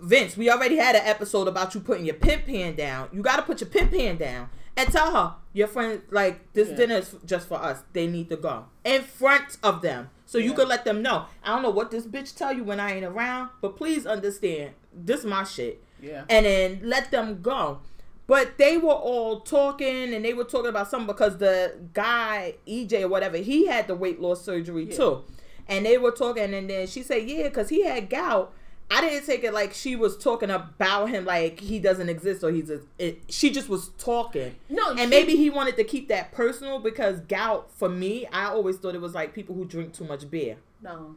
Vince, 0.03 0.35
we 0.35 0.49
already 0.49 0.77
had 0.77 0.95
an 0.95 1.03
episode 1.05 1.47
about 1.47 1.75
you 1.75 1.79
putting 1.79 2.05
your 2.05 2.15
pimp 2.15 2.47
pan 2.47 2.75
down. 2.75 3.07
You 3.13 3.21
got 3.21 3.35
to 3.35 3.43
put 3.43 3.61
your 3.61 3.69
pimp 3.69 3.91
pan 3.91 4.17
down 4.17 4.49
and 4.75 4.91
tell 4.91 5.11
her 5.11 5.35
your 5.53 5.67
friend 5.67 6.01
like 6.09 6.53
this 6.53 6.69
yeah. 6.69 6.75
dinner 6.75 6.95
is 6.95 7.15
just 7.25 7.47
for 7.47 7.61
us. 7.61 7.83
They 7.93 8.07
need 8.07 8.29
to 8.29 8.37
go 8.37 8.65
in 8.83 9.03
front 9.03 9.57
of 9.63 9.81
them, 9.81 10.09
so 10.25 10.37
yeah. 10.37 10.45
you 10.45 10.53
can 10.53 10.67
let 10.67 10.85
them 10.85 11.01
know. 11.01 11.25
I 11.43 11.49
don't 11.49 11.61
know 11.61 11.69
what 11.69 11.91
this 11.91 12.05
bitch 12.05 12.35
tell 12.35 12.53
you 12.53 12.63
when 12.63 12.79
I 12.79 12.95
ain't 12.95 13.05
around, 13.05 13.49
but 13.61 13.75
please 13.77 14.05
understand 14.05 14.71
this 14.93 15.21
is 15.21 15.25
my 15.25 15.43
shit. 15.43 15.83
Yeah, 16.01 16.23
and 16.29 16.45
then 16.45 16.79
let 16.83 17.11
them 17.11 17.41
go. 17.41 17.79
But 18.27 18.57
they 18.57 18.77
were 18.77 18.93
all 18.93 19.41
talking 19.41 20.13
and 20.13 20.23
they 20.23 20.33
were 20.33 20.45
talking 20.45 20.69
about 20.69 20.89
something 20.89 21.07
because 21.07 21.37
the 21.37 21.73
guy 21.93 22.55
EJ 22.67 23.01
or 23.01 23.07
whatever 23.09 23.37
he 23.37 23.67
had 23.67 23.87
the 23.87 23.95
weight 23.95 24.21
loss 24.21 24.43
surgery 24.43 24.85
yeah. 24.89 24.95
too, 24.95 25.23
and 25.67 25.85
they 25.85 25.97
were 25.97 26.11
talking 26.11 26.53
and 26.53 26.69
then 26.69 26.87
she 26.87 27.03
said 27.03 27.27
yeah 27.27 27.43
because 27.43 27.69
he 27.69 27.83
had 27.83 28.09
gout 28.09 28.53
I 28.93 28.99
didn't 28.99 29.25
take 29.25 29.45
it 29.45 29.53
like 29.53 29.73
she 29.73 29.95
was 29.95 30.17
talking 30.17 30.51
about 30.51 31.09
him 31.09 31.23
like 31.23 31.61
he 31.61 31.79
doesn't 31.79 32.09
exist 32.09 32.43
or 32.43 32.51
he's 32.51 32.69
a. 32.69 32.81
It, 32.99 33.21
she 33.29 33.49
just 33.49 33.69
was 33.69 33.87
talking. 33.97 34.53
No, 34.69 34.89
and 34.89 34.99
she- 34.99 35.05
maybe 35.05 35.37
he 35.37 35.49
wanted 35.49 35.77
to 35.77 35.85
keep 35.85 36.09
that 36.09 36.33
personal 36.33 36.77
because 36.77 37.21
gout 37.21 37.71
for 37.71 37.87
me, 37.87 38.27
I 38.33 38.45
always 38.47 38.77
thought 38.77 38.93
it 38.93 39.01
was 39.01 39.15
like 39.15 39.33
people 39.33 39.55
who 39.55 39.63
drink 39.63 39.93
too 39.93 40.03
much 40.03 40.29
beer. 40.29 40.57
No, 40.81 41.15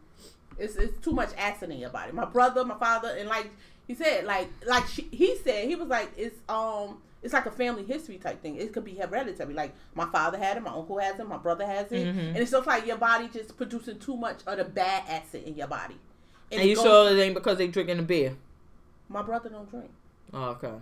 it's 0.57 0.77
it's 0.77 1.05
too 1.05 1.11
much 1.11 1.31
acid 1.37 1.71
in 1.71 1.81
your 1.81 1.91
body. 1.91 2.13
My 2.13 2.27
brother, 2.27 2.65
my 2.65 2.79
father, 2.79 3.09
and 3.19 3.29
like 3.29 3.51
he 3.87 3.95
said, 3.95 4.25
like 4.25 4.49
like 4.67 4.87
she, 4.87 5.03
he 5.11 5.37
said, 5.37 5.67
he 5.69 5.75
was 5.77 5.89
like 5.89 6.11
it's 6.17 6.39
um 6.49 6.99
it's 7.23 7.33
like 7.33 7.47
a 7.47 7.51
family 7.51 7.85
history 7.85 8.19
type 8.19 8.43
thing. 8.43 8.57
It 8.57 8.73
could 8.73 8.85
be 8.85 8.95
hereditary. 8.95 9.55
Like 9.55 9.75
my 9.95 10.07
father 10.07 10.37
had 10.39 10.57
it, 10.59 10.63
my 10.63 10.73
uncle 10.73 10.99
has 10.99 11.19
it, 11.19 11.27
my 11.29 11.39
brother 11.39 11.67
has 11.67 11.91
it, 11.93 12.07
Mhm. 12.07 12.29
and 12.29 12.37
it's 12.37 12.51
just 12.51 12.67
like 12.67 12.87
your 12.87 12.99
body 12.99 13.29
just 13.33 13.57
producing 13.57 13.99
too 13.99 14.17
much 14.17 14.41
of 14.47 14.59
the 14.59 14.65
bad 14.65 15.05
acid 15.09 15.45
in 15.45 15.55
your 15.57 15.67
body. 15.69 15.97
And, 16.53 16.61
it 16.61 16.67
you 16.69 16.75
goes- 16.77 16.85
sure 16.85 17.17
it 17.17 17.21
ain't 17.21 17.35
because 17.35 17.59
they 17.59 17.69
drinking 17.69 17.97
the 17.97 18.03
beer? 18.03 18.37
My 19.09 19.23
brother 19.23 19.49
don't 19.49 19.69
drink. 19.71 19.91
Oh, 20.33 20.51
okay. 20.51 20.73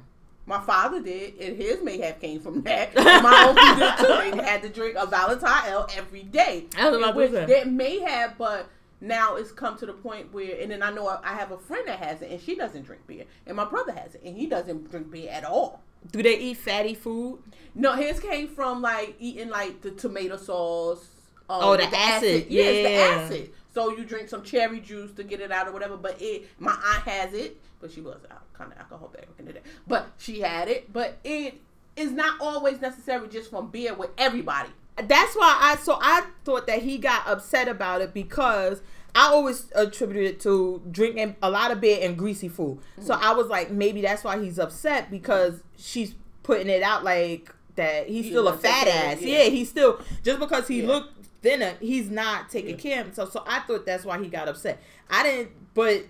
My 0.45 0.61
father 0.61 1.01
did, 1.01 1.35
and 1.41 1.57
his 1.57 1.81
may 1.85 1.99
have 1.99 2.19
came 2.20 2.41
from 2.41 2.62
that. 2.62 2.93
My 2.97 3.45
uncle 3.47 3.77
did 3.77 4.33
too. 4.33 4.37
They 4.37 4.45
had 4.45 4.62
to 4.62 4.69
drink 4.69 4.97
a 4.99 5.07
Ballantine 5.07 5.49
Ale 5.73 5.87
every 5.97 6.24
day. 6.24 6.66
I 6.77 6.89
was 6.89 6.99
about 6.99 7.09
And 7.11 7.16
which. 7.33 7.47
They 7.47 7.62
may 7.65 8.01
have, 8.01 8.37
but 8.37 8.66
now 9.03 9.35
it's 9.37 9.53
come 9.53 9.77
to 9.79 9.85
the 9.87 9.93
point 9.93 10.33
where, 10.33 10.59
and 10.61 10.70
then 10.70 10.83
I 10.83 10.91
know 10.91 11.07
I 11.09 11.19
I 11.23 11.35
have 11.35 11.51
a 11.53 11.59
friend 11.59 11.87
that 11.89 11.99
has 11.99 12.23
it, 12.23 12.31
and 12.31 12.41
she 12.41 12.55
doesn't 12.55 12.83
drink 12.85 13.07
beer, 13.07 13.24
and 13.47 13.57
my 13.57 13.65
brother 13.66 13.93
has 13.93 14.15
it, 14.15 14.23
and 14.24 14.37
he 14.37 14.47
doesn't 14.47 14.91
drink 14.91 15.11
beer 15.11 15.31
at 15.31 15.45
all. 15.45 15.83
Do 16.11 16.23
they 16.23 16.39
eat 16.39 16.57
fatty 16.59 16.95
food? 16.95 17.41
No, 17.74 17.93
his 17.95 18.19
came 18.20 18.49
from 18.49 18.81
like 18.81 19.16
eating 19.19 19.51
like 19.51 19.83
the 19.83 19.91
tomato 19.91 20.37
sauce. 20.37 21.07
um, 21.51 21.61
Oh, 21.62 21.77
the 21.77 21.85
acid. 21.85 22.47
Yeah, 22.49 22.62
it's 22.65 22.89
the 22.89 22.95
acid. 22.95 23.51
So 23.74 23.97
you 23.97 24.05
drink 24.05 24.29
some 24.29 24.43
cherry 24.43 24.81
juice 24.81 25.12
to 25.12 25.24
get 25.24 25.41
it 25.41 25.51
out 25.53 25.69
or 25.69 25.73
whatever. 25.73 25.97
But 25.97 26.16
it, 26.20 26.49
my 26.59 26.73
aunt 26.73 27.03
has 27.09 27.33
it, 27.35 27.61
but 27.81 27.91
she 27.93 28.01
was 28.01 28.19
kind 28.55 28.73
of 28.73 28.79
alcoholic 28.79 29.20
back 29.20 29.29
in 29.39 29.47
the 29.47 29.53
day. 29.55 29.61
But 29.87 30.11
she 30.19 30.41
had 30.41 30.69
it. 30.69 30.93
But 30.93 31.19
it 31.24 31.61
is 31.97 32.11
not 32.12 32.41
always 32.41 32.81
necessary 32.81 33.29
just 33.29 33.51
from 33.51 33.69
beer 33.70 33.95
with 33.95 34.11
everybody. 34.19 34.70
That's 34.97 35.35
why 35.35 35.59
I 35.60 35.77
so 35.77 35.98
I 36.01 36.24
thought 36.44 36.66
that 36.66 36.82
he 36.82 36.98
got 36.98 37.27
upset 37.27 37.66
about 37.69 38.01
it 38.02 38.12
because 38.12 38.82
I 39.14 39.27
always 39.28 39.66
attributed 39.74 40.24
it 40.24 40.40
to 40.40 40.82
drinking 40.90 41.36
a 41.43 41.51
lot 41.51 41.70
of 41.70 41.81
beer 41.81 41.98
and 42.02 42.16
greasy 42.16 42.48
food. 42.48 42.78
So 43.01 43.14
Mm-hmm. 43.14 43.24
I 43.24 43.32
was 43.32 43.47
like, 43.48 43.70
maybe 43.70 44.01
that's 44.02 44.23
why 44.24 44.43
he's 44.43 44.59
upset 44.59 45.10
because 45.10 45.62
she's 45.77 46.14
putting 46.43 46.69
it 46.69 46.82
out 46.82 47.05
like 47.05 47.55
that 47.77 48.09
he's 48.09 48.27
You 48.27 48.32
still 48.32 48.48
a 48.48 48.56
fat 48.56 48.86
ass. 48.89 49.20
Yeah. 49.23 49.44
yeah. 49.44 49.51
he's 49.51 49.69
still 49.70 50.01
just 50.23 50.39
because 50.39 50.69
he 50.69 50.82
Yeah. 50.82 50.89
looked 50.89 51.27
thinner, 51.43 51.74
he's 51.81 52.10
not 52.10 52.51
taking 52.51 52.70
Yeah. 52.77 52.77
care 52.77 53.01
of 53.01 53.06
himself. 53.06 53.32
So 53.32 53.43
I 53.47 53.60
thought 53.60 53.85
that's 53.86 54.05
why 54.05 54.19
he 54.23 54.28
got 54.28 54.48
upset. 54.48 54.81
I 55.10 55.23
didn't, 55.23 55.51
but 55.74 56.05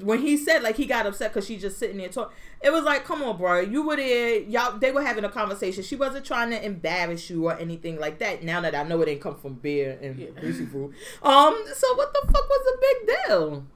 when 0.00 0.20
he 0.20 0.36
said 0.36 0.62
like 0.62 0.76
he 0.76 0.86
got 0.86 1.06
upset 1.06 1.32
because 1.32 1.46
she's 1.46 1.60
just 1.60 1.78
sitting 1.78 1.96
there 1.96 2.08
talking, 2.08 2.34
it 2.62 2.72
was 2.72 2.84
like, 2.84 3.04
come 3.04 3.22
on, 3.22 3.36
bro, 3.36 3.60
you 3.60 3.86
were 3.86 3.96
there, 3.96 4.40
y'all. 4.40 4.78
They 4.78 4.92
were 4.92 5.02
having 5.02 5.24
a 5.24 5.28
conversation. 5.28 5.82
She 5.82 5.96
wasn't 5.96 6.24
trying 6.24 6.50
to 6.50 6.64
embarrass 6.64 7.30
you 7.30 7.46
or 7.46 7.58
anything 7.58 7.98
like 7.98 8.18
that. 8.18 8.42
Now 8.42 8.60
that 8.60 8.74
I 8.74 8.82
know 8.82 9.00
it 9.02 9.06
didn't 9.06 9.20
come 9.22 9.36
from 9.36 9.54
beer 9.54 9.98
and 10.00 10.18
Yeah. 10.18 10.28
greasy 10.40 10.66
food, 10.66 10.94
um, 11.22 11.64
so 11.74 11.94
what 11.96 12.12
the 12.12 12.20
fuck 12.32 12.48
was 12.48 12.64
the 12.64 12.78
big 12.80 13.26
deal? 13.28 13.66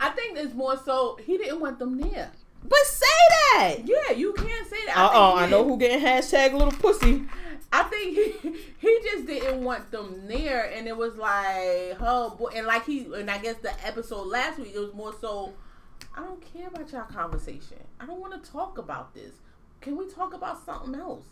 I 0.00 0.10
think 0.10 0.38
it's 0.38 0.54
more 0.54 0.78
so 0.82 1.18
he 1.24 1.36
didn't 1.36 1.60
want 1.60 1.78
them 1.78 1.98
there. 2.00 2.30
But 2.66 2.78
say 2.86 3.06
that. 3.54 3.76
Yeah, 3.84 4.16
you 4.16 4.32
can't 4.32 4.66
say 4.68 4.78
that. 4.86 4.96
Uh 4.96 5.10
oh, 5.12 5.36
I 5.36 5.46
know 5.48 5.64
who 5.64 5.76
getting 5.76 6.00
hashtag 6.00 6.52
little 6.54 6.72
pussy. 6.72 7.24
I 7.74 7.82
think 7.84 8.14
he, 8.16 8.54
he 8.78 8.98
just 9.02 9.26
didn't 9.26 9.64
want 9.64 9.90
them 9.90 10.28
near, 10.28 10.70
and 10.72 10.86
it 10.86 10.96
was 10.96 11.16
like, 11.16 11.96
oh 12.00 12.36
boy, 12.38 12.50
and 12.54 12.66
like 12.68 12.86
he, 12.86 13.00
and 13.16 13.28
I 13.28 13.38
guess 13.38 13.56
the 13.56 13.72
episode 13.84 14.28
last 14.28 14.60
week 14.60 14.72
it 14.74 14.78
was 14.78 14.94
more 14.94 15.12
so, 15.20 15.54
I 16.16 16.20
don't 16.22 16.40
care 16.52 16.68
about 16.68 16.92
y'all 16.92 17.02
conversation. 17.02 17.78
I 17.98 18.06
don't 18.06 18.20
want 18.20 18.40
to 18.42 18.50
talk 18.50 18.78
about 18.78 19.12
this. 19.12 19.32
Can 19.80 19.96
we 19.96 20.06
talk 20.08 20.34
about 20.34 20.64
something 20.64 20.94
else? 20.94 21.24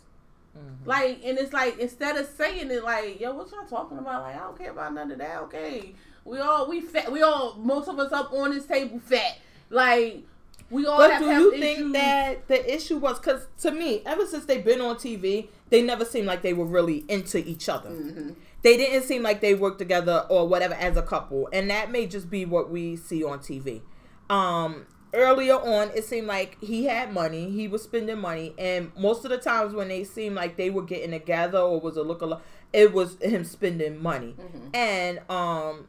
Mm-hmm. 0.57 0.87
Like, 0.89 1.21
and 1.23 1.37
it's 1.37 1.53
like 1.53 1.79
instead 1.79 2.17
of 2.17 2.27
saying 2.27 2.69
it 2.69 2.83
like, 2.83 3.21
yo, 3.21 3.33
what 3.33 3.49
y'all 3.49 3.65
talking 3.65 3.97
about? 3.97 4.23
Like, 4.23 4.35
I 4.35 4.39
don't 4.39 4.57
care 4.57 4.71
about 4.71 4.93
none 4.93 5.11
of 5.11 5.19
that. 5.19 5.37
Okay, 5.43 5.95
we 6.25 6.39
all 6.39 6.67
we 6.69 6.81
fat. 6.81 7.09
We 7.09 7.21
all 7.23 7.55
most 7.57 7.87
of 7.87 7.97
us 7.99 8.11
up 8.11 8.33
on 8.33 8.51
this 8.51 8.65
table 8.65 8.99
fat. 8.99 9.37
Like, 9.69 10.23
we 10.69 10.85
all 10.85 10.97
But 10.97 11.11
have 11.11 11.21
do 11.21 11.27
health 11.29 11.41
you 11.41 11.53
issues. 11.53 11.63
think 11.77 11.93
that 11.93 12.47
the 12.47 12.75
issue 12.75 12.97
was 12.97 13.17
because 13.19 13.47
to 13.61 13.71
me, 13.71 14.01
ever 14.05 14.25
since 14.25 14.45
they've 14.45 14.63
been 14.63 14.81
on 14.81 14.97
TV, 14.97 15.47
they 15.73 15.81
never 15.81 16.05
seemed 16.05 16.27
like 16.27 16.43
they 16.43 16.53
were 16.53 16.65
really 16.67 17.03
into 17.07 17.39
each 17.39 17.67
other. 17.67 17.89
Mhm. 17.89 18.35
They 18.61 18.77
didn't 18.77 19.07
seem 19.07 19.23
like 19.23 19.41
they 19.41 19.55
worked 19.55 19.79
together 19.79 20.23
or 20.29 20.47
whatever 20.47 20.75
as 20.75 20.95
a 20.97 21.01
couple, 21.01 21.49
and 21.51 21.67
that 21.71 21.89
may 21.91 22.05
just 22.05 22.29
be 22.29 22.45
what 22.45 22.69
we 22.69 22.95
see 22.95 23.23
on 23.23 23.39
TV. 23.39 23.81
Um, 24.29 24.85
earlier 25.15 25.55
on, 25.55 25.89
it 25.95 26.05
seemed 26.05 26.27
like 26.27 26.57
he 26.61 26.85
had 26.85 27.11
money, 27.11 27.49
he 27.49 27.67
was 27.67 27.81
spending 27.81 28.19
money, 28.19 28.53
and 28.59 28.91
most 28.95 29.25
of 29.25 29.31
the 29.31 29.37
times 29.39 29.73
when 29.73 29.87
they 29.87 30.03
seemed 30.03 30.35
like 30.35 30.57
they 30.57 30.69
were 30.69 30.83
getting 30.83 31.09
together 31.09 31.57
or 31.57 31.79
was 31.81 31.97
a 31.97 32.03
look 32.03 32.21
alike, 32.21 32.41
it 32.71 32.93
was 32.93 33.17
him 33.19 33.43
spending 33.43 33.99
money. 33.99 34.35
Mhm. 34.39 34.75
And 34.75 35.21
um, 35.27 35.87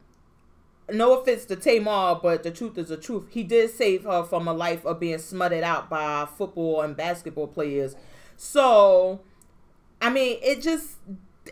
no 0.91 1.19
offense 1.19 1.45
to 1.45 1.55
Tamar, 1.55 2.19
but 2.23 2.41
the 2.41 2.49
truth 2.49 2.79
is 2.79 2.87
the 2.89 2.97
truth. 2.97 3.25
He 3.29 3.43
did 3.43 3.69
save 3.69 4.05
her 4.05 4.23
from 4.23 4.47
a 4.47 4.53
life 4.53 4.83
of 4.83 4.99
being 4.99 5.19
smutted 5.19 5.63
out 5.63 5.91
by 5.91 6.25
football 6.25 6.81
and 6.81 6.97
basketball 6.97 7.47
players. 7.47 7.95
So, 8.35 9.19
I 10.01 10.09
mean, 10.09 10.37
it 10.41 10.61
just 10.61 10.97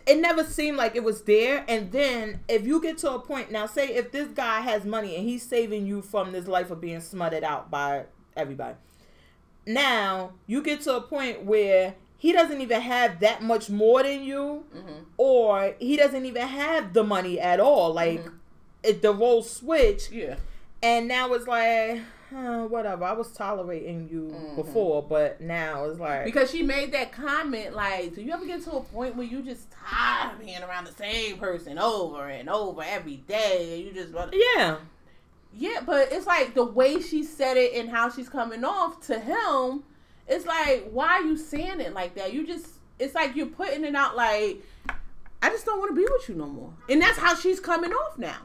it 0.08 0.20
never 0.20 0.44
seemed 0.44 0.78
like 0.78 0.96
it 0.96 1.04
was 1.04 1.22
there. 1.24 1.64
And 1.68 1.92
then 1.92 2.42
if 2.48 2.66
you 2.66 2.82
get 2.82 2.98
to 3.00 3.12
a 3.14 3.20
point 3.20 3.52
now, 3.52 3.66
say 3.68 3.90
if 3.96 4.12
this 4.12 4.28
guy 4.30 4.62
has 4.62 4.86
money 4.86 5.16
and 5.16 5.24
he's 5.28 5.44
saving 5.44 5.86
you 5.86 6.02
from 6.02 6.32
this 6.32 6.48
life 6.48 6.72
of 6.72 6.82
being 6.82 7.00
smutted 7.02 7.44
out 7.44 7.70
by 7.72 8.06
everybody. 8.36 8.76
Now 9.66 10.34
you 10.48 10.62
get 10.62 10.82
to 10.82 10.96
a 10.98 11.02
point 11.02 11.44
where 11.46 11.96
he 12.18 12.32
doesn't 12.32 12.62
even 12.62 12.82
have 12.82 13.20
that 13.20 13.42
much 13.44 13.70
more 13.70 14.02
than 14.04 14.24
you, 14.24 14.66
Mhm. 14.76 15.06
or 15.18 15.76
he 15.80 15.96
doesn't 15.98 16.26
even 16.26 16.48
have 16.48 16.94
the 16.94 17.04
money 17.04 17.40
at 17.40 17.60
all. 17.60 17.94
Like 17.94 18.24
Mhm. 18.24 18.34
it, 18.82 19.02
the 19.02 19.14
roles 19.14 19.50
switch, 19.50 20.10
Yeah. 20.12 20.36
and 20.82 21.08
now 21.08 21.34
it's 21.34 21.48
like, 21.48 22.02
huh, 22.34 22.66
whatever. 22.68 23.04
I 23.06 23.14
was 23.14 23.32
tolerating 23.32 24.10
you 24.12 24.34
Mhm. 24.36 24.56
before, 24.56 25.04
but 25.04 25.40
now 25.42 25.86
it's 25.86 26.00
like, 26.00 26.26
Because 26.26 26.50
she 26.52 26.64
made 26.64 26.92
that 26.94 27.12
comment, 27.12 27.76
like, 27.76 28.16
do 28.16 28.22
you 28.22 28.32
ever 28.34 28.46
get 28.46 28.64
to 28.64 28.72
a 28.72 28.82
point 28.82 29.16
where 29.16 29.26
you 29.26 29.42
just 29.42 29.68
tired 29.72 30.34
of 30.34 30.40
being 30.46 30.62
around 30.64 30.86
the 30.86 30.94
same 30.94 31.38
person 31.38 31.78
over 31.78 32.28
and 32.28 32.50
over 32.50 32.82
every 32.82 33.18
day? 33.18 33.76
And 33.76 33.86
you 33.86 33.94
just, 34.04 34.14
yeah, 34.34 34.78
yeah, 35.54 35.82
but 35.86 36.12
it's 36.12 36.26
like 36.26 36.54
the 36.56 36.64
way 36.66 37.00
she 37.00 37.24
said 37.24 37.58
it 37.58 37.74
and 37.76 37.90
how 37.90 38.10
she's 38.10 38.30
coming 38.30 38.64
off 38.64 39.00
to 39.08 39.20
him. 39.20 39.84
It's 40.28 40.46
like, 40.46 40.90
why 40.92 41.08
are 41.20 41.22
you 41.24 41.38
saying 41.38 41.80
it 41.82 41.94
like 41.94 42.16
that? 42.16 42.34
You 42.34 42.48
just, 42.48 42.68
it's 42.98 43.14
like 43.14 43.36
you're 43.36 43.46
putting 43.48 43.84
it 43.84 43.94
out 43.96 44.16
like, 44.16 44.62
I 45.42 45.50
just 45.50 45.66
don't 45.66 45.78
want 45.80 45.92
to 45.92 45.96
be 45.96 46.08
with 46.10 46.30
you 46.30 46.36
no 46.36 46.46
more. 46.48 46.74
And 46.88 47.02
that's 47.02 47.18
how 47.18 47.36
she's 47.36 47.60
coming 47.60 47.92
off 47.92 48.18
now. 48.18 48.38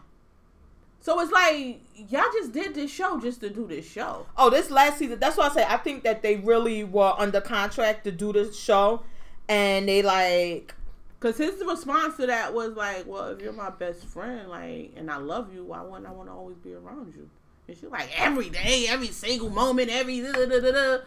So 1.00 1.20
it's 1.20 1.32
like, 1.32 1.80
y'all 1.94 2.24
just 2.32 2.52
did 2.52 2.74
this 2.74 2.90
show 2.90 3.20
just 3.20 3.40
to 3.40 3.50
do 3.50 3.66
this 3.66 3.88
show. 3.88 4.26
Oh, 4.36 4.50
this 4.50 4.70
last 4.70 4.98
season. 4.98 5.18
That's 5.18 5.36
why 5.36 5.46
I 5.46 5.50
say 5.50 5.64
I 5.66 5.76
think 5.76 6.02
that 6.04 6.22
they 6.22 6.36
really 6.36 6.84
were 6.84 7.14
under 7.16 7.40
contract 7.40 8.04
to 8.04 8.12
do 8.12 8.32
this 8.32 8.58
show, 8.58 9.02
and 9.48 9.88
they 9.88 10.02
like, 10.02 10.74
Cause 11.20 11.36
his 11.36 11.60
response 11.66 12.16
to 12.18 12.26
that 12.26 12.54
was 12.54 12.76
like, 12.76 13.04
"Well, 13.04 13.30
if 13.30 13.40
you're 13.40 13.52
my 13.52 13.70
best 13.70 14.04
friend, 14.04 14.48
like, 14.48 14.92
and 14.96 15.10
I 15.10 15.16
love 15.16 15.52
you, 15.52 15.64
why 15.64 15.82
wouldn't 15.82 16.06
I 16.06 16.12
want 16.12 16.28
to 16.28 16.32
always 16.32 16.58
be 16.58 16.74
around 16.74 17.12
you?" 17.16 17.28
And 17.66 17.76
she's 17.76 17.90
like, 17.90 18.08
"Every 18.16 18.50
day, 18.50 18.86
every 18.88 19.08
single 19.08 19.50
moment, 19.50 19.90
every 19.90 20.20
da 20.20 20.30
da 20.30 20.46
da 20.46 20.60
da." 20.60 20.70
da." 20.70 20.98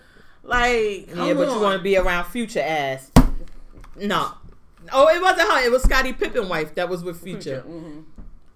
Like, 0.43 1.07
yeah, 1.07 1.34
but 1.34 1.49
you 1.49 1.61
want 1.61 1.77
to 1.77 1.84
be 1.84 1.95
around 1.95 2.26
future 2.26 2.59
ass. 2.59 3.09
No. 3.95 4.34
Oh, 4.91 5.07
it 5.07 5.22
wasn't 5.22 5.49
her. 5.49 5.63
It 5.65 5.72
was 5.72 5.84
Scottie 5.84 6.11
Pippen 6.11 6.49
wife 6.49 6.76
that 6.76 6.89
was 6.89 7.03
with 7.03 7.22
Future. 7.22 7.63
Mhm. 7.65 8.03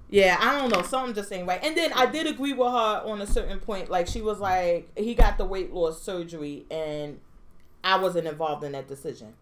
Yeah, 0.09 0.37
I 0.39 0.59
don't 0.59 0.71
know. 0.71 0.83
Something 0.83 1.15
just 1.15 1.31
ain't 1.31 1.47
right. 1.47 1.59
And 1.63 1.75
then 1.75 1.91
I 1.93 2.05
did 2.05 2.27
agree 2.27 2.53
with 2.53 2.67
her 2.71 3.01
on 3.05 3.21
a 3.21 3.27
certain 3.27 3.59
point. 3.59 3.89
Like 3.89 4.07
she 4.07 4.21
was 4.21 4.39
like, 4.39 4.89
he 4.97 5.15
got 5.15 5.37
the 5.37 5.45
weight 5.45 5.73
loss 5.73 6.01
surgery, 6.01 6.65
and 6.69 7.19
I 7.83 7.97
wasn't 7.97 8.27
involved 8.27 8.63
in 8.63 8.73
that 8.73 8.87
decision. 8.87 9.33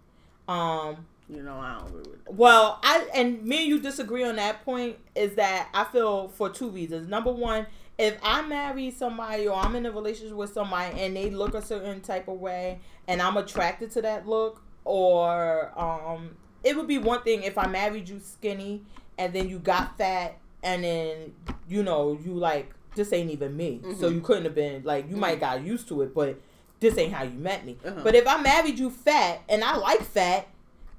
Um. 0.47 1.05
You 1.29 1.41
know, 1.41 1.57
I 1.57 1.79
don't 1.79 1.87
agree 1.87 2.01
with 2.11 2.25
that. 2.25 2.33
Well, 2.33 2.79
I 2.83 3.07
and 3.15 3.43
me 3.43 3.59
and 3.59 3.67
you 3.67 3.79
disagree 3.79 4.23
on 4.25 4.35
that 4.35 4.63
point 4.65 4.97
is 5.15 5.35
that 5.35 5.69
I 5.73 5.85
feel 5.85 6.27
for 6.27 6.49
two 6.49 6.69
reasons. 6.69 7.07
Number 7.07 7.31
one, 7.31 7.65
if 7.97 8.17
I 8.21 8.41
marry 8.41 8.91
somebody 8.91 9.47
or 9.47 9.55
I'm 9.57 9.75
in 9.75 9.85
a 9.85 9.91
relationship 9.91 10.35
with 10.35 10.51
somebody 10.53 10.99
and 10.99 11.15
they 11.15 11.29
look 11.29 11.53
a 11.53 11.61
certain 11.61 12.01
type 12.01 12.27
of 12.27 12.39
way 12.39 12.79
and 13.07 13.21
I'm 13.21 13.37
attracted 13.37 13.89
to 13.91 14.01
that 14.01 14.27
look, 14.27 14.61
or 14.83 15.71
um, 15.79 16.35
it 16.63 16.75
would 16.75 16.87
be 16.87 16.97
one 16.97 17.21
thing 17.23 17.43
if 17.43 17.57
I 17.57 17.67
married 17.67 18.09
you 18.09 18.19
skinny 18.19 18.83
and 19.17 19.33
then 19.33 19.47
you 19.47 19.59
got 19.59 19.97
fat 19.97 20.37
and 20.63 20.83
then 20.83 21.33
you 21.67 21.83
know 21.83 22.17
you 22.23 22.33
like 22.33 22.73
this 22.95 23.11
ain't 23.11 23.31
even 23.31 23.55
me, 23.57 23.81
so 23.99 24.09
Mhm. 24.09 24.13
you 24.15 24.21
couldn't 24.21 24.43
have 24.45 24.55
been 24.55 24.83
like 24.83 25.09
you 25.09 25.15
might 25.17 25.39
got 25.39 25.63
used 25.63 25.87
to 25.89 26.01
it, 26.03 26.13
but 26.13 26.39
this 26.79 26.97
ain't 26.97 27.13
how 27.13 27.23
you 27.23 27.37
met 27.37 27.65
me. 27.65 27.77
Uh-huh. 27.85 28.01
But 28.03 28.13
if 28.15 28.27
I 28.27 28.41
married 28.41 28.77
you 28.77 28.89
fat 28.89 29.41
and 29.49 29.63
I 29.63 29.77
like 29.77 30.01
fat, 30.01 30.47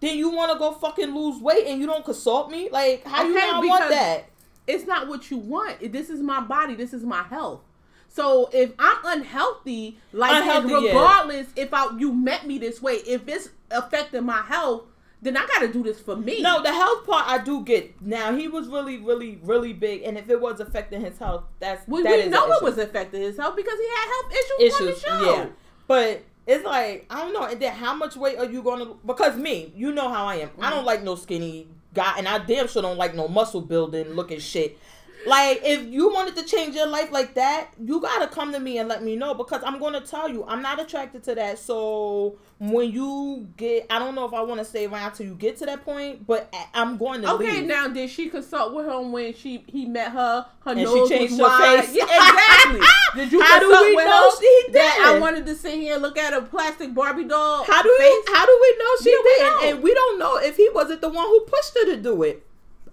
then 0.00 0.16
you 0.18 0.30
want 0.30 0.52
to 0.52 0.58
go 0.58 0.72
fucking 0.72 1.14
lose 1.14 1.40
weight 1.40 1.66
and 1.66 1.80
you 1.80 1.86
don't 1.86 2.04
consult 2.04 2.50
me? 2.50 2.68
Like, 2.70 3.04
how 3.04 3.22
you 3.24 3.34
not 3.34 3.64
want 3.64 3.90
that? 3.90 4.24
It's 4.66 4.86
not 4.86 5.08
what 5.08 5.30
you 5.30 5.36
want. 5.38 5.92
This 5.92 6.08
is 6.10 6.20
my 6.20 6.40
body. 6.40 6.74
This 6.74 6.92
is 6.94 7.04
my 7.04 7.22
health. 7.22 7.60
So 8.08 8.48
if 8.52 8.72
I'm 8.78 9.18
unhealthy, 9.20 9.98
like 10.12 10.36
Unhealthy, 10.36 10.68
yeah. 10.70 10.78
regardless 10.78 11.46
if 11.56 11.74
I 11.74 11.96
you 11.98 12.12
met 12.12 12.46
me 12.46 12.58
this 12.58 12.80
way, 12.80 12.94
if 13.06 13.28
it's 13.28 13.50
affecting 13.70 14.24
my 14.24 14.40
health, 14.42 14.84
then 15.24 15.36
I 15.36 15.46
gotta 15.46 15.68
do 15.72 15.82
this 15.82 15.98
for 15.98 16.14
me. 16.14 16.40
No, 16.42 16.62
the 16.62 16.72
health 16.72 17.04
part 17.06 17.26
I 17.26 17.38
do 17.42 17.64
get. 17.64 18.00
Now 18.00 18.32
he 18.36 18.46
was 18.46 18.68
really, 18.68 18.98
really, 18.98 19.40
really 19.42 19.72
big, 19.72 20.02
and 20.02 20.16
if 20.16 20.30
it 20.30 20.40
was 20.40 20.60
affecting 20.60 21.00
his 21.00 21.18
health, 21.18 21.44
that's 21.58 21.86
we, 21.88 22.02
that 22.04 22.10
we 22.16 22.22
is 22.22 22.30
know 22.30 22.46
it 22.52 22.62
was 22.62 22.78
affecting 22.78 23.22
his 23.22 23.36
health 23.36 23.56
because 23.56 23.78
he 23.78 23.88
had 23.88 24.06
health 24.06 24.32
issues, 24.32 24.74
on 24.80 24.86
the 24.86 24.92
issues. 24.92 25.02
show. 25.02 25.34
Yeah, 25.36 25.46
but 25.88 26.22
it's 26.46 26.64
like 26.64 27.06
I 27.10 27.22
don't 27.22 27.32
know. 27.32 27.44
And 27.44 27.60
then 27.60 27.72
how 27.72 27.94
much 27.94 28.16
weight 28.16 28.38
are 28.38 28.44
you 28.44 28.62
to? 28.62 28.96
Because 29.04 29.36
me, 29.36 29.72
you 29.74 29.92
know 29.92 30.08
how 30.08 30.26
I 30.26 30.36
am. 30.36 30.50
I 30.60 30.66
Mm-hmm. 30.66 30.70
don't 30.76 30.84
like 30.84 31.02
no 31.02 31.14
skinny 31.16 31.66
guy, 31.94 32.14
and 32.18 32.28
I 32.28 32.38
damn 32.38 32.68
sure 32.68 32.82
don't 32.82 32.98
like 32.98 33.14
no 33.14 33.26
muscle 33.26 33.62
building 33.62 34.10
looking 34.10 34.38
shit. 34.40 34.78
Like 35.26 35.60
if 35.64 35.86
you 35.86 36.12
wanted 36.12 36.36
to 36.36 36.42
change 36.44 36.74
your 36.74 36.86
life 36.86 37.10
like 37.12 37.34
that, 37.34 37.70
you 37.82 38.00
gotta 38.00 38.26
come 38.26 38.52
to 38.52 38.60
me 38.60 38.78
and 38.78 38.88
let 38.88 39.02
me 39.02 39.16
know 39.16 39.34
because 39.34 39.62
I'm 39.64 39.78
gonna 39.78 40.00
tell 40.00 40.28
you 40.28 40.44
I'm 40.46 40.62
not 40.62 40.80
attracted 40.80 41.22
to 41.24 41.34
that. 41.36 41.58
So 41.58 42.36
when 42.58 42.90
you 42.92 43.48
get, 43.56 43.86
I 43.90 43.98
don't 43.98 44.14
know 44.14 44.24
if 44.26 44.32
I 44.32 44.40
want 44.42 44.60
to 44.60 44.64
stay 44.64 44.86
around 44.86 45.12
till 45.12 45.26
you 45.26 45.34
get 45.34 45.56
to 45.58 45.66
that 45.66 45.84
point, 45.84 46.26
but 46.26 46.54
I'm 46.72 46.96
going 46.96 47.22
to 47.22 47.32
Okay, 47.32 47.60
leave. 47.60 47.66
now 47.66 47.88
did 47.88 48.08
she 48.08 48.28
consult 48.28 48.72
with 48.74 48.86
him 48.86 49.12
when 49.12 49.34
she 49.34 49.64
he 49.66 49.86
met 49.86 50.12
her? 50.12 50.46
Her 50.60 50.70
And 50.70 50.78
she 50.80 50.84
nose 50.84 51.08
changed 51.08 51.38
was 51.38 51.50
her 51.50 51.82
face. 51.82 51.94
Yeah, 51.94 52.04
exactly. 52.04 52.80
Did 53.16 53.32
you 53.32 53.42
How 53.42 53.60
do 53.60 53.68
we 53.68 53.94
with 53.96 54.04
know 54.06 54.30
her 54.30 54.36
she 54.40 54.72
that 54.72 55.12
I 55.14 55.18
wanted 55.20 55.46
to 55.46 55.54
sit 55.54 55.74
here 55.74 55.94
and 55.94 56.02
look 56.02 56.16
at 56.18 56.32
a 56.32 56.42
plastic 56.42 56.94
Barbie 56.94 57.24
doll? 57.24 57.64
How 57.64 57.82
do 57.82 57.94
we? 57.98 58.22
How 58.32 58.46
do 58.46 58.58
we 58.62 58.76
know 58.78 58.90
she 59.02 59.10
don't. 59.10 59.64
And 59.66 59.82
we 59.82 59.92
don't 59.94 60.18
know 60.18 60.36
if 60.38 60.56
he 60.56 60.68
wasn't 60.74 61.00
the 61.00 61.08
one 61.10 61.26
who 61.26 61.40
pushed 61.40 61.74
her 61.76 61.84
to 61.86 61.96
do 61.96 62.22
it. 62.22 62.44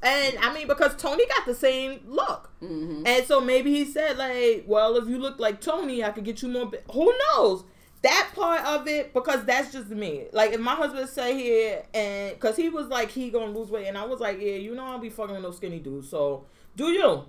And 0.04 0.38
I 0.40 0.52
mean, 0.54 0.68
because 0.68 0.96
Tony 0.96 1.26
got 1.28 1.46
the 1.46 1.54
same 1.54 2.00
look, 2.08 2.50
Mhm. 2.62 3.04
and 3.08 3.26
so 3.28 3.40
maybe 3.40 3.72
he 3.72 3.86
said 3.86 4.18
like, 4.18 4.64
"Well, 4.68 4.96
if 4.98 5.08
you 5.08 5.20
look 5.20 5.40
like 5.40 5.62
Tony, 5.62 6.04
I 6.04 6.10
could 6.10 6.24
get 6.24 6.42
you 6.42 6.50
more." 6.50 6.66
Bi-. 6.66 6.80
Who 6.92 7.14
knows? 7.30 7.64
That 8.02 8.30
part 8.34 8.66
of 8.66 8.88
it, 8.88 9.14
because 9.14 9.46
that's 9.46 9.72
just 9.72 9.90
me. 9.90 10.26
Like 10.34 10.54
if 10.54 10.60
my 10.60 10.74
husband 10.74 11.08
say 11.08 11.38
here, 11.38 11.84
and 11.94 12.34
because 12.34 12.56
he 12.56 12.70
was 12.70 12.88
like 12.88 13.10
he 13.12 13.30
gonna 13.30 13.52
lose 13.52 13.70
weight, 13.70 13.86
and 13.88 13.96
I 13.96 14.06
was 14.06 14.20
like, 14.20 14.40
yeah, 14.40 14.56
you 14.56 14.74
know 14.74 14.86
I'll 14.86 14.98
be 14.98 15.12
fucking 15.12 15.36
with 15.36 15.44
no 15.44 15.52
skinny 15.52 15.78
dudes. 15.78 16.10
So 16.10 16.46
do 16.76 16.86
you? 16.90 17.26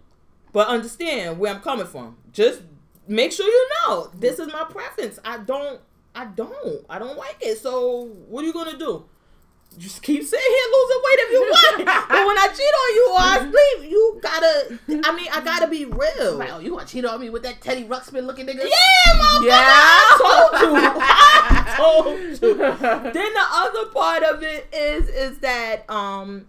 But 0.54 0.68
understand 0.68 1.38
where 1.38 1.52
I'm 1.54 1.60
coming 1.60 1.86
from. 1.86 2.16
Just 2.32 2.62
make 3.06 3.32
sure 3.32 3.46
you 3.46 3.68
know 3.86 4.10
this 4.14 4.38
is 4.38 4.50
my 4.50 4.64
preference. 4.64 5.18
I 5.24 5.38
don't. 5.38 5.78
I 6.14 6.24
don't. 6.26 6.84
I 6.88 6.98
don't 6.98 7.18
like 7.18 7.36
it. 7.42 7.58
So 7.58 8.04
what 8.28 8.42
are 8.42 8.46
you 8.46 8.52
gonna 8.54 8.78
do? 8.78 9.04
Just 9.78 10.02
keep 10.02 10.22
sitting 10.22 10.46
here 10.46 10.66
losing 10.72 11.02
weight 11.04 11.18
if 11.18 11.32
you 11.32 11.40
want. 11.40 11.76
but 12.08 12.26
when 12.26 12.38
I 12.38 12.48
cheat 12.48 12.74
on 12.82 12.94
you 12.94 13.08
or 13.10 13.20
I 13.20 13.38
sleep, 13.40 13.90
you 13.90 14.20
gotta. 14.22 14.78
I 15.08 15.16
mean, 15.16 15.28
I 15.32 15.40
gotta 15.40 15.68
be 15.68 15.84
real. 15.84 16.36
Like, 16.36 16.52
oh, 16.52 16.58
you 16.58 16.74
want 16.74 16.88
to 16.88 16.92
cheat 16.92 17.04
on 17.04 17.20
me 17.20 17.30
with 17.30 17.42
that 17.44 17.60
Teddy 17.60 17.84
Ruxpin 17.84 18.26
looking 18.26 18.46
nigga? 18.46 18.64
Yeah, 18.64 19.14
motherfucker. 19.14 19.46
Yeah. 19.46 19.68
I 19.68 20.18
told 20.20 20.62
you. 20.62 20.78
I 21.02 21.74
told 21.76 22.42
you. 22.42 22.54
then 23.12 23.34
the 23.34 23.46
other 23.50 23.86
part 23.86 24.22
of 24.22 24.42
it 24.42 24.68
is 24.72 25.08
is 25.08 25.38
that 25.38 25.88
um 25.90 26.46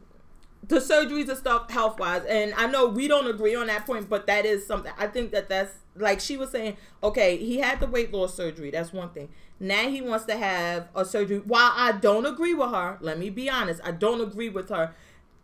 the 0.67 0.77
surgeries 0.77 1.27
and 1.29 1.37
stuff 1.37 1.69
health 1.69 1.99
wise 1.99 2.23
and 2.25 2.53
i 2.55 2.65
know 2.65 2.87
we 2.87 3.07
don't 3.07 3.27
agree 3.27 3.55
on 3.55 3.67
that 3.67 3.85
point 3.85 4.09
but 4.09 4.27
that 4.27 4.45
is 4.45 4.65
something 4.65 4.91
i 4.97 5.05
think 5.05 5.31
that 5.31 5.49
that's 5.49 5.73
like 5.95 6.19
she 6.19 6.37
was 6.37 6.49
saying 6.51 6.77
okay 7.03 7.37
he 7.37 7.59
had 7.59 7.79
the 7.79 7.87
weight 7.87 8.13
loss 8.13 8.33
surgery 8.33 8.71
that's 8.71 8.93
one 8.93 9.09
thing 9.09 9.29
now 9.64 9.88
he 9.90 10.02
wants 10.02 10.26
to 10.26 10.35
have 10.38 10.88
a 10.95 11.03
surgery 11.06 11.40
while 11.40 11.72
i 11.76 11.91
don't 11.91 12.26
agree 12.26 12.53
with 12.53 12.69
her 12.69 12.98
let 13.02 13.18
me 13.18 13.30
be 13.30 13.49
honest 13.49 13.80
i 13.84 13.91
don't 13.91 14.22
agree 14.22 14.49
with 14.49 14.69
her 14.69 14.94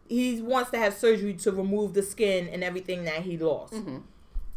he 0.08 0.42
wants 0.42 0.72
to 0.72 0.78
have 0.78 0.94
surgery 0.94 1.34
to 1.34 1.52
remove 1.52 1.94
the 1.94 2.04
skin 2.04 2.48
and 2.50 2.64
everything 2.64 3.04
that 3.06 3.22
he 3.24 3.38
lost 3.38 3.74
Mhm. 3.74 4.04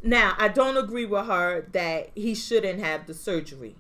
now, 0.03 0.35
I 0.39 0.49
don't 0.49 0.77
agree 0.77 1.05
with 1.07 1.27
her 1.27 1.67
that 1.73 2.11
he 2.17 2.35
shouldn't 2.35 2.81
have 2.81 3.07
the 3.07 3.15
surgery. 3.15 3.77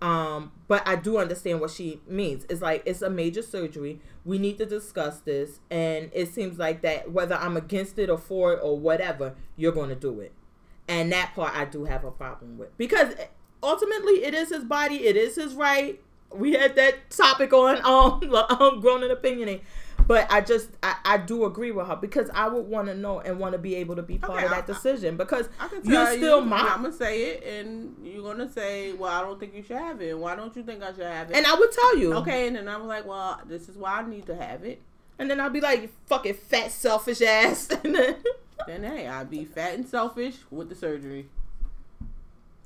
Um, 0.00 0.52
but 0.68 0.86
I 0.86 0.94
do 0.96 1.18
understand 1.18 1.60
what 1.60 1.70
she 1.70 2.00
means. 2.06 2.46
It's 2.48 2.62
like 2.62 2.82
it's 2.86 3.02
a 3.02 3.10
major 3.10 3.42
surgery. 3.42 4.00
We 4.24 4.38
need 4.38 4.56
to 4.58 4.64
discuss 4.64 5.18
this, 5.20 5.58
and 5.70 6.08
it 6.14 6.32
seems 6.32 6.56
like 6.58 6.80
that 6.82 7.10
whether 7.10 7.34
I'm 7.34 7.56
against 7.56 7.98
it 7.98 8.08
or 8.08 8.16
for 8.16 8.52
it 8.54 8.60
or 8.62 8.78
whatever, 8.78 9.34
you're 9.56 9.72
going 9.72 9.88
to 9.90 9.96
do 9.96 10.20
it. 10.20 10.32
And 10.86 11.12
that 11.12 11.34
part 11.34 11.54
I 11.54 11.64
do 11.64 11.84
have 11.84 12.04
a 12.04 12.12
problem 12.12 12.56
with 12.56 12.74
because 12.78 13.14
ultimately 13.62 14.24
it 14.24 14.34
is 14.34 14.50
his 14.50 14.64
body, 14.64 15.06
it 15.06 15.16
is 15.16 15.36
his 15.36 15.54
right. 15.54 16.00
We 16.32 16.52
had 16.52 16.76
that 16.76 17.10
topic 17.10 17.52
on 17.52 17.76
um, 17.84 18.34
um 18.60 18.80
grown 18.80 19.02
and 19.02 19.12
opinionated. 19.12 19.62
But 20.06 20.26
I 20.30 20.40
just 20.40 20.70
I, 20.82 20.96
I 21.04 21.18
do 21.18 21.44
agree 21.44 21.70
with 21.70 21.86
her 21.86 21.96
because 21.96 22.30
I 22.32 22.48
would 22.48 22.66
want 22.66 22.88
to 22.88 22.94
know 22.94 23.20
and 23.20 23.38
want 23.38 23.52
to 23.52 23.58
be 23.58 23.74
able 23.74 23.94
to 23.96 24.02
be 24.02 24.16
part 24.16 24.38
Okay, 24.38 24.46
of 24.46 24.52
I- 24.52 24.56
that 24.56 24.66
decision 24.66 25.16
because 25.18 25.48
I 25.60 25.68
can 25.68 25.84
you're 25.84 26.06
still 26.16 26.40
you, 26.40 26.46
my 26.46 26.60
I'm 26.60 26.82
gonna 26.82 26.92
say 26.94 27.24
it, 27.24 27.44
and 27.44 27.94
you're 28.02 28.22
gonna 28.22 28.50
say, 28.50 28.94
"Well, 28.94 29.12
I 29.12 29.20
don't 29.20 29.38
think 29.38 29.54
you 29.54 29.62
should 29.62 29.76
have 29.76 30.00
it. 30.00 30.18
Why 30.18 30.34
don't 30.34 30.54
you 30.56 30.62
think 30.62 30.82
I 30.82 30.92
should 30.92 31.04
have 31.04 31.30
it?" 31.30 31.36
and 31.36 31.44
I 31.46 31.54
would 31.54 31.70
tell 31.72 31.96
you 31.98 32.14
okay, 32.14 32.46
and 32.46 32.56
then 32.56 32.68
I'm 32.68 32.86
like, 32.86 33.06
"Well, 33.06 33.38
this 33.46 33.68
is 33.68 33.76
why 33.76 34.00
I 34.00 34.08
need 34.08 34.24
to 34.26 34.34
have 34.34 34.64
it." 34.64 34.80
and 35.18 35.28
then 35.30 35.40
I'd 35.40 35.52
be 35.52 35.60
like 35.60 35.90
fucking 36.06 36.34
fat 36.34 36.70
selfish 36.70 37.20
ass 37.20 37.68
and 37.84 37.94
then 37.96 38.16
Then 38.66 38.84
hey, 38.84 39.08
I'd 39.08 39.28
be 39.28 39.44
fat 39.44 39.74
and 39.74 39.86
selfish 39.86 40.36
with 40.50 40.68
the 40.70 40.74
surgery 40.74 41.26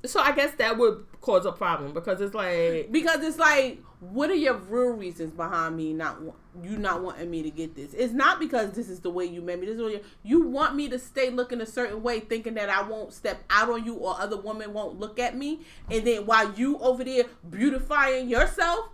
so 0.05 0.19
I 0.19 0.31
guess 0.33 0.53
that 0.55 0.77
would 0.77 1.05
cause 1.21 1.45
a 1.45 1.51
problem 1.51 1.93
because 1.93 2.19
it's 2.21 2.33
like 2.33 2.91
because 2.91 3.23
it's 3.23 3.37
like, 3.37 3.81
what 4.01 4.29
are 4.29 4.35
your 4.35 4.55
real 4.55 4.89
reasons 4.89 5.31
behind 5.31 5.77
me 5.77 5.93
not 5.93 6.19
you 6.61 6.77
not 6.77 7.01
wanting 7.01 7.31
me 7.31 7.41
to 7.43 7.49
get 7.49 7.75
this? 7.75 7.93
It's 7.93 8.13
not 8.13 8.39
because 8.39 8.71
this 8.71 8.89
is 8.89 8.99
the 8.99 9.09
way 9.09 9.25
you 9.25 9.41
made 9.41 9.59
me. 9.59 9.65
This 9.65 9.75
is 9.77 9.81
what 9.81 9.91
you, 9.93 10.01
you 10.23 10.41
want 10.43 10.75
me 10.75 10.89
to 10.89 10.99
stay 10.99 11.29
looking 11.29 11.61
a 11.61 11.65
certain 11.65 12.03
way, 12.03 12.19
thinking 12.19 12.53
that 12.55 12.69
I 12.69 12.81
won't 12.83 13.13
step 13.13 13.41
out 13.49 13.69
on 13.69 13.85
you 13.85 13.95
or 13.95 14.19
other 14.19 14.37
women 14.37 14.73
won't 14.73 14.99
look 14.99 15.19
at 15.19 15.37
me, 15.37 15.61
and 15.89 16.05
then 16.05 16.25
while 16.25 16.53
you 16.53 16.77
over 16.79 17.03
there 17.03 17.23
beautifying 17.49 18.27
yourself. 18.29 18.89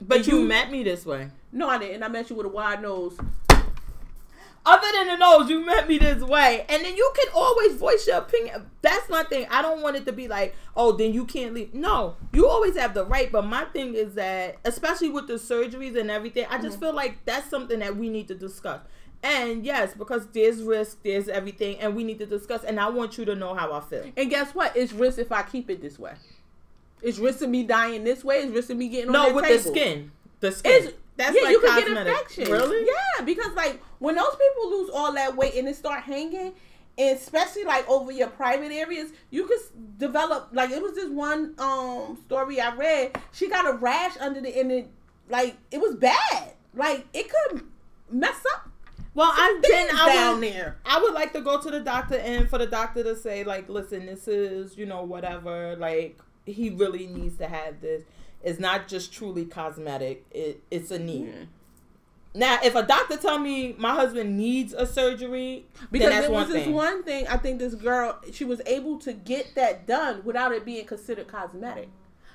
but 0.00 0.26
you, 0.26 0.38
you- 0.40 0.46
met 0.48 0.70
me 0.70 0.82
this 0.84 1.04
way. 1.04 1.30
No, 1.54 1.68
I 1.68 1.76
didn't. 1.76 2.02
I 2.02 2.08
met 2.08 2.30
you 2.30 2.36
with 2.36 2.46
a 2.46 2.48
wide 2.48 2.80
nose. 2.80 3.14
Other 4.64 4.86
than 4.92 5.08
the 5.08 5.16
nose, 5.16 5.50
you 5.50 5.64
met 5.64 5.88
me 5.88 5.98
this 5.98 6.22
way. 6.22 6.64
And 6.68 6.84
then 6.84 6.96
you 6.96 7.12
can 7.16 7.32
always 7.34 7.74
voice 7.74 8.06
your 8.06 8.18
opinion. 8.18 8.70
That's 8.80 9.08
my 9.08 9.24
thing. 9.24 9.46
I 9.50 9.60
don't 9.60 9.82
want 9.82 9.96
it 9.96 10.06
to 10.06 10.12
be 10.12 10.28
like, 10.28 10.54
oh, 10.76 10.92
then 10.92 11.12
you 11.12 11.24
can't 11.24 11.52
leave. 11.52 11.74
No, 11.74 12.14
you 12.32 12.46
always 12.48 12.76
have 12.76 12.94
the 12.94 13.04
right. 13.04 13.30
But 13.32 13.44
my 13.44 13.64
thing 13.66 13.94
is 13.94 14.14
that, 14.14 14.56
especially 14.64 15.08
with 15.08 15.26
the 15.26 15.34
surgeries 15.34 15.98
and 15.98 16.10
everything, 16.10 16.46
I 16.48 16.58
just 16.58 16.76
mm-hmm. 16.76 16.86
feel 16.86 16.94
like 16.94 17.24
that's 17.24 17.50
something 17.50 17.80
that 17.80 17.96
we 17.96 18.08
need 18.08 18.28
to 18.28 18.34
discuss. 18.36 18.80
And 19.24 19.64
yes, 19.64 19.94
because 19.94 20.26
there's 20.28 20.62
risk, 20.62 20.98
there's 21.04 21.28
everything, 21.28 21.78
and 21.78 21.94
we 21.94 22.02
need 22.02 22.18
to 22.18 22.26
discuss. 22.26 22.64
And 22.64 22.78
I 22.78 22.88
want 22.88 23.18
you 23.18 23.24
to 23.26 23.34
know 23.34 23.54
how 23.54 23.72
I 23.72 23.80
feel. 23.80 24.04
And 24.16 24.30
guess 24.30 24.54
what? 24.54 24.76
It's 24.76 24.92
risk 24.92 25.18
if 25.18 25.32
I 25.32 25.42
keep 25.42 25.70
it 25.70 25.80
this 25.80 25.98
way. 25.98 26.14
It's 27.02 27.18
risk 27.18 27.42
of 27.42 27.50
me 27.50 27.64
dying 27.64 28.04
this 28.04 28.24
way. 28.24 28.36
It's 28.36 28.52
risk 28.52 28.70
of 28.70 28.76
me 28.76 28.88
getting 28.88 29.08
on 29.08 29.12
No, 29.12 29.34
with 29.34 29.44
table. 29.44 29.62
the 29.62 29.68
skin. 29.70 30.12
The 30.42 30.52
skin. 30.52 30.88
It's, 30.88 30.92
that's 31.16 31.36
yeah, 31.36 31.42
like 31.42 31.52
you 31.52 31.60
can 31.60 31.78
get 31.78 31.88
infections. 32.06 32.50
Really? 32.50 32.86
Yeah, 32.86 33.24
because 33.24 33.54
like 33.54 33.82
when 34.00 34.16
those 34.16 34.36
people 34.36 34.70
lose 34.70 34.90
all 34.94 35.12
that 35.14 35.36
weight 35.36 35.54
and 35.54 35.68
it 35.68 35.76
start 35.76 36.02
hanging, 36.04 36.54
especially 36.98 37.64
like 37.64 37.88
over 37.88 38.12
your 38.12 38.28
private 38.28 38.72
areas, 38.72 39.12
you 39.30 39.46
could 39.46 39.60
develop 39.98 40.50
like 40.52 40.70
it 40.70 40.82
was 40.82 40.94
this 40.94 41.10
one 41.10 41.54
um 41.58 42.18
story 42.26 42.60
I 42.60 42.74
read. 42.74 43.18
She 43.32 43.48
got 43.48 43.66
a 43.66 43.74
rash 43.78 44.16
under 44.20 44.40
the 44.40 44.58
and 44.58 44.72
it 44.72 44.90
like 45.28 45.56
it 45.70 45.80
was 45.80 45.94
bad. 45.96 46.54
Like 46.74 47.06
it 47.12 47.30
could 47.30 47.62
mess 48.10 48.42
up 48.54 48.70
Well, 49.14 49.30
I 49.32 49.58
then 49.62 49.88
things 49.88 50.00
I 50.00 50.14
down 50.14 50.40
would, 50.40 50.44
there. 50.52 50.78
I 50.86 51.00
would 51.00 51.14
like 51.14 51.32
to 51.34 51.40
go 51.42 51.60
to 51.60 51.70
the 51.70 51.80
doctor 51.80 52.16
and 52.16 52.48
for 52.48 52.58
the 52.58 52.66
doctor 52.66 53.02
to 53.04 53.16
say 53.16 53.44
like, 53.44 53.68
listen, 53.68 54.06
this 54.06 54.26
is 54.28 54.76
you 54.78 54.86
know 54.86 55.02
whatever. 55.04 55.76
Like 55.76 56.18
he 56.46 56.70
really 56.70 57.06
needs 57.06 57.36
to 57.38 57.46
have 57.48 57.80
this. 57.80 58.02
It's 58.42 58.58
not 58.58 58.88
just 58.88 59.12
truly 59.12 59.44
cosmetic. 59.44 60.24
It 60.30 60.62
it's 60.70 60.90
a 60.90 60.98
need. 60.98 61.48
Now, 62.34 62.58
if 62.64 62.74
a 62.74 62.82
doctor 62.82 63.16
tell 63.18 63.38
me 63.38 63.74
my 63.76 63.94
husband 63.94 64.38
needs 64.38 64.72
a 64.72 64.86
surgery, 64.86 65.66
Because 65.90 66.08
then 66.08 66.16
that's 66.16 66.26
there 66.28 66.34
was 66.34 66.46
one 66.46 66.52
this 66.52 66.64
thing. 66.64 66.74
one 66.74 67.02
thing 67.02 67.28
I 67.28 67.36
think 67.36 67.58
this 67.58 67.74
girl 67.74 68.18
she 68.32 68.44
was 68.44 68.62
able 68.66 68.98
to 69.00 69.12
get 69.12 69.54
that 69.54 69.86
done 69.86 70.22
without 70.24 70.52
it 70.52 70.64
being 70.64 70.86
considered 70.86 71.28
cosmetic. 71.28 71.88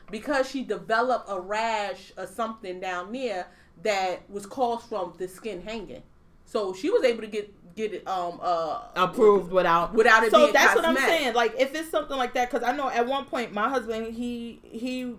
Because 0.09 0.49
she 0.49 0.63
developed 0.63 1.25
a 1.29 1.39
rash 1.39 2.13
or 2.17 2.27
something 2.27 2.79
down 2.79 3.11
there 3.11 3.47
that 3.83 4.29
was 4.29 4.45
caused 4.45 4.87
from 4.87 5.13
the 5.17 5.27
skin 5.27 5.61
hanging. 5.61 6.03
So 6.45 6.73
she 6.73 6.89
was 6.89 7.03
able 7.03 7.21
to 7.21 7.27
get 7.27 7.53
get 7.75 7.93
it 7.93 8.07
um 8.07 8.39
uh 8.41 8.81
approved 8.95 9.51
without 9.51 9.93
without 9.93 10.23
it 10.23 10.31
so 10.31 10.51
that's 10.51 10.75
what 10.75 10.83
i'm 10.83 10.95
saying 10.97 11.31
like 11.35 11.53
if 11.59 11.75
it's 11.75 11.91
something 11.91 12.17
like 12.17 12.33
that 12.33 12.49
because 12.49 12.67
i 12.67 12.75
know 12.75 12.89
at 12.89 13.05
one 13.05 13.23
point 13.25 13.53
my 13.53 13.69
husband 13.69 14.15
he 14.15 14.59
he 14.63 15.13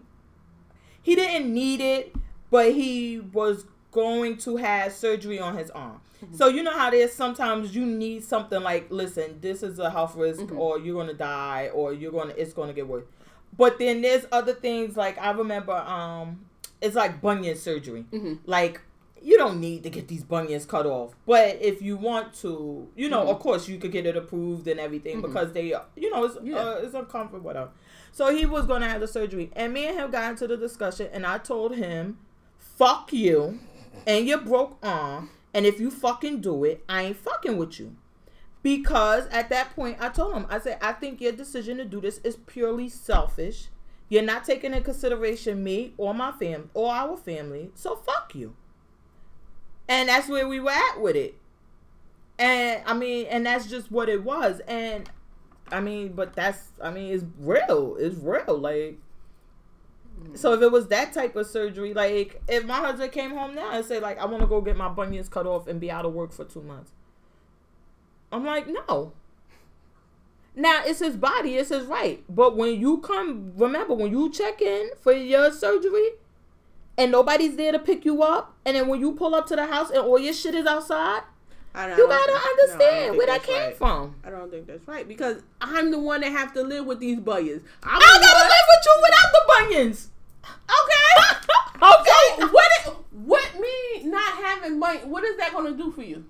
he 1.08 1.14
didn't 1.14 1.52
need 1.52 1.80
it 1.80 2.14
but 2.50 2.72
he 2.72 3.18
was 3.32 3.64
going 3.92 4.36
to 4.36 4.56
have 4.56 4.92
surgery 4.92 5.38
on 5.40 5.56
his 5.56 5.70
arm 5.70 6.00
Mm-hmm. 6.24 6.34
so 6.34 6.48
you 6.48 6.64
know 6.64 6.72
how 6.72 6.90
there's 6.90 7.12
sometimes 7.12 7.76
you 7.76 7.86
need 7.86 8.24
something 8.24 8.60
like 8.60 8.90
listen 8.90 9.38
this 9.40 9.62
is 9.62 9.78
a 9.78 9.88
health 9.88 10.16
risk 10.16 10.40
Mhm. 10.40 10.58
or 10.58 10.70
you're 10.80 11.00
gonna 11.00 11.14
die 11.14 11.70
or 11.72 11.92
you're 11.92 12.10
gonna 12.10 12.34
it's 12.36 12.52
gonna 12.52 12.72
get 12.72 12.88
worse 12.88 13.04
but 13.56 13.78
then 13.78 14.02
there's 14.02 14.26
other 14.32 14.52
things 14.52 14.96
like 14.96 15.16
i 15.18 15.30
remember 15.30 15.74
um 15.74 16.40
it's 16.82 16.96
like 16.96 17.20
bunion 17.20 17.56
surgery 17.56 18.04
Mhm. 18.12 18.38
like 18.46 18.80
you 19.22 19.36
don't 19.38 19.60
need 19.60 19.84
to 19.84 19.90
get 19.90 20.06
these 20.08 20.22
bunions 20.22 20.64
cut 20.64 20.86
off. 20.86 21.12
But 21.26 21.58
if 21.60 21.82
you 21.82 21.96
want 21.96 22.34
to, 22.42 22.86
you 22.94 23.08
know, 23.10 23.22
Mhm. 23.24 23.30
of 23.32 23.40
course, 23.40 23.66
you 23.68 23.76
could 23.78 23.90
get 23.90 24.06
it 24.06 24.16
approved 24.16 24.68
and 24.68 24.78
everything 24.78 25.16
Mhm. 25.18 25.22
because 25.22 25.52
they, 25.52 25.74
you 25.96 26.10
know, 26.12 26.22
it's 26.24 26.36
Yeah. 26.40 26.56
uh, 26.58 26.80
it's 26.84 26.94
uncomfortable, 26.94 27.44
whatever. 27.44 27.70
So 28.18 28.34
he 28.34 28.46
was 28.46 28.66
gonna 28.66 28.88
have 28.88 29.00
the 29.00 29.06
surgery, 29.06 29.52
and 29.54 29.72
me 29.72 29.86
and 29.86 29.96
him 29.96 30.10
got 30.10 30.28
into 30.28 30.48
the 30.48 30.56
discussion, 30.56 31.08
and 31.12 31.24
I 31.24 31.38
told 31.38 31.76
him, 31.76 32.18
"Fuck 32.58 33.12
you, 33.12 33.60
and 34.08 34.26
your 34.26 34.38
broke 34.38 34.76
arm, 34.82 35.30
and 35.54 35.64
if 35.64 35.78
you 35.78 35.88
fucking 35.88 36.40
do 36.40 36.64
it, 36.64 36.82
I 36.88 37.02
ain't 37.02 37.16
fucking 37.16 37.56
with 37.56 37.78
you." 37.78 37.94
Because 38.60 39.28
at 39.28 39.50
that 39.50 39.72
point, 39.76 39.98
I 40.00 40.08
told 40.08 40.34
him, 40.34 40.46
I 40.50 40.58
said, 40.58 40.78
I 40.82 40.94
think 40.94 41.20
your 41.20 41.30
decision 41.30 41.76
to 41.76 41.84
do 41.84 42.00
this 42.00 42.18
is 42.24 42.34
purely 42.34 42.88
selfish. 42.88 43.68
You're 44.08 44.24
not 44.24 44.42
taking 44.42 44.72
into 44.72 44.84
consideration 44.84 45.62
me 45.62 45.94
or 45.96 46.12
my 46.12 46.32
fam 46.32 46.70
or 46.74 46.92
our 46.92 47.16
family. 47.16 47.70
So 47.76 47.94
fuck 47.94 48.34
you. 48.34 48.56
And 49.86 50.08
that's 50.08 50.28
where 50.28 50.48
we 50.48 50.58
were 50.58 50.72
at 50.72 51.00
with 51.00 51.14
it. 51.14 51.36
And 52.36 52.82
I 52.84 52.94
mean, 52.94 53.26
and 53.26 53.46
that's 53.46 53.70
just 53.70 53.92
what 53.92 54.08
it 54.08 54.24
was. 54.24 54.58
And 54.66 55.08
I 55.72 55.80
mean, 55.80 56.12
but 56.12 56.34
that's 56.34 56.72
I 56.82 56.90
mean, 56.90 57.12
it's 57.12 57.24
real. 57.38 57.96
It's 57.98 58.16
real. 58.16 58.58
Like 58.58 58.98
so 60.34 60.52
if 60.52 60.62
it 60.62 60.70
was 60.70 60.88
that 60.88 61.12
type 61.12 61.36
of 61.36 61.46
surgery, 61.46 61.94
like 61.94 62.40
if 62.48 62.64
my 62.64 62.78
husband 62.78 63.12
came 63.12 63.30
home 63.30 63.54
now 63.54 63.70
and 63.72 63.84
said 63.84 64.02
like 64.02 64.18
I 64.18 64.26
want 64.26 64.42
to 64.42 64.46
go 64.46 64.60
get 64.60 64.76
my 64.76 64.88
bunions 64.88 65.28
cut 65.28 65.46
off 65.46 65.66
and 65.66 65.80
be 65.80 65.90
out 65.90 66.04
of 66.04 66.12
work 66.12 66.32
for 66.32 66.44
two 66.44 66.62
months, 66.62 66.92
I'm 68.32 68.44
like 68.44 68.66
no. 68.68 69.12
Now 70.54 70.82
it's 70.84 70.98
his 70.98 71.16
body, 71.16 71.56
it's 71.56 71.68
his 71.68 71.84
right. 71.84 72.24
But 72.28 72.56
when 72.56 72.80
you 72.80 72.98
come, 72.98 73.52
remember 73.56 73.94
when 73.94 74.10
you 74.10 74.30
check 74.30 74.60
in 74.60 74.90
for 75.00 75.12
your 75.12 75.52
surgery, 75.52 76.10
and 76.96 77.12
nobody's 77.12 77.56
there 77.56 77.72
to 77.72 77.78
pick 77.78 78.04
you 78.04 78.22
up, 78.22 78.56
and 78.64 78.76
then 78.76 78.88
when 78.88 79.00
you 79.00 79.12
pull 79.12 79.34
up 79.34 79.46
to 79.46 79.56
the 79.56 79.66
house 79.66 79.90
and 79.90 80.00
all 80.00 80.18
your 80.18 80.32
shit 80.32 80.54
is 80.56 80.66
outside, 80.66 81.22
I 81.74 81.86
don't- 81.86 81.98
you 81.98 82.08
gotta 82.08 82.24
think- 82.24 82.28
no, 82.28 82.34
I 82.42 82.48
understand 82.62 83.16
where 83.18 83.26
that 83.26 83.42
came 83.42 83.56
right. 83.56 83.76
from. 83.76 84.14
I 84.24 84.30
don't 84.30 84.50
think 84.50 84.66
that's 84.66 84.88
right 84.88 85.06
because 85.06 85.42
I'm 85.60 85.90
the 85.90 85.98
one 85.98 86.22
that 86.22 86.32
have 86.32 86.54
to 86.54 86.62
live 86.62 86.86
with 86.86 86.98
these 87.00 87.18
bunions. 87.20 87.62
I'm 87.82 87.96
I 87.96 87.98
gotta 88.00 88.20
one- 88.20 88.48
live 88.48 88.66
with 88.68 88.86
you 88.86 88.94
without 89.02 89.32
the 89.32 89.42
bunions. 89.68 90.08
Okay. 90.44 91.34
Okay. 91.80 92.24
So 92.40 92.48
what? 92.48 92.66
It, 92.86 92.92
what 93.12 93.60
me 93.60 94.02
not 94.10 94.32
having 94.42 94.80
bunions? 94.80 95.06
What 95.06 95.22
is 95.22 95.36
that 95.36 95.52
going 95.52 95.66
to 95.72 95.76
do 95.80 95.92
for 95.92 96.02
you? 96.02 96.24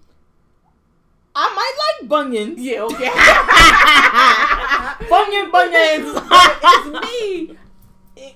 I 1.34 1.48
might 1.54 1.74
like 2.02 2.06
bunions. 2.08 2.60
Yeah. 2.60 2.82
Okay. 2.82 3.08
Bunion 5.08 5.50
bunions. 5.50 6.20
it's 6.62 6.86
me. 7.10 7.56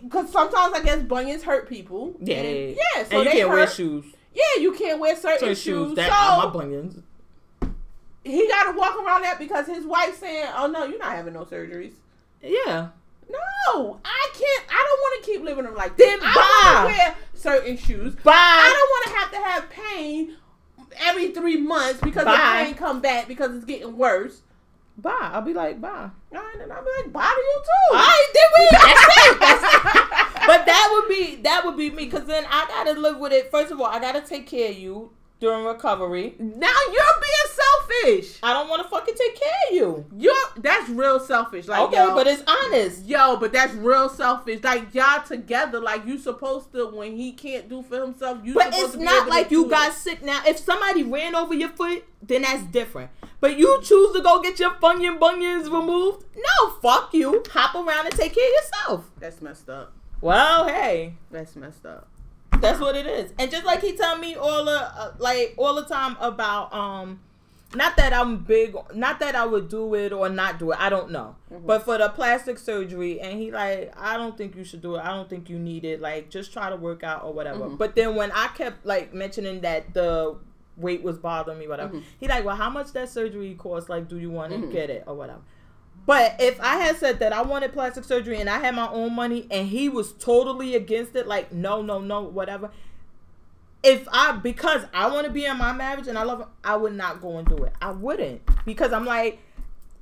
Because 0.05 0.31
sometimes 0.33 0.73
I 0.74 0.81
guess 0.83 1.03
bunions 1.03 1.43
hurt 1.43 1.69
people. 1.69 2.15
Yeah, 2.20 2.37
And- 2.37 2.77
yeah. 2.77 3.05
So 3.05 3.16
and 3.16 3.19
you 3.19 3.24
they 3.24 3.33
can't 3.39 3.49
wear 3.51 3.66
shoes. 3.66 4.05
Yeah, 4.34 4.60
you 4.62 4.72
can't 4.72 4.98
wear 5.00 5.14
certain 5.16 5.38
Certain 5.40 5.54
shoes. 5.54 5.88
shoes 5.88 5.96
that 5.96 6.09
so 6.09 6.14
are 6.14 6.46
my 6.46 6.52
bunions. 6.52 7.02
he 8.24 8.48
got 8.48 8.72
to 8.72 8.78
walk 8.78 8.96
around 8.96 9.22
that 9.22 9.38
because 9.38 9.66
his 9.66 9.84
wife 9.84 10.18
saying, 10.18 10.46
"Oh 10.56 10.66
no, 10.68 10.84
you're 10.84 10.98
not 10.98 11.12
having 11.16 11.34
no 11.34 11.44
surgeries." 11.44 11.92
Yeah. 12.42 12.88
No, 13.30 14.00
I 14.04 14.28
can't. 14.32 14.64
I 14.68 14.84
don't 14.86 15.00
want 15.00 15.24
to 15.24 15.30
keep 15.30 15.42
living 15.42 15.64
them 15.64 15.74
like 15.74 15.96
Then. 15.96 16.18
I 16.22 16.82
want 16.84 16.88
to 16.90 16.98
wear 16.98 17.14
certain 17.34 17.76
shoes. 17.76 18.14
Bye. 18.16 18.32
I 18.34 18.68
don't 18.72 18.90
want 18.90 19.04
to 19.06 19.12
have 19.18 19.30
to 19.30 19.48
have 19.48 19.70
pain 19.70 20.36
every 21.06 21.30
three 21.32 21.56
months 21.56 22.00
because 22.02 22.24
Bye. 22.24 22.32
the 22.32 22.64
pain 22.66 22.74
come 22.74 23.00
back 23.00 23.28
because 23.28 23.54
it's 23.54 23.64
getting 23.64 23.96
worse. 23.96 24.42
Bye. 24.98 25.16
I'll 25.32 25.40
be 25.42 25.54
like, 25.54 25.80
bye. 25.80 26.10
And 26.30 26.38
I'll 26.72 26.84
be 26.84 26.90
like, 27.02 27.12
bye 27.12 27.32
to 27.32 27.40
you 27.40 27.62
too. 27.62 27.96
All 27.96 28.02
right, 28.02 28.28
then 28.34 28.48
we. 28.59 28.68
That's 28.72 29.16
it. 29.16 29.40
That's 29.40 29.74
it. 29.74 30.22
But 30.47 30.66
that 30.66 30.89
would 30.93 31.09
be 31.09 31.36
that 31.43 31.64
would 31.64 31.77
be 31.77 31.90
me 31.90 32.05
because 32.05 32.27
then 32.27 32.44
I 32.48 32.66
gotta 32.66 32.98
live 32.98 33.19
with 33.19 33.32
it. 33.32 33.51
First 33.51 33.73
of 33.73 33.81
all, 33.81 33.86
I 33.86 33.98
gotta 33.98 34.20
take 34.20 34.47
care 34.47 34.70
of 34.70 34.78
you 34.78 35.10
during 35.43 35.64
recovery. 35.64 36.36
now 36.39 36.69
you're 36.86 37.20
being 37.20 38.12
selfish. 38.14 38.39
I 38.44 38.52
don't 38.52 38.69
want 38.69 38.81
to 38.82 38.89
fucking 38.89 39.14
take 39.16 39.40
care 39.40 39.52
of 39.70 39.74
you. 39.74 40.06
You're 40.16 40.35
that's 40.59 40.89
real 40.89 41.19
selfish. 41.19 41.66
Like 41.66 41.81
okay, 41.81 41.97
yo, 41.97 42.14
but 42.14 42.28
it's 42.28 42.44
honest. 42.47 43.05
yo, 43.05 43.36
but 43.36 43.52
that's 43.52 43.74
real 43.74 44.09
selfish. 44.09 44.62
Like 44.62 44.94
y'all 44.94 45.23
together, 45.24 45.81
like 45.81 46.06
you 46.06 46.16
supposed 46.16 46.73
to 46.74 46.86
when 46.86 47.16
he 47.16 47.32
can't 47.32 47.69
do 47.69 47.82
for 47.82 48.01
himself. 48.01 48.39
You 48.44 48.55
But 48.55 48.69
it's 48.73 48.94
not 48.94 49.28
like 49.28 49.51
you 49.51 49.69
got 49.69 49.90
it. 49.90 49.94
sick 49.94 50.23
now. 50.23 50.43
If 50.47 50.59
somebody 50.59 51.02
ran 51.02 51.35
over 51.35 51.55
your 51.55 51.70
foot, 51.70 52.05
then 52.23 52.43
that's 52.43 52.62
different. 52.64 53.10
But 53.40 53.59
you 53.59 53.81
choose 53.82 54.14
to 54.14 54.23
go 54.23 54.40
get 54.40 54.60
your 54.60 54.74
bunion 54.74 55.19
bunions 55.19 55.69
removed? 55.69 56.24
No, 56.36 56.70
fuck 56.81 57.12
you. 57.12 57.43
Hop 57.51 57.74
around 57.74 58.06
and 58.06 58.14
take 58.14 58.35
care 58.36 58.47
of 58.47 58.52
yourself. 58.52 59.10
That's 59.19 59.43
messed 59.43 59.69
up. 59.69 59.93
Well, 60.23 60.66
hey, 60.69 61.15
That's 61.31 61.55
messed 61.57 61.85
up. 61.85 62.09
that's 62.61 62.78
what 62.81 62.94
it 62.97 63.07
is. 63.07 63.32
And 63.39 63.51
just 63.51 63.65
like 63.66 63.81
he 63.82 63.97
tell 63.97 64.16
me 64.16 64.36
all 64.36 64.65
the 64.65 64.81
uh, 64.81 65.12
like 65.19 65.55
all 65.59 65.74
the 65.74 65.85
time 65.85 66.16
about 66.20 66.73
um, 66.73 67.19
not 67.74 67.97
that 67.97 68.12
I'm 68.12 68.36
big, 68.39 68.77
not 68.94 69.19
that 69.20 69.35
I 69.35 69.44
would 69.44 69.69
do 69.69 69.94
it 69.94 70.12
or 70.12 70.28
not 70.28 70.59
do 70.61 70.70
it. 70.70 70.78
I 70.81 70.89
don't 70.89 71.11
know. 71.11 71.35
Mhm. 71.53 71.66
But 71.66 71.82
for 71.85 71.99
the 71.99 72.09
plastic 72.11 72.59
surgery, 72.59 73.20
and 73.20 73.36
he 73.40 73.51
like, 73.51 73.93
I 73.99 74.16
don't 74.16 74.39
think 74.39 74.55
you 74.55 74.62
should 74.62 74.81
do 74.81 74.94
it. 74.94 75.01
I 75.01 75.09
don't 75.09 75.28
think 75.28 75.51
you 75.51 75.59
need 75.59 75.85
it. 75.85 76.01
Like, 76.01 76.31
just 76.31 76.53
try 76.53 76.70
to 76.70 76.77
work 76.77 77.03
out 77.03 77.24
or 77.24 77.32
whatever. 77.32 77.65
Mhm. 77.65 77.78
But 77.78 77.97
then 77.97 78.15
when 78.15 78.31
I 78.32 78.47
kept 78.49 78.86
like 78.86 79.12
mentioning 79.12 79.62
that 79.62 79.93
the 79.93 80.36
weight 80.77 81.03
was 81.03 81.19
bothering 81.19 81.59
me, 81.59 81.66
whatever, 81.66 81.94
Mhm. 81.97 82.03
he 82.20 82.28
like, 82.28 82.44
well, 82.44 82.57
how 82.57 82.70
much 82.70 82.93
that 82.93 83.09
surgery 83.09 83.55
cost? 83.59 83.89
Like, 83.89 84.07
do 84.09 84.19
you 84.19 84.31
want 84.31 84.53
to 84.53 84.59
Mhm. 84.59 84.70
get 84.73 84.89
it 84.89 85.03
or 85.07 85.15
whatever? 85.16 85.40
But 86.05 86.37
if 86.41 86.61
I 86.61 86.77
had 86.77 86.97
said 86.97 87.20
that 87.20 87.33
I 87.33 87.43
wanted 87.43 87.73
plastic 87.73 88.05
surgery 88.05 88.41
and 88.41 88.51
I 88.51 88.59
had 88.59 88.74
my 88.74 88.89
own 88.89 89.15
money 89.15 89.47
and 89.51 89.69
he 89.69 89.89
was 89.89 90.12
totally 90.12 90.74
against 90.74 91.15
it, 91.15 91.27
like 91.29 91.53
no, 91.53 91.83
no, 91.83 92.01
no, 92.01 92.23
whatever. 92.23 92.70
If 93.85 94.07
I 94.12 94.33
because 94.33 94.85
I 94.93 95.11
want 95.11 95.27
to 95.27 95.33
be 95.33 95.45
in 95.45 95.57
my 95.59 95.73
marriage 95.73 96.09
and 96.09 96.19
I 96.19 96.23
love 96.24 96.41
him, 96.41 96.49
I 96.65 96.77
would 96.77 96.95
not 96.95 97.20
go 97.20 97.39
and 97.39 97.47
do 97.47 97.65
it. 97.65 97.73
I 97.81 97.91
wouldn't 97.93 98.43
because 98.65 98.93
I'm 98.93 99.05
like, 99.05 99.39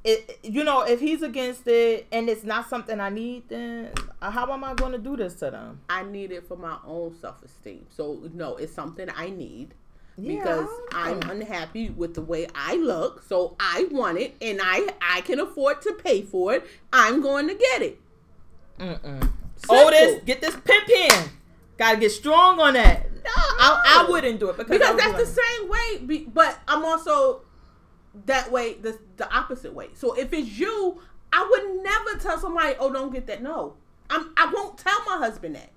it. 0.04 0.38
You 0.42 0.64
know, 0.64 0.82
if 0.82 1.00
he's 1.00 1.22
against 1.22 1.66
it 1.66 2.06
and 2.12 2.28
it's 2.28 2.44
not 2.44 2.68
something 2.68 2.98
I 2.98 3.10
need, 3.10 3.48
then 3.48 3.90
how 4.20 4.50
am 4.52 4.64
I 4.64 4.74
going 4.74 4.92
to 4.92 4.98
do 4.98 5.16
this 5.16 5.34
to 5.36 5.50
them? 5.50 5.80
I 5.88 6.02
need 6.02 6.30
it 6.30 6.46
for 6.46 6.56
my 6.56 6.78
own 6.86 7.14
self 7.14 7.42
esteem. 7.42 7.86
So 7.90 8.30
no, 8.32 8.56
it's 8.56 8.72
something 8.72 9.08
I 9.14 9.30
need 9.30 9.74
Yeah, 10.20 10.36
because 10.36 10.68
I'm 10.92 11.22
unhappy 11.30 11.90
with 11.90 12.14
the 12.14 12.22
way 12.22 12.46
I 12.54 12.76
look. 12.76 13.22
So 13.28 13.56
I 13.58 13.86
want 13.90 14.18
it, 14.18 14.36
and 14.40 14.60
I 14.62 14.88
I 15.00 15.22
can 15.22 15.40
afford 15.40 15.82
to 15.82 15.92
pay 15.94 16.22
for 16.22 16.54
it. 16.54 16.66
I'm 16.92 17.22
going 17.22 17.48
to 17.48 17.54
get 17.54 17.82
it. 17.82 18.00
Mm-mm. 18.78 19.32
Otis, 19.68 20.22
get 20.24 20.40
this 20.40 20.56
pin 20.56 20.80
pin. 20.86 21.30
Gotta 21.78 21.98
get 21.98 22.10
strong 22.10 22.60
on 22.60 22.74
that. 22.74 23.10
No, 23.12 23.30
I, 23.34 24.04
I 24.06 24.10
wouldn't 24.10 24.40
do 24.40 24.48
it 24.48 24.56
because, 24.56 24.78
because 24.78 24.96
that's 24.96 25.18
the 25.18 25.42
same 25.42 25.68
way. 25.68 26.24
But 26.26 26.58
I'm 26.66 26.84
also 26.84 27.42
that 28.26 28.50
way, 28.50 28.74
the 28.74 28.98
the 29.16 29.32
opposite 29.34 29.74
way. 29.74 29.88
So 29.94 30.14
if 30.14 30.32
it's 30.32 30.58
you, 30.58 31.00
I 31.32 31.46
would 31.48 31.82
never 31.82 32.18
tell 32.18 32.38
somebody, 32.38 32.74
"Oh, 32.78 32.92
don't 32.92 33.12
get 33.12 33.26
that." 33.26 33.42
No, 33.42 33.74
I'm. 34.08 34.32
I 34.36 34.50
won't 34.52 34.78
tell 34.78 34.98
my 35.06 35.18
husband 35.18 35.56
that. 35.56 35.70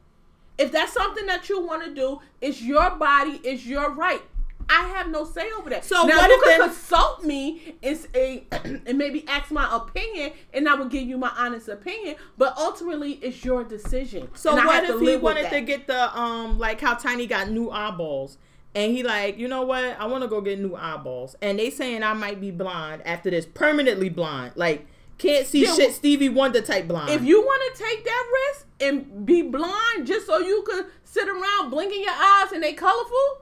If 0.58 0.72
that's 0.72 0.94
something 0.94 1.26
that 1.26 1.50
you 1.50 1.66
want 1.66 1.84
to 1.84 1.94
do, 1.94 2.20
it's 2.40 2.62
your 2.62 2.92
body, 2.92 3.42
it's 3.44 3.66
your 3.66 3.92
right. 3.92 4.22
I 4.70 4.88
have 4.96 5.10
no 5.10 5.26
say 5.26 5.50
over 5.58 5.70
that. 5.70 5.86
So 5.86 6.06
now 6.06 6.18
what 6.18 6.30
you 6.30 6.42
then- 6.46 6.62
consult 6.62 7.24
me 7.24 7.76
and 7.82 7.98
say, 7.98 8.44
and 8.52 8.98
maybe 8.98 9.26
ask 9.28 9.52
my 9.52 9.68
opinion, 9.76 10.34
and 10.54 10.68
I 10.68 10.76
will 10.76 10.86
give 10.86 11.04
you 11.04 11.18
my 11.18 11.32
honest 11.38 11.70
opinion. 11.70 12.16
But 12.38 12.58
ultimately, 12.58 13.14
it's 13.14 13.44
your 13.44 13.64
decision. 13.64 14.30
So 14.36 14.58
And 14.58 14.66
what 14.66 14.84
if 14.84 15.00
he 15.00 15.16
wanted 15.18 15.50
to 15.50 15.62
get 15.62 15.88
the 15.88 16.18
um 16.18 16.58
like 16.60 16.82
how 16.82 16.96
Tiny 16.96 17.28
got 17.28 17.50
new 17.50 17.70
eyeballs 17.70 18.38
and 18.76 18.92
he 18.92 19.04
like 19.04 19.38
you 19.38 19.48
know 19.48 19.64
what 19.64 19.84
I 19.84 20.06
want 20.06 20.24
to 20.24 20.28
go 20.28 20.42
get 20.42 20.60
new 20.60 20.76
eyeballs 20.76 21.36
and 21.42 21.60
they 21.60 21.70
saying 21.70 22.04
I 22.04 22.14
might 22.14 22.42
be 22.42 22.52
blind 22.52 23.02
after 23.06 23.30
this 23.30 23.46
permanently 23.46 24.10
blind 24.10 24.54
like 24.56 24.88
can't 25.18 25.46
see 25.46 25.64
Then 25.66 25.76
shit 25.76 25.94
Stevie 25.94 26.30
Wonder 26.30 26.62
type 26.62 26.88
blind. 26.88 27.10
If 27.10 27.24
you 27.24 27.42
want 27.42 27.76
to 27.76 27.84
take 27.84 28.04
that 28.04 28.32
risk 28.50 28.66
and 28.82 29.26
be 29.26 29.42
blind 29.42 30.06
just 30.06 30.26
so 30.26 30.40
you 30.40 30.64
could 30.66 30.86
sit 31.04 31.28
around 31.28 31.70
blinking 31.70 32.02
your 32.02 32.14
eyes 32.14 32.52
and 32.52 32.64
they 32.64 32.74
colorful, 32.74 33.42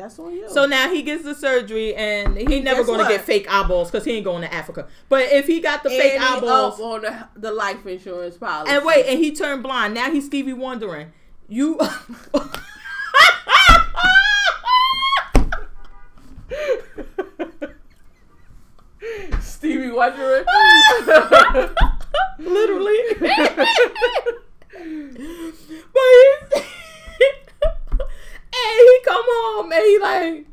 that's 0.00 0.18
on 0.18 0.32
you. 0.32 0.48
so 0.50 0.66
now 0.66 0.90
he 0.90 1.02
gets 1.02 1.22
the 1.24 1.34
surgery 1.34 1.94
and 1.94 2.36
he 2.36 2.56
And 2.56 2.64
never 2.64 2.84
gonna 2.84 3.08
get 3.08 3.22
fake 3.22 3.46
eyeballs 3.50 3.90
because 3.90 4.04
he 4.04 4.12
ain't 4.12 4.24
going 4.24 4.42
to 4.42 4.52
Africa. 4.52 4.86
But 5.08 5.32
if 5.32 5.46
he 5.46 5.60
got 5.60 5.82
the 5.82 5.90
fake 5.90 6.14
And 6.14 6.22
he 6.22 6.28
eyeballs 6.28 6.80
on 6.80 7.02
the, 7.02 7.28
the 7.36 7.52
life 7.52 7.86
insurance 7.86 8.36
policy. 8.36 8.72
and 8.72 8.84
wait 8.84 9.06
and 9.06 9.18
he 9.18 9.34
turned 9.34 9.62
blind 9.62 9.94
now 9.94 10.10
he's 10.10 10.26
Stevie 10.26 10.52
Wondering 10.52 11.12
you. 11.50 11.78
Stevie 19.40 19.90
Wonder. 19.90 20.44
Literally. 22.38 22.98
but 25.92 26.64
he 28.78 28.98
come 29.04 29.24
home 29.26 29.72
and 29.72 29.82
he 29.82 29.98
like, 29.98 30.46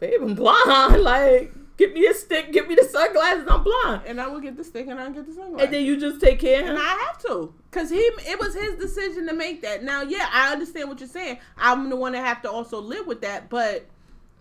babe, 0.00 0.20
I'm 0.22 0.34
blind. 0.34 1.02
Like, 1.02 1.52
Give 1.76 1.92
me 1.92 2.06
a 2.06 2.14
stick, 2.14 2.52
give 2.52 2.68
me 2.68 2.76
the 2.76 2.84
sunglasses, 2.84 3.46
I'm 3.50 3.64
blind. 3.64 4.02
And 4.06 4.20
I 4.20 4.28
will 4.28 4.40
get 4.40 4.56
the 4.56 4.62
stick 4.62 4.86
and 4.86 5.00
I'll 5.00 5.10
get 5.10 5.26
the 5.26 5.32
sunglasses. 5.32 5.64
And 5.64 5.74
then 5.74 5.84
you 5.84 5.98
just 5.98 6.20
take 6.20 6.38
care 6.38 6.62
of 6.62 6.68
And. 6.68 6.78
I 6.78 7.04
have 7.06 7.18
to, 7.22 7.52
cause 7.72 7.90
he 7.90 7.96
it 7.96 8.38
was 8.38 8.54
his 8.54 8.76
decision 8.76 9.26
to 9.26 9.32
make 9.32 9.62
that. 9.62 9.82
Now, 9.82 10.02
yeah, 10.02 10.28
I 10.32 10.52
understand 10.52 10.88
what 10.88 11.00
you're 11.00 11.08
saying. 11.08 11.38
I'm 11.58 11.90
the 11.90 11.96
one 11.96 12.12
that 12.12 12.24
have 12.24 12.42
to 12.42 12.50
also 12.50 12.80
live 12.80 13.08
with 13.08 13.22
that, 13.22 13.50
but 13.50 13.86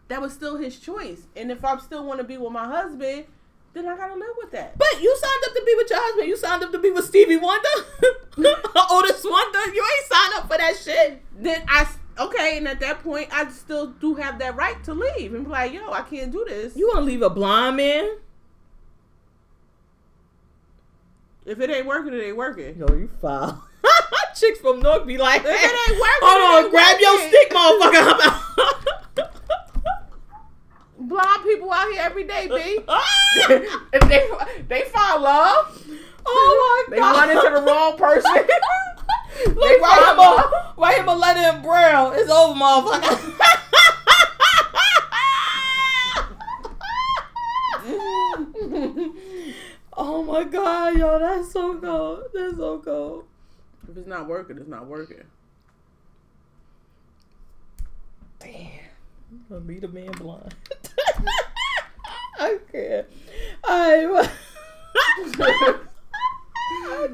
that 0.09 0.21
was 0.21 0.31
still 0.31 0.57
his 0.57 0.79
choice. 0.79 1.25
And 1.35 1.51
if 1.51 1.65
I 1.65 1.75
still 1.79 2.05
want 2.05 2.19
to 2.19 2.23
be 2.23 2.37
with 2.37 2.51
my 2.51 2.67
husband, 2.67 3.25
then 3.73 3.87
I 3.87 3.97
gotta 3.97 4.13
live 4.13 4.35
with 4.37 4.51
that. 4.51 4.77
But 4.77 5.01
you 5.01 5.17
signed 5.19 5.43
up 5.47 5.55
to 5.55 5.63
be 5.65 5.73
with 5.75 5.89
your 5.89 5.99
husband. 6.01 6.27
You 6.27 6.37
signed 6.37 6.63
up 6.63 6.71
to 6.71 6.77
be 6.77 6.91
with 6.91 7.05
Stevie 7.05 7.37
Wonder, 7.37 7.67
Otis 8.91 9.23
Wonder. 9.25 9.73
You 9.73 9.83
ain't 9.83 10.07
signed 10.07 10.33
up 10.35 10.43
for 10.43 10.57
that 10.57 10.75
shit. 10.77 11.23
Then 11.35 11.63
I 11.67 11.87
okay, 12.19 12.57
and 12.57 12.67
at 12.67 12.79
that 12.79 13.03
point, 13.03 13.27
I 13.31 13.49
still 13.51 13.87
do 13.87 14.15
have 14.15 14.39
that 14.39 14.55
right 14.55 14.81
to 14.85 14.93
leave 14.93 15.33
and 15.33 15.45
be 15.45 15.51
like, 15.51 15.73
yo, 15.73 15.91
I 15.91 16.01
can't 16.01 16.31
do 16.31 16.45
this. 16.47 16.75
You 16.75 16.91
gonna 16.93 17.05
leave 17.05 17.21
a 17.21 17.29
blind 17.29 17.77
man? 17.77 18.09
if 21.45 21.59
it 21.59 21.69
ain't 21.69 21.85
working, 21.85 22.13
it 22.13 22.23
ain't 22.23 22.37
working. 22.37 22.77
Yo, 22.77 22.87
you 22.93 23.09
foul. 23.21 23.63
Chicks 24.35 24.59
from 24.59 24.79
North 24.79 25.05
be 25.05 25.17
like, 25.17 25.41
If 25.45 25.49
it 25.49 25.89
ain't 25.89 25.99
working, 25.99 26.19
hold 26.21 26.65
on, 26.65 26.71
grab 26.71 26.99
your 26.99 27.19
stick, 27.19 27.51
motherfucker. 27.51 28.39
Blind 30.99 31.43
people 31.43 31.71
out 31.71 31.91
here 31.91 32.01
every 32.01 32.23
day, 32.23 32.47
B. 32.47 32.55
if 33.93 34.07
they 34.07 34.29
they 34.69 34.81
find 34.89 35.21
love, 35.21 35.85
oh 36.25 36.85
my 36.87 36.95
they 36.95 36.99
god. 36.99 37.15
run 37.15 37.29
into 37.29 37.59
the 37.59 37.65
wrong 37.65 37.97
person. 37.97 38.31
They 39.45 39.77
write 39.81 40.11
him 40.11 40.19
a 40.19 40.73
write 40.77 40.97
him 40.97 41.07
a 41.07 41.15
letter 41.15 41.57
in 41.57 41.61
brown. 41.63 42.13
It's 42.15 42.29
over, 42.29 42.59
motherfucker. 42.59 43.33
oh 49.97 50.23
my 50.23 50.43
god, 50.43 50.97
yo, 50.97 51.19
that's 51.19 51.51
so 51.51 51.77
cold. 51.79 52.23
That's 52.33 52.57
so 52.57 52.79
cold. 52.79 53.25
if 53.89 53.97
it's 53.97 54.07
not 54.07 54.27
working, 54.27 54.57
it's 54.57 54.67
not 54.67 54.87
working. 54.87 55.23
Damn. 58.39 58.83
Gonna 59.49 59.61
be 59.61 59.79
the 59.79 59.87
man 59.87 60.11
blind. 60.11 60.53
I 62.39 62.59
can't. 62.71 63.07
I 63.63 64.29
I 66.85 67.07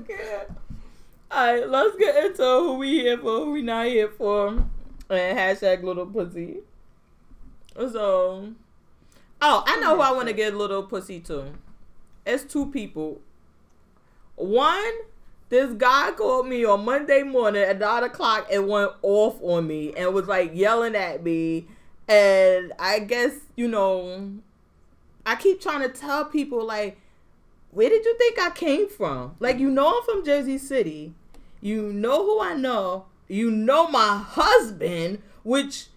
can't. 1.29 1.39
Alright, 1.39 1.69
let's 1.69 1.97
get 1.97 2.25
into 2.25 2.43
who 2.43 2.73
we 2.73 2.99
here 2.99 3.17
for, 3.17 3.45
who 3.45 3.51
we 3.51 3.61
not 3.61 3.87
here 3.87 4.09
for. 4.09 4.49
And 5.09 5.37
hashtag 5.37 5.83
little 5.83 6.05
pussy. 6.05 6.57
So 7.75 8.53
Oh, 9.41 9.63
I 9.65 9.79
know 9.79 9.95
who 9.95 10.01
I 10.01 10.11
want 10.11 10.27
to 10.27 10.33
get 10.33 10.53
little 10.53 10.83
pussy 10.83 11.21
to. 11.21 11.53
It's 12.25 12.43
two 12.43 12.69
people. 12.71 13.21
One, 14.35 14.91
this 15.47 15.73
guy 15.73 16.11
called 16.11 16.47
me 16.47 16.65
on 16.65 16.83
Monday 16.83 17.23
morning 17.23 17.63
at 17.63 17.79
nine 17.79 18.03
o'clock 18.03 18.47
and 18.51 18.67
went 18.67 18.91
off 19.01 19.39
on 19.41 19.65
me 19.65 19.93
and 19.95 20.13
was 20.13 20.27
like 20.27 20.51
yelling 20.53 20.95
at 20.95 21.23
me. 21.23 21.67
And 22.09 22.73
I 22.79 22.99
guess, 22.99 23.33
you 23.55 23.69
know, 23.69 24.33
I 25.25 25.35
keep 25.35 25.61
trying 25.61 25.89
to 25.89 25.89
tell 25.89 26.25
people, 26.25 26.65
like, 26.65 26.99
where 27.71 27.89
did 27.89 28.05
you 28.05 28.17
think 28.17 28.39
I 28.39 28.49
came 28.51 28.89
from? 28.89 29.35
Like, 29.39 29.59
you 29.59 29.69
know, 29.69 29.97
I'm 29.97 30.03
from 30.03 30.25
Jersey 30.25 30.57
City. 30.57 31.13
You 31.61 31.93
know 31.93 32.23
who 32.25 32.41
I 32.41 32.53
know. 32.55 33.05
You 33.27 33.51
know 33.51 33.87
my 33.89 34.17
husband, 34.25 35.21
which, 35.43 35.87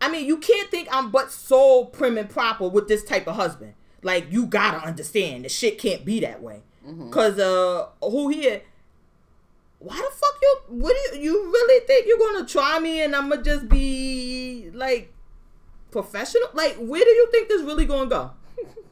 I 0.00 0.10
mean, 0.10 0.26
you 0.26 0.38
can't 0.38 0.70
think 0.70 0.88
I'm 0.90 1.10
but 1.10 1.30
so 1.30 1.84
prim 1.84 2.18
and 2.18 2.28
proper 2.28 2.68
with 2.68 2.88
this 2.88 3.04
type 3.04 3.28
of 3.28 3.36
husband. 3.36 3.74
Like, 4.02 4.32
you 4.32 4.46
gotta 4.46 4.78
understand, 4.78 5.44
the 5.44 5.48
shit 5.48 5.78
can't 5.78 6.04
be 6.04 6.20
that 6.20 6.42
way. 6.42 6.62
Cause, 7.10 7.38
uh, 7.38 7.86
who 8.02 8.28
here? 8.30 8.62
Why 9.78 9.96
the 9.96 10.14
fuck 10.14 10.34
you? 10.42 10.58
What 10.68 10.96
do 11.12 11.18
you? 11.18 11.22
You 11.24 11.44
really 11.52 11.86
think 11.86 12.06
you're 12.06 12.18
gonna 12.18 12.46
try 12.46 12.78
me 12.80 13.02
and 13.02 13.14
I'm 13.14 13.28
gonna 13.28 13.42
just 13.42 13.68
be 13.68 14.70
like 14.74 15.12
professional? 15.90 16.48
Like, 16.54 16.76
where 16.76 17.04
do 17.04 17.10
you 17.10 17.28
think 17.30 17.48
this 17.48 17.62
really 17.62 17.84
gonna 17.84 18.10
go? 18.10 18.30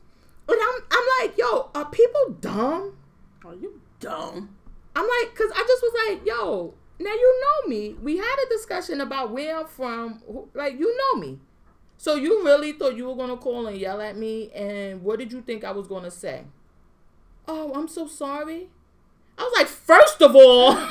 And 0.49 0.59
I'm, 0.61 0.83
I'm 0.91 1.07
like, 1.21 1.39
yo, 1.39 1.71
are 1.75 1.91
people 1.91 2.37
dumb? 2.41 2.97
Are 3.45 3.55
you 3.55 3.81
dumb? 4.01 4.57
I'm 4.97 5.07
like, 5.07 5.35
cause 5.35 5.51
I 5.55 5.65
just 5.67 5.83
was 5.83 5.93
like, 6.09 6.27
yo, 6.27 6.75
now 6.99 7.13
you 7.13 7.41
know 7.43 7.69
me. 7.69 7.95
We 8.03 8.17
had 8.17 8.37
a 8.47 8.49
discussion 8.49 9.01
about 9.01 9.31
where 9.31 9.59
I'm 9.59 9.67
from. 9.67 10.23
Like, 10.55 10.79
you 10.79 10.97
know 10.97 11.21
me. 11.21 11.39
So 11.99 12.15
you 12.15 12.45
really 12.45 12.73
thought 12.73 12.97
you 12.97 13.07
were 13.07 13.17
gonna 13.17 13.37
call 13.37 13.67
and 13.67 13.77
yell 13.77 14.01
at 14.01 14.17
me? 14.17 14.51
And 14.53 15.03
what 15.03 15.19
did 15.19 15.33
you 15.33 15.43
think 15.43 15.65
I 15.65 15.73
was 15.73 15.87
gonna 15.87 16.11
say? 16.11 16.45
Oh, 17.47 17.73
I'm 17.75 17.89
so 17.89 18.07
sorry. 18.07 18.69
I 19.37 19.43
was 19.43 19.53
like, 19.57 19.67
first 19.69 20.21
of 20.21 20.35
all, 20.35 20.73
and 20.73 20.89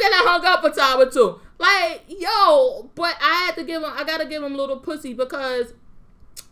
then 0.00 0.12
I 0.12 0.22
hung 0.26 0.44
up 0.46 0.64
a 0.64 0.70
time 0.70 1.00
or 1.00 1.10
two. 1.10 1.40
Like, 1.60 2.04
yo, 2.08 2.90
but 2.94 3.14
I 3.20 3.44
had 3.46 3.54
to 3.56 3.64
give 3.64 3.82
him. 3.82 3.90
I 3.94 4.02
gotta 4.04 4.24
give 4.24 4.42
him 4.42 4.56
little 4.56 4.78
pussy 4.78 5.12
because 5.14 5.74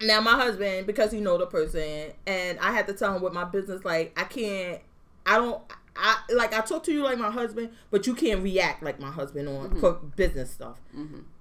now 0.03 0.21
my 0.21 0.33
husband 0.37 0.87
because 0.87 1.11
he 1.11 1.21
know 1.21 1.39
the 1.39 1.47
person 1.47 2.13
and 2.27 2.59
i 2.61 2.71
had 2.73 2.87
to 2.87 2.93
tell 2.93 3.15
him 3.17 3.23
what 3.23 3.33
my 3.33 3.43
business 3.45 3.85
like 3.85 4.13
i 4.21 4.23
can't 4.25 4.81
i 5.27 5.37
don't 5.37 5.61
i 5.97 6.17
like 6.35 6.53
i 6.55 6.61
talk 6.61 6.85
to 6.85 6.93
you 6.93 7.03
like 7.03 7.19
my 7.19 7.31
husband 7.31 7.71
but 7.91 8.07
you 8.07 8.15
can't 8.15 8.43
react 8.43 8.81
like 8.83 9.01
my 9.01 9.11
husband 9.11 9.49
on 9.49 9.71
Mm-hmm. 9.71 10.09
business 10.15 10.51
stuff 10.53 10.79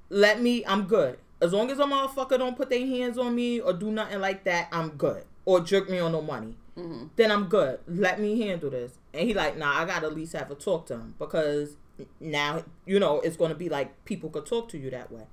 let 0.10 0.42
me 0.42 0.64
i'm 0.66 0.84
good 0.86 1.20
as 1.42 1.52
long 1.54 1.70
as 1.70 1.78
a 1.80 1.84
motherfucker 1.84 2.38
don't 2.40 2.56
put 2.58 2.70
their 2.70 2.86
hands 2.86 3.18
on 3.18 3.36
me 3.36 3.60
or 3.60 3.74
do 3.74 3.92
nothing 3.92 4.22
like 4.22 4.44
that 4.46 4.70
i'm 4.72 4.90
good 4.92 5.24
or 5.46 5.60
jerk 5.60 5.90
me 5.90 6.00
on 6.00 6.12
no 6.14 6.22
money 6.22 6.56
Mm-hmm. 6.78 7.08
then 7.16 7.32
i'm 7.32 7.46
good 7.46 7.80
let 7.88 8.20
me 8.20 8.40
handle 8.42 8.70
this 8.72 8.94
and 9.18 9.28
he 9.28 9.34
like 9.34 9.58
nah 9.58 9.82
i 9.82 9.86
gotta 9.86 10.06
at 10.08 10.14
least 10.16 10.34
have 10.34 10.50
a 10.52 10.56
talk 10.56 10.86
to 10.86 10.94
him 10.94 11.16
because 11.20 11.78
now 12.20 12.64
you 12.86 13.00
know 13.00 13.20
it's 13.22 13.36
gonna 13.38 13.56
be 13.56 13.70
like 13.70 14.06
people 14.06 14.30
could 14.30 14.46
talk 14.46 14.70
to 14.70 14.78
you 14.78 14.90
that 14.90 15.12
way 15.12 15.24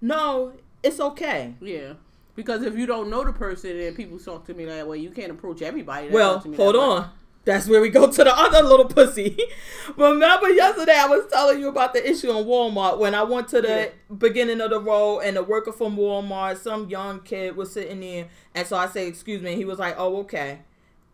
no 0.00 0.52
it's 0.82 1.00
okay 1.00 1.54
Yeah. 1.60 1.94
Because 2.36 2.62
if 2.62 2.78
you 2.78 2.86
don't 2.86 3.10
know 3.10 3.24
the 3.24 3.32
person 3.32 3.76
and 3.80 3.96
people 3.96 4.16
talk 4.20 4.44
to 4.46 4.54
me 4.54 4.64
that 4.66 4.86
way, 4.86 4.98
you 4.98 5.10
can't 5.10 5.32
approach 5.32 5.60
everybody. 5.60 6.06
That 6.06 6.14
Well, 6.14 6.40
to 6.40 6.48
me 6.48 6.56
hold 6.56 6.76
that 6.76 6.78
way. 6.78 6.84
on. 6.84 7.10
That's 7.44 7.66
where 7.66 7.80
we 7.80 7.88
go 7.88 8.08
to 8.12 8.22
the 8.24 8.32
other 8.32 8.62
little 8.62 8.84
pussy. 8.84 9.36
Remember 9.96 10.48
yesterday 10.50 10.94
I 10.96 11.08
was 11.08 11.26
telling 11.32 11.58
you 11.58 11.66
about 11.66 11.94
the 11.94 12.08
issue 12.08 12.30
in 12.30 12.46
Walmart 12.46 12.98
when 13.00 13.16
I 13.16 13.24
went 13.24 13.48
to 13.48 13.60
the 13.60 13.68
Yeah. 13.68 14.14
beginning 14.16 14.60
of 14.60 14.70
the 14.70 14.78
row 14.78 15.18
and 15.18 15.36
the 15.36 15.42
worker 15.42 15.72
from 15.72 15.96
Walmart, 15.96 16.58
some 16.58 16.88
young 16.88 17.18
kid 17.22 17.56
was 17.56 17.72
sitting 17.72 17.98
there 17.98 18.28
and 18.54 18.64
so 18.68 18.76
I 18.76 18.86
said, 18.86 19.08
excuse 19.08 19.42
me, 19.42 19.48
and 19.50 19.58
he 19.58 19.64
was 19.64 19.80
like, 19.80 19.96
Oh, 19.98 20.18
okay. 20.18 20.60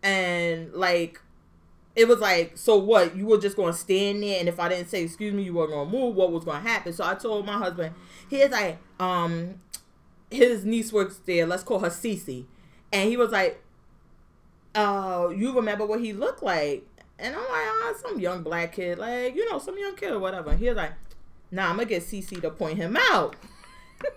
And 0.02 0.74
like 0.74 1.22
it 1.96 2.08
was 2.08 2.18
like, 2.18 2.56
so 2.56 2.76
what? 2.76 3.16
You 3.16 3.26
were 3.26 3.38
just 3.38 3.56
gonna 3.56 3.72
stand 3.72 4.22
there, 4.22 4.40
and 4.40 4.48
if 4.48 4.58
I 4.58 4.68
didn't 4.68 4.88
say 4.88 5.04
excuse 5.04 5.32
me, 5.32 5.44
you 5.44 5.54
were 5.54 5.68
gonna 5.68 5.88
move. 5.88 6.16
What 6.16 6.32
was 6.32 6.44
gonna 6.44 6.60
happen? 6.60 6.92
So 6.92 7.04
I 7.04 7.14
told 7.14 7.46
my 7.46 7.56
husband, 7.56 7.94
he's 8.28 8.50
like, 8.50 8.78
um, 8.98 9.60
his 10.30 10.64
niece 10.64 10.92
works 10.92 11.20
there. 11.24 11.46
Let's 11.46 11.62
call 11.62 11.78
her 11.80 11.90
Cece, 11.90 12.46
and 12.92 13.08
he 13.08 13.16
was 13.16 13.30
like, 13.30 13.62
uh, 14.74 15.28
you 15.34 15.54
remember 15.54 15.86
what 15.86 16.00
he 16.00 16.12
looked 16.12 16.42
like? 16.42 16.86
And 17.18 17.34
I'm 17.34 17.42
like, 17.42 17.48
oh, 17.52 17.96
some 18.02 18.18
young 18.18 18.42
black 18.42 18.72
kid, 18.72 18.98
like 18.98 19.36
you 19.36 19.48
know, 19.50 19.58
some 19.60 19.78
young 19.78 19.94
kid 19.94 20.12
or 20.12 20.18
whatever. 20.18 20.54
He 20.54 20.68
was 20.68 20.76
like, 20.76 20.92
nah, 21.52 21.68
I'm 21.70 21.76
gonna 21.76 21.88
get 21.88 22.02
Cece 22.02 22.40
to 22.40 22.50
point 22.50 22.76
him 22.76 22.96
out. 22.98 23.36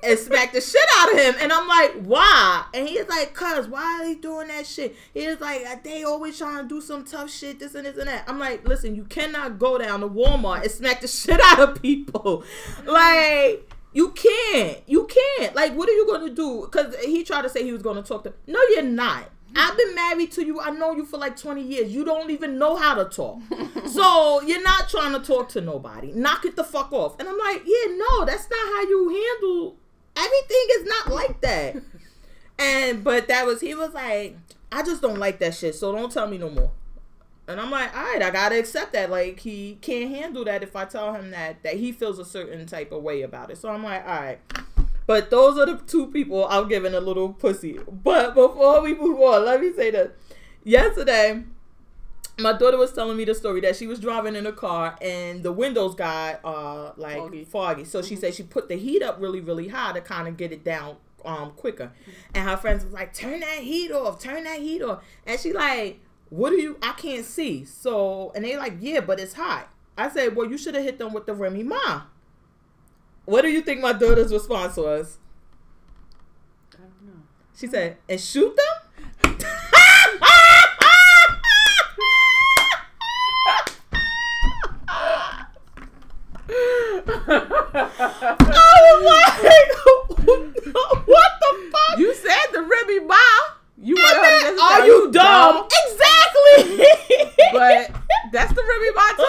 And 0.03 0.19
smack 0.19 0.53
the 0.53 0.61
shit 0.61 0.81
out 0.97 1.13
of 1.13 1.19
him. 1.19 1.35
And 1.39 1.51
I'm 1.51 1.67
like, 1.67 2.03
why? 2.03 2.65
And 2.73 2.87
he's 2.87 3.07
like, 3.07 3.33
cuz, 3.33 3.67
why 3.67 3.99
are 3.99 4.05
they 4.05 4.15
doing 4.15 4.47
that 4.49 4.65
shit? 4.65 4.95
He's 5.13 5.39
like, 5.39 5.83
they 5.83 6.03
always 6.03 6.37
trying 6.37 6.63
to 6.63 6.67
do 6.67 6.81
some 6.81 7.03
tough 7.03 7.31
shit, 7.31 7.59
this 7.59 7.75
and 7.75 7.85
this 7.85 7.97
and 7.97 8.07
that. 8.07 8.23
I'm 8.27 8.39
like, 8.39 8.67
listen, 8.67 8.95
you 8.95 9.03
cannot 9.03 9.59
go 9.59 9.77
down 9.77 10.01
to 10.01 10.07
Walmart 10.07 10.63
and 10.63 10.71
smack 10.71 11.01
the 11.01 11.07
shit 11.07 11.39
out 11.41 11.59
of 11.59 11.81
people. 11.81 12.43
Like, 12.85 13.69
you 13.93 14.09
can't. 14.09 14.77
You 14.85 15.07
can't. 15.07 15.55
Like, 15.55 15.75
what 15.75 15.89
are 15.89 15.93
you 15.93 16.05
gonna 16.05 16.29
do? 16.29 16.67
Cause 16.71 16.95
he 17.03 17.23
tried 17.23 17.43
to 17.43 17.49
say 17.49 17.63
he 17.63 17.71
was 17.71 17.81
gonna 17.81 18.03
talk 18.03 18.23
to 18.25 18.33
No, 18.45 18.59
you're 18.69 18.83
not. 18.83 19.29
I've 19.57 19.75
been 19.75 19.95
married 19.95 20.31
to 20.33 20.45
you. 20.45 20.59
I 20.59 20.69
know 20.69 20.91
you 20.91 21.05
for 21.05 21.17
like 21.17 21.35
20 21.35 21.61
years. 21.61 21.91
You 21.91 22.05
don't 22.05 22.29
even 22.29 22.57
know 22.57 22.75
how 22.75 22.93
to 22.95 23.05
talk. 23.05 23.41
so 23.87 24.41
you're 24.41 24.61
not 24.61 24.87
trying 24.87 25.13
to 25.13 25.19
talk 25.19 25.49
to 25.49 25.61
nobody. 25.61 26.11
Knock 26.11 26.45
it 26.45 26.55
the 26.55 26.63
fuck 26.63 26.93
off. 26.93 27.19
And 27.19 27.27
I'm 27.27 27.37
like, 27.37 27.63
yeah, 27.65 27.95
no, 27.95 28.25
that's 28.25 28.49
not 28.49 28.59
how 28.59 28.81
you 28.83 29.09
handle 29.09 29.77
everything 30.17 30.67
is 30.71 30.85
not 30.85 31.09
like 31.09 31.41
that. 31.41 31.75
and 32.59 33.03
but 33.03 33.27
that 33.27 33.45
was 33.45 33.61
he 33.61 33.75
was 33.75 33.93
like, 33.93 34.37
I 34.71 34.83
just 34.83 35.01
don't 35.01 35.19
like 35.19 35.39
that 35.39 35.55
shit, 35.55 35.75
so 35.75 35.91
don't 35.91 36.11
tell 36.11 36.27
me 36.27 36.37
no 36.37 36.49
more. 36.49 36.71
And 37.47 37.61
I'm 37.61 37.71
like, 37.71 37.95
all 37.95 38.03
right, 38.03 38.21
I 38.21 38.29
gotta 38.29 38.59
accept 38.59 38.93
that. 38.93 39.09
Like 39.09 39.39
he 39.39 39.77
can't 39.81 40.09
handle 40.09 40.43
that 40.45 40.63
if 40.63 40.75
I 40.75 40.85
tell 40.85 41.13
him 41.13 41.31
that 41.31 41.63
that 41.63 41.75
he 41.75 41.91
feels 41.91 42.19
a 42.19 42.25
certain 42.25 42.65
type 42.65 42.91
of 42.91 43.03
way 43.03 43.21
about 43.21 43.51
it. 43.51 43.57
So 43.57 43.69
I'm 43.69 43.83
like, 43.83 44.05
all 44.05 44.15
right. 44.15 44.39
But 45.07 45.29
those 45.31 45.57
are 45.57 45.65
the 45.65 45.77
two 45.77 46.07
people 46.07 46.45
I'm 46.45 46.67
giving 46.67 46.93
a 46.93 46.99
little 46.99 47.33
pussy. 47.33 47.79
But 47.89 48.35
before 48.35 48.81
we 48.81 48.93
move 48.93 49.19
on, 49.21 49.45
let 49.45 49.61
me 49.61 49.71
say 49.73 49.89
this. 49.89 50.11
Yesterday, 50.65 51.45
my 52.39 52.53
daughter 52.53 52.77
was 52.77 52.91
telling 52.91 53.17
me 53.17 53.23
the 53.23 53.33
story 53.33 53.61
that 53.61 53.77
she 53.77 53.87
was 53.87 53.99
driving 53.99 54.35
in 54.35 54.45
a 54.45 54.51
car 54.51 54.97
and 55.01 55.41
the 55.43 55.51
windows 55.51 55.95
got 55.95 56.41
uh 56.43 56.91
like 56.97 57.17
foggy. 57.17 57.45
foggy. 57.45 57.85
So 57.85 58.01
she 58.01 58.15
said 58.15 58.33
she 58.33 58.43
put 58.43 58.67
the 58.69 58.75
heat 58.75 59.01
up 59.01 59.19
really 59.19 59.39
really 59.39 59.69
high 59.69 59.93
to 59.93 60.01
kind 60.01 60.27
of 60.27 60.37
get 60.37 60.51
it 60.51 60.63
down 60.63 60.97
um 61.25 61.51
quicker. 61.51 61.91
And 62.35 62.47
her 62.47 62.57
friends 62.57 62.83
was 62.83 62.93
like, 62.93 63.13
"Turn 63.13 63.39
that 63.39 63.59
heat 63.59 63.91
off, 63.91 64.19
turn 64.19 64.43
that 64.43 64.59
heat 64.59 64.81
off." 64.83 65.03
And 65.25 65.39
she 65.39 65.53
like, 65.53 66.01
"What 66.29 66.51
do 66.51 66.57
you? 66.57 66.77
I 66.83 66.91
can't 66.91 67.25
see." 67.25 67.65
So 67.65 68.31
and 68.35 68.43
they 68.43 68.57
like, 68.57 68.73
"Yeah, 68.81 68.99
but 68.99 69.19
it's 69.19 69.33
hot." 69.33 69.69
I 69.97 70.09
said, 70.09 70.35
"Well, 70.35 70.49
you 70.49 70.57
should 70.57 70.75
have 70.75 70.83
hit 70.83 70.99
them 70.99 71.13
with 71.13 71.25
the 71.25 71.33
Remy 71.33 71.63
Ma." 71.63 72.03
What 73.27 73.41
do 73.41 73.49
you 73.49 73.61
think 73.61 73.81
my 73.81 73.91
daughter's 73.91 74.31
response 74.31 74.77
was? 74.77 75.17
I 76.73 76.77
don't 76.77 77.07
know. 77.07 77.21
She 77.57 77.67
said, 77.67 77.97
"And 78.07 78.21
shoot 78.21 78.55
them." 78.55 79.35
I 87.69 88.79
was 88.83 89.03
like, 89.05 90.27
what 91.05 91.31
the 91.41 91.71
fuck? 91.71 91.99
You 91.99 92.13
said 92.15 92.45
the 92.53 92.61
Remy 92.61 92.99
Ma. 93.05 93.15
You 93.81 93.95
want 93.95 94.57
to 94.57 94.61
Are 94.61 94.85
you 94.85 95.11
dumb? 95.11 95.55
dumb? 95.55 95.67
Exactly. 95.85 96.85
but 97.53 97.91
that's 98.31 98.53
the 98.53 98.61
Remy 98.63 98.91
Ma 98.95 99.07
too. 99.15 99.25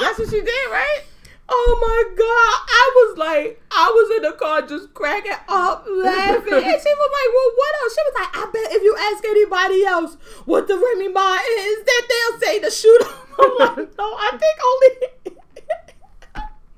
that's 0.00 0.18
what 0.18 0.28
she 0.30 0.40
did, 0.40 0.70
right? 0.70 1.02
Oh 1.48 1.78
my 1.80 2.02
god! 2.18 2.26
I 2.26 2.90
was 2.96 3.18
like, 3.18 3.62
I 3.70 3.86
was 3.94 4.16
in 4.16 4.22
the 4.24 4.32
car 4.32 4.62
just 4.62 4.92
cracking 4.94 5.30
up, 5.48 5.86
laughing, 5.86 6.54
and 6.54 6.80
she 6.82 6.90
was 6.90 7.10
like, 7.14 7.30
"Well, 7.30 7.50
what 7.54 7.72
else?" 7.82 7.94
She 7.94 8.02
was 8.02 8.14
like, 8.18 8.32
"I 8.36 8.44
bet 8.50 8.72
if 8.74 8.82
you 8.82 8.96
ask 8.98 9.24
anybody 9.24 9.84
else 9.86 10.16
what 10.44 10.66
the 10.66 10.74
Remy 10.76 11.06
Ma 11.12 11.34
is, 11.36 11.84
that 11.84 12.02
they'll 12.10 12.40
say 12.40 12.58
the 12.58 12.70
shooter." 12.72 13.06
I'm 13.38 13.58
like, 13.60 13.96
"No, 13.96 14.04
I 14.18 14.30
think 14.34 14.58
only." 14.66 14.90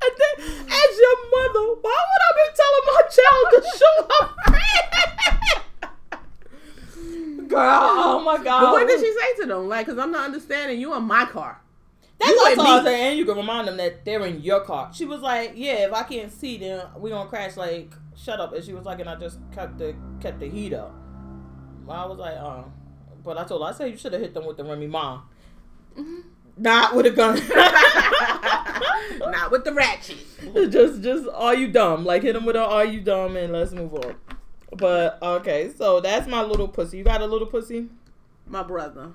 And 0.00 0.14
then, 0.14 0.34
as 0.68 0.98
your 1.00 1.16
mother, 1.32 1.64
why 1.80 1.98
would 2.06 2.22
I 2.28 2.32
be 2.36 2.46
telling 2.60 2.86
my 2.92 3.02
child 3.08 3.46
to 3.50 3.60
show 3.78 3.96
up? 4.20 4.28
Girl, 7.48 7.80
oh 7.80 8.20
my 8.24 8.36
god. 8.44 8.60
But 8.60 8.72
what 8.72 8.86
did 8.86 9.00
she 9.00 9.10
say 9.12 9.42
to 9.42 9.46
them? 9.48 9.66
Like, 9.68 9.86
because 9.86 9.98
I'm 9.98 10.12
not 10.12 10.26
understanding. 10.26 10.78
You 10.78 10.94
in 10.94 11.02
my 11.18 11.30
car. 11.30 11.60
That's 12.18 12.30
you 12.30 12.36
what 12.36 12.58
I 12.58 12.74
was 12.76 12.84
saying. 12.84 13.10
And 13.10 13.18
you 13.18 13.24
can 13.24 13.36
remind 13.36 13.68
them 13.68 13.76
that 13.76 14.04
they're 14.04 14.24
in 14.26 14.42
your 14.42 14.60
car. 14.60 14.90
She 14.92 15.04
was 15.04 15.20
like, 15.20 15.52
"Yeah, 15.54 15.86
if 15.86 15.92
I 15.92 16.02
can't 16.02 16.32
see, 16.32 16.56
then 16.58 16.84
we 16.96 17.10
gonna 17.10 17.28
crash." 17.28 17.56
Like, 17.56 17.92
shut 18.16 18.40
up. 18.40 18.52
And 18.52 18.64
she 18.64 18.72
was 18.72 18.84
like, 18.84 18.98
"And 19.00 19.08
I 19.08 19.14
just 19.14 19.38
kept 19.52 19.78
the 19.78 19.94
kept 20.20 20.40
the 20.40 20.48
heat 20.48 20.72
up." 20.72 20.94
I 21.88 22.04
was 22.04 22.18
like, 22.18 22.34
"Oh," 22.34 22.70
but 23.24 23.38
I 23.38 23.44
told 23.44 23.62
her, 23.62 23.68
I 23.68 23.72
said 23.72 23.90
you 23.90 23.96
should 23.96 24.12
have 24.12 24.22
hit 24.22 24.34
them 24.34 24.46
with 24.46 24.56
the 24.56 24.64
Remy 24.64 24.88
Ma. 24.88 25.22
Mm-hmm. 25.96 26.20
Not 26.56 26.96
with 26.96 27.06
a 27.06 27.10
gun. 27.10 27.36
Not 29.32 29.50
with 29.52 29.64
the 29.64 29.72
ratchet. 29.72 30.18
just, 30.70 31.02
just 31.02 31.28
are 31.32 31.54
you 31.54 31.68
dumb? 31.68 32.04
Like 32.04 32.22
hit 32.22 32.32
them 32.32 32.44
with 32.44 32.56
a 32.56 32.64
are 32.64 32.84
you 32.84 33.00
dumb 33.00 33.36
and 33.36 33.52
let's 33.52 33.72
move 33.72 33.94
on. 33.94 34.16
But 34.76 35.18
okay, 35.22 35.70
so 35.76 36.00
that's 36.00 36.26
my 36.26 36.42
little 36.42 36.68
pussy. 36.68 36.98
You 36.98 37.04
got 37.04 37.22
a 37.22 37.26
little 37.26 37.46
pussy? 37.46 37.88
My 38.46 38.64
brother. 38.64 39.12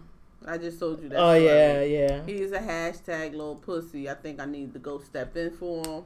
I 0.47 0.57
just 0.57 0.79
told 0.79 1.01
you 1.01 1.09
that. 1.09 1.17
Oh 1.17 1.33
story. 1.33 1.45
yeah, 1.45 1.81
yeah. 1.81 2.25
He's 2.25 2.51
a 2.51 2.59
hashtag 2.59 3.31
little 3.31 3.55
pussy. 3.55 4.09
I 4.09 4.13
think 4.15 4.39
I 4.39 4.45
need 4.45 4.73
to 4.73 4.79
go 4.79 4.99
step 4.99 5.35
in 5.37 5.51
for 5.51 5.85
him. 5.85 6.03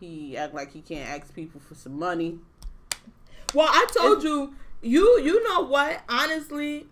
He 0.00 0.36
act 0.36 0.54
like 0.54 0.72
he 0.72 0.80
can't 0.80 1.08
ask 1.08 1.34
people 1.34 1.60
for 1.60 1.74
some 1.74 1.98
money. 1.98 2.38
Well, 3.54 3.68
I 3.68 3.86
told 3.92 4.22
you, 4.22 4.54
you 4.82 5.20
you 5.20 5.42
know 5.44 5.62
what? 5.62 6.02
Honestly, 6.08 6.86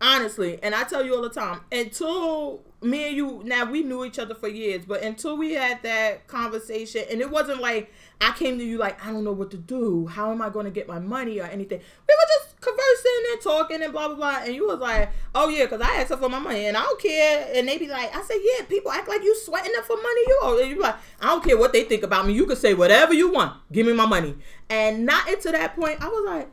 honestly, 0.00 0.58
and 0.62 0.74
I 0.74 0.84
tell 0.84 1.04
you 1.04 1.14
all 1.14 1.22
the 1.22 1.30
time, 1.30 1.60
until 1.72 2.62
me 2.80 3.08
and 3.08 3.16
you 3.16 3.42
now 3.44 3.64
we 3.64 3.82
knew 3.82 4.04
each 4.04 4.18
other 4.18 4.34
for 4.34 4.48
years, 4.48 4.84
but 4.86 5.02
until 5.02 5.36
we 5.36 5.54
had 5.54 5.82
that 5.82 6.26
conversation, 6.26 7.04
and 7.10 7.20
it 7.20 7.30
wasn't 7.30 7.60
like 7.60 7.92
I 8.20 8.32
came 8.32 8.58
to 8.58 8.64
you 8.64 8.78
like 8.78 9.04
I 9.04 9.10
don't 9.10 9.24
know 9.24 9.32
what 9.32 9.50
to 9.52 9.56
do. 9.56 10.06
How 10.06 10.30
am 10.30 10.42
I 10.42 10.48
going 10.48 10.66
to 10.66 10.70
get 10.70 10.86
my 10.86 10.98
money 10.98 11.40
or 11.40 11.46
anything? 11.46 11.78
We 11.78 12.14
were 12.14 12.28
just 12.40 12.57
conversing 12.68 13.22
and 13.32 13.40
talking 13.40 13.82
and 13.82 13.92
blah 13.92 14.08
blah 14.08 14.16
blah. 14.16 14.40
And 14.44 14.54
you 14.54 14.66
was 14.66 14.78
like, 14.78 15.10
"Oh 15.34 15.48
yeah," 15.48 15.64
because 15.64 15.80
I 15.80 16.00
asked 16.00 16.10
her 16.10 16.16
for 16.16 16.28
my 16.28 16.38
money 16.38 16.66
and 16.66 16.76
I 16.76 16.82
don't 16.82 17.00
care. 17.00 17.50
And 17.54 17.68
they 17.68 17.78
be 17.78 17.88
like, 17.88 18.14
"I 18.14 18.22
said 18.22 18.38
yeah." 18.42 18.64
People 18.66 18.92
act 18.92 19.08
like 19.08 19.22
you 19.22 19.36
sweating 19.36 19.72
them 19.72 19.82
for 19.84 19.96
money. 19.96 20.20
You 20.26 20.58
and 20.60 20.70
you 20.70 20.80
like, 20.80 20.96
I 21.20 21.26
don't 21.26 21.44
care 21.44 21.56
what 21.56 21.72
they 21.72 21.84
think 21.84 22.02
about 22.02 22.26
me. 22.26 22.32
You 22.34 22.46
can 22.46 22.56
say 22.56 22.74
whatever 22.74 23.14
you 23.14 23.32
want. 23.32 23.54
Give 23.72 23.86
me 23.86 23.92
my 23.92 24.06
money. 24.06 24.36
And 24.68 25.06
not 25.06 25.28
into 25.28 25.50
that 25.52 25.76
point, 25.76 26.02
I 26.02 26.08
was 26.08 26.24
like, 26.26 26.50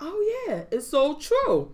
"Oh 0.00 0.44
yeah, 0.46 0.64
it's 0.70 0.86
so 0.86 1.14
true." 1.14 1.72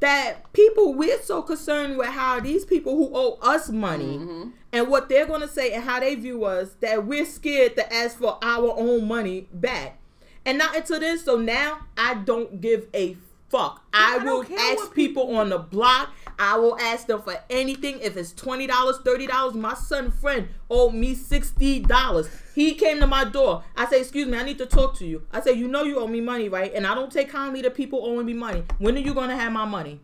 that 0.00 0.52
people 0.52 0.92
we're 0.92 1.20
so 1.22 1.40
concerned 1.40 1.96
with 1.96 2.08
how 2.08 2.38
these 2.38 2.64
people 2.64 2.94
who 2.94 3.10
owe 3.14 3.38
us 3.40 3.70
money 3.70 4.18
mm-hmm. 4.18 4.50
and 4.70 4.88
what 4.88 5.08
they're 5.08 5.26
going 5.26 5.40
to 5.40 5.48
say 5.48 5.72
and 5.72 5.82
how 5.82 5.98
they 5.98 6.14
view 6.14 6.44
us 6.44 6.74
that 6.80 7.06
we're 7.06 7.24
scared 7.24 7.74
to 7.74 7.90
ask 7.92 8.18
for 8.18 8.38
our 8.42 8.74
own 8.76 9.06
money 9.08 9.48
back 9.52 9.98
and 10.44 10.58
not 10.58 10.76
until 10.76 11.00
then 11.00 11.18
so 11.18 11.36
now 11.36 11.78
i 11.96 12.12
don't 12.12 12.60
give 12.60 12.86
a 12.92 13.16
fuck 13.54 13.82
i, 13.92 14.18
I 14.20 14.24
will 14.24 14.42
ask 14.42 14.92
people, 14.92 15.26
people 15.26 15.36
on 15.36 15.48
the 15.50 15.58
block 15.58 16.10
I 16.38 16.56
will 16.58 16.78
ask 16.78 17.06
them 17.06 17.22
for 17.22 17.36
anything. 17.48 18.00
If 18.00 18.16
it's 18.16 18.32
$20, 18.32 18.68
$30, 18.68 19.54
my 19.54 19.74
son 19.74 20.10
friend 20.10 20.48
owed 20.68 20.94
me 20.94 21.14
$60. 21.14 22.30
He 22.54 22.74
came 22.74 23.00
to 23.00 23.06
my 23.06 23.24
door. 23.24 23.64
I 23.76 23.86
say, 23.86 24.00
excuse 24.00 24.26
me, 24.26 24.38
I 24.38 24.42
need 24.42 24.58
to 24.58 24.66
talk 24.66 24.96
to 24.98 25.06
you. 25.06 25.22
I 25.32 25.40
say, 25.40 25.52
you 25.52 25.68
know 25.68 25.84
you 25.84 25.98
owe 25.98 26.06
me 26.06 26.20
money, 26.20 26.48
right? 26.48 26.72
And 26.74 26.86
I 26.86 26.94
don't 26.94 27.12
take 27.12 27.30
kindly 27.30 27.62
to 27.62 27.70
people 27.70 28.04
owing 28.04 28.26
me 28.26 28.34
money. 28.34 28.64
When 28.78 28.96
are 28.96 29.00
you 29.00 29.14
going 29.14 29.30
to 29.30 29.36
have 29.36 29.52
my 29.52 29.64
money? 29.64 30.00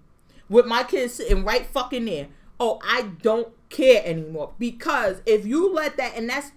With 0.48 0.66
my 0.66 0.82
kids 0.82 1.14
sitting 1.14 1.44
right 1.44 1.66
fucking 1.66 2.04
there. 2.04 2.28
Oh, 2.58 2.78
I 2.84 3.02
don't 3.22 3.48
care 3.70 4.02
anymore. 4.04 4.52
Because 4.58 5.22
if 5.26 5.46
you 5.46 5.72
let 5.72 5.96
that, 5.96 6.16
and 6.16 6.28
that's 6.28 6.52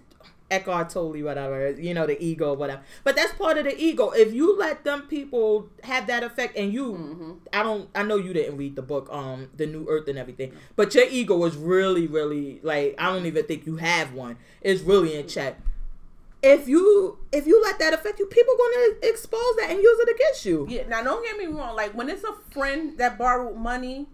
Eckhart 0.54 0.90
Tolle, 0.90 1.22
whatever, 1.22 1.70
you 1.72 1.92
know, 1.94 2.06
the 2.06 2.22
ego, 2.22 2.54
whatever. 2.54 2.82
But 3.02 3.16
that's 3.16 3.32
part 3.32 3.58
of 3.58 3.64
the 3.64 3.76
ego. 3.76 4.10
If 4.10 4.32
you 4.32 4.56
let 4.56 4.84
them 4.84 5.02
people 5.02 5.68
have 5.82 6.06
that 6.06 6.22
effect, 6.22 6.56
and 6.56 6.72
you, 6.72 6.92
mm-hmm. 6.92 7.32
I 7.52 7.62
don't, 7.62 7.88
I 7.94 8.02
know 8.04 8.16
you 8.16 8.32
didn't 8.32 8.56
read 8.56 8.76
the 8.76 8.82
book, 8.82 9.08
um, 9.10 9.48
The 9.56 9.66
New 9.66 9.86
Earth 9.88 10.08
and 10.08 10.18
everything, 10.18 10.52
but 10.76 10.94
your 10.94 11.06
ego 11.08 11.44
is 11.44 11.56
really, 11.56 12.06
really 12.06 12.60
like, 12.62 12.94
I 12.98 13.12
don't 13.12 13.26
even 13.26 13.44
think 13.44 13.66
you 13.66 13.76
have 13.76 14.12
one. 14.12 14.36
It's 14.60 14.82
really 14.82 15.14
in 15.14 15.26
check. 15.26 15.58
If 16.42 16.68
you 16.68 17.18
if 17.32 17.46
you 17.46 17.62
let 17.62 17.78
that 17.78 17.94
affect 17.94 18.18
you, 18.18 18.26
people 18.26 18.54
gonna 18.54 18.96
expose 19.02 19.56
that 19.60 19.70
and 19.70 19.80
use 19.80 19.98
it 20.00 20.14
against 20.14 20.44
you. 20.44 20.66
Yeah. 20.68 20.86
Now, 20.86 21.02
don't 21.02 21.24
get 21.24 21.38
me 21.38 21.46
wrong. 21.46 21.74
Like 21.74 21.94
when 21.94 22.10
it's 22.10 22.22
a 22.22 22.34
friend 22.50 22.98
that 22.98 23.16
borrowed 23.16 23.56
money, 23.56 24.08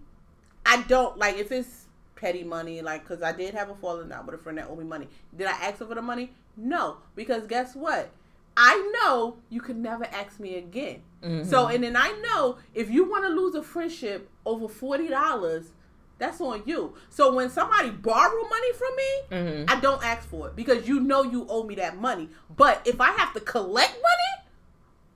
I 0.65 0.81
don't 0.83 1.17
like 1.17 1.37
if 1.37 1.51
it's 1.51 1.80
petty 2.21 2.43
money, 2.43 2.81
like, 2.81 3.01
because 3.01 3.23
I 3.23 3.31
did 3.31 3.55
have 3.55 3.69
a 3.69 3.75
falling 3.75 4.11
out 4.11 4.25
with 4.25 4.35
a 4.35 4.37
friend 4.37 4.59
that 4.59 4.69
owed 4.69 4.77
me 4.77 4.85
money. 4.85 5.07
Did 5.35 5.47
I 5.47 5.51
ask 5.51 5.79
her 5.79 5.87
for 5.87 5.95
the 5.95 6.01
money? 6.01 6.31
No, 6.55 6.97
because 7.15 7.47
guess 7.47 7.75
what? 7.75 8.11
I 8.55 8.91
know 8.93 9.37
you 9.49 9.59
could 9.59 9.77
never 9.77 10.05
ask 10.05 10.39
me 10.39 10.55
again. 10.55 11.01
Mm-hmm. 11.23 11.49
So, 11.49 11.67
and 11.67 11.83
then 11.83 11.95
I 11.97 12.11
know 12.21 12.57
if 12.75 12.89
you 12.91 13.09
want 13.09 13.25
to 13.25 13.29
lose 13.29 13.55
a 13.55 13.63
friendship 13.63 14.29
over 14.45 14.67
forty 14.67 15.07
dollars, 15.07 15.71
that's 16.19 16.39
on 16.41 16.61
you. 16.65 16.93
So 17.09 17.33
when 17.33 17.49
somebody 17.49 17.89
borrow 17.89 18.43
money 18.43 18.73
from 18.73 18.95
me, 18.95 19.37
mm-hmm. 19.37 19.65
I 19.69 19.79
don't 19.79 20.03
ask 20.05 20.27
for 20.27 20.49
it 20.49 20.55
because 20.55 20.87
you 20.87 20.99
know 20.99 21.23
you 21.23 21.47
owe 21.49 21.63
me 21.63 21.75
that 21.75 21.97
money. 21.97 22.29
But 22.55 22.81
if 22.85 22.99
I 23.01 23.11
have 23.11 23.33
to 23.33 23.39
collect 23.39 23.93
money, 23.93 24.47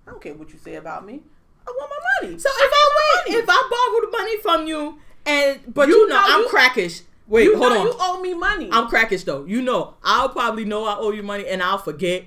I 0.07 0.11
don't 0.11 0.21
care 0.21 0.33
what 0.33 0.51
you 0.51 0.57
say 0.57 0.75
about 0.75 1.05
me. 1.05 1.21
I 1.67 1.71
want 1.71 1.91
my 1.91 2.27
money. 2.27 2.39
So 2.39 2.49
if 2.49 2.71
I, 2.71 2.89
I 2.89 3.23
wait, 3.27 3.37
if 3.37 3.45
I 3.49 3.69
borrow 3.69 4.09
the 4.09 4.17
money 4.17 4.37
from 4.37 4.67
you 4.67 4.99
and 5.25 5.59
but 5.73 5.87
you, 5.87 5.95
you 5.95 6.07
know, 6.07 6.15
know, 6.15 6.23
I'm 6.25 6.41
you, 6.41 6.49
crackish. 6.49 7.01
Wait, 7.27 7.53
hold 7.55 7.71
on. 7.71 7.87
You 7.87 7.93
owe 7.99 8.21
me 8.21 8.33
money. 8.33 8.69
I'm 8.71 8.87
crackish 8.87 9.23
though. 9.23 9.45
You 9.45 9.61
know, 9.61 9.95
I'll 10.03 10.29
probably 10.29 10.65
know 10.65 10.85
I 10.85 10.95
owe 10.97 11.11
you 11.11 11.23
money 11.23 11.47
and 11.47 11.61
I'll 11.63 11.77
forget. 11.77 12.25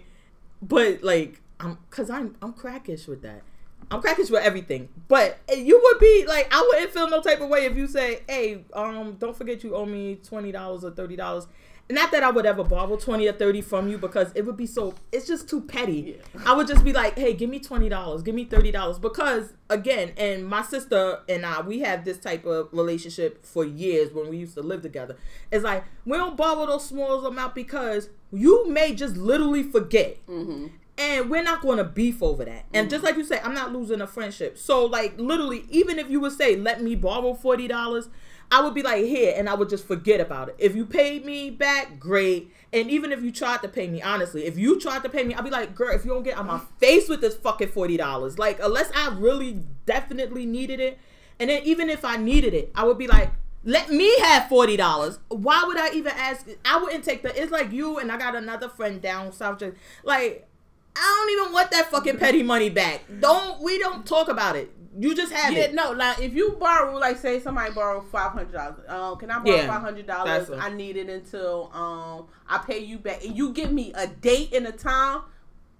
But 0.61 1.03
like, 1.03 1.41
I'm 1.61 1.79
cause 1.91 2.11
I'm 2.11 2.37
I'm 2.43 2.53
crackish 2.53 3.07
with 3.07 3.23
that. 3.23 3.43
I'm 3.91 4.01
crackish 4.03 4.29
with 4.29 4.43
everything. 4.43 4.89
But 5.07 5.39
you 5.57 5.81
would 5.83 5.99
be 5.99 6.25
like, 6.27 6.49
I 6.51 6.61
wouldn't 6.61 6.93
feel 6.93 7.09
no 7.09 7.23
type 7.23 7.41
of 7.41 7.49
way 7.49 7.65
if 7.65 7.77
you 7.77 7.87
say, 7.87 8.20
"Hey, 8.29 8.65
um, 8.73 9.16
don't 9.19 9.37
forget 9.37 9.65
you 9.65 9.75
owe 9.75 9.87
me 9.87 10.16
twenty 10.16 10.53
dollars 10.53 10.85
or 10.85 10.91
thirty 10.91 11.16
dollars." 11.16 11.47
Not 11.90 12.10
that 12.12 12.23
I 12.23 12.31
would 12.31 12.44
ever 12.44 12.65
borrow 12.65 12.97
20 12.97 13.27
or 13.27 13.32
30 13.32 13.62
from 13.62 13.89
you 13.89 13.98
because 13.98 14.31
it 14.35 14.44
would 14.44 14.56
be 14.56 14.66
so 14.66 14.94
it's 15.10 15.27
just 15.27 15.48
too 15.48 15.62
petty. 15.62 16.19
Yeah. 16.19 16.43
I 16.44 16.55
would 16.55 16.66
just 16.66 16.85
be 16.85 16.93
like, 16.93 17.19
"Hey, 17.19 17.32
give 17.32 17.48
me 17.48 17.60
$20, 17.60 18.24
give 18.24 18.35
me 18.35 18.44
$30." 18.44 19.01
Because 19.01 19.55
again, 19.70 20.12
and 20.16 20.47
my 20.47 20.62
sister 20.62 21.20
and 21.28 21.47
I, 21.47 21.62
we 21.62 21.81
have 21.81 22.05
this 22.05 22.19
type 22.19 22.44
of 22.44 22.69
relationship 22.73 23.44
for 23.44 23.65
years 23.65 24.12
when 24.12 24.28
we 24.28 24.36
used 24.39 24.55
to 24.55 24.62
live 24.62 24.82
together. 24.82 25.16
It's 25.51 25.65
like, 25.65 25.85
we 26.05 26.16
don't 26.16 26.36
borrow 26.36 26.66
those 26.66 26.86
small 26.86 27.24
amounts 27.27 27.55
because 27.55 28.10
you 28.32 28.69
may 28.69 28.94
just 28.94 29.16
literally 29.16 29.62
forget. 29.62 30.24
Mm-hmm. 30.27 30.66
And 30.98 31.31
we're 31.31 31.44
not 31.44 31.62
going 31.62 31.78
to 31.78 31.85
beef 31.85 32.23
over 32.24 32.44
that. 32.44 32.65
And 32.74 32.86
mm-hmm. 32.86 32.89
just 32.89 33.05
like 33.05 33.16
you 33.16 33.24
say, 33.24 33.39
I'm 33.39 33.55
not 33.55 33.73
losing 33.73 34.01
a 34.01 34.06
friendship. 34.06 34.59
So, 34.59 34.85
like, 34.85 35.15
literally, 35.16 35.65
even 35.70 35.97
if 35.97 36.10
you 36.10 36.19
would 36.19 36.32
say, 36.32 36.56
let 36.56 36.82
me 36.82 36.97
borrow 36.97 37.35
$40, 37.35 38.09
I 38.51 38.62
would 38.62 38.75
be 38.75 38.83
like, 38.83 39.05
here, 39.05 39.35
and 39.37 39.49
I 39.49 39.55
would 39.55 39.69
just 39.69 39.87
forget 39.87 40.20
about 40.20 40.49
it. 40.49 40.57
If 40.59 40.75
you 40.75 40.87
paid 40.87 41.25
me 41.25 41.51
back, 41.51 41.99
great. 41.99 42.51
And 42.73 42.91
even 42.91 43.12
if 43.12 43.23
you 43.23 43.31
tried 43.31 43.61
to 43.62 43.69
pay 43.69 43.89
me, 43.89 44.01
honestly, 44.01 44.45
if 44.45 44.59
you 44.59 44.81
tried 44.81 45.03
to 45.03 45.09
pay 45.09 45.23
me, 45.25 45.35
I'd 45.35 45.45
be 45.45 45.51
like, 45.51 45.75
girl, 45.75 45.95
if 45.95 46.05
you 46.05 46.12
don't 46.12 46.23
get 46.23 46.39
on 46.39 46.47
my 46.47 46.61
face 46.79 47.09
with 47.09 47.20
this 47.20 47.37
fucking 47.37 47.69
$40, 47.69 48.39
like, 48.39 48.59
unless 48.62 48.91
I 48.95 49.09
really 49.15 49.62
definitely 49.87 50.47
needed 50.47 50.81
it, 50.81 50.99
And 51.41 51.51
then 51.51 51.62
even 51.65 51.89
if 51.89 52.05
I 52.05 52.16
needed 52.16 52.55
it, 52.55 52.70
I 52.75 52.85
would 52.85 52.99
be 52.99 53.07
like, 53.07 53.31
let 53.65 53.91
me 53.91 54.19
have 54.20 54.49
forty 54.49 54.77
dollars. 54.77 55.19
Why 55.29 55.65
would 55.66 55.77
I 55.77 55.93
even 55.93 56.12
ask? 56.16 56.47
I 56.65 56.79
wouldn't 56.81 57.05
take 57.05 57.23
the. 57.23 57.41
It's 57.41 57.53
like 57.53 57.73
you 57.73 57.99
and 57.99 58.11
I 58.11 58.16
got 58.16 58.35
another 58.35 58.69
friend 58.69 59.01
down 59.03 59.33
south. 59.33 59.59
Just 59.59 59.77
like 60.05 60.49
I 60.97 61.01
don't 61.01 61.41
even 61.41 61.53
want 61.53 61.70
that 61.73 61.91
fucking 61.91 62.19
petty 62.19 62.43
money 62.43 62.70
back. 62.70 63.05
Don't 63.20 63.61
we 63.62 63.79
don't 63.79 64.07
talk 64.07 64.29
about 64.29 64.57
it. 64.57 64.77
You 65.01 65.15
just 65.15 65.33
have 65.33 65.53
Yeah, 65.53 65.65
it. 65.65 65.75
no, 65.75 65.93
like 65.93 66.19
if 66.20 66.35
you 66.35 66.57
borrow, 66.59 66.97
like 66.97 67.19
say 67.19 67.39
somebody 67.41 67.73
borrow 67.73 68.01
five 68.01 68.33
hundred 68.33 68.53
dollars, 68.53 68.81
um, 68.89 69.16
can 69.16 69.31
I 69.31 69.39
borrow 69.39 69.57
Yeah, 69.57 69.66
five 69.69 69.81
hundred 69.83 70.07
dollars? 70.07 70.51
I 70.51 70.70
need 70.70 70.97
it 70.97 71.09
until 71.09 71.70
um 71.73 72.27
I 72.49 72.59
pay 72.59 72.79
you 72.81 72.99
back, 72.99 73.25
and 73.25 73.37
you 73.37 73.53
give 73.53 73.70
me 73.70 73.93
a 73.95 74.07
date 74.09 74.53
and 74.53 74.66
a 74.66 74.73
time. 74.73 75.23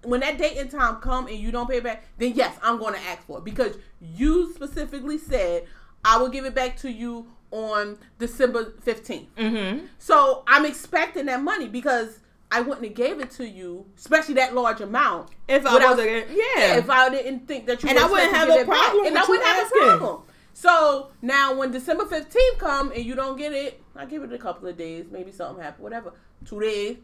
When 0.03 0.21
that 0.21 0.37
date 0.37 0.55
and 0.57 0.71
time 0.71 1.01
come 1.01 1.27
and 1.27 1.37
you 1.37 1.51
don't 1.51 1.69
pay 1.69 1.81
back, 1.81 2.05
then 2.17 2.31
yes, 2.33 2.55
I'm 2.63 2.79
going 2.79 2.93
to 2.93 3.01
ask 3.01 3.21
for 3.27 3.39
it 3.39 3.43
because 3.43 3.75
you 3.99 4.53
specifically 4.53 5.17
said 5.17 5.65
I 6.05 6.15
will 6.17 6.29
give 6.29 6.45
it 6.45 6.55
back 6.55 6.77
to 6.77 6.89
you 6.89 7.27
on 7.51 7.97
December 8.19 8.71
fifteenth. 8.81 9.27
Mm-hmm. 9.35 9.87
So 9.97 10.43
I'm 10.47 10.65
expecting 10.65 11.25
that 11.25 11.41
money 11.41 11.67
because 11.67 12.19
I 12.51 12.61
wouldn't 12.61 12.83
have 12.85 12.95
gave 12.95 13.19
it 13.19 13.29
to 13.31 13.47
you, 13.47 13.85
especially 13.97 14.33
that 14.35 14.55
large 14.55 14.81
amount. 14.81 15.29
If 15.47 15.65
I 15.65 15.73
without- 15.73 15.97
wasn't, 15.97 16.29
yeah. 16.31 16.77
if 16.77 16.89
I 16.89 17.09
didn't 17.09 17.47
think 17.47 17.67
that 17.67 17.83
you 17.83 17.89
And 17.89 17.99
I 17.99 18.07
wouldn't 18.09 18.33
have 18.33 18.49
a 18.49 18.51
get 18.53 18.59
it 18.61 18.67
back, 18.67 18.79
problem 18.81 19.05
and 19.07 19.17
I 19.17 19.21
wouldn't 19.21 19.45
have 19.47 19.65
asking. 19.65 19.81
a 19.83 19.97
problem. 19.97 20.21
So 20.53 21.11
now 21.21 21.53
when 21.55 21.71
December 21.71 22.05
fifteenth 22.05 22.57
come 22.57 22.91
and 22.91 23.05
you 23.05 23.15
don't 23.15 23.37
get 23.37 23.53
it, 23.53 23.81
I 23.95 24.05
give 24.05 24.23
it 24.23 24.33
a 24.33 24.37
couple 24.37 24.67
of 24.67 24.77
days, 24.77 25.05
maybe 25.11 25.31
something 25.31 25.63
happened, 25.63 25.83
whatever. 25.83 26.13
Two 26.45 26.59
days. 26.59 26.97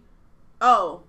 Oh, 0.61 1.03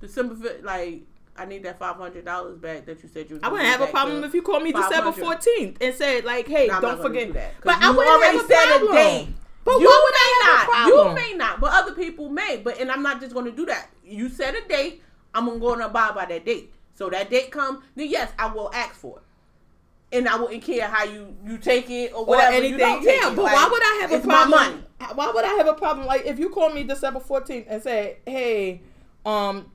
December 0.00 0.34
fifth, 0.36 0.62
like 0.62 1.02
I 1.36 1.46
need 1.46 1.62
that 1.64 1.78
five 1.78 1.96
hundred 1.96 2.24
dollars 2.26 2.58
back 2.58 2.84
that 2.86 3.02
you 3.02 3.08
said 3.08 3.30
you. 3.30 3.40
I 3.42 3.48
wouldn't 3.48 3.68
have 3.68 3.80
a 3.80 3.86
problem 3.86 4.22
if 4.24 4.34
you 4.34 4.42
called 4.42 4.62
me 4.62 4.72
December 4.72 5.10
fourteenth 5.12 5.78
and 5.80 5.94
said 5.94 6.24
like, 6.24 6.46
"Hey, 6.46 6.66
No, 6.66 6.80
don't 6.80 7.00
forget." 7.00 7.28
do 7.28 7.32
that, 7.32 7.54
but 7.64 7.76
I 7.82 7.90
wouldn't 7.90 8.08
already 8.08 8.36
have 8.38 8.82
a 8.82 8.86
problem. 8.86 9.34
But 9.64 9.78
you 9.78 9.86
why 9.86 10.00
would 10.04 10.14
may 10.14 10.18
I 10.18 10.40
have 10.42 10.52
a 10.52 10.56
not. 10.56 10.70
problem? 10.70 11.08
You 11.08 11.14
may 11.14 11.36
not, 11.36 11.60
but 11.60 11.72
other 11.72 11.92
people 11.92 12.28
may. 12.30 12.56
But 12.58 12.78
and 12.80 12.90
I'm 12.90 13.02
not 13.02 13.20
just 13.20 13.34
going 13.34 13.44
to 13.46 13.52
do 13.52 13.66
that. 13.66 13.88
You 14.04 14.28
set 14.28 14.54
a 14.54 14.66
date. 14.68 15.02
I'm 15.34 15.46
gonna 15.46 15.60
go 15.60 15.72
and 15.74 15.82
abide 15.82 16.14
by 16.14 16.24
that 16.26 16.44
date. 16.44 16.72
So 16.94 17.08
that 17.10 17.30
date 17.30 17.50
come, 17.50 17.82
then 17.94 18.08
yes, 18.08 18.32
I 18.38 18.52
will 18.52 18.70
ask 18.74 18.94
for 18.94 19.18
it. 19.18 20.16
And 20.16 20.28
I 20.28 20.36
wouldn't 20.36 20.62
care 20.64 20.88
how 20.88 21.04
you 21.04 21.36
you 21.46 21.56
take 21.58 21.88
it 21.88 22.12
or 22.12 22.20
or 22.20 22.24
whatever. 22.26 22.52
anything. 22.56 22.72
You 22.72 22.78
don't 22.78 23.04
take 23.04 23.20
yeah, 23.22 23.30
but 23.34 23.42
Like, 23.44 23.54
why 23.54 23.68
would 23.70 23.82
I 23.82 23.98
have 24.00 24.12
a 24.12 24.16
it's 24.16 24.26
problem? 24.26 24.50
my 24.50 24.68
money. 24.70 25.14
Why 25.14 25.30
would 25.32 25.44
I 25.44 25.48
have 25.54 25.68
a 25.68 25.74
problem? 25.74 26.06
Like 26.06 26.26
if 26.26 26.38
you 26.38 26.48
call 26.50 26.70
me 26.70 26.82
December 26.84 27.20
fourteenth 27.20 27.66
and 27.68 27.80
say, 27.82 28.18
"Hey, 28.26 28.82
um, 29.24 29.70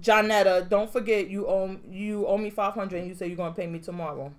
Jonetta, 0.00 0.68
don't 0.68 0.92
forget 0.92 1.28
you 1.30 1.46
owe 1.48 1.76
you 1.90 2.26
owe 2.26 2.36
me 2.36 2.50
five 2.50 2.74
hundred, 2.74 2.98
and 2.98 3.08
you 3.08 3.14
say 3.14 3.28
you're 3.28 3.36
gonna 3.36 3.54
pay 3.54 3.66
me 3.66 3.78
tomorrow." 3.78 4.32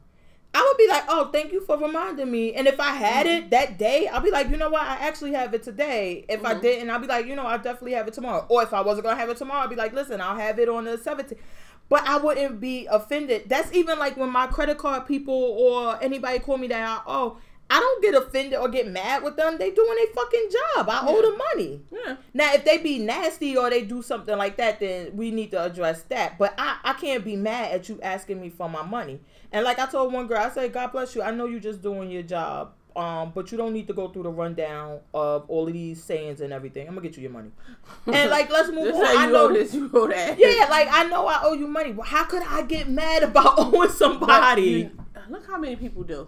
I 0.60 0.64
would 0.68 0.78
be 0.78 0.88
like, 0.90 1.04
"Oh, 1.08 1.30
thank 1.32 1.52
you 1.54 1.62
for 1.62 1.78
reminding 1.78 2.30
me." 2.30 2.54
And 2.54 2.68
if 2.68 2.80
I 2.80 2.92
had 2.92 3.26
Mm-hmm. 3.26 3.46
it 3.46 3.50
that 3.52 3.78
day, 3.78 4.08
I'll 4.08 4.20
be 4.22 4.32
like, 4.32 4.50
"You 4.50 4.58
know 4.58 4.70
what? 4.70 4.82
I 4.82 4.96
actually 5.08 5.34
have 5.34 5.54
it 5.54 5.64
today." 5.64 6.26
If 6.28 6.44
I 6.44 6.54
Mhm. 6.56 6.62
didn't, 6.62 6.90
I'll 6.90 7.00
be 7.00 7.08
like, 7.08 7.26
"You 7.28 7.36
know, 7.36 7.46
I 7.48 7.58
definitely 7.58 7.94
have 7.94 8.08
it 8.08 8.14
tomorrow." 8.14 8.46
Or 8.50 8.62
if 8.64 8.74
I 8.74 8.82
wasn't 8.82 9.06
gonna 9.06 9.20
have 9.20 9.30
it 9.30 9.38
tomorrow, 9.38 9.62
I'll 9.62 9.68
be 9.70 9.76
like, 9.78 9.94
"Listen, 9.94 10.20
I'll 10.20 10.36
have 10.36 10.60
it 10.60 10.68
on 10.68 10.84
the 10.84 10.98
17th." 10.98 11.40
But 11.88 12.08
I 12.08 12.18
wouldn't 12.18 12.60
be 12.60 12.88
offended. 12.88 13.44
That's 13.48 13.72
even 13.74 13.98
like 13.98 14.18
when 14.18 14.30
my 14.30 14.48
credit 14.48 14.78
card 14.78 15.08
people 15.08 15.34
or 15.34 15.98
anybody 16.04 16.40
call 16.40 16.58
me 16.58 16.68
that. 16.68 17.04
Oh, 17.08 17.38
I 17.72 17.80
don't 17.80 18.02
get 18.02 18.16
offended 18.16 18.58
or 18.60 18.68
get 18.68 18.88
mad 18.88 19.24
with 19.24 19.38
them. 19.38 19.58
They 19.60 19.70
doing 19.72 19.96
their 19.96 20.14
fucking 20.16 20.50
job. 20.76 20.90
I 20.90 21.04
owe 21.08 21.22
them 21.22 21.38
money. 21.54 21.82
Yeah. 21.92 22.16
Now, 22.34 22.54
if 22.54 22.66
they 22.66 22.80
be 22.80 22.98
nasty 23.00 23.56
or 23.56 23.70
they 23.70 23.84
do 23.84 24.02
something 24.02 24.36
like 24.38 24.58
that, 24.58 24.80
then 24.80 25.16
we 25.16 25.30
need 25.30 25.52
to 25.52 25.64
address 25.64 26.02
that. 26.10 26.38
But 26.40 26.54
I, 26.58 26.78
I 26.84 26.94
can't 26.94 27.24
be 27.24 27.36
mad 27.36 27.72
at 27.72 27.88
you 27.88 28.00
asking 28.02 28.42
me 28.42 28.50
for 28.50 28.68
my 28.70 28.82
money. 28.84 29.20
And 29.52 29.66
like 29.66 29.80
I 29.80 29.86
told 29.88 30.14
one 30.14 30.28
girl, 30.28 30.38
I 30.38 30.50
said, 30.50 30.72
God 30.74 30.92
bless 30.92 31.16
you. 31.16 31.22
I 31.22 31.32
know 31.32 31.46
you're 31.46 31.60
just 31.60 31.82
doing 31.82 32.12
your 32.12 32.24
job. 32.24 32.74
Um, 32.96 33.32
but 33.34 33.52
you 33.52 33.58
don't 33.58 33.72
need 33.72 33.88
to 33.88 33.94
go 33.94 34.10
through 34.10 34.24
the 34.24 34.32
rundown 34.32 35.00
of 35.14 35.46
all 35.48 35.68
of 35.68 35.74
these 35.74 36.04
sayings 36.04 36.42
and 36.42 36.52
everything. 36.52 36.88
I'm 36.88 36.96
gonna 36.96 37.08
get 37.08 37.16
you 37.16 37.24
your 37.24 37.32
money. 37.32 37.52
And 38.08 38.30
like, 38.30 38.50
let's 38.50 38.70
move 38.70 38.94
on. 38.94 39.06
I 39.06 39.28
know 39.28 39.54
this, 39.54 39.74
you 39.74 39.90
owe 39.94 40.08
that. 40.08 40.38
yeah, 40.38 40.68
like 40.70 40.88
I 40.92 41.04
know 41.04 41.26
I 41.28 41.40
owe 41.44 41.54
you 41.54 41.68
money. 41.68 41.94
Well, 41.94 42.08
how 42.08 42.26
could 42.26 42.44
I 42.44 42.64
get 42.64 42.90
mad 42.90 43.24
about 43.24 43.54
owing 43.58 43.90
somebody? 43.90 44.62
you- 44.62 44.92
look 45.30 45.46
how 45.48 45.58
many 45.58 45.76
people 45.76 46.04
do. 46.04 46.28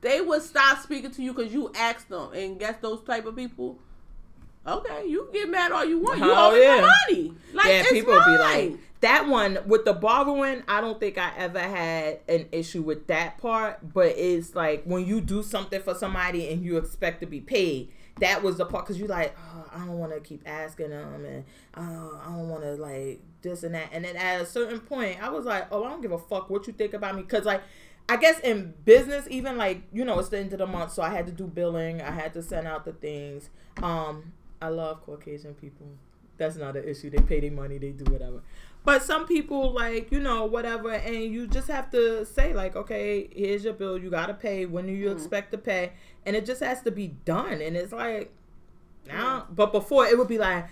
They 0.00 0.20
would 0.20 0.42
stop 0.42 0.78
speaking 0.80 1.10
to 1.10 1.22
you 1.22 1.34
because 1.34 1.52
you 1.52 1.70
asked 1.76 2.08
them, 2.08 2.32
and 2.32 2.58
guess 2.58 2.76
those 2.80 3.02
type 3.02 3.26
of 3.26 3.36
people. 3.36 3.78
Okay, 4.66 5.06
you 5.08 5.24
can 5.24 5.32
get 5.32 5.50
mad 5.50 5.72
all 5.72 5.84
you 5.84 5.98
want. 5.98 6.18
You 6.20 6.32
owe 6.32 6.52
me 6.52 6.62
yeah. 6.62 6.80
my 6.80 6.94
money. 7.08 7.34
Like 7.52 7.66
yeah, 7.66 7.82
people 7.90 8.14
be 8.14 8.38
like 8.38 8.78
that 9.02 9.28
one 9.28 9.58
with 9.66 9.84
the 9.84 9.92
borrowing. 9.92 10.62
I 10.66 10.80
don't 10.80 10.98
think 10.98 11.18
I 11.18 11.32
ever 11.36 11.60
had 11.60 12.20
an 12.28 12.46
issue 12.50 12.82
with 12.82 13.06
that 13.08 13.38
part, 13.38 13.92
but 13.92 14.08
it's 14.16 14.54
like 14.54 14.84
when 14.84 15.06
you 15.06 15.20
do 15.20 15.42
something 15.42 15.82
for 15.82 15.94
somebody 15.94 16.48
and 16.48 16.64
you 16.64 16.78
expect 16.78 17.20
to 17.20 17.26
be 17.26 17.40
paid. 17.40 17.92
That 18.20 18.42
was 18.42 18.58
the 18.58 18.66
part 18.66 18.84
because 18.84 18.98
you're 18.98 19.08
like, 19.08 19.34
oh, 19.38 19.64
I 19.72 19.78
don't 19.78 19.98
want 19.98 20.12
to 20.12 20.20
keep 20.20 20.42
asking 20.46 20.90
them, 20.90 21.24
and 21.24 21.44
uh, 21.74 22.16
I 22.20 22.26
don't 22.26 22.48
want 22.48 22.62
to 22.62 22.74
like 22.74 23.20
this 23.40 23.62
and 23.62 23.74
that. 23.74 23.88
And 23.90 24.04
then 24.04 24.16
at 24.16 24.40
a 24.40 24.46
certain 24.46 24.80
point, 24.80 25.22
I 25.22 25.30
was 25.30 25.46
like, 25.46 25.66
oh, 25.72 25.82
I 25.84 25.88
don't 25.88 26.02
give 26.02 26.12
a 26.12 26.18
fuck 26.18 26.50
what 26.50 26.66
you 26.66 26.72
think 26.72 26.94
about 26.94 27.14
me, 27.16 27.22
because 27.22 27.44
like. 27.44 27.62
I 28.08 28.16
guess 28.16 28.40
in 28.40 28.74
business, 28.84 29.26
even 29.30 29.56
like 29.56 29.82
you 29.92 30.04
know, 30.04 30.18
it's 30.18 30.28
the 30.28 30.38
end 30.38 30.52
of 30.52 30.58
the 30.58 30.66
month, 30.66 30.92
so 30.92 31.02
I 31.02 31.10
had 31.10 31.24
to 31.26 31.32
do 31.32 31.46
billing. 31.46 32.02
I 32.02 32.10
had 32.10 32.34
to 32.34 32.42
send 32.42 32.66
out 32.66 32.84
the 32.84 32.92
things. 32.92 33.48
Um, 33.80 34.32
I 34.60 34.68
love 34.68 35.02
Caucasian 35.06 35.54
people. 35.54 35.86
That's 36.36 36.56
not 36.56 36.76
an 36.76 36.86
issue. 36.86 37.10
They 37.10 37.22
pay 37.22 37.38
their 37.40 37.52
money. 37.52 37.78
They 37.78 37.90
do 37.90 38.10
whatever. 38.10 38.42
But 38.84 39.02
some 39.02 39.26
people 39.26 39.72
like 39.72 40.10
you 40.10 40.18
know 40.20 40.44
whatever, 40.44 40.90
and 40.92 41.14
you 41.24 41.46
just 41.46 41.68
have 41.68 41.90
to 41.92 42.24
say 42.26 42.52
like, 42.52 42.74
okay, 42.76 43.28
here's 43.34 43.64
your 43.64 43.74
bill. 43.74 43.96
You 43.98 44.10
gotta 44.10 44.34
pay. 44.34 44.66
When 44.66 44.86
do 44.86 44.92
you 44.92 45.08
Mhm. 45.08 45.12
expect 45.16 45.52
to 45.52 45.58
pay? 45.58 45.92
And 46.26 46.34
it 46.36 46.44
just 46.46 46.60
has 46.62 46.82
to 46.82 46.90
be 46.90 47.08
done. 47.24 47.60
And 47.60 47.76
it's 47.76 47.92
like, 47.92 48.32
now. 49.06 49.46
But 49.54 49.72
before 49.72 50.06
it 50.06 50.18
would 50.18 50.28
be 50.28 50.38
like. 50.38 50.66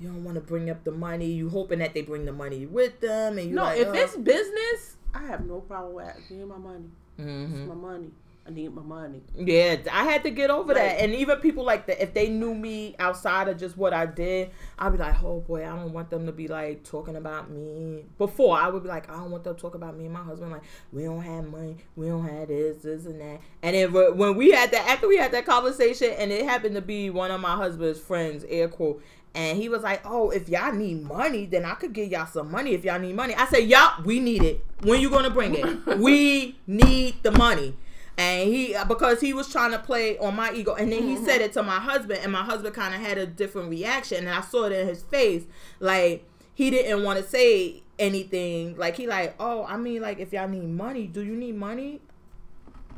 You 0.00 0.08
don't 0.08 0.24
want 0.24 0.34
to 0.34 0.40
bring 0.40 0.68
up 0.68 0.82
the 0.82 0.90
money. 0.90 1.26
You 1.30 1.48
hoping 1.48 1.78
that 1.78 1.94
they 1.94 2.02
bring 2.02 2.24
the 2.24 2.32
money 2.32 2.66
with 2.66 2.98
them, 3.00 3.38
and 3.38 3.48
you 3.50 3.54
No, 3.54 3.62
like, 3.62 3.78
if 3.78 3.88
"Oh." 3.88 3.92
it's 3.92 4.16
business, 4.16 4.96
I 5.14 5.20
have 5.26 5.46
no 5.46 5.60
problem 5.60 5.94
with 5.94 6.28
me 6.30 6.44
my 6.44 6.56
money. 6.58 6.90
Mhm. 7.20 7.52
It's 7.60 7.68
my 7.68 7.74
money. 7.74 8.10
I 8.44 8.50
need 8.50 8.74
my 8.74 8.82
money. 8.82 9.22
Yeah, 9.36 9.76
I 9.92 10.02
had 10.04 10.24
to 10.24 10.30
get 10.30 10.50
over 10.50 10.74
Like- 10.74 10.82
that. 10.82 11.00
And 11.00 11.14
even 11.14 11.38
people 11.38 11.62
like 11.64 11.86
that, 11.86 12.02
if 12.02 12.12
they 12.12 12.28
knew 12.28 12.54
me 12.54 12.96
outside 12.98 13.46
of 13.46 13.56
just 13.56 13.76
what 13.76 13.92
I 13.94 14.04
did, 14.04 14.50
I'd 14.78 14.90
be 14.90 14.98
like, 14.98 15.22
oh 15.22 15.40
boy, 15.40 15.62
I 15.62 15.76
don't 15.76 15.92
want 15.92 16.10
them 16.10 16.26
to 16.26 16.32
be 16.32 16.48
like 16.48 16.82
talking 16.82 17.14
about 17.14 17.50
me. 17.50 18.04
Before, 18.18 18.58
I 18.58 18.68
would 18.68 18.82
be 18.82 18.88
like, 18.88 19.08
I 19.08 19.14
don't 19.14 19.30
want 19.30 19.44
them 19.44 19.54
to 19.54 19.60
talk 19.60 19.76
about 19.76 19.96
me 19.96 20.06
and 20.06 20.14
my 20.14 20.24
husband. 20.24 20.50
Like, 20.50 20.62
we 20.92 21.04
don't 21.04 21.22
have 21.22 21.44
money, 21.44 21.76
we 21.94 22.08
don't 22.08 22.28
have 22.28 22.48
this, 22.48 22.78
this, 22.78 23.06
and 23.06 23.20
that. 23.20 23.40
And 23.62 23.76
then 23.76 23.92
when 24.18 24.36
we 24.36 24.50
had 24.50 24.72
that, 24.72 24.88
after 24.88 25.06
we 25.06 25.18
had 25.18 25.30
that 25.32 25.46
conversation, 25.46 26.10
and 26.18 26.32
it 26.32 26.44
happened 26.44 26.74
to 26.74 26.82
be 26.82 27.10
one 27.10 27.30
of 27.30 27.40
my 27.40 27.54
husband's 27.54 28.00
friends, 28.00 28.44
air 28.48 28.66
quote. 28.66 29.02
And 29.34 29.56
he 29.56 29.70
was 29.70 29.82
like, 29.82 30.02
"Oh, 30.04 30.28
if 30.28 30.48
y'all 30.50 30.72
need 30.74 31.04
money, 31.04 31.46
then 31.46 31.64
I 31.64 31.72
could 31.74 31.94
give 31.94 32.10
y'all 32.10 32.26
some 32.26 32.50
money. 32.50 32.74
If 32.74 32.84
y'all 32.84 32.98
need 32.98 33.14
money, 33.14 33.34
I 33.34 33.46
said, 33.46 33.60
y'all, 33.68 34.02
we 34.04 34.20
need 34.20 34.42
it. 34.42 34.62
When 34.82 35.00
you 35.00 35.08
gonna 35.08 35.30
bring 35.30 35.54
it? 35.54 35.86
we 35.98 36.58
need 36.66 37.22
the 37.22 37.30
money." 37.30 37.74
And 38.22 38.54
he 38.54 38.74
uh, 38.74 38.84
because 38.84 39.20
he 39.20 39.32
was 39.32 39.50
trying 39.50 39.72
to 39.72 39.78
play 39.78 40.16
on 40.18 40.36
my 40.36 40.52
ego. 40.52 40.74
And 40.74 40.92
then 40.92 41.02
he 41.02 41.14
mm-hmm. 41.14 41.24
said 41.24 41.40
it 41.40 41.52
to 41.54 41.62
my 41.62 41.80
husband 41.80 42.20
and 42.22 42.30
my 42.30 42.42
husband 42.42 42.74
kind 42.74 42.94
of 42.94 43.00
had 43.00 43.18
a 43.18 43.26
different 43.26 43.68
reaction. 43.68 44.18
And 44.18 44.30
i 44.30 44.40
saw 44.40 44.64
it 44.64 44.72
in 44.72 44.86
his 44.86 45.02
face. 45.02 45.44
Like 45.80 46.28
he 46.54 46.70
didn't 46.70 47.02
want 47.02 47.18
to 47.18 47.24
say 47.24 47.82
anything. 47.98 48.76
Like 48.76 48.96
he 48.96 49.06
like 49.06 49.34
oh 49.40 49.64
i 49.64 49.76
mean 49.76 50.02
like 50.02 50.18
if 50.20 50.32
y'all 50.32 50.48
need 50.48 50.68
money 50.68 51.06
do 51.06 51.22
you 51.22 51.34
need 51.34 51.56
money? 51.56 52.00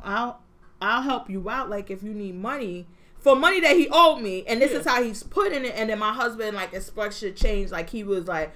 I'll 0.02 0.40
i'll 0.82 1.02
help 1.02 1.30
you 1.30 1.48
out 1.48 1.70
like 1.70 1.90
if 1.90 2.02
you 2.02 2.12
need 2.12 2.34
money 2.34 2.86
for 3.18 3.34
money 3.34 3.60
that 3.60 3.74
he 3.76 3.88
owed 3.90 4.20
me. 4.20 4.44
And 4.46 4.60
this 4.60 4.72
Yeah. 4.72 4.80
is 4.80 4.86
how 4.86 5.02
he's 5.02 5.22
putting 5.22 5.64
it. 5.64 5.74
And 5.74 5.88
then 5.88 5.98
my 5.98 6.12
husband 6.12 6.54
like 6.54 6.74
expression 6.74 7.34
changed. 7.34 7.72
Like 7.72 7.88
he 7.88 8.04
was 8.04 8.28
like 8.28 8.52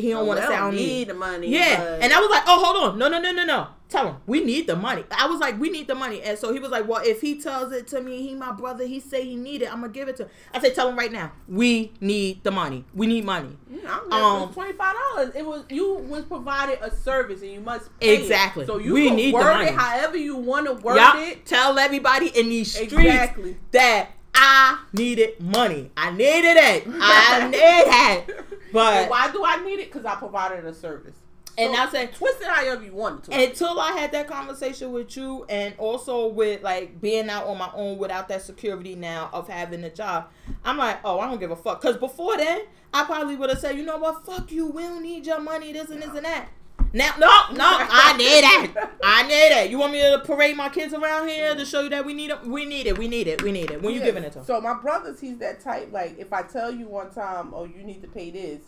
he 0.00 0.10
don't 0.10 0.22
Oh, 0.22 0.24
want 0.24 0.40
to 0.40 0.46
sound 0.46 0.76
need 0.76 0.86
need 0.86 1.08
the 1.08 1.14
money. 1.14 1.48
yeah, 1.48 1.78
but- 1.78 2.02
and 2.02 2.12
I 2.12 2.20
was 2.20 2.30
like, 2.30 2.42
"Oh, 2.46 2.64
hold 2.64 2.92
on, 2.92 2.98
no, 2.98 3.08
no, 3.08 3.20
no, 3.20 3.32
no, 3.32 3.44
no. 3.44 3.66
Tell 3.88 4.06
him 4.08 4.16
we 4.26 4.44
need 4.44 4.66
the 4.66 4.76
money." 4.76 5.04
I 5.10 5.26
was 5.26 5.40
like, 5.40 5.58
"We 5.58 5.70
need 5.70 5.86
the 5.88 5.94
money," 5.94 6.20
and 6.22 6.38
so 6.38 6.52
he 6.52 6.58
was 6.58 6.70
like, 6.70 6.86
"Well, 6.86 7.00
if 7.04 7.20
he 7.22 7.40
tells 7.40 7.72
it 7.72 7.86
to 7.88 8.00
me, 8.02 8.20
he 8.26 8.34
my 8.34 8.52
brother. 8.52 8.84
He 8.86 9.00
say 9.00 9.24
he 9.24 9.34
need 9.36 9.62
it. 9.62 9.72
I'm 9.72 9.80
gonna 9.80 9.92
give 9.92 10.08
it 10.08 10.16
to." 10.16 10.24
him. 10.24 10.30
I 10.52 10.60
said, 10.60 10.74
"Tell 10.74 10.88
him 10.90 10.96
right 10.98 11.10
now. 11.12 11.32
We 11.48 11.92
need 12.00 12.44
the 12.44 12.50
money. 12.50 12.84
We 12.94 13.06
need 13.06 13.24
money." 13.24 13.56
Yeah, 13.70 13.98
Um, 14.10 14.52
twenty 14.52 14.72
five 14.74 14.94
dollars. 15.14 15.34
It 15.34 15.44
was 15.46 15.64
you 15.70 15.94
was 15.94 16.24
provided 16.24 16.78
a 16.82 16.94
service 16.94 17.40
and 17.42 17.50
you 17.50 17.60
must 17.60 17.88
pay 17.98 18.14
it. 18.16 18.20
Exactly. 18.20 18.66
So 18.66 18.78
you 18.78 18.92
We 18.92 19.10
need 19.10 19.32
the 19.32 19.38
word 19.38 19.54
money. 19.54 19.68
it 19.68 19.74
however 19.74 20.16
you 20.18 20.36
want 20.36 20.66
to 20.66 20.74
word 20.74 20.96
Yup. 20.96 21.16
it. 21.16 21.46
Tell 21.46 21.78
everybody 21.78 22.26
in 22.38 22.48
these 22.50 22.72
streets 22.74 22.92
Exactly. 22.92 23.56
that 23.72 24.10
I 24.40 24.78
needed 24.92 25.40
money. 25.42 25.90
I 25.96 26.10
needed 26.12 26.56
it. 26.56 26.84
I 26.88 27.48
needed 28.26 28.30
it. 28.36 28.44
But 28.72 28.94
And 28.94 29.10
why 29.10 29.30
do 29.32 29.42
I 29.44 29.64
need 29.64 29.80
it? 29.80 29.92
Because 29.92 30.04
I 30.06 30.14
provided 30.16 30.64
a 30.64 30.74
service. 30.74 31.14
And 31.56 31.74
So, 31.74 31.80
I 31.82 31.88
said- 31.88 32.14
twist 32.14 32.40
it 32.40 32.46
however 32.46 32.84
you 32.84 32.92
want 32.94 33.24
to. 33.24 33.32
until 33.34 33.80
I 33.80 33.90
had 33.92 34.12
that 34.12 34.28
conversation 34.28 34.92
with 34.92 35.16
you, 35.16 35.44
and 35.48 35.74
also 35.78 36.28
with 36.28 36.62
like 36.62 37.00
being 37.00 37.28
out 37.28 37.46
on 37.46 37.58
my 37.58 37.70
own 37.74 37.98
without 37.98 38.28
that 38.28 38.42
security 38.42 38.94
now 38.94 39.28
of 39.32 39.48
having 39.48 39.82
a 39.82 39.90
job, 39.90 40.28
I'm 40.64 40.76
like, 40.78 40.98
oh, 41.04 41.18
I 41.18 41.26
don't 41.28 41.40
give 41.40 41.50
a 41.50 41.56
fuck. 41.56 41.80
Because 41.80 41.96
before 41.96 42.36
then, 42.36 42.60
I 42.94 43.04
probably 43.04 43.34
would 43.34 43.50
have 43.50 43.58
said, 43.58 43.76
you 43.76 43.84
know 43.84 43.96
what, 43.98 44.24
fuck 44.24 44.52
you, 44.52 44.68
we 44.68 44.82
don't 44.82 45.02
need 45.02 45.26
your 45.26 45.40
money, 45.40 45.72
this 45.72 45.90
and 45.90 46.00
this 46.00 46.10
and 46.14 46.24
that. 46.24 46.48
Now, 46.92 47.12
no, 47.18 47.26
no, 47.54 47.64
I 47.66 48.16
need 48.16 48.42
that. 48.42 48.90
I 49.04 49.22
need 49.24 49.52
that. 49.52 49.70
You 49.70 49.78
want 49.78 49.92
me 49.92 50.00
to 50.00 50.20
parade 50.24 50.56
my 50.56 50.68
kids 50.70 50.94
around 50.94 51.28
here 51.28 51.54
to 51.54 51.64
show 51.66 51.80
you 51.82 51.90
that 51.90 52.04
we 52.06 52.14
need 52.14 52.30
it? 52.30 52.42
We 52.46 52.64
need 52.64 52.86
it. 52.86 52.96
We 52.96 53.08
need 53.08 53.26
it. 53.28 53.42
We 53.42 53.52
need 53.52 53.70
it. 53.70 53.82
When 53.82 53.92
you 53.92 54.00
Yeah. 54.00 54.06
giving 54.06 54.24
it 54.24 54.28
to 54.28 54.32
to? 54.34 54.38
'em? 54.40 54.44
So 54.46 54.60
my 54.60 54.74
brother's 54.74 55.20
he's 55.20 55.38
that 55.38 55.60
type. 55.60 55.92
Like 55.92 56.18
if 56.18 56.32
I 56.32 56.42
tell 56.42 56.70
you 56.72 56.86
one 56.88 57.10
time, 57.10 57.52
oh, 57.54 57.64
you 57.64 57.82
need 57.84 58.00
to 58.02 58.08
pay 58.08 58.30
this, 58.30 58.62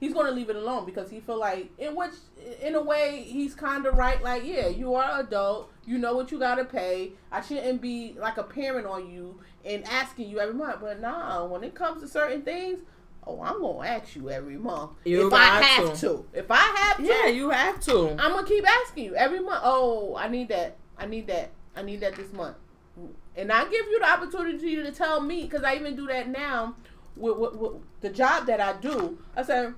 he's 0.00 0.12
gonna 0.12 0.32
leave 0.32 0.50
it 0.50 0.56
alone 0.56 0.84
because 0.86 1.08
he 1.08 1.20
feel 1.20 1.38
like 1.38 1.70
in 1.78 1.94
which 1.94 2.12
in 2.60 2.74
a 2.74 2.82
way 2.82 3.22
he's 3.26 3.54
kind 3.54 3.86
of 3.86 3.96
right. 3.96 4.20
Like 4.22 4.44
yeah, 4.44 4.66
you 4.66 4.94
are 4.94 5.04
an 5.20 5.26
adult. 5.26 5.70
You 5.84 5.98
know 5.98 6.16
what 6.16 6.32
you 6.32 6.40
gotta 6.40 6.64
pay. 6.64 7.12
I 7.30 7.42
shouldn't 7.42 7.80
be 7.80 8.16
like 8.18 8.38
a 8.38 8.42
parent 8.42 8.88
on 8.88 9.08
you 9.08 9.38
and 9.64 9.84
asking 9.84 10.28
you 10.30 10.40
every 10.40 10.54
month. 10.54 10.80
But 10.80 11.00
nah, 11.00 11.44
when 11.46 11.62
it 11.62 11.74
comes 11.76 12.02
to 12.02 12.08
certain 12.08 12.42
things. 12.42 12.80
Oh, 13.26 13.40
I'm 13.42 13.60
gonna 13.60 13.88
ask 13.88 14.14
you 14.14 14.30
every 14.30 14.56
month 14.56 14.92
You 15.04 15.26
if 15.26 15.32
I 15.32 15.60
have 15.62 15.94
to. 15.94 16.00
to. 16.06 16.24
If 16.32 16.50
I 16.50 16.56
have 16.56 16.96
to, 16.98 17.02
Yeah, 17.04 17.26
you 17.26 17.50
have 17.50 17.80
to. 17.80 18.10
I'm 18.10 18.32
gonna 18.32 18.46
keep 18.46 18.64
asking 18.68 19.04
you 19.04 19.14
every 19.16 19.40
month. 19.40 19.60
Oh, 19.64 20.14
I 20.16 20.28
need 20.28 20.48
that. 20.48 20.76
I 20.96 21.06
need 21.06 21.26
that. 21.26 21.50
I 21.74 21.82
need 21.82 22.00
that 22.00 22.14
this 22.14 22.32
month. 22.32 22.56
And 23.36 23.52
I 23.52 23.64
give 23.64 23.86
you 23.86 23.98
the 23.98 24.08
opportunity 24.08 24.76
to 24.76 24.92
tell 24.92 25.20
me 25.20 25.42
because 25.42 25.64
I 25.64 25.74
even 25.74 25.96
do 25.96 26.06
that 26.06 26.28
now 26.28 26.76
with, 27.16 27.36
with, 27.36 27.56
with 27.56 27.72
the 28.00 28.10
job 28.10 28.46
that 28.46 28.60
I 28.60 28.74
do. 28.74 29.18
I 29.36 29.42
say, 29.42 29.70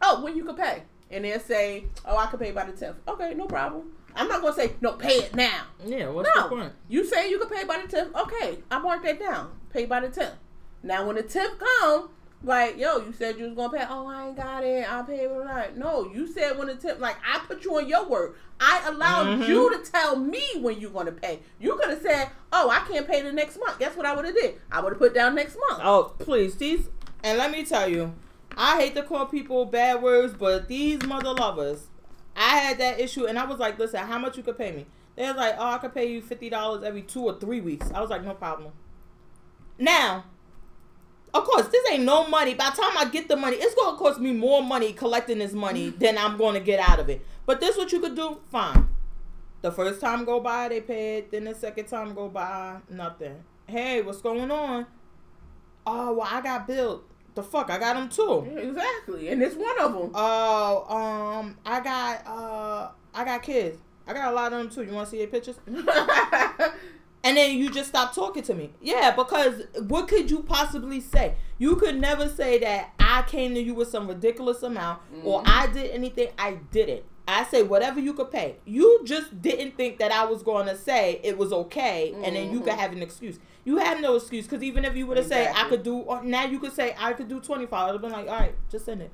"Oh, 0.00 0.22
when 0.22 0.36
you 0.36 0.44
can 0.44 0.54
pay," 0.56 0.84
and 1.10 1.24
they'll 1.24 1.40
say, 1.40 1.86
"Oh, 2.06 2.16
I 2.16 2.26
can 2.26 2.38
pay 2.38 2.52
by 2.52 2.64
the 2.64 2.72
10th." 2.72 2.94
Okay, 3.08 3.34
no 3.34 3.46
problem. 3.46 3.92
I'm 4.14 4.28
not 4.28 4.40
gonna 4.40 4.54
say 4.54 4.72
no. 4.80 4.92
Pay 4.92 5.16
it 5.18 5.34
now. 5.34 5.64
Yeah, 5.84 6.08
what's 6.08 6.30
no, 6.34 6.44
the 6.44 6.48
point? 6.48 6.72
you 6.88 7.04
say 7.04 7.28
you 7.28 7.38
can 7.38 7.48
pay 7.50 7.64
by 7.64 7.82
the 7.86 7.94
10th. 7.94 8.14
Okay, 8.22 8.58
I 8.70 8.78
mark 8.78 9.02
that 9.02 9.18
down. 9.20 9.50
Pay 9.72 9.84
by 9.84 10.00
the 10.00 10.08
10th. 10.08 10.36
Now, 10.82 11.04
when 11.06 11.16
the 11.16 11.22
10th 11.24 11.58
come, 11.58 12.08
like, 12.46 12.78
yo, 12.78 12.98
you 12.98 13.12
said 13.12 13.38
you 13.38 13.44
was 13.44 13.54
gonna 13.54 13.76
pay. 13.76 13.84
Oh, 13.88 14.06
I 14.06 14.28
ain't 14.28 14.36
got 14.36 14.64
it. 14.64 14.90
I'll 14.90 15.04
pay 15.04 15.24
it 15.24 15.28
tonight. 15.28 15.76
No, 15.76 16.10
you 16.12 16.26
said 16.26 16.56
when 16.56 16.68
the 16.68 16.74
10th. 16.74 17.00
Like, 17.00 17.16
I 17.26 17.40
put 17.46 17.64
you 17.64 17.76
on 17.76 17.88
your 17.88 18.06
word. 18.06 18.34
I 18.58 18.82
allowed 18.86 19.26
Mhm. 19.40 19.48
you 19.48 19.76
to 19.76 19.90
tell 19.90 20.16
me 20.16 20.42
when 20.60 20.80
you 20.80 20.88
gonna 20.88 21.12
pay. 21.12 21.40
You 21.60 21.76
could 21.76 21.90
have 21.90 22.00
said, 22.00 22.30
oh, 22.52 22.70
I 22.70 22.80
can't 22.90 23.06
pay 23.06 23.20
the 23.20 23.32
next 23.32 23.58
month. 23.58 23.78
Guess 23.78 23.96
what 23.96 24.06
I 24.06 24.14
would 24.14 24.24
have 24.24 24.34
did? 24.34 24.60
I 24.72 24.80
would 24.80 24.92
have 24.94 24.98
put 24.98 25.12
down 25.14 25.34
next 25.34 25.56
month. 25.68 25.82
Oh, 25.84 26.14
please, 26.18 26.56
these. 26.56 26.88
And 27.22 27.36
let 27.38 27.50
me 27.50 27.64
tell 27.64 27.88
you, 27.88 28.14
I 28.56 28.80
hate 28.80 28.94
to 28.94 29.02
call 29.02 29.26
people 29.26 29.66
bad 29.66 30.02
words, 30.02 30.32
but 30.32 30.68
these 30.68 31.02
mother 31.04 31.32
lovers, 31.34 31.88
I 32.36 32.58
had 32.58 32.78
that 32.78 33.00
issue, 33.00 33.26
and 33.26 33.38
I 33.38 33.44
was 33.44 33.58
like, 33.58 33.78
listen, 33.78 34.00
how 34.06 34.18
much 34.18 34.36
you 34.36 34.42
could 34.42 34.56
pay 34.56 34.70
me? 34.72 34.86
They 35.16 35.26
was 35.26 35.36
like, 35.36 35.56
oh, 35.58 35.70
I 35.70 35.78
could 35.78 35.94
pay 35.94 36.10
you 36.12 36.20
fifty 36.22 36.48
dollars 36.50 36.84
every 36.84 37.02
two 37.02 37.22
or 37.22 37.38
three 37.38 37.60
weeks. 37.60 37.90
I 37.94 38.00
was 38.00 38.10
like, 38.10 38.22
no 38.22 38.34
problem. 38.34 38.72
Now, 39.78 40.24
of 41.36 41.44
course, 41.44 41.68
this 41.68 41.90
ain't 41.90 42.04
no 42.04 42.26
money. 42.28 42.54
By 42.54 42.70
the 42.70 42.82
time 42.82 42.96
I 42.96 43.08
get 43.10 43.28
the 43.28 43.36
money, 43.36 43.56
it's 43.56 43.74
gonna 43.74 43.96
cost 43.96 44.20
me 44.20 44.32
more 44.32 44.62
money 44.62 44.92
collecting 44.92 45.38
this 45.38 45.52
money 45.52 45.90
than 45.90 46.18
I'm 46.18 46.36
gonna 46.36 46.60
get 46.60 46.80
out 46.80 47.00
of 47.00 47.08
it. 47.08 47.24
But 47.44 47.60
this 47.60 47.76
what 47.76 47.92
you 47.92 48.00
could 48.00 48.14
do, 48.14 48.40
fine. 48.50 48.88
The 49.62 49.72
first 49.72 50.00
time 50.00 50.24
go 50.24 50.40
by, 50.40 50.68
they 50.68 50.80
paid. 50.80 51.30
Then 51.30 51.44
the 51.44 51.54
second 51.54 51.86
time 51.86 52.14
go 52.14 52.28
by, 52.28 52.78
nothing. 52.88 53.42
Hey, 53.66 54.02
what's 54.02 54.20
going 54.20 54.50
on? 54.50 54.86
Oh, 55.86 56.14
well, 56.14 56.28
I 56.30 56.40
got 56.40 56.66
billed. 56.66 57.04
The 57.34 57.42
fuck, 57.42 57.70
I 57.70 57.78
got 57.78 57.96
them 57.96 58.08
too. 58.08 58.50
Exactly, 58.56 59.28
and 59.28 59.42
it's 59.42 59.56
one 59.56 59.78
of 59.80 59.92
them. 59.92 60.10
Oh, 60.14 60.96
um, 60.96 61.58
I 61.66 61.80
got 61.80 62.26
uh, 62.26 62.88
I 63.14 63.24
got 63.24 63.42
kids. 63.42 63.78
I 64.06 64.14
got 64.14 64.32
a 64.32 64.34
lot 64.34 64.52
of 64.52 64.58
them 64.58 64.70
too. 64.70 64.84
You 64.84 64.94
want 64.94 65.08
to 65.08 65.10
see 65.10 65.18
their 65.18 65.26
pictures? 65.26 65.58
And 67.26 67.36
then 67.36 67.58
you 67.58 67.70
just 67.70 67.88
stop 67.88 68.14
talking 68.14 68.42
to 68.44 68.54
me. 68.54 68.70
Yeah, 68.80 69.10
because 69.14 69.62
what 69.88 70.06
could 70.08 70.30
you 70.30 70.42
possibly 70.44 71.00
say? 71.00 71.34
You 71.58 71.74
could 71.76 71.98
never 72.00 72.28
say 72.28 72.58
that 72.58 72.92
I 73.00 73.22
came 73.22 73.54
to 73.54 73.60
you 73.60 73.74
with 73.74 73.88
some 73.88 74.06
ridiculous 74.06 74.62
amount 74.62 75.00
or 75.24 75.42
Mhm. 75.42 75.48
I 75.48 75.66
did 75.66 75.90
anything. 75.90 76.28
I 76.38 76.58
didn't. 76.70 77.02
I 77.28 77.42
say 77.44 77.64
whatever 77.64 77.98
you 77.98 78.14
could 78.14 78.30
pay. 78.30 78.56
You 78.64 79.00
just 79.04 79.42
didn't 79.42 79.76
think 79.76 79.98
that 79.98 80.12
I 80.12 80.24
was 80.26 80.44
going 80.44 80.66
to 80.66 80.76
say 80.76 81.20
it 81.24 81.36
was 81.36 81.52
okay, 81.52 82.14
and 82.22 82.36
then 82.36 82.52
you 82.52 82.60
could 82.60 82.74
Mhm. 82.74 82.78
have 82.78 82.92
an 82.92 83.02
excuse. 83.02 83.40
You 83.64 83.78
have 83.78 84.00
no 84.00 84.14
excuse 84.14 84.46
because 84.46 84.62
even 84.62 84.84
if 84.84 84.94
you 84.96 85.06
would 85.08 85.16
have 85.16 85.26
said 85.26 85.52
I 85.56 85.68
could 85.68 85.82
do, 85.82 85.96
or 85.98 86.22
now 86.22 86.44
you 86.44 86.60
could 86.60 86.72
say 86.72 86.94
I 86.96 87.12
could 87.14 87.26
do 87.28 87.40
twenty 87.40 87.66
five. 87.66 87.88
I'd 87.88 87.92
have 87.94 88.00
been 88.02 88.12
like, 88.12 88.28
all 88.28 88.38
right, 88.38 88.54
just 88.70 88.84
send 88.84 89.02
it. 89.02 89.10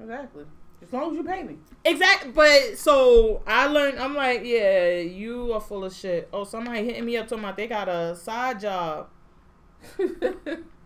exactly. 0.00 0.44
As 0.82 0.92
long 0.92 1.10
as 1.10 1.16
you 1.16 1.24
pay 1.24 1.42
me. 1.42 1.56
Exactly, 1.84 2.30
but 2.30 2.78
so 2.78 3.42
I 3.46 3.66
learned. 3.66 3.98
I'm 3.98 4.14
like, 4.14 4.42
yeah, 4.44 4.96
you 4.98 5.52
are 5.52 5.60
full 5.60 5.84
of 5.84 5.92
shit. 5.94 6.28
Oh, 6.32 6.44
somebody 6.44 6.84
hitting 6.84 7.04
me 7.04 7.16
up 7.16 7.26
talking 7.28 7.44
about 7.44 7.56
they 7.56 7.66
got 7.66 7.88
a 7.88 8.14
side 8.16 8.60
job. 8.60 9.08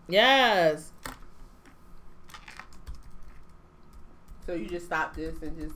Yes. 0.09 0.91
so 4.45 4.53
you 4.53 4.67
just 4.67 4.85
stop 4.87 5.15
this 5.15 5.41
and 5.41 5.57
just 5.57 5.75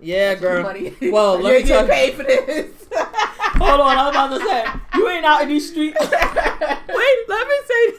Yeah, 0.00 0.34
girl. 0.34 0.62
money. 0.64 0.94
Well, 1.02 1.38
let 1.38 1.62
me 1.62 1.68
tell 1.68 1.84
you. 1.86 1.90
paid 1.92 2.14
for 2.14 2.24
this. 2.24 2.86
Hold 2.92 3.80
on, 3.80 3.96
I'm 3.96 4.08
about 4.08 4.36
to 4.38 4.44
say 4.44 4.64
you 4.94 5.08
ain't 5.08 5.24
out 5.24 5.42
in 5.42 5.48
these 5.48 5.70
streets. 5.70 5.98
Wait, 6.00 7.18
let 7.28 7.48
me 7.48 7.54
say. 7.66 7.98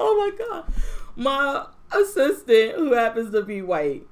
oh 0.00 0.16
my 0.18 0.46
god, 0.46 0.72
my 1.16 1.66
assistant 1.92 2.72
who 2.76 2.92
happens 2.94 3.30
to 3.32 3.42
be 3.42 3.60
white 3.62 4.06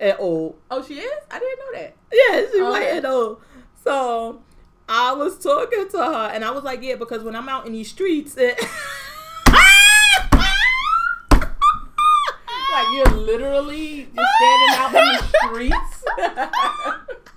and 0.00 0.16
old. 0.18 0.56
oh, 0.70 0.82
she 0.82 0.94
is. 0.94 1.22
I 1.30 1.38
didn't 1.38 1.58
know 1.58 1.72
that. 1.80 1.94
Yeah, 2.12 2.40
she's 2.40 2.48
Okay. 2.54 2.60
Oh. 2.60 2.70
white 2.70 2.88
and 2.92 3.06
old. 3.06 3.40
So 3.82 4.42
I 4.88 5.12
was 5.12 5.38
talking 5.42 5.88
to 5.90 5.98
her, 5.98 6.30
and 6.32 6.44
I 6.44 6.50
was 6.50 6.64
like, 6.64 6.82
yeah, 6.82 6.94
because 6.96 7.22
when 7.22 7.34
I'm 7.36 7.48
out 7.48 7.66
in 7.66 7.72
these 7.72 7.90
streets, 7.90 8.36
it. 8.36 8.58
Like 12.70 12.86
you're 12.92 13.16
literally 13.18 14.08
just 14.14 14.30
standing 14.36 14.74
out 14.74 14.94
in 14.94 15.04
the 15.16 15.22
streets. 15.48 16.04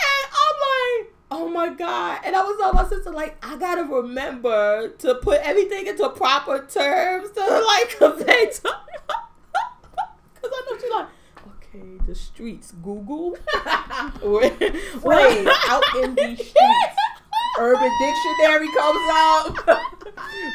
And 0.00 0.26
I'm 0.32 0.56
like, 0.64 1.12
oh 1.30 1.48
my 1.52 1.68
god. 1.76 2.20
And 2.24 2.34
I 2.36 2.42
was 2.42 2.56
telling 2.58 2.76
my 2.76 2.88
sister, 2.88 3.10
like, 3.10 3.36
I 3.44 3.56
gotta 3.56 3.82
remember 3.84 4.88
to 4.98 5.14
put 5.16 5.40
everything 5.42 5.86
into 5.86 6.08
proper 6.10 6.66
terms 6.66 7.30
to 7.32 7.40
like 7.40 7.90
convey 7.98 8.46
to 8.46 8.60
Cause 8.62 8.74
I 10.44 10.62
know 10.70 10.78
she's 10.80 10.90
like, 10.90 11.06
the 12.06 12.14
streets, 12.14 12.72
Google. 12.82 13.36
Wait, 14.22 14.52
out 15.68 15.84
in 16.02 16.14
the 16.14 16.34
streets. 16.36 16.96
Urban 17.58 17.90
Dictionary 18.00 18.68
comes 18.76 19.10
out. 19.10 19.54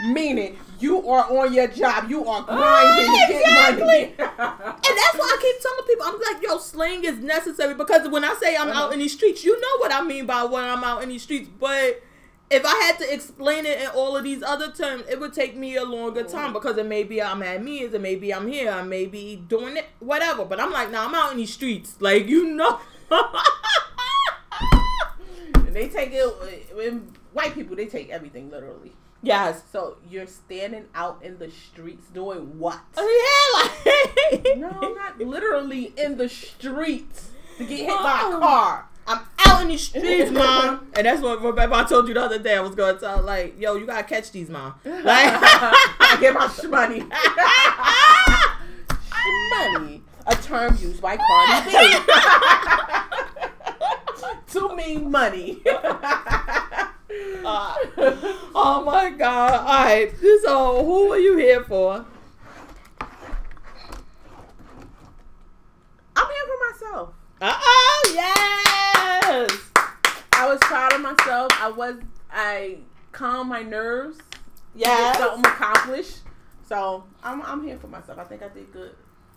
Meaning 0.08 0.58
you 0.80 1.08
are 1.10 1.26
on 1.38 1.54
your 1.54 1.68
job. 1.68 2.10
You 2.10 2.26
are 2.26 2.44
grinding 2.44 3.06
to 3.06 3.28
get 3.28 3.80
money. 3.80 4.04
And 4.04 4.18
that's 4.18 5.18
why 5.18 5.38
I 5.38 5.38
keep 5.42 5.62
telling 5.62 5.88
people, 5.88 6.06
I'm 6.06 6.20
like, 6.34 6.44
yo, 6.44 6.58
slang 6.58 7.04
is 7.04 7.18
necessary 7.20 7.74
because 7.74 8.08
when 8.10 8.24
I 8.24 8.36
say 8.42 8.56
I'm 8.56 8.70
Uh-huh. 8.70 8.86
out 8.86 8.94
in 8.94 9.00
these 9.00 9.14
streets, 9.14 9.44
you 9.44 9.60
know 9.60 9.78
what 9.80 9.94
I 9.94 10.02
mean 10.02 10.26
by 10.26 10.44
when 10.44 10.64
I'm 10.64 10.84
out 10.84 11.04
in 11.04 11.10
these 11.10 11.24
streets. 11.24 11.50
But 11.60 12.02
if 12.54 12.64
I 12.66 12.76
had 12.86 12.98
to 13.00 13.14
explain 13.14 13.66
it 13.66 13.82
in 13.82 13.88
all 13.88 14.16
of 14.16 14.24
these 14.24 14.44
other 14.44 14.72
terms, 14.72 15.04
it 15.10 15.20
would 15.20 15.34
take 15.34 15.56
me 15.58 15.76
a 15.76 15.84
longer 15.84 16.24
time 16.24 16.54
because 16.54 16.78
it 16.78 16.86
may 16.86 17.04
be 17.04 17.22
I'm 17.22 17.42
at 17.44 17.64
meetings, 17.64 17.94
and 17.94 18.04
maybe 18.04 18.34
I'm 18.34 18.48
here, 18.48 18.72
I 18.72 18.82
may 18.84 19.06
be 19.06 19.36
doing 19.36 19.76
it, 19.78 19.86
whatever. 20.00 20.46
But 20.46 20.60
I'm 20.60 20.72
like, 20.72 20.92
nah, 20.92 21.06
I'm 21.06 21.16
out 21.16 21.32
in 21.32 21.38
these 21.38 21.54
streets. 21.54 21.96
Like, 22.00 22.28
you 22.28 22.48
know. 22.54 22.80
and 25.56 25.68
they 25.76 25.88
take 25.90 26.12
it. 26.14 26.76
When 26.76 27.12
white 27.34 27.54
people, 27.54 27.76
they 27.76 27.86
take 27.88 28.10
everything 28.10 28.50
literally. 28.50 28.92
yes. 29.22 29.64
So 29.72 29.98
you're 30.10 30.28
standing 30.28 30.86
out 30.94 31.20
in 31.24 31.38
the 31.40 31.50
streets 31.50 32.08
doing 32.10 32.60
what? 32.60 32.80
Yeah, 32.98 33.64
like. 33.64 34.58
No, 34.58 34.70
not 34.96 35.20
literally 35.20 35.94
in 35.98 36.18
the 36.18 36.28
streets 36.30 37.30
to 37.58 37.66
get 37.66 37.80
hit 37.80 37.88
by 37.90 38.22
Oh. 38.24 38.38
a 38.38 38.40
car. 38.40 38.90
I'm 39.08 39.20
out 39.46 39.62
in 39.64 39.68
these 39.70 39.82
streets, 39.82 40.32
mom. 40.40 40.88
And 40.96 41.06
that's 41.06 41.22
what 41.22 41.42
remember 41.42 41.76
I 41.76 41.84
told 41.84 42.08
you 42.08 42.14
the 42.14 42.22
other 42.22 42.40
day. 42.40 42.56
I 42.56 42.62
was 42.62 42.76
going 42.76 42.96
to 42.96 43.00
tell, 43.02 43.22
like, 43.22 43.60
yo, 43.60 43.76
you 43.76 43.86
gotta 43.86 44.04
catch 44.04 44.32
these, 44.32 44.50
mom. 44.50 44.76
Like, 44.86 45.04
I 45.06 46.18
get 46.20 46.34
my 46.34 46.48
shmoney. 46.48 47.10
shmoney, 49.10 50.02
a 50.26 50.36
term 50.36 50.78
used 50.78 51.02
by 51.02 51.18
Cardi 51.18 51.72
B 51.72 51.78
to 54.52 54.76
mean 54.76 55.10
money. 55.12 55.62
Uh, 57.46 57.76
oh 58.56 58.84
my 58.86 59.10
god! 59.10 59.54
All 59.54 59.86
right, 59.86 60.12
so 60.44 60.84
who 60.84 61.12
are 61.12 61.20
you 61.20 61.38
here 61.38 61.64
for? 61.64 62.06
I'm 66.16 66.28
here 66.28 66.46
for 66.48 66.58
myself. 66.72 67.14
Uh 67.42 67.54
oh, 67.60 68.12
yes. 68.14 69.52
I 70.34 70.48
was 70.48 70.60
proud 70.62 70.94
of 70.94 71.02
myself. 71.02 71.52
I 71.60 71.70
was 71.70 71.96
I 72.32 72.78
calmed 73.12 73.50
my 73.50 73.62
nerves. 73.62 74.18
Yes. 74.76 75.18
something 75.18 75.46
accomplished. 75.46 76.20
So 76.68 77.04
I'm 77.24 77.42
I'm 77.42 77.64
here 77.64 77.78
for 77.78 77.88
myself. 77.88 78.20
I 78.20 78.24
think 78.24 78.42
I 78.42 78.50
did 78.50 78.72
good 78.72 78.96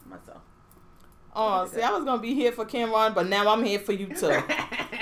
myself. 0.09 0.41
Oh, 1.39 1.67
see, 1.67 1.83
I 1.83 1.91
was 1.91 2.05
gonna 2.05 2.23
be 2.23 2.35
here 2.35 2.51
for 2.51 2.65
Cameron, 2.65 3.13
but 3.15 3.29
now 3.29 3.47
I'm 3.49 3.63
here 3.63 3.79
for 3.79 3.93
you 3.93 4.07
too. 4.07 4.31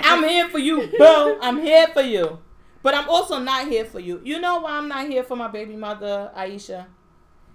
I'm 0.01 0.29
here 0.29 0.49
for 0.49 0.59
you, 0.59 0.89
boo. 0.99 1.39
I'm 1.41 1.61
here 1.61 1.87
for 1.89 2.03
you. 2.03 2.39
But 2.83 2.95
I'm 2.95 3.09
also 3.09 3.39
not 3.39 3.69
here 3.69 3.85
for 3.85 4.01
you. 4.01 4.21
You 4.25 4.41
know 4.41 4.59
why 4.59 4.73
I'm 4.73 4.89
not 4.89 5.07
here 5.07 5.23
for 5.23 5.37
my 5.37 5.49
baby 5.49 5.77
mother, 5.77 6.31
Aisha? 6.37 6.87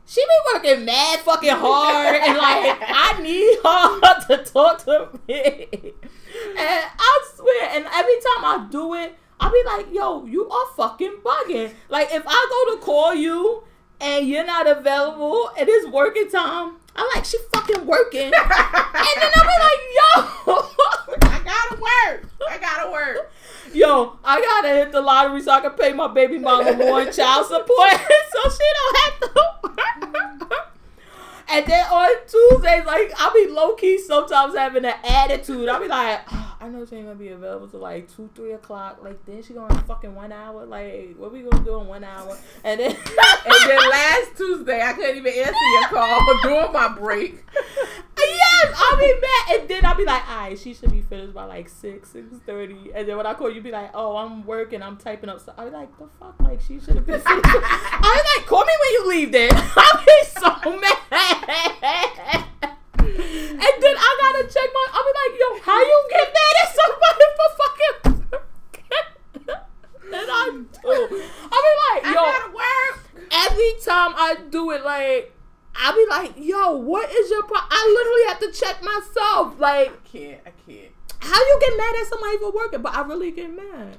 She 0.10 0.22
be 0.22 0.54
working 0.56 0.86
mad 0.86 1.20
fucking 1.20 1.52
hard, 1.52 2.16
and 2.16 2.36
like 2.36 2.80
I 2.82 3.22
need 3.22 3.60
her 3.64 4.38
to 4.38 4.52
talk 4.52 4.84
to 4.86 5.10
me. 5.28 5.68
And 5.72 6.84
I 6.98 7.26
swear, 7.36 7.70
and 7.74 7.86
every 7.94 8.16
time 8.16 8.44
I 8.44 8.68
do 8.72 8.96
it, 8.96 9.16
I'll 9.40 9.52
be 9.52 9.62
like, 9.68 9.94
yo, 9.94 10.26
you 10.26 10.50
are 10.50 10.66
fucking 10.76 11.18
bugging. 11.24 11.74
Like, 11.90 12.12
if 12.12 12.24
I 12.26 12.66
go 12.68 12.76
to 12.76 12.82
call 12.82 13.14
you 13.14 13.64
and 14.02 14.28
you're 14.28 14.46
not 14.46 14.66
available 14.68 15.52
and 15.56 15.70
it's 15.70 15.88
working 15.88 16.28
time, 16.28 16.78
I'm 16.96 17.08
like, 17.14 17.26
she 17.26 17.38
fucking 17.54 17.86
working. 17.86 18.24
and 18.24 18.34
then 18.34 19.32
I'll 19.36 19.44
be 19.44 19.60
like, 19.62 19.82
yo, 19.94 20.56
I 21.22 21.29
gotta 21.50 21.82
work. 21.82 22.30
I 22.50 22.58
gotta 22.58 22.92
work. 22.92 23.32
yo, 23.74 24.18
I 24.24 24.42
gotta 24.42 24.70
hit 24.70 24.92
the 24.92 25.02
lottery 25.02 25.42
so 25.42 25.52
I 25.52 25.62
can 25.62 25.72
pay 25.72 25.94
my 25.94 26.08
baby 26.08 26.38
mama 26.40 26.74
more 26.76 27.02
in 27.02 27.12
child 27.12 27.46
support 27.48 27.92
so 28.32 28.50
she 28.50 28.66
don't 28.78 28.98
have 28.98 29.20
to 29.20 29.30
work. 29.64 30.66
And 31.52 31.66
then 31.66 31.84
on 31.88 32.10
Tuesdays, 32.28 32.86
like 32.86 33.12
I'll 33.18 33.34
be 33.34 33.48
low 33.48 33.74
key 33.74 33.98
sometimes 33.98 34.56
having 34.56 34.86
an 34.86 34.94
attitude. 35.04 35.68
I'll 35.68 35.82
be 35.82 35.88
like, 35.88 36.22
"Ah, 36.28 36.58
I 36.62 36.70
know 36.70 36.86
she 36.86 36.98
ain't 36.98 37.06
gonna 37.08 37.18
be 37.18 37.30
available 37.30 37.68
till 37.68 37.80
like 37.80 38.14
two, 38.16 38.30
three 38.36 38.52
o'clock. 38.52 39.00
Like 39.02 39.26
then 39.26 39.42
she 39.42 39.54
gonna 39.54 39.74
fucking 39.88 40.14
one 40.14 40.32
hour. 40.32 40.66
Like 40.68 41.16
what 41.18 41.34
we 41.34 41.42
gonna 41.42 41.64
do 41.64 41.80
in 41.82 41.88
one 41.88 42.04
hour? 42.04 42.38
And 42.64 42.80
then 42.80 42.92
And 43.46 43.70
then 43.70 43.90
last 43.90 44.38
Tuesday, 44.38 44.80
I 44.80 44.94
couldn't 44.94 45.18
even 45.18 45.34
answer 45.34 45.66
your 45.74 45.88
call 45.90 46.40
during 46.44 46.72
my 46.72 46.90
break. 46.90 47.44
Yes, 48.64 48.74
I'll 48.78 48.98
be 48.98 49.14
mad. 49.14 49.60
And 49.60 49.70
then 49.70 49.86
I'll 49.86 49.96
be 49.96 50.06
like, 50.06 50.28
all 50.30 50.38
right, 50.38 50.60
she 50.60 50.74
should 50.74 50.92
be 50.92 51.02
finished 51.02 51.34
by 51.34 51.46
like 51.46 51.70
six, 51.70 52.10
six 52.10 52.28
thirty. 52.46 52.92
And 52.94 53.08
then 53.08 53.18
when 53.18 53.26
I 53.26 53.34
call 53.34 53.50
you, 53.50 53.62
be 53.62 53.72
like, 53.72 53.92
oh, 53.94 54.18
I'm 54.18 54.46
working, 54.46 54.82
I'm 54.82 54.98
typing 54.98 55.30
up. 55.30 55.40
So 55.40 55.54
I'll 55.58 55.66
be 55.70 55.72
like, 55.76 55.98
the 55.98 56.08
fuck, 56.20 56.36
like 56.40 56.62
she 56.62 56.80
should 56.80 56.96
have 56.96 57.06
been 57.06 57.20
finished. 57.22 57.46
I'll 57.46 58.02
be 58.16 58.22
like, 58.38 58.46
call 58.48 58.64
me 58.66 58.74
when 58.82 58.92
you 58.94 59.10
leave. 59.10 59.32
Then 59.32 59.52
I'll 59.56 60.06
be 60.06 60.24
so 60.28 60.80
mad. 60.80 62.46
And 63.02 63.76
then 63.84 63.96
I 63.98 64.18
gotta 64.22 64.54
check 64.54 64.70
my. 64.74 64.88
I'll 64.94 65.04
be 65.04 65.14
like, 65.20 65.34
yo, 65.40 65.48
how 65.64 65.80
you 65.80 66.08
get 66.10 66.34
mad 66.34 66.56
at 66.64 66.70
somebody 66.80 67.26
for 67.38 67.50
fucking? 67.60 68.40
and 70.12 70.30
I 70.32 70.50
do. 70.50 70.90
I'll 70.90 71.66
be 71.68 71.74
like, 71.90 72.06
I 72.06 72.10
yo, 72.10 72.14
gotta 72.16 72.52
work. 72.54 72.96
every 73.32 73.74
time 73.84 74.14
I 74.16 74.36
do 74.50 74.72
it, 74.72 74.84
like 74.86 75.34
I'll 75.80 75.96
be 75.96 76.06
like, 76.10 76.34
"Yo, 76.38 76.78
what 76.78 77.10
is 77.12 77.30
your 77.30 77.44
problem?" 77.44 77.68
I 77.72 77.96
literally 77.98 78.28
have 78.28 78.40
to 78.40 78.52
check 78.60 78.84
myself. 78.84 79.60
Like, 79.60 79.90
I 79.90 80.08
can't. 80.08 80.42
I 80.46 80.52
can't. 80.66 80.92
how 81.20 81.40
you 81.40 81.58
get 81.62 81.78
mad 81.78 81.96
at 82.00 82.08
somebody 82.08 82.38
for 82.38 82.52
working? 82.52 82.82
But 82.82 82.96
I 82.96 83.02
really 83.02 83.32
get 83.32 83.52
mad. 83.52 83.98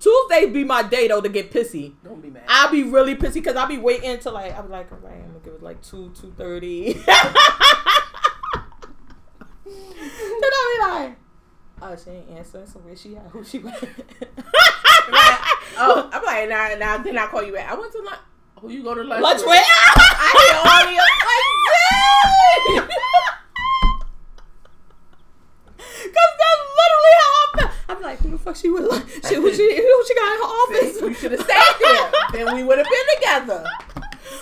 Tuesday 0.00 0.46
be 0.46 0.64
my 0.64 0.82
day 0.82 1.08
though 1.08 1.20
to 1.20 1.28
get 1.28 1.50
pissy. 1.52 1.94
Don't 2.04 2.22
be 2.22 2.30
mad. 2.30 2.44
I'll 2.46 2.70
be 2.70 2.84
really 2.84 3.16
pissy 3.16 3.34
because 3.34 3.56
I'll 3.56 3.66
be 3.66 3.78
waiting 3.78 4.10
until 4.10 4.32
like 4.32 4.54
I'll 4.54 4.62
be 4.62 4.68
like, 4.68 4.90
all 4.92 4.98
right, 4.98 5.14
I'm 5.14 5.28
gonna 5.28 5.40
give 5.44 5.54
it 5.54 5.62
like 5.62 5.82
two, 5.82 6.12
two 6.18 6.32
thirty. 6.36 6.92
then 7.04 7.04
I'll 9.66 10.74
be 10.74 10.78
like, 10.88 11.16
oh, 11.82 11.96
she 12.02 12.10
ain't 12.10 12.30
answering. 12.30 12.66
So 12.66 12.78
where 12.80 12.96
she 12.96 13.16
at? 13.16 13.26
Who 13.28 13.44
she 13.44 13.58
with? 13.58 13.84
Like, 15.10 15.38
oh, 15.78 16.10
I'm 16.12 16.24
like, 16.24 16.48
now, 16.48 16.74
now, 16.78 16.98
then 16.98 17.18
I 17.18 17.26
call 17.26 17.42
you 17.42 17.52
back. 17.52 17.70
I 17.70 17.74
went 17.74 17.92
to 17.92 17.98
lunch. 18.02 18.18
Who 18.60 18.70
you 18.70 18.82
go 18.82 18.94
to 18.94 19.02
lunch? 19.04 19.22
Lunch 19.22 19.38
with? 19.40 19.46
with? 19.48 19.62
I 19.62 20.30
hear 20.38 20.56
all 20.58 20.82
the 20.86 20.94
like, 22.78 22.88
Cause 25.78 26.32
that's 26.38 26.62
literally 26.78 27.14
how 27.18 27.32
I 27.38 27.46
feel. 27.58 27.70
I'm 27.88 28.02
like, 28.02 28.18
who 28.20 28.30
the 28.30 28.38
fuck 28.38 28.56
she 28.56 28.68
with? 28.70 28.86
Like, 28.90 29.06
she, 29.28 29.34
who 29.36 29.52
she, 29.54 29.76
who 29.76 30.04
she 30.06 30.14
got 30.14 30.32
in 30.32 30.38
her 30.38 30.44
office? 30.44 31.00
You 31.00 31.14
should 31.14 31.32
have 31.32 31.40
stayed 31.40 31.78
there. 31.80 32.12
then 32.32 32.54
we 32.56 32.62
would 32.64 32.78
have 32.78 32.86
been 32.86 33.06
together. 33.16 33.64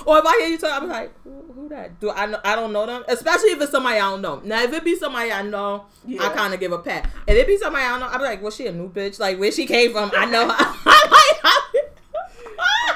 Or 0.05 0.19
if 0.19 0.25
I 0.25 0.37
hear 0.39 0.49
you 0.49 0.59
talk, 0.59 0.81
I'm 0.83 0.89
like, 0.89 1.13
who, 1.25 1.31
who 1.53 1.69
that? 1.69 1.99
Do 2.01 2.11
I 2.13 2.27
know? 2.27 2.39
I 2.45 2.55
don't 2.55 2.73
know 2.73 2.87
them. 2.87 3.05
Especially 3.09 3.51
if 3.51 3.61
it's 3.61 3.73
somebody 3.73 3.97
I 3.97 4.11
don't 4.11 4.21
know. 4.23 4.41
Now, 4.45 4.63
if 4.63 4.73
it 4.73 4.85
be 4.85 4.95
somebody 4.97 5.33
I 5.33 5.43
know, 5.43 5.87
I 6.21 6.29
kind 6.29 6.55
of 6.55 6.61
give 6.61 6.71
a 6.71 6.79
pat. 6.79 7.09
If 7.27 7.37
it 7.37 7.47
be 7.47 7.57
somebody 7.59 7.85
I 7.85 7.89
don't 7.91 8.01
know, 8.01 8.07
I'm 8.09 8.21
like, 8.21 8.41
well, 8.41 8.53
she 8.53 8.67
a 8.69 8.73
new 8.73 8.89
bitch. 8.89 9.19
Like 9.19 9.39
where 9.41 9.51
she 9.51 9.67
came 9.67 9.91
from, 9.93 10.13
I 10.17 10.25
know. 10.27 10.47
her. 10.49 10.55
I'm 10.59 11.11
like, 11.11 11.41
I 11.43 11.61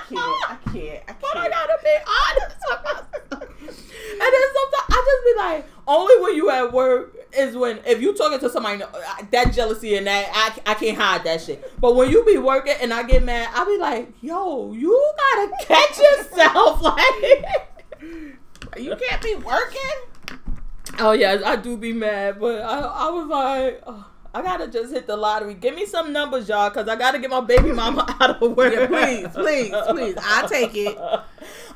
can't. 0.09 0.21
I 0.21 0.57
can't. 0.73 1.03
I 1.09 1.13
But 1.21 1.37
I 1.37 1.49
can't. 1.49 1.53
gotta 1.53 1.79
be 1.83 1.97
honest 2.07 2.57
with 2.71 2.83
myself. 2.85 3.07
And 3.33 4.21
then 4.21 4.43
sometimes 4.55 4.87
I 4.91 4.99
just 5.07 5.23
be 5.25 5.35
like, 5.39 5.67
only 5.89 6.15
when 6.23 6.33
you 6.35 6.39
at 6.51 6.72
work 6.72 7.16
is 7.36 7.56
when 7.56 7.78
if 7.86 8.01
you 8.01 8.14
talking 8.14 8.39
to 8.40 8.51
somebody 8.51 8.82
uh, 8.82 8.89
that 9.31 9.52
jealousy 9.52 9.97
and 9.97 10.06
that 10.06 10.31
I, 10.66 10.72
I 10.72 10.74
can't 10.74 10.98
hide 10.98 11.24
that 11.24 11.40
shit. 11.40 11.72
But 11.81 11.97
when 11.97 12.10
you 12.10 12.24
be 12.24 12.39
working 12.39 12.74
and 12.81 12.93
I 12.93 13.02
get 13.05 13.22
mad, 13.22 13.51
I 13.55 13.64
be 13.64 13.78
like, 13.78 14.12
yo, 14.20 14.72
you 14.72 15.12
gotta 15.16 15.52
catch 15.66 15.98
yourself, 15.98 16.82
like. 16.82 17.66
You 18.78 18.97
can't 18.97 19.22
be 19.22 19.35
working. 19.35 20.31
Oh 20.98 21.12
yeah, 21.12 21.40
I 21.44 21.56
do 21.56 21.77
be 21.77 21.93
mad, 21.93 22.39
but 22.40 22.60
I, 22.62 22.78
I 22.81 23.10
was 23.10 23.27
like, 23.27 23.82
oh, 23.86 24.06
I 24.35 24.43
gotta 24.43 24.68
just 24.68 24.93
hit 24.93 25.06
the 25.06 25.16
lottery. 25.16 25.55
Give 25.55 25.74
me 25.74 25.86
some 25.86 26.12
numbers, 26.12 26.48
y'all, 26.48 26.70
cause 26.70 26.89
I 26.89 26.97
gotta 26.97 27.18
get 27.18 27.31
my 27.31 27.40
baby 27.40 27.72
mama 27.72 28.06
out 28.20 28.43
of 28.43 28.56
work. 28.56 28.72
Yeah, 28.72 28.86
please, 28.86 29.28
please, 29.28 29.74
please. 29.89 30.14
I'll 30.20 30.48
take 30.48 30.72
it. 30.74 30.97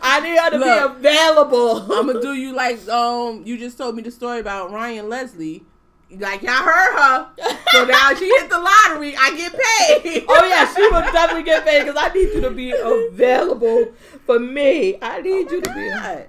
I 0.01 0.21
need 0.21 0.39
her 0.39 0.51
to 0.51 0.59
Look, 0.59 1.03
be 1.03 1.09
available. 1.09 1.93
I'm 1.93 2.07
gonna 2.07 2.21
do 2.21 2.35
you 2.35 2.53
like 2.53 2.87
um 2.89 3.43
you 3.45 3.59
just 3.59 3.79
told 3.79 3.97
me 3.97 4.03
the 4.03 4.11
story 4.11 4.41
about 4.41 4.71
Ryan 4.71 5.09
Leslie. 5.09 5.65
Like 6.11 6.43
y'all 6.43 6.53
heard 6.53 6.95
her, 6.95 7.29
so 7.73 7.85
now 7.87 8.15
she 8.15 8.27
hit 8.27 8.49
the 8.49 8.59
lottery. 8.59 9.17
I 9.17 9.35
get 9.37 9.53
paid. 9.53 10.25
Oh 10.29 10.45
yeah, 10.45 10.73
she 10.73 10.83
will 10.83 11.01
definitely 11.01 11.43
get 11.43 11.65
paid 11.65 11.85
because 11.85 11.97
I 11.99 12.13
need 12.13 12.35
you 12.35 12.41
to 12.43 12.51
be 12.51 12.71
available 12.73 13.93
for 14.25 14.39
me. 14.39 14.97
I 15.03 15.21
need 15.23 15.51
you 15.51 15.61
to 15.61 15.75
be. 15.75 15.89
God. 15.91 16.29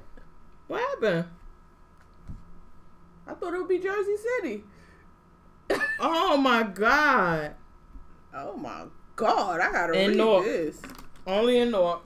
What 0.68 0.80
happened? 0.82 1.26
I 3.28 3.34
thought 3.34 3.54
it 3.54 3.60
would 3.60 3.68
be 3.68 3.80
Jersey 3.80 4.16
City. 4.42 4.64
Oh 6.00 6.38
my 6.38 6.64
god! 6.64 7.56
Oh 8.34 8.56
my 8.56 8.86
god, 9.16 9.60
I 9.60 9.72
gotta 9.72 9.94
read 9.94 10.16
Newark. 10.16 10.46
this. 10.46 10.82
Only 11.28 11.58
in 11.60 11.72
Newark. 11.72 12.02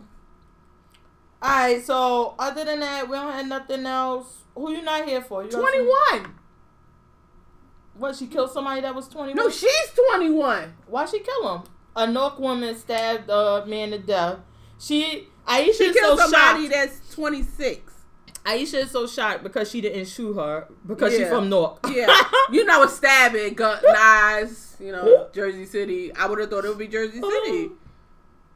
Alright, 1.41 1.85
so 1.85 2.35
other 2.37 2.65
than 2.65 2.81
that, 2.81 3.07
we 3.07 3.15
don't 3.15 3.31
have 3.31 3.47
nothing 3.47 3.85
else. 3.85 4.39
Who 4.55 4.71
you 4.71 4.81
not 4.81 5.07
here 5.07 5.21
for? 5.21 5.43
You 5.43 5.49
Twenty 5.49 5.81
one. 5.81 6.35
What, 7.99 8.15
she 8.15 8.27
killed 8.27 8.51
somebody 8.51 8.81
that 8.81 8.95
was 8.95 9.09
21? 9.09 9.35
No, 9.35 9.49
she's 9.49 9.91
twenty 9.93 10.29
one. 10.29 10.73
Why 10.87 11.05
she 11.05 11.19
kill 11.19 11.57
him? 11.57 11.63
A 11.95 12.07
Newark 12.07 12.39
woman 12.39 12.75
stabbed 12.77 13.29
a 13.29 13.65
man 13.67 13.91
to 13.91 13.97
death. 13.97 14.39
She, 14.79 15.27
Aisha 15.45 15.73
She 15.73 15.83
is 15.83 15.95
killed 15.95 16.17
so 16.17 16.29
somebody 16.29 16.69
shocked. 16.69 16.73
that's 16.73 17.13
twenty 17.13 17.43
six. 17.43 17.93
Aisha 18.45 18.83
is 18.83 18.91
so 18.91 19.05
shocked 19.05 19.43
because 19.43 19.69
she 19.69 19.81
didn't 19.81 20.05
shoot 20.05 20.33
her 20.33 20.67
because 20.87 21.13
she's 21.13 21.27
from 21.27 21.49
Newark. 21.49 21.79
Yeah, 21.89 22.07
you 22.51 22.63
know, 22.63 22.83
a 22.83 22.89
stabbing, 22.89 23.53
gun, 23.55 23.81
knives. 23.83 24.67
You 24.79 24.93
know, 24.93 25.27
Jersey 25.33 25.65
City. 25.65 26.15
I 26.15 26.25
would 26.25 26.39
have 26.39 26.49
thought 26.49 26.63
it 26.63 26.69
would 26.69 26.77
be 26.77 26.87
Jersey 26.87 27.19
uh-huh. 27.19 27.45
City, 27.45 27.69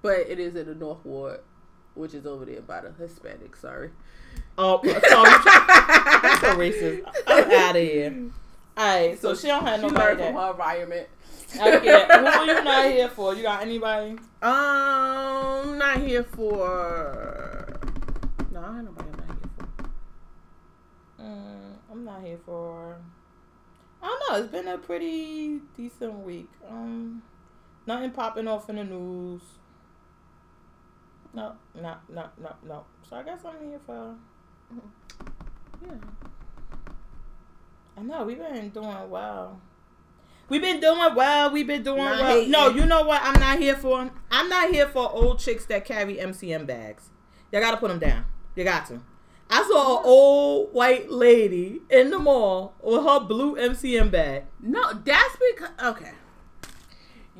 but 0.01 0.19
it 0.19 0.39
is 0.39 0.55
in 0.55 0.67
the 0.67 0.73
North 0.73 1.03
Ward, 1.03 1.41
which 1.95 2.13
is 2.13 2.25
over 2.25 2.45
there 2.45 2.61
by 2.61 2.81
the 2.81 2.91
Hispanic. 2.91 3.55
Sorry. 3.55 3.89
Oh, 4.57 4.81
sorry. 4.83 4.99
That's 6.21 6.41
so 6.41 6.55
racist. 6.55 7.01
I'm 7.27 7.51
out 7.51 7.75
of 7.75 7.81
here. 7.81 8.31
Alright, 8.77 9.21
so, 9.21 9.35
she 9.35 9.47
don't 9.47 9.63
have 9.65 9.81
nobody 9.81 9.99
learned 9.99 10.19
from 10.19 10.35
her 10.35 10.51
environment. 10.51 11.07
Okay, 11.55 12.05
who 12.07 12.25
are 12.25 12.45
you 12.45 12.63
not 12.63 12.91
here 12.91 13.09
for? 13.09 13.35
You 13.35 13.43
got 13.43 13.61
anybody? 13.61 14.17
Um, 14.41 15.77
not 15.77 16.01
here 16.01 16.23
for. 16.23 17.79
No, 18.51 18.59
I 18.59 18.77
ain't 18.77 18.85
nobody. 18.85 19.09
I'm 19.11 19.23
not 19.23 19.31
here 19.35 19.47
for. 21.17 21.21
Mm, 21.21 21.91
I'm 21.91 22.05
not 22.05 22.23
here 22.23 22.39
for. 22.43 22.97
I 24.01 24.07
don't 24.07 24.31
know. 24.31 24.43
It's 24.43 24.51
been 24.51 24.67
a 24.67 24.77
pretty 24.79 25.61
decent 25.77 26.19
week. 26.25 26.49
Um, 26.67 27.21
nothing 27.85 28.11
popping 28.11 28.47
off 28.47 28.69
in 28.69 28.77
the 28.77 28.83
news. 28.83 29.41
No, 31.33 31.53
no, 31.75 31.95
no, 32.09 32.25
no, 32.41 32.55
no. 32.67 32.85
So 33.09 33.15
I 33.15 33.23
guess 33.23 33.39
I'm 33.45 33.67
here 33.67 33.79
for. 33.85 34.15
Yeah. 35.85 35.93
I 37.97 38.01
know 38.01 38.23
we've 38.23 38.37
been 38.37 38.69
doing 38.69 39.09
well. 39.09 39.59
We've 40.49 40.61
been 40.61 40.79
doing 40.79 41.15
well. 41.15 41.51
We've 41.51 41.65
been 41.67 41.83
doing 41.83 41.97
Not 41.97 42.19
well. 42.19 42.27
hating. 42.35 42.51
No, 42.51 42.69
you 42.69 42.85
know 42.85 43.03
what? 43.03 43.21
I'm 43.23 43.39
not 43.39 43.59
here 43.59 43.75
for. 43.75 44.11
I'm 44.31 44.49
not 44.49 44.69
here 44.69 44.87
for 44.87 45.11
old 45.11 45.39
chicks 45.39 45.65
that 45.67 45.85
carry 45.85 46.17
MCM 46.17 46.67
bags. 46.67 47.09
You 47.51 47.59
gotta 47.59 47.77
put 47.77 47.89
them 47.89 47.99
down. 47.99 48.25
You 48.55 48.63
got 48.63 48.85
to. 48.87 49.01
I 49.49 49.63
saw 49.63 49.99
an 49.99 50.05
old 50.05 50.73
white 50.73 51.11
lady 51.11 51.81
in 51.89 52.09
the 52.09 52.19
mall 52.19 52.73
with 52.81 53.03
her 53.03 53.19
blue 53.19 53.55
MCM 53.55 54.11
bag. 54.11 54.45
No, 54.61 54.93
that's 54.93 55.37
because 55.55 55.69
okay. 55.83 56.11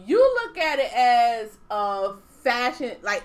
You 0.06 0.18
look 0.44 0.58
at 0.58 0.80
it 0.80 0.92
as 0.94 1.58
a 1.70 2.14
fashion, 2.44 2.98
like 3.02 3.24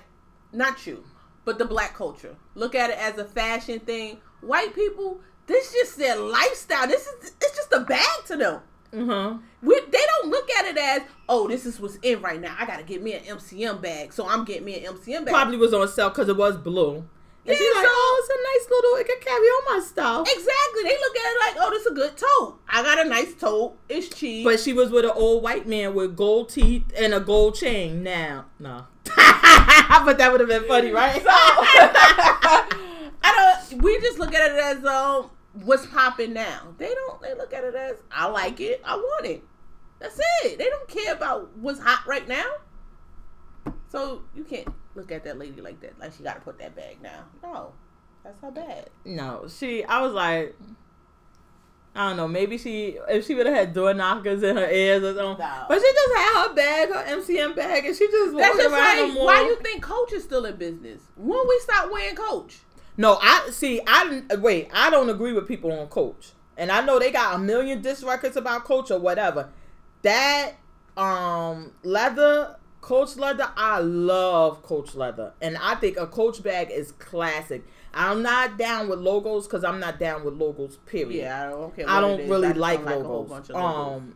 not 0.52 0.86
you, 0.86 1.04
but 1.44 1.58
the 1.58 1.64
black 1.64 1.94
culture. 1.94 2.36
Look 2.54 2.74
at 2.74 2.90
it 2.90 2.98
as 2.98 3.18
a 3.18 3.24
fashion 3.24 3.80
thing. 3.80 4.18
White 4.40 4.74
people, 4.74 5.20
this 5.46 5.72
just 5.72 5.98
their 5.98 6.16
lifestyle. 6.16 6.86
This 6.86 7.06
is 7.06 7.32
it's 7.40 7.56
just 7.56 7.72
a 7.72 7.80
bag 7.80 8.24
to 8.26 8.36
them. 8.36 8.60
Uh-huh. 8.92 9.36
We, 9.60 9.74
they 9.90 9.98
don't 10.20 10.30
look 10.30 10.50
at 10.52 10.64
it 10.66 10.78
as, 10.78 11.02
oh, 11.28 11.46
this 11.46 11.66
is 11.66 11.78
what's 11.78 11.96
in 11.96 12.22
right 12.22 12.40
now. 12.40 12.56
I 12.58 12.64
gotta 12.64 12.82
get 12.84 13.02
me 13.02 13.12
an 13.14 13.22
MCM 13.24 13.82
bag, 13.82 14.12
so 14.12 14.26
I'm 14.26 14.44
getting 14.44 14.64
me 14.64 14.82
an 14.84 14.94
MCM 14.94 15.24
bag. 15.26 15.34
Probably 15.34 15.58
was 15.58 15.74
on 15.74 15.86
sale 15.88 16.08
because 16.08 16.28
it 16.28 16.36
was 16.36 16.56
blue. 16.56 16.96
And 16.96 17.06
Yeah, 17.44 17.54
she's 17.54 17.74
like, 17.76 17.84
so- 17.84 17.90
oh, 17.92 18.20
it's 18.22 18.30
a 18.30 18.64
nice 18.64 18.70
little, 18.70 18.96
it 18.96 19.06
can 19.06 19.20
carry 19.20 19.46
all 19.48 19.74
my 19.78 19.84
stuff. 19.84 20.26
Exactly. 20.28 20.82
They 20.84 20.96
look 20.98 21.16
at 21.16 21.22
it 21.24 21.38
like, 21.40 21.54
oh, 21.66 21.70
this 21.70 21.82
is 21.82 21.92
a 21.92 21.94
good 21.94 22.16
tote. 22.16 22.60
I 22.68 22.80
I 22.80 22.82
got 22.82 23.06
a 23.06 23.08
nice 23.08 23.34
tote. 23.34 23.76
It's 23.88 24.08
cheap. 24.08 24.44
But 24.44 24.60
she 24.60 24.72
was 24.72 24.90
with 24.90 25.04
an 25.04 25.12
old 25.14 25.42
white 25.42 25.66
man 25.66 25.94
with 25.94 26.16
gold 26.16 26.48
teeth 26.50 26.84
and 26.96 27.12
a 27.12 27.20
gold 27.20 27.56
chain. 27.56 28.02
Now, 28.02 28.46
no. 28.58 28.86
But 29.16 30.18
that 30.18 30.30
would 30.30 30.40
have 30.40 30.48
been 30.48 30.64
funny, 30.64 30.90
right? 30.90 31.22
So 31.22 31.28
I 31.30 32.66
don't. 33.22 33.82
We 33.82 33.98
just 34.00 34.18
look 34.18 34.34
at 34.34 34.50
it 34.52 34.58
as 34.58 34.84
um, 34.84 35.30
what's 35.52 35.86
popping 35.86 36.32
now. 36.32 36.74
They 36.78 36.92
don't. 36.94 37.20
They 37.22 37.34
look 37.34 37.52
at 37.52 37.64
it 37.64 37.74
as 37.74 37.96
I 38.10 38.26
like 38.26 38.60
it. 38.60 38.80
I 38.84 38.96
want 38.96 39.26
it. 39.26 39.42
That's 40.00 40.18
it. 40.44 40.58
They 40.58 40.68
don't 40.68 40.88
care 40.88 41.12
about 41.12 41.56
what's 41.56 41.80
hot 41.80 42.06
right 42.06 42.26
now. 42.28 42.46
So 43.90 44.22
you 44.34 44.44
can't 44.44 44.68
look 44.94 45.10
at 45.12 45.24
that 45.24 45.38
lady 45.38 45.60
like 45.60 45.80
that. 45.80 45.98
Like 45.98 46.12
she 46.12 46.22
got 46.22 46.34
to 46.34 46.40
put 46.40 46.58
that 46.58 46.76
bag 46.76 46.98
now. 47.02 47.24
No, 47.42 47.72
that's 48.24 48.40
her 48.40 48.50
bad. 48.50 48.90
no, 49.04 49.46
she. 49.48 49.84
I 49.84 50.00
was 50.00 50.12
like, 50.12 50.56
I 51.94 52.08
don't 52.08 52.16
know. 52.16 52.28
Maybe 52.28 52.58
she, 52.58 52.98
if 53.08 53.26
she 53.26 53.34
would 53.34 53.46
have 53.46 53.54
had 53.54 53.72
door 53.72 53.92
knockers 53.92 54.42
in 54.42 54.56
her 54.56 54.70
ears 54.70 55.02
or 55.02 55.14
something. 55.14 55.44
No. 55.44 55.64
But 55.68 55.80
she 55.80 55.92
just 55.92 56.14
had 56.16 56.48
her 56.48 56.54
bag, 56.54 56.88
her 56.90 57.16
MCM 57.16 57.56
bag, 57.56 57.86
and 57.86 57.96
she 57.96 58.06
just 58.06 58.36
That's 58.36 58.56
just 58.56 58.72
around 58.72 59.14
like 59.14 59.24
why 59.24 59.42
you 59.42 59.56
think 59.62 59.82
Coach 59.82 60.12
is 60.12 60.22
still 60.22 60.44
in 60.44 60.56
business? 60.56 61.00
When 61.16 61.40
we 61.48 61.58
stop 61.60 61.90
wearing 61.90 62.14
Coach? 62.14 62.58
No, 62.96 63.18
I 63.22 63.48
see. 63.50 63.80
I 63.86 64.22
wait. 64.38 64.68
I 64.72 64.90
don't 64.90 65.08
agree 65.08 65.32
with 65.32 65.46
people 65.46 65.72
on 65.72 65.86
Coach, 65.86 66.32
and 66.56 66.70
I 66.70 66.84
know 66.84 66.98
they 66.98 67.12
got 67.12 67.36
a 67.36 67.38
million 67.38 67.80
diss 67.80 68.02
records 68.02 68.36
about 68.36 68.64
Coach 68.64 68.90
or 68.90 68.98
whatever. 68.98 69.50
That 70.02 70.54
um 70.96 71.72
leather, 71.84 72.56
Coach 72.80 73.16
leather, 73.16 73.50
I 73.56 73.78
love 73.78 74.62
Coach 74.64 74.94
leather, 74.96 75.32
and 75.40 75.56
I 75.58 75.76
think 75.76 75.96
a 75.96 76.08
Coach 76.08 76.42
bag 76.42 76.70
is 76.72 76.92
classic. 76.92 77.64
I'm 77.94 78.22
not 78.22 78.58
down 78.58 78.88
with 78.88 78.98
logos 79.00 79.46
because 79.46 79.64
I'm 79.64 79.80
not 79.80 79.98
down 79.98 80.24
with 80.24 80.34
logos. 80.34 80.76
Period. 80.86 81.22
Yeah, 81.24 81.46
I 81.46 81.50
don't. 81.50 81.88
I 81.88 82.00
don't 82.00 82.28
really 82.28 82.48
I 82.48 82.52
like 82.52 82.84
don't 82.84 83.02
logos. 83.04 83.50
logos. 83.50 83.50
Um, 83.50 84.14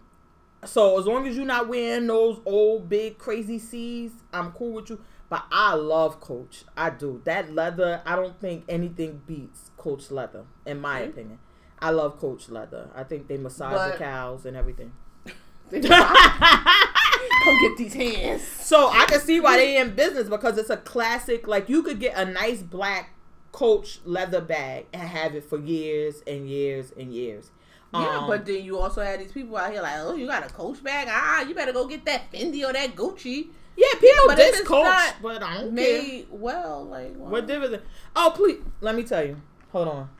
so 0.64 0.98
as 1.00 1.06
long 1.06 1.26
as 1.26 1.36
you're 1.36 1.44
not 1.46 1.68
wearing 1.68 2.06
those 2.06 2.38
old 2.46 2.88
big 2.88 3.18
crazy 3.18 3.58
C's, 3.58 4.12
I'm 4.32 4.52
cool 4.52 4.74
with 4.74 4.90
you. 4.90 5.00
But 5.28 5.44
I 5.50 5.74
love 5.74 6.20
Coach. 6.20 6.64
I 6.76 6.90
do. 6.90 7.22
That 7.24 7.52
leather, 7.54 8.02
I 8.04 8.16
don't 8.16 8.38
think 8.38 8.64
anything 8.68 9.22
beats 9.26 9.70
Coach 9.78 10.10
leather, 10.10 10.44
in 10.66 10.78
my 10.80 11.00
Mhm. 11.00 11.08
opinion. 11.08 11.38
I 11.80 11.90
love 11.90 12.18
Coach 12.20 12.48
leather. 12.50 12.90
I 12.94 13.02
think 13.04 13.26
they 13.28 13.38
massage 13.38 13.72
But- 13.72 13.92
the 13.92 13.98
cows 13.98 14.44
and 14.46 14.56
everything. 14.56 14.92
Come 15.72 17.58
get 17.60 17.76
these 17.78 17.94
hands. 17.94 18.42
So 18.46 18.88
I 18.90 19.06
can 19.08 19.20
see 19.20 19.40
why 19.40 19.56
they 19.56 19.78
in 19.78 19.94
business 19.94 20.28
because 20.28 20.58
it's 20.58 20.70
a 20.70 20.76
classic. 20.76 21.46
Like 21.48 21.68
you 21.68 21.82
could 21.82 21.98
get 21.98 22.14
a 22.16 22.24
nice 22.30 22.62
black 22.62 23.10
Coach 23.52 24.00
leather 24.04 24.40
bag 24.40 24.86
and 24.92 25.02
have 25.02 25.34
it 25.34 25.44
for 25.44 25.58
years 25.58 26.22
and 26.26 26.48
years 26.48 26.92
and 26.98 27.12
years. 27.14 27.50
Yeah, 27.92 28.18
Um, 28.20 28.26
but 28.26 28.46
then 28.46 28.64
you 28.64 28.78
also 28.78 29.02
had 29.02 29.20
these 29.20 29.32
people 29.32 29.56
out 29.56 29.70
here 29.70 29.82
like, 29.82 29.96
oh, 29.98 30.14
you 30.14 30.26
got 30.26 30.44
a 30.44 30.48
Coach 30.52 30.82
bag? 30.82 31.08
Ah, 31.10 31.42
you 31.42 31.54
better 31.54 31.72
go 31.72 31.86
get 31.86 32.04
that 32.06 32.32
Fendi 32.32 32.66
or 32.66 32.72
that 32.72 32.96
Gucci 32.96 33.48
yeah, 33.76 33.86
people 34.00 34.24
but 34.26 34.38
if 34.38 34.52
diss 34.52 34.68
Coach, 34.68 34.84
not 34.84 35.14
but 35.22 35.42
I 35.42 35.54
don't 35.54 35.76
care. 35.76 36.02
made 36.02 36.26
well. 36.30 36.84
Like, 36.84 37.12
well, 37.16 37.30
What 37.30 37.46
difference? 37.46 37.82
Oh, 38.14 38.32
please, 38.34 38.58
let 38.80 38.94
me 38.94 39.02
tell 39.02 39.24
you. 39.24 39.40
Hold 39.72 39.88
on. 39.88 40.10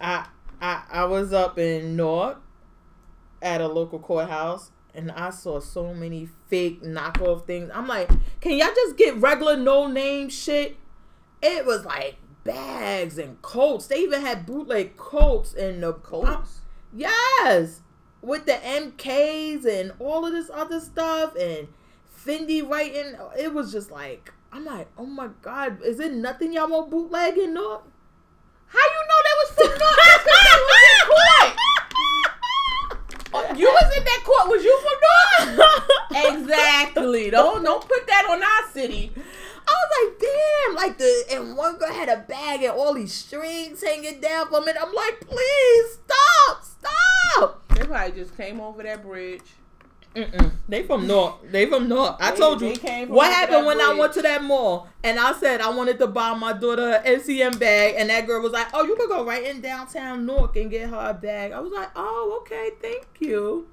I 0.00 0.26
I 0.60 0.82
I 0.90 1.04
was 1.04 1.32
up 1.32 1.58
in 1.58 1.96
Newark 1.96 2.40
at 3.42 3.60
a 3.60 3.68
local 3.68 3.98
courthouse, 3.98 4.70
and 4.94 5.10
I 5.12 5.30
saw 5.30 5.60
so 5.60 5.92
many 5.92 6.28
fake 6.48 6.82
knockoff 6.82 7.46
things. 7.46 7.70
I'm 7.74 7.86
like, 7.86 8.08
can 8.40 8.52
y'all 8.58 8.74
just 8.74 8.96
get 8.96 9.16
regular 9.16 9.56
no 9.56 9.86
name 9.86 10.28
shit? 10.30 10.76
It 11.42 11.64
was 11.64 11.84
like 11.84 12.16
bags 12.44 13.18
and 13.18 13.40
coats. 13.42 13.86
They 13.86 13.98
even 14.00 14.20
had 14.22 14.46
bootleg 14.46 14.96
coats 14.96 15.54
and 15.54 15.82
the 15.82 15.92
Coats. 15.94 16.60
Yes, 16.92 17.80
with 18.20 18.46
the 18.46 18.52
MKs 18.54 19.64
and 19.64 19.92
all 19.98 20.26
of 20.26 20.32
this 20.32 20.50
other 20.52 20.80
stuff 20.80 21.34
and 21.36 21.68
Fendi 22.26 22.68
writing. 22.68 23.14
It 23.38 23.54
was 23.54 23.72
just 23.72 23.90
like 23.90 24.32
I'm 24.52 24.64
like, 24.64 24.88
oh 24.98 25.06
my 25.06 25.28
god, 25.42 25.80
is 25.84 26.00
it 26.00 26.12
nothing 26.12 26.52
y'all 26.52 26.68
want 26.68 26.90
bootlegging 26.90 27.56
up? 27.56 27.86
How 28.66 28.78
you 28.78 29.02
know 29.08 29.20
that 29.24 29.36
was 29.38 29.50
from 29.54 29.78
Newark? 29.78 29.96
That's 30.04 30.24
'cause 30.24 30.44
they 30.44 30.60
was 30.60 30.82
in 30.90 31.08
court. 31.08 31.56
Oh, 33.32 33.54
you 33.54 33.68
was 33.68 33.96
in 33.96 34.04
that 34.04 34.22
court. 34.24 34.48
Was 34.48 34.64
you 34.64 34.80
from 34.82 35.56
Newark? 35.56 35.84
exactly. 36.34 37.30
Don't 37.30 37.62
don't 37.62 37.86
put 37.88 38.06
that 38.08 38.26
on 38.28 38.42
our 38.42 38.72
city. 38.72 39.12
I 39.68 39.72
was 39.72 40.12
like, 40.12 40.20
damn, 40.20 40.74
like 40.76 40.98
the 40.98 41.24
and 41.32 41.56
one 41.56 41.76
girl 41.78 41.92
had 41.92 42.08
a 42.08 42.18
bag 42.18 42.62
and 42.62 42.72
all 42.72 42.94
these 42.94 43.12
strings 43.14 43.82
hanging 43.82 44.20
down 44.20 44.48
from 44.48 44.68
it. 44.68 44.76
I'm 44.80 44.92
like, 44.92 45.20
please 45.20 45.98
stop, 46.04 46.64
stop. 46.64 47.68
They 47.74 47.84
probably 47.84 48.12
just 48.20 48.36
came 48.36 48.60
over 48.60 48.82
that 48.82 49.02
bridge. 49.02 49.42
Mm-mm. 50.14 50.50
They 50.68 50.82
from 50.82 51.06
Newark. 51.06 51.52
They 51.52 51.66
from 51.66 51.88
Newark. 51.88 52.16
I 52.18 52.32
They- 52.32 52.36
told 52.38 52.60
you 52.60 52.70
they 52.70 52.76
came 52.76 53.08
what 53.10 53.30
happened 53.32 53.58
that 53.62 53.66
when 53.66 53.80
I 53.80 53.94
went 53.94 54.12
to 54.14 54.22
that 54.22 54.42
mall 54.42 54.88
and 55.04 55.20
I 55.20 55.32
said 55.34 55.60
I 55.60 55.70
wanted 55.70 56.00
to 56.00 56.08
buy 56.08 56.34
my 56.34 56.52
daughter 56.52 57.00
an 57.04 57.20
MCM 57.20 57.60
bag, 57.60 57.94
and 57.96 58.10
that 58.10 58.26
girl 58.26 58.42
was 58.42 58.50
like, 58.50 58.66
"Oh, 58.74 58.84
you 58.84 58.96
could 58.96 59.08
go 59.08 59.24
right 59.24 59.44
in 59.44 59.60
downtown 59.60 60.26
Newark 60.26 60.56
and 60.56 60.68
get 60.68 60.90
her 60.90 61.10
a 61.10 61.14
bag." 61.14 61.52
I 61.52 61.60
was 61.60 61.70
like, 61.72 61.90
"Oh, 61.94 62.38
okay, 62.42 62.70
thank 62.82 63.06
you." 63.20 63.68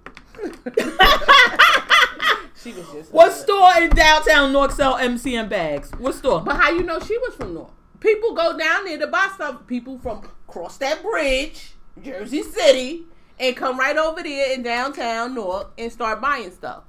She 2.64 2.74
was 2.74 2.90
just 2.92 3.14
what 3.14 3.32
store 3.34 3.78
in 3.78 3.90
downtown 3.92 4.52
Newark 4.52 4.72
sell 4.72 4.98
MCM 4.98 5.48
bags? 5.48 5.92
What 5.98 6.16
store? 6.16 6.42
But 6.42 6.58
how 6.58 6.72
you 6.72 6.84
know 6.84 7.00
she 7.00 7.18
was 7.20 7.36
from 7.36 7.54
Newark? 7.54 7.72
People 8.00 8.34
go 8.34 8.58
down 8.58 8.86
there 8.86 8.98
to 8.98 9.08
buy 9.08 9.30
stuff. 9.34 9.68
People 9.68 10.00
from 10.00 10.28
cross 10.48 10.78
that 10.78 11.04
bridge, 11.04 11.74
Jersey 12.02 12.44
City, 12.44 13.06
and 13.40 13.56
come 13.56 13.78
right 13.78 13.96
over 13.96 14.24
there 14.24 14.54
in 14.54 14.64
downtown 14.64 15.36
Newark 15.36 15.72
and 15.78 15.92
start 15.92 16.20
buying 16.20 16.52
stuff. 16.52 16.84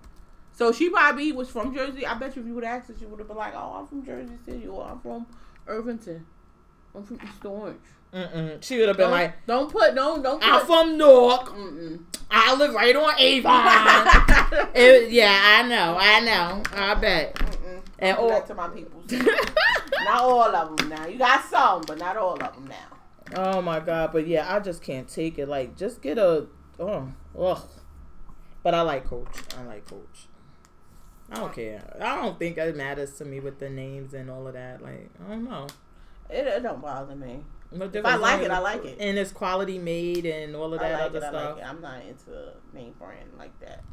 So 0.53 0.73
she 0.73 0.91
probably 0.91 1.33
was 1.33 1.51
from 1.51 1.75
Jersey. 1.75 2.07
I 2.07 2.15
bet 2.15 2.35
you 2.35 2.43
if 2.43 2.49
you 2.49 2.55
would 2.55 2.65
ask 2.65 2.89
her, 2.89 2.95
she 2.99 3.07
would 3.07 3.19
have 3.21 3.29
been 3.29 3.37
like, 3.37 3.55
"Oh, 3.55 3.77
I'm 3.79 3.87
from 3.87 4.05
Jersey 4.05 4.39
City, 4.45 4.67
or 4.67 4.85
I'm 4.85 5.01
from 5.01 5.27
Irvington, 5.67 6.27
I'm 6.95 7.05
from 7.05 7.21
East 7.23 7.45
Orange." 7.45 7.79
Mm-mm. 8.13 8.63
She 8.63 8.79
would 8.79 8.89
have 8.89 8.97
been 8.97 9.05
Don't, 9.05 9.13
like, 9.13 9.47
don't 9.47 9.71
put 9.71 9.95
no, 9.95 10.15
don't 10.15 10.41
don't. 10.41 10.43
"I'm 10.43 10.65
from 10.67 10.97
Newark. 10.97 11.47
Mm-mm. 11.49 12.01
I 12.31 12.55
live 12.55 12.73
right 12.75 12.97
on 12.97 13.15
Avon." 13.19 14.69
It- 14.75 15.11
yeah, 15.11 15.39
I 15.63 15.69
know, 15.69 15.97
I 15.99 16.21
know. 16.21 16.63
I 16.73 16.95
bet. 16.95 17.35
Mm-mm. 17.35 17.83
And 17.99 18.17
all- 18.17 18.43
to 18.43 18.55
my 18.55 18.69
people. 18.69 19.03
not 19.11 20.21
all 20.23 20.55
of 20.57 20.77
them 20.77 20.89
now. 20.89 21.07
You 21.07 21.19
got 21.19 21.45
some, 21.45 21.83
but 21.87 21.99
not 21.99 22.17
all 22.17 22.35
of 22.35 22.55
them 22.55 22.67
now. 22.67 22.97
Oh 23.37 23.61
my 23.61 23.79
god, 23.81 24.11
but 24.13 24.27
yeah, 24.27 24.53
I 24.55 24.61
just 24.61 24.83
can't 24.83 25.07
take 25.09 25.39
it. 25.39 25.47
Like, 25.49 25.77
just 25.77 26.01
get 26.01 26.17
a 26.17 26.47
oh, 26.81 27.13
ugh. 27.39 27.63
But 28.63 28.75
I 28.75 28.81
like 28.83 29.05
Coach. 29.07 29.37
I 29.59 29.65
like 29.65 29.87
Coach. 29.89 30.29
I 31.31 31.37
don't 31.37 31.53
care. 31.53 31.83
I 32.01 32.17
don't 32.17 32.39
think 32.39 32.57
it 32.57 32.75
matters 32.77 33.13
to 33.19 33.25
me 33.25 33.39
with 33.41 33.59
the 33.59 33.69
names 33.69 34.15
and 34.15 34.31
all 34.31 34.47
of 34.47 34.55
that. 34.55 34.83
Like, 34.83 35.11
I 35.27 35.31
don't 35.31 35.45
know. 35.45 35.67
It, 36.31 36.47
it 36.47 36.63
don't 36.63 36.81
bother 36.81 37.15
me. 37.15 37.45
What 37.71 37.95
If 37.95 38.05
I 38.05 38.17
like 38.17 38.41
it, 38.43 38.51
I 38.51 38.59
like 38.59 38.85
it. 38.85 38.97
And 39.01 39.19
it's 39.19 39.33
quality 39.33 39.79
made 39.79 40.25
and 40.25 40.57
all 40.57 40.73
of 40.73 40.81
that 40.81 40.93
like 40.93 41.03
other 41.03 41.19
it. 41.19 41.25
I 41.25 41.29
stuff. 41.29 41.57
like 41.57 41.65
it. 41.65 41.69
I'm 41.69 41.81
not 41.81 42.03
into 42.03 42.53
name 42.73 42.95
brand 42.99 43.31
like 43.39 43.59
that. 43.61 43.85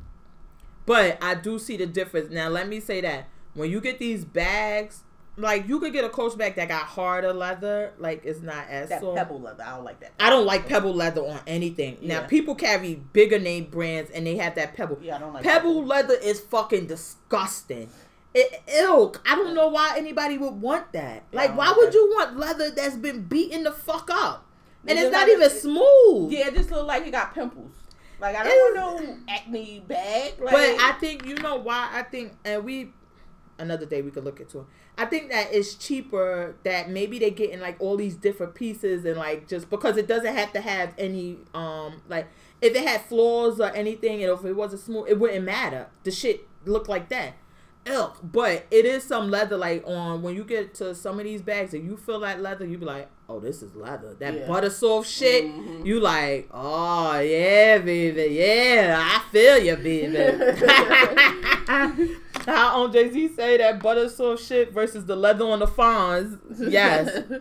But 0.86 1.18
I 1.22 1.36
do 1.36 1.60
see 1.60 1.78
the 1.78 1.86
difference. 1.88 2.32
Now, 2.32 2.48
let 2.50 2.70
me 2.70 2.80
say 2.80 3.02
that 3.02 3.28
when 3.54 3.70
you 3.72 3.82
get 3.82 4.00
these 4.00 4.24
bags, 4.24 5.02
like 5.38 5.68
you 5.68 5.80
could 5.80 5.92
get 5.92 6.06
a 6.06 6.10
Coach 6.10 6.38
bag 6.38 6.56
that 6.56 6.70
got 6.70 6.84
harder 6.84 7.34
leather, 7.34 7.94
like 7.98 8.22
it's 8.24 8.42
not 8.42 8.68
as 8.70 8.90
That 8.90 9.02
soft. 9.02 9.18
pebble 9.18 9.42
leather, 9.42 9.64
I 9.66 9.72
don't 9.76 9.84
like 9.84 10.00
that. 10.00 10.14
I 10.20 10.30
don't 10.30 10.46
like 10.46 10.68
pebble 10.68 10.94
leather 10.94 11.22
on 11.22 11.40
anything. 11.46 11.98
Now 12.02 12.22
people 12.22 12.56
carry 12.56 12.96
bigger 12.96 13.40
name 13.40 13.66
brands 13.66 14.12
and 14.12 14.26
they 14.26 14.38
have 14.38 14.56
that 14.56 14.76
pebble. 14.76 15.00
Yeah, 15.02 15.18
I 15.18 15.20
don't 15.20 15.34
like 15.34 15.44
pebble 15.44 15.84
leather 15.84 16.14
is 16.14 16.40
fucking 16.40 16.88
disgusting. 16.88 17.90
It, 18.38 18.62
ew, 18.68 19.14
I 19.26 19.36
don't 19.36 19.56
know 19.56 19.70
why 19.70 19.96
anybody 19.98 20.38
would 20.38 20.62
want 20.62 20.92
that. 20.92 21.24
Like, 21.32 21.50
don't 21.50 21.58
why 21.58 21.74
would 21.76 21.94
you 21.94 22.14
want 22.16 22.38
leather 22.38 22.70
that's 22.70 22.98
been 22.98 23.22
beaten 23.24 23.64
the 23.64 23.72
fuck 23.72 24.10
up? 24.12 24.46
And 24.88 25.00
It 25.00 25.04
it's 25.04 25.12
not 25.14 25.22
like- 25.28 25.32
even 25.38 25.50
smooth. 25.50 26.32
Yeah, 26.32 26.48
it 26.50 26.56
just 26.56 26.70
look 26.70 26.86
like 26.86 27.08
it 27.08 27.12
got 27.12 27.34
pimples. 27.34 27.72
Like 28.20 28.36
I 28.36 28.44
don't 28.44 28.76
no 28.76 29.18
acne 29.30 29.84
bag. 29.88 30.34
Like, 30.40 30.52
But 30.54 30.80
I 30.82 30.94
think 31.00 31.26
you 31.26 31.36
know 31.36 31.56
why 31.58 31.90
I 31.92 32.04
think, 32.04 32.34
and 32.46 32.64
we 32.64 32.92
another 33.58 33.86
day 33.86 34.02
we 34.02 34.12
could 34.12 34.24
look 34.24 34.40
into 34.40 34.60
it. 34.60 34.66
I 34.98 35.06
think 35.06 35.32
that 35.32 35.48
it's 35.54 35.76
cheaper 35.76 36.56
that 36.64 36.90
maybe 36.90 37.20
they 37.20 37.32
getting 37.32 37.60
like 37.60 37.76
all 37.80 37.98
these 37.98 38.16
different 38.16 38.54
pieces 38.56 39.06
and 39.06 39.18
like 39.18 39.48
just 39.48 39.70
because 39.70 39.98
it 39.98 40.08
doesn't 40.08 40.34
have 40.36 40.54
to 40.54 40.62
have 40.62 40.94
any 40.98 41.38
um 41.54 42.02
like 42.08 42.28
if 42.62 42.74
it 42.76 42.88
had 42.88 43.02
flaws 43.02 43.60
or 43.60 43.70
anything 43.76 44.24
and 44.24 44.32
if 44.32 44.44
it 44.46 44.54
wasn't 44.54 44.82
smooth 44.82 45.08
it 45.10 45.20
wouldn't 45.20 45.44
matter. 45.46 45.88
The 46.04 46.12
shit 46.12 46.48
looked 46.66 46.88
like 46.90 47.10
that. 47.10 47.34
Ew. 47.86 48.12
But 48.24 48.66
it 48.72 48.86
is 48.86 49.04
some 49.04 49.30
leather 49.30 49.58
like 49.58 49.84
on 49.86 50.22
when 50.24 50.36
you 50.36 50.44
get 50.44 50.74
to 50.76 50.96
some 50.96 51.20
of 51.20 51.26
these 51.26 51.42
bags 51.42 51.74
and 51.74 51.86
you 51.86 51.98
feel 51.98 52.20
like 52.20 52.40
leather, 52.40 52.66
you 52.66 52.78
be 52.80 52.86
like, 52.86 53.10
oh, 53.30 53.40
this 53.40 53.62
is 53.62 53.76
leather. 53.76 54.16
That 54.20 54.34
Yeah. 54.34 54.48
butter 54.48 54.70
soft 54.72 55.08
shit. 55.10 55.46
Mhm. 55.46 55.86
You 55.86 56.00
like, 56.00 56.50
oh 56.52 57.20
yeah, 57.20 57.78
baby, 57.78 58.34
yeah, 58.36 58.98
I 59.00 59.32
feel 59.32 59.60
you, 59.60 59.76
baby. 59.76 60.18
How 62.46 62.84
on 62.84 62.92
Jay 62.92 63.10
Z 63.12 63.30
say 63.36 63.58
that 63.58 63.82
butter 63.82 64.10
soft 64.10 64.44
shit 64.44 64.72
versus 64.72 65.06
the 65.06 65.16
leather 65.16 65.46
on 65.46 65.60
the 65.60 65.68
fawns? 65.68 66.38
Yes. 66.60 67.24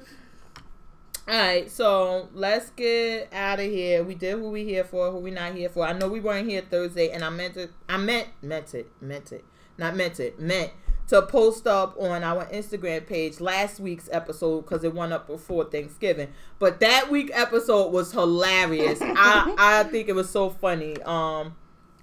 All 1.27 1.35
right, 1.35 1.71
so 1.71 2.29
let's 2.35 2.69
get 2.71 3.33
out 3.33 3.59
of 3.59 3.65
here. 3.65 4.05
We 4.05 4.15
did 4.15 4.39
who 4.39 4.51
we 4.51 4.63
here 4.65 4.85
for, 4.85 5.11
who 5.11 5.19
we 5.21 5.31
not 5.31 5.55
here 5.55 5.71
for. 5.71 5.87
I 5.87 5.95
know 5.95 6.07
we 6.09 6.21
weren't 6.21 6.47
here 6.47 6.61
Thursday, 6.61 7.09
and 7.13 7.25
I 7.25 7.31
meant 7.31 7.57
it. 7.57 7.71
I 7.89 7.97
meant 7.97 8.29
meant 8.43 8.75
it, 8.75 8.91
meant 9.01 9.33
it, 9.33 9.43
not 9.79 9.97
meant 9.97 10.21
it, 10.21 10.39
meant 10.39 10.73
to 11.09 11.23
post 11.23 11.67
up 11.67 11.97
on 11.99 12.25
our 12.25 12.47
Instagram 12.47 13.07
page 13.07 13.41
last 13.41 13.79
week's 13.79 14.09
episode 14.11 14.63
because 14.63 14.85
it 14.85 14.95
went 14.95 15.13
up 15.13 15.27
before 15.27 15.65
Thanksgiving. 15.65 16.29
But 16.59 16.81
that 16.81 17.11
week 17.11 17.31
episode 17.35 17.93
was 17.93 18.13
hilarious. 18.13 18.99
I 19.03 19.55
I 19.59 19.85
think 19.85 20.09
it 20.09 20.15
was 20.15 20.31
so 20.31 20.51
funny. 20.51 21.01
Um, 21.03 21.57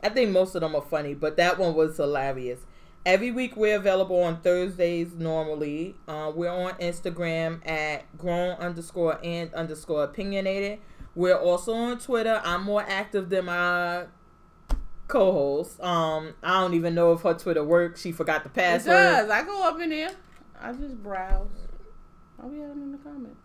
I 0.04 0.10
think 0.10 0.32
most 0.32 0.56
of 0.56 0.62
them 0.62 0.76
are 0.76 0.82
funny, 0.82 1.14
but 1.14 1.38
that 1.38 1.58
one 1.58 1.76
was 1.76 1.98
hilarious. 1.98 2.66
Every 3.04 3.32
week 3.32 3.56
we're 3.56 3.78
available 3.78 4.22
on 4.22 4.42
Thursdays 4.42 5.16
normally. 5.16 5.96
Uh, 6.08 6.32
we're 6.36 6.52
on 6.52 6.74
Instagram 6.74 7.68
at 7.68 8.16
grown 8.18 8.52
underscore 8.58 9.20
and 9.24 9.52
underscore 9.56 10.04
opinionated. 10.04 10.80
We're 11.16 11.36
also 11.36 11.74
on 11.74 11.98
Twitter. 11.98 12.40
I'm 12.46 12.64
more 12.64 12.86
active 12.88 13.30
than 13.30 13.46
my 13.46 14.06
co-host. 15.12 15.80
Um, 15.82 16.34
I 16.42 16.62
don't 16.62 16.74
even 16.74 16.96
know 16.96 17.12
if 17.14 17.22
her 17.22 17.34
Twitter 17.34 17.64
works. 17.64 18.02
She 18.02 18.12
forgot 18.12 18.44
the 18.44 18.50
password. 18.50 18.96
It 18.96 19.00
does. 19.00 19.30
I 19.30 19.44
go 19.44 19.68
up 19.68 19.80
in 19.80 19.90
there. 19.90 20.12
I 20.60 20.72
just 20.74 21.02
browse. 21.04 21.50
I'll 22.42 22.50
be 22.50 22.60
having 22.60 22.82
in 22.82 22.92
the 22.92 22.98
comment. 22.98 23.36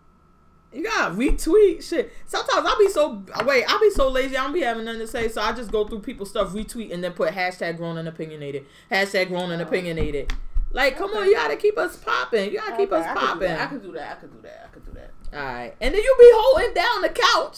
You 0.73 0.83
gotta 0.83 1.15
retweet 1.15 1.87
shit. 1.87 2.11
Sometimes 2.25 2.67
I'll 2.67 2.77
be 2.77 2.89
so 2.89 3.23
wait, 3.45 3.63
I'll 3.67 3.79
be 3.79 3.89
so 3.89 4.09
lazy. 4.09 4.35
I 4.35 4.43
don't 4.43 4.53
be 4.53 4.61
having 4.61 4.85
nothing 4.85 4.99
to 4.99 5.07
say, 5.07 5.27
so 5.29 5.41
I 5.41 5.53
just 5.53 5.71
go 5.71 5.87
through 5.87 5.99
people's 5.99 6.29
stuff, 6.29 6.49
retweet, 6.49 6.93
and 6.93 7.03
then 7.03 7.13
put 7.13 7.33
hashtag 7.33 7.77
grown 7.77 7.97
and 7.97 8.07
opinionated, 8.07 8.65
hashtag 8.91 9.29
grown 9.29 9.51
and 9.51 9.61
opinionated. 9.61 10.33
Like, 10.71 10.97
come 10.97 11.11
on, 11.11 11.25
you 11.25 11.35
gotta 11.35 11.55
keep 11.55 11.77
us 11.77 11.95
popping. 11.95 12.51
You 12.51 12.59
gotta 12.59 12.75
keep 12.75 12.91
us 12.91 13.05
I 13.05 13.13
could 13.13 13.19
do 13.19 13.25
popping. 13.25 13.51
I 13.51 13.65
could 13.67 13.81
do 13.81 13.91
that. 13.93 14.11
I 14.11 14.15
could 14.19 14.31
do 14.33 14.41
that. 14.41 14.65
I 14.65 14.73
could 14.73 14.85
do 14.85 14.91
that. 14.91 15.11
All 15.33 15.45
right, 15.45 15.73
and 15.79 15.95
then 15.95 16.01
you 16.01 16.15
be 16.19 16.29
holding 16.33 16.73
down 16.73 17.01
the 17.01 17.09
couch. 17.09 17.57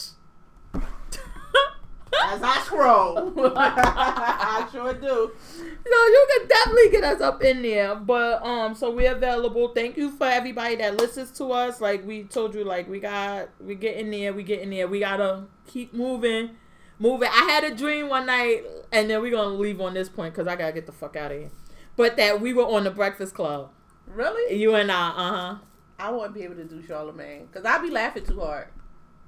As 2.24 2.42
I 2.42 2.60
scroll, 2.64 3.32
I 3.56 4.68
sure 4.72 4.92
do. 4.94 5.30
So 5.56 6.06
you 6.06 6.28
can 6.38 6.48
definitely 6.48 6.90
get 6.90 7.04
us 7.04 7.20
up 7.20 7.42
in 7.42 7.62
there. 7.62 7.94
But 7.94 8.44
um, 8.44 8.74
so 8.74 8.90
we're 8.90 9.12
available. 9.14 9.68
Thank 9.68 9.96
you 9.96 10.10
for 10.10 10.26
everybody 10.26 10.76
that 10.76 10.96
listens 10.96 11.30
to 11.32 11.46
us. 11.52 11.80
Like 11.80 12.06
we 12.06 12.24
told 12.24 12.54
you, 12.54 12.64
like 12.64 12.88
we 12.88 13.00
got 13.00 13.48
we 13.60 13.74
get 13.74 13.96
in 13.96 14.10
there, 14.10 14.32
we 14.32 14.42
get 14.42 14.60
in 14.60 14.70
there. 14.70 14.88
We 14.88 15.00
gotta 15.00 15.44
keep 15.66 15.94
moving, 15.94 16.50
moving. 16.98 17.28
I 17.32 17.44
had 17.50 17.64
a 17.64 17.74
dream 17.74 18.08
one 18.08 18.26
night, 18.26 18.62
and 18.92 19.08
then 19.08 19.20
we're 19.22 19.30
gonna 19.32 19.54
leave 19.56 19.80
on 19.80 19.94
this 19.94 20.08
point 20.08 20.34
because 20.34 20.48
I 20.48 20.56
gotta 20.56 20.72
get 20.72 20.86
the 20.86 20.92
fuck 20.92 21.16
out 21.16 21.30
of 21.32 21.38
here. 21.38 21.50
But 21.96 22.16
that 22.16 22.40
we 22.40 22.52
were 22.52 22.64
on 22.66 22.84
the 22.84 22.90
Breakfast 22.90 23.34
Club, 23.34 23.70
Really? 24.06 24.56
you 24.56 24.74
and 24.74 24.90
I. 24.90 25.08
Uh 25.08 25.12
huh. 25.32 25.54
I 25.98 26.10
wouldn't 26.10 26.34
be 26.34 26.42
able 26.42 26.54
to 26.56 26.64
do 26.64 26.82
Charlemagne 26.82 27.46
because 27.46 27.64
I'd 27.66 27.82
be 27.82 27.90
laughing 27.90 28.24
too 28.24 28.40
hard. 28.40 28.68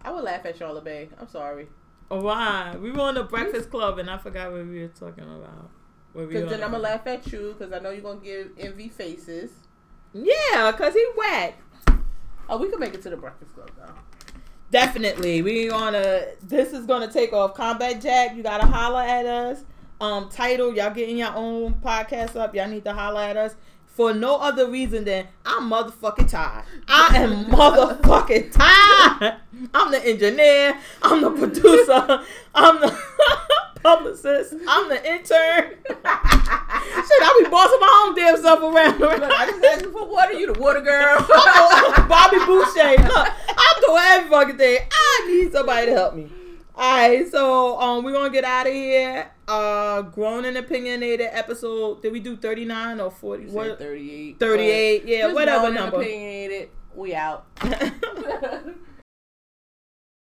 I 0.02 0.10
would 0.10 0.24
laugh 0.24 0.44
at 0.46 0.56
Charlemagne. 0.56 1.10
I'm 1.20 1.28
sorry. 1.28 1.68
Why? 2.20 2.76
We 2.76 2.90
were 2.90 3.00
on 3.00 3.14
the 3.14 3.24
Breakfast 3.24 3.70
Club, 3.70 3.98
and 3.98 4.10
I 4.10 4.18
forgot 4.18 4.52
what 4.52 4.66
we 4.66 4.80
were 4.80 4.88
talking 4.88 5.24
about. 5.24 5.70
Because 6.14 6.50
then 6.50 6.62
I'm 6.62 6.72
gonna 6.72 6.82
laugh 6.82 7.06
at 7.06 7.32
you 7.32 7.54
because 7.56 7.72
I 7.72 7.78
know 7.78 7.90
you're 7.90 8.02
gonna 8.02 8.20
give 8.20 8.50
envy 8.58 8.88
faces. 8.88 9.50
Yeah, 10.12 10.72
cause 10.76 10.92
he 10.92 11.06
whack. 11.16 11.58
Oh, 12.48 12.58
we 12.58 12.68
can 12.68 12.78
make 12.78 12.92
it 12.92 13.02
to 13.02 13.10
the 13.10 13.16
Breakfast 13.16 13.54
Club 13.54 13.70
though. 13.78 13.94
Definitely. 14.70 15.40
We 15.42 15.68
gonna 15.68 16.24
this 16.42 16.72
is 16.72 16.86
gonna 16.86 17.10
take 17.10 17.32
off. 17.32 17.54
Combat 17.54 18.00
Jack, 18.00 18.36
you 18.36 18.42
gotta 18.42 18.66
holler 18.66 19.00
at 19.00 19.24
us. 19.24 19.64
Um 20.00 20.28
Tidal, 20.28 20.74
y'all 20.74 20.92
getting 20.92 21.16
your 21.16 21.34
own 21.34 21.74
podcast 21.74 22.36
up. 22.36 22.54
Y'all 22.54 22.68
need 22.68 22.84
to 22.84 22.92
holler 22.92 23.22
at 23.22 23.36
us. 23.38 23.54
For 23.92 24.14
no 24.14 24.36
other 24.36 24.70
reason 24.70 25.04
than 25.04 25.28
I'm 25.44 25.68
motherfucking 25.70 26.30
tired. 26.30 26.64
I 26.88 27.14
am 27.18 27.44
motherfucking 27.50 28.52
tired. 28.52 29.36
I'm 29.74 29.92
the 29.92 30.02
engineer. 30.06 30.78
I'm 31.02 31.20
the 31.20 31.30
producer. 31.30 32.24
I'm 32.54 32.80
the 32.80 32.98
publicist. 33.82 34.54
I'm 34.66 34.88
the 34.88 34.96
intern. 34.96 35.76
Shit, 35.86 37.20
I 37.20 37.40
be 37.44 37.50
bossing 37.50 37.80
my 37.80 38.04
own 38.06 38.14
damn 38.16 38.40
self 38.40 38.60
around. 38.60 38.98
Look, 38.98 39.22
I 39.22 39.46
just 39.46 39.64
asked 39.64 39.84
for 39.92 40.06
water. 40.06 40.32
You 40.32 40.52
the 40.54 40.58
water 40.58 40.80
girl. 40.80 41.18
Bobby 42.08 42.38
Boucher. 42.46 42.96
Look, 43.02 43.28
I'm 43.48 43.80
doing 43.82 44.02
every 44.02 44.30
fucking 44.30 44.56
thing. 44.56 44.78
I 44.90 45.26
need 45.28 45.52
somebody 45.52 45.86
to 45.86 45.92
help 45.92 46.14
me. 46.14 46.30
Alright, 46.74 47.30
so 47.30 47.78
um 47.80 48.04
we're 48.04 48.12
gonna 48.12 48.30
get 48.30 48.44
out 48.44 48.66
of 48.66 48.72
here. 48.72 49.30
Uh 49.46 50.02
grown 50.02 50.44
and 50.44 50.56
opinionated 50.56 51.28
episode. 51.30 52.02
Did 52.02 52.12
we 52.12 52.20
do 52.20 52.36
39 52.36 53.00
or 53.00 53.10
40? 53.10 53.46
What? 53.46 53.66
said 53.66 53.78
38. 53.78 54.38
38, 54.38 55.04
yeah, 55.04 55.18
Just 55.22 55.34
whatever 55.34 55.60
grown 55.60 55.66
and 55.66 55.74
number. 55.76 55.96
Opinionated. 56.00 56.70
We 56.94 57.14
out. 57.14 57.46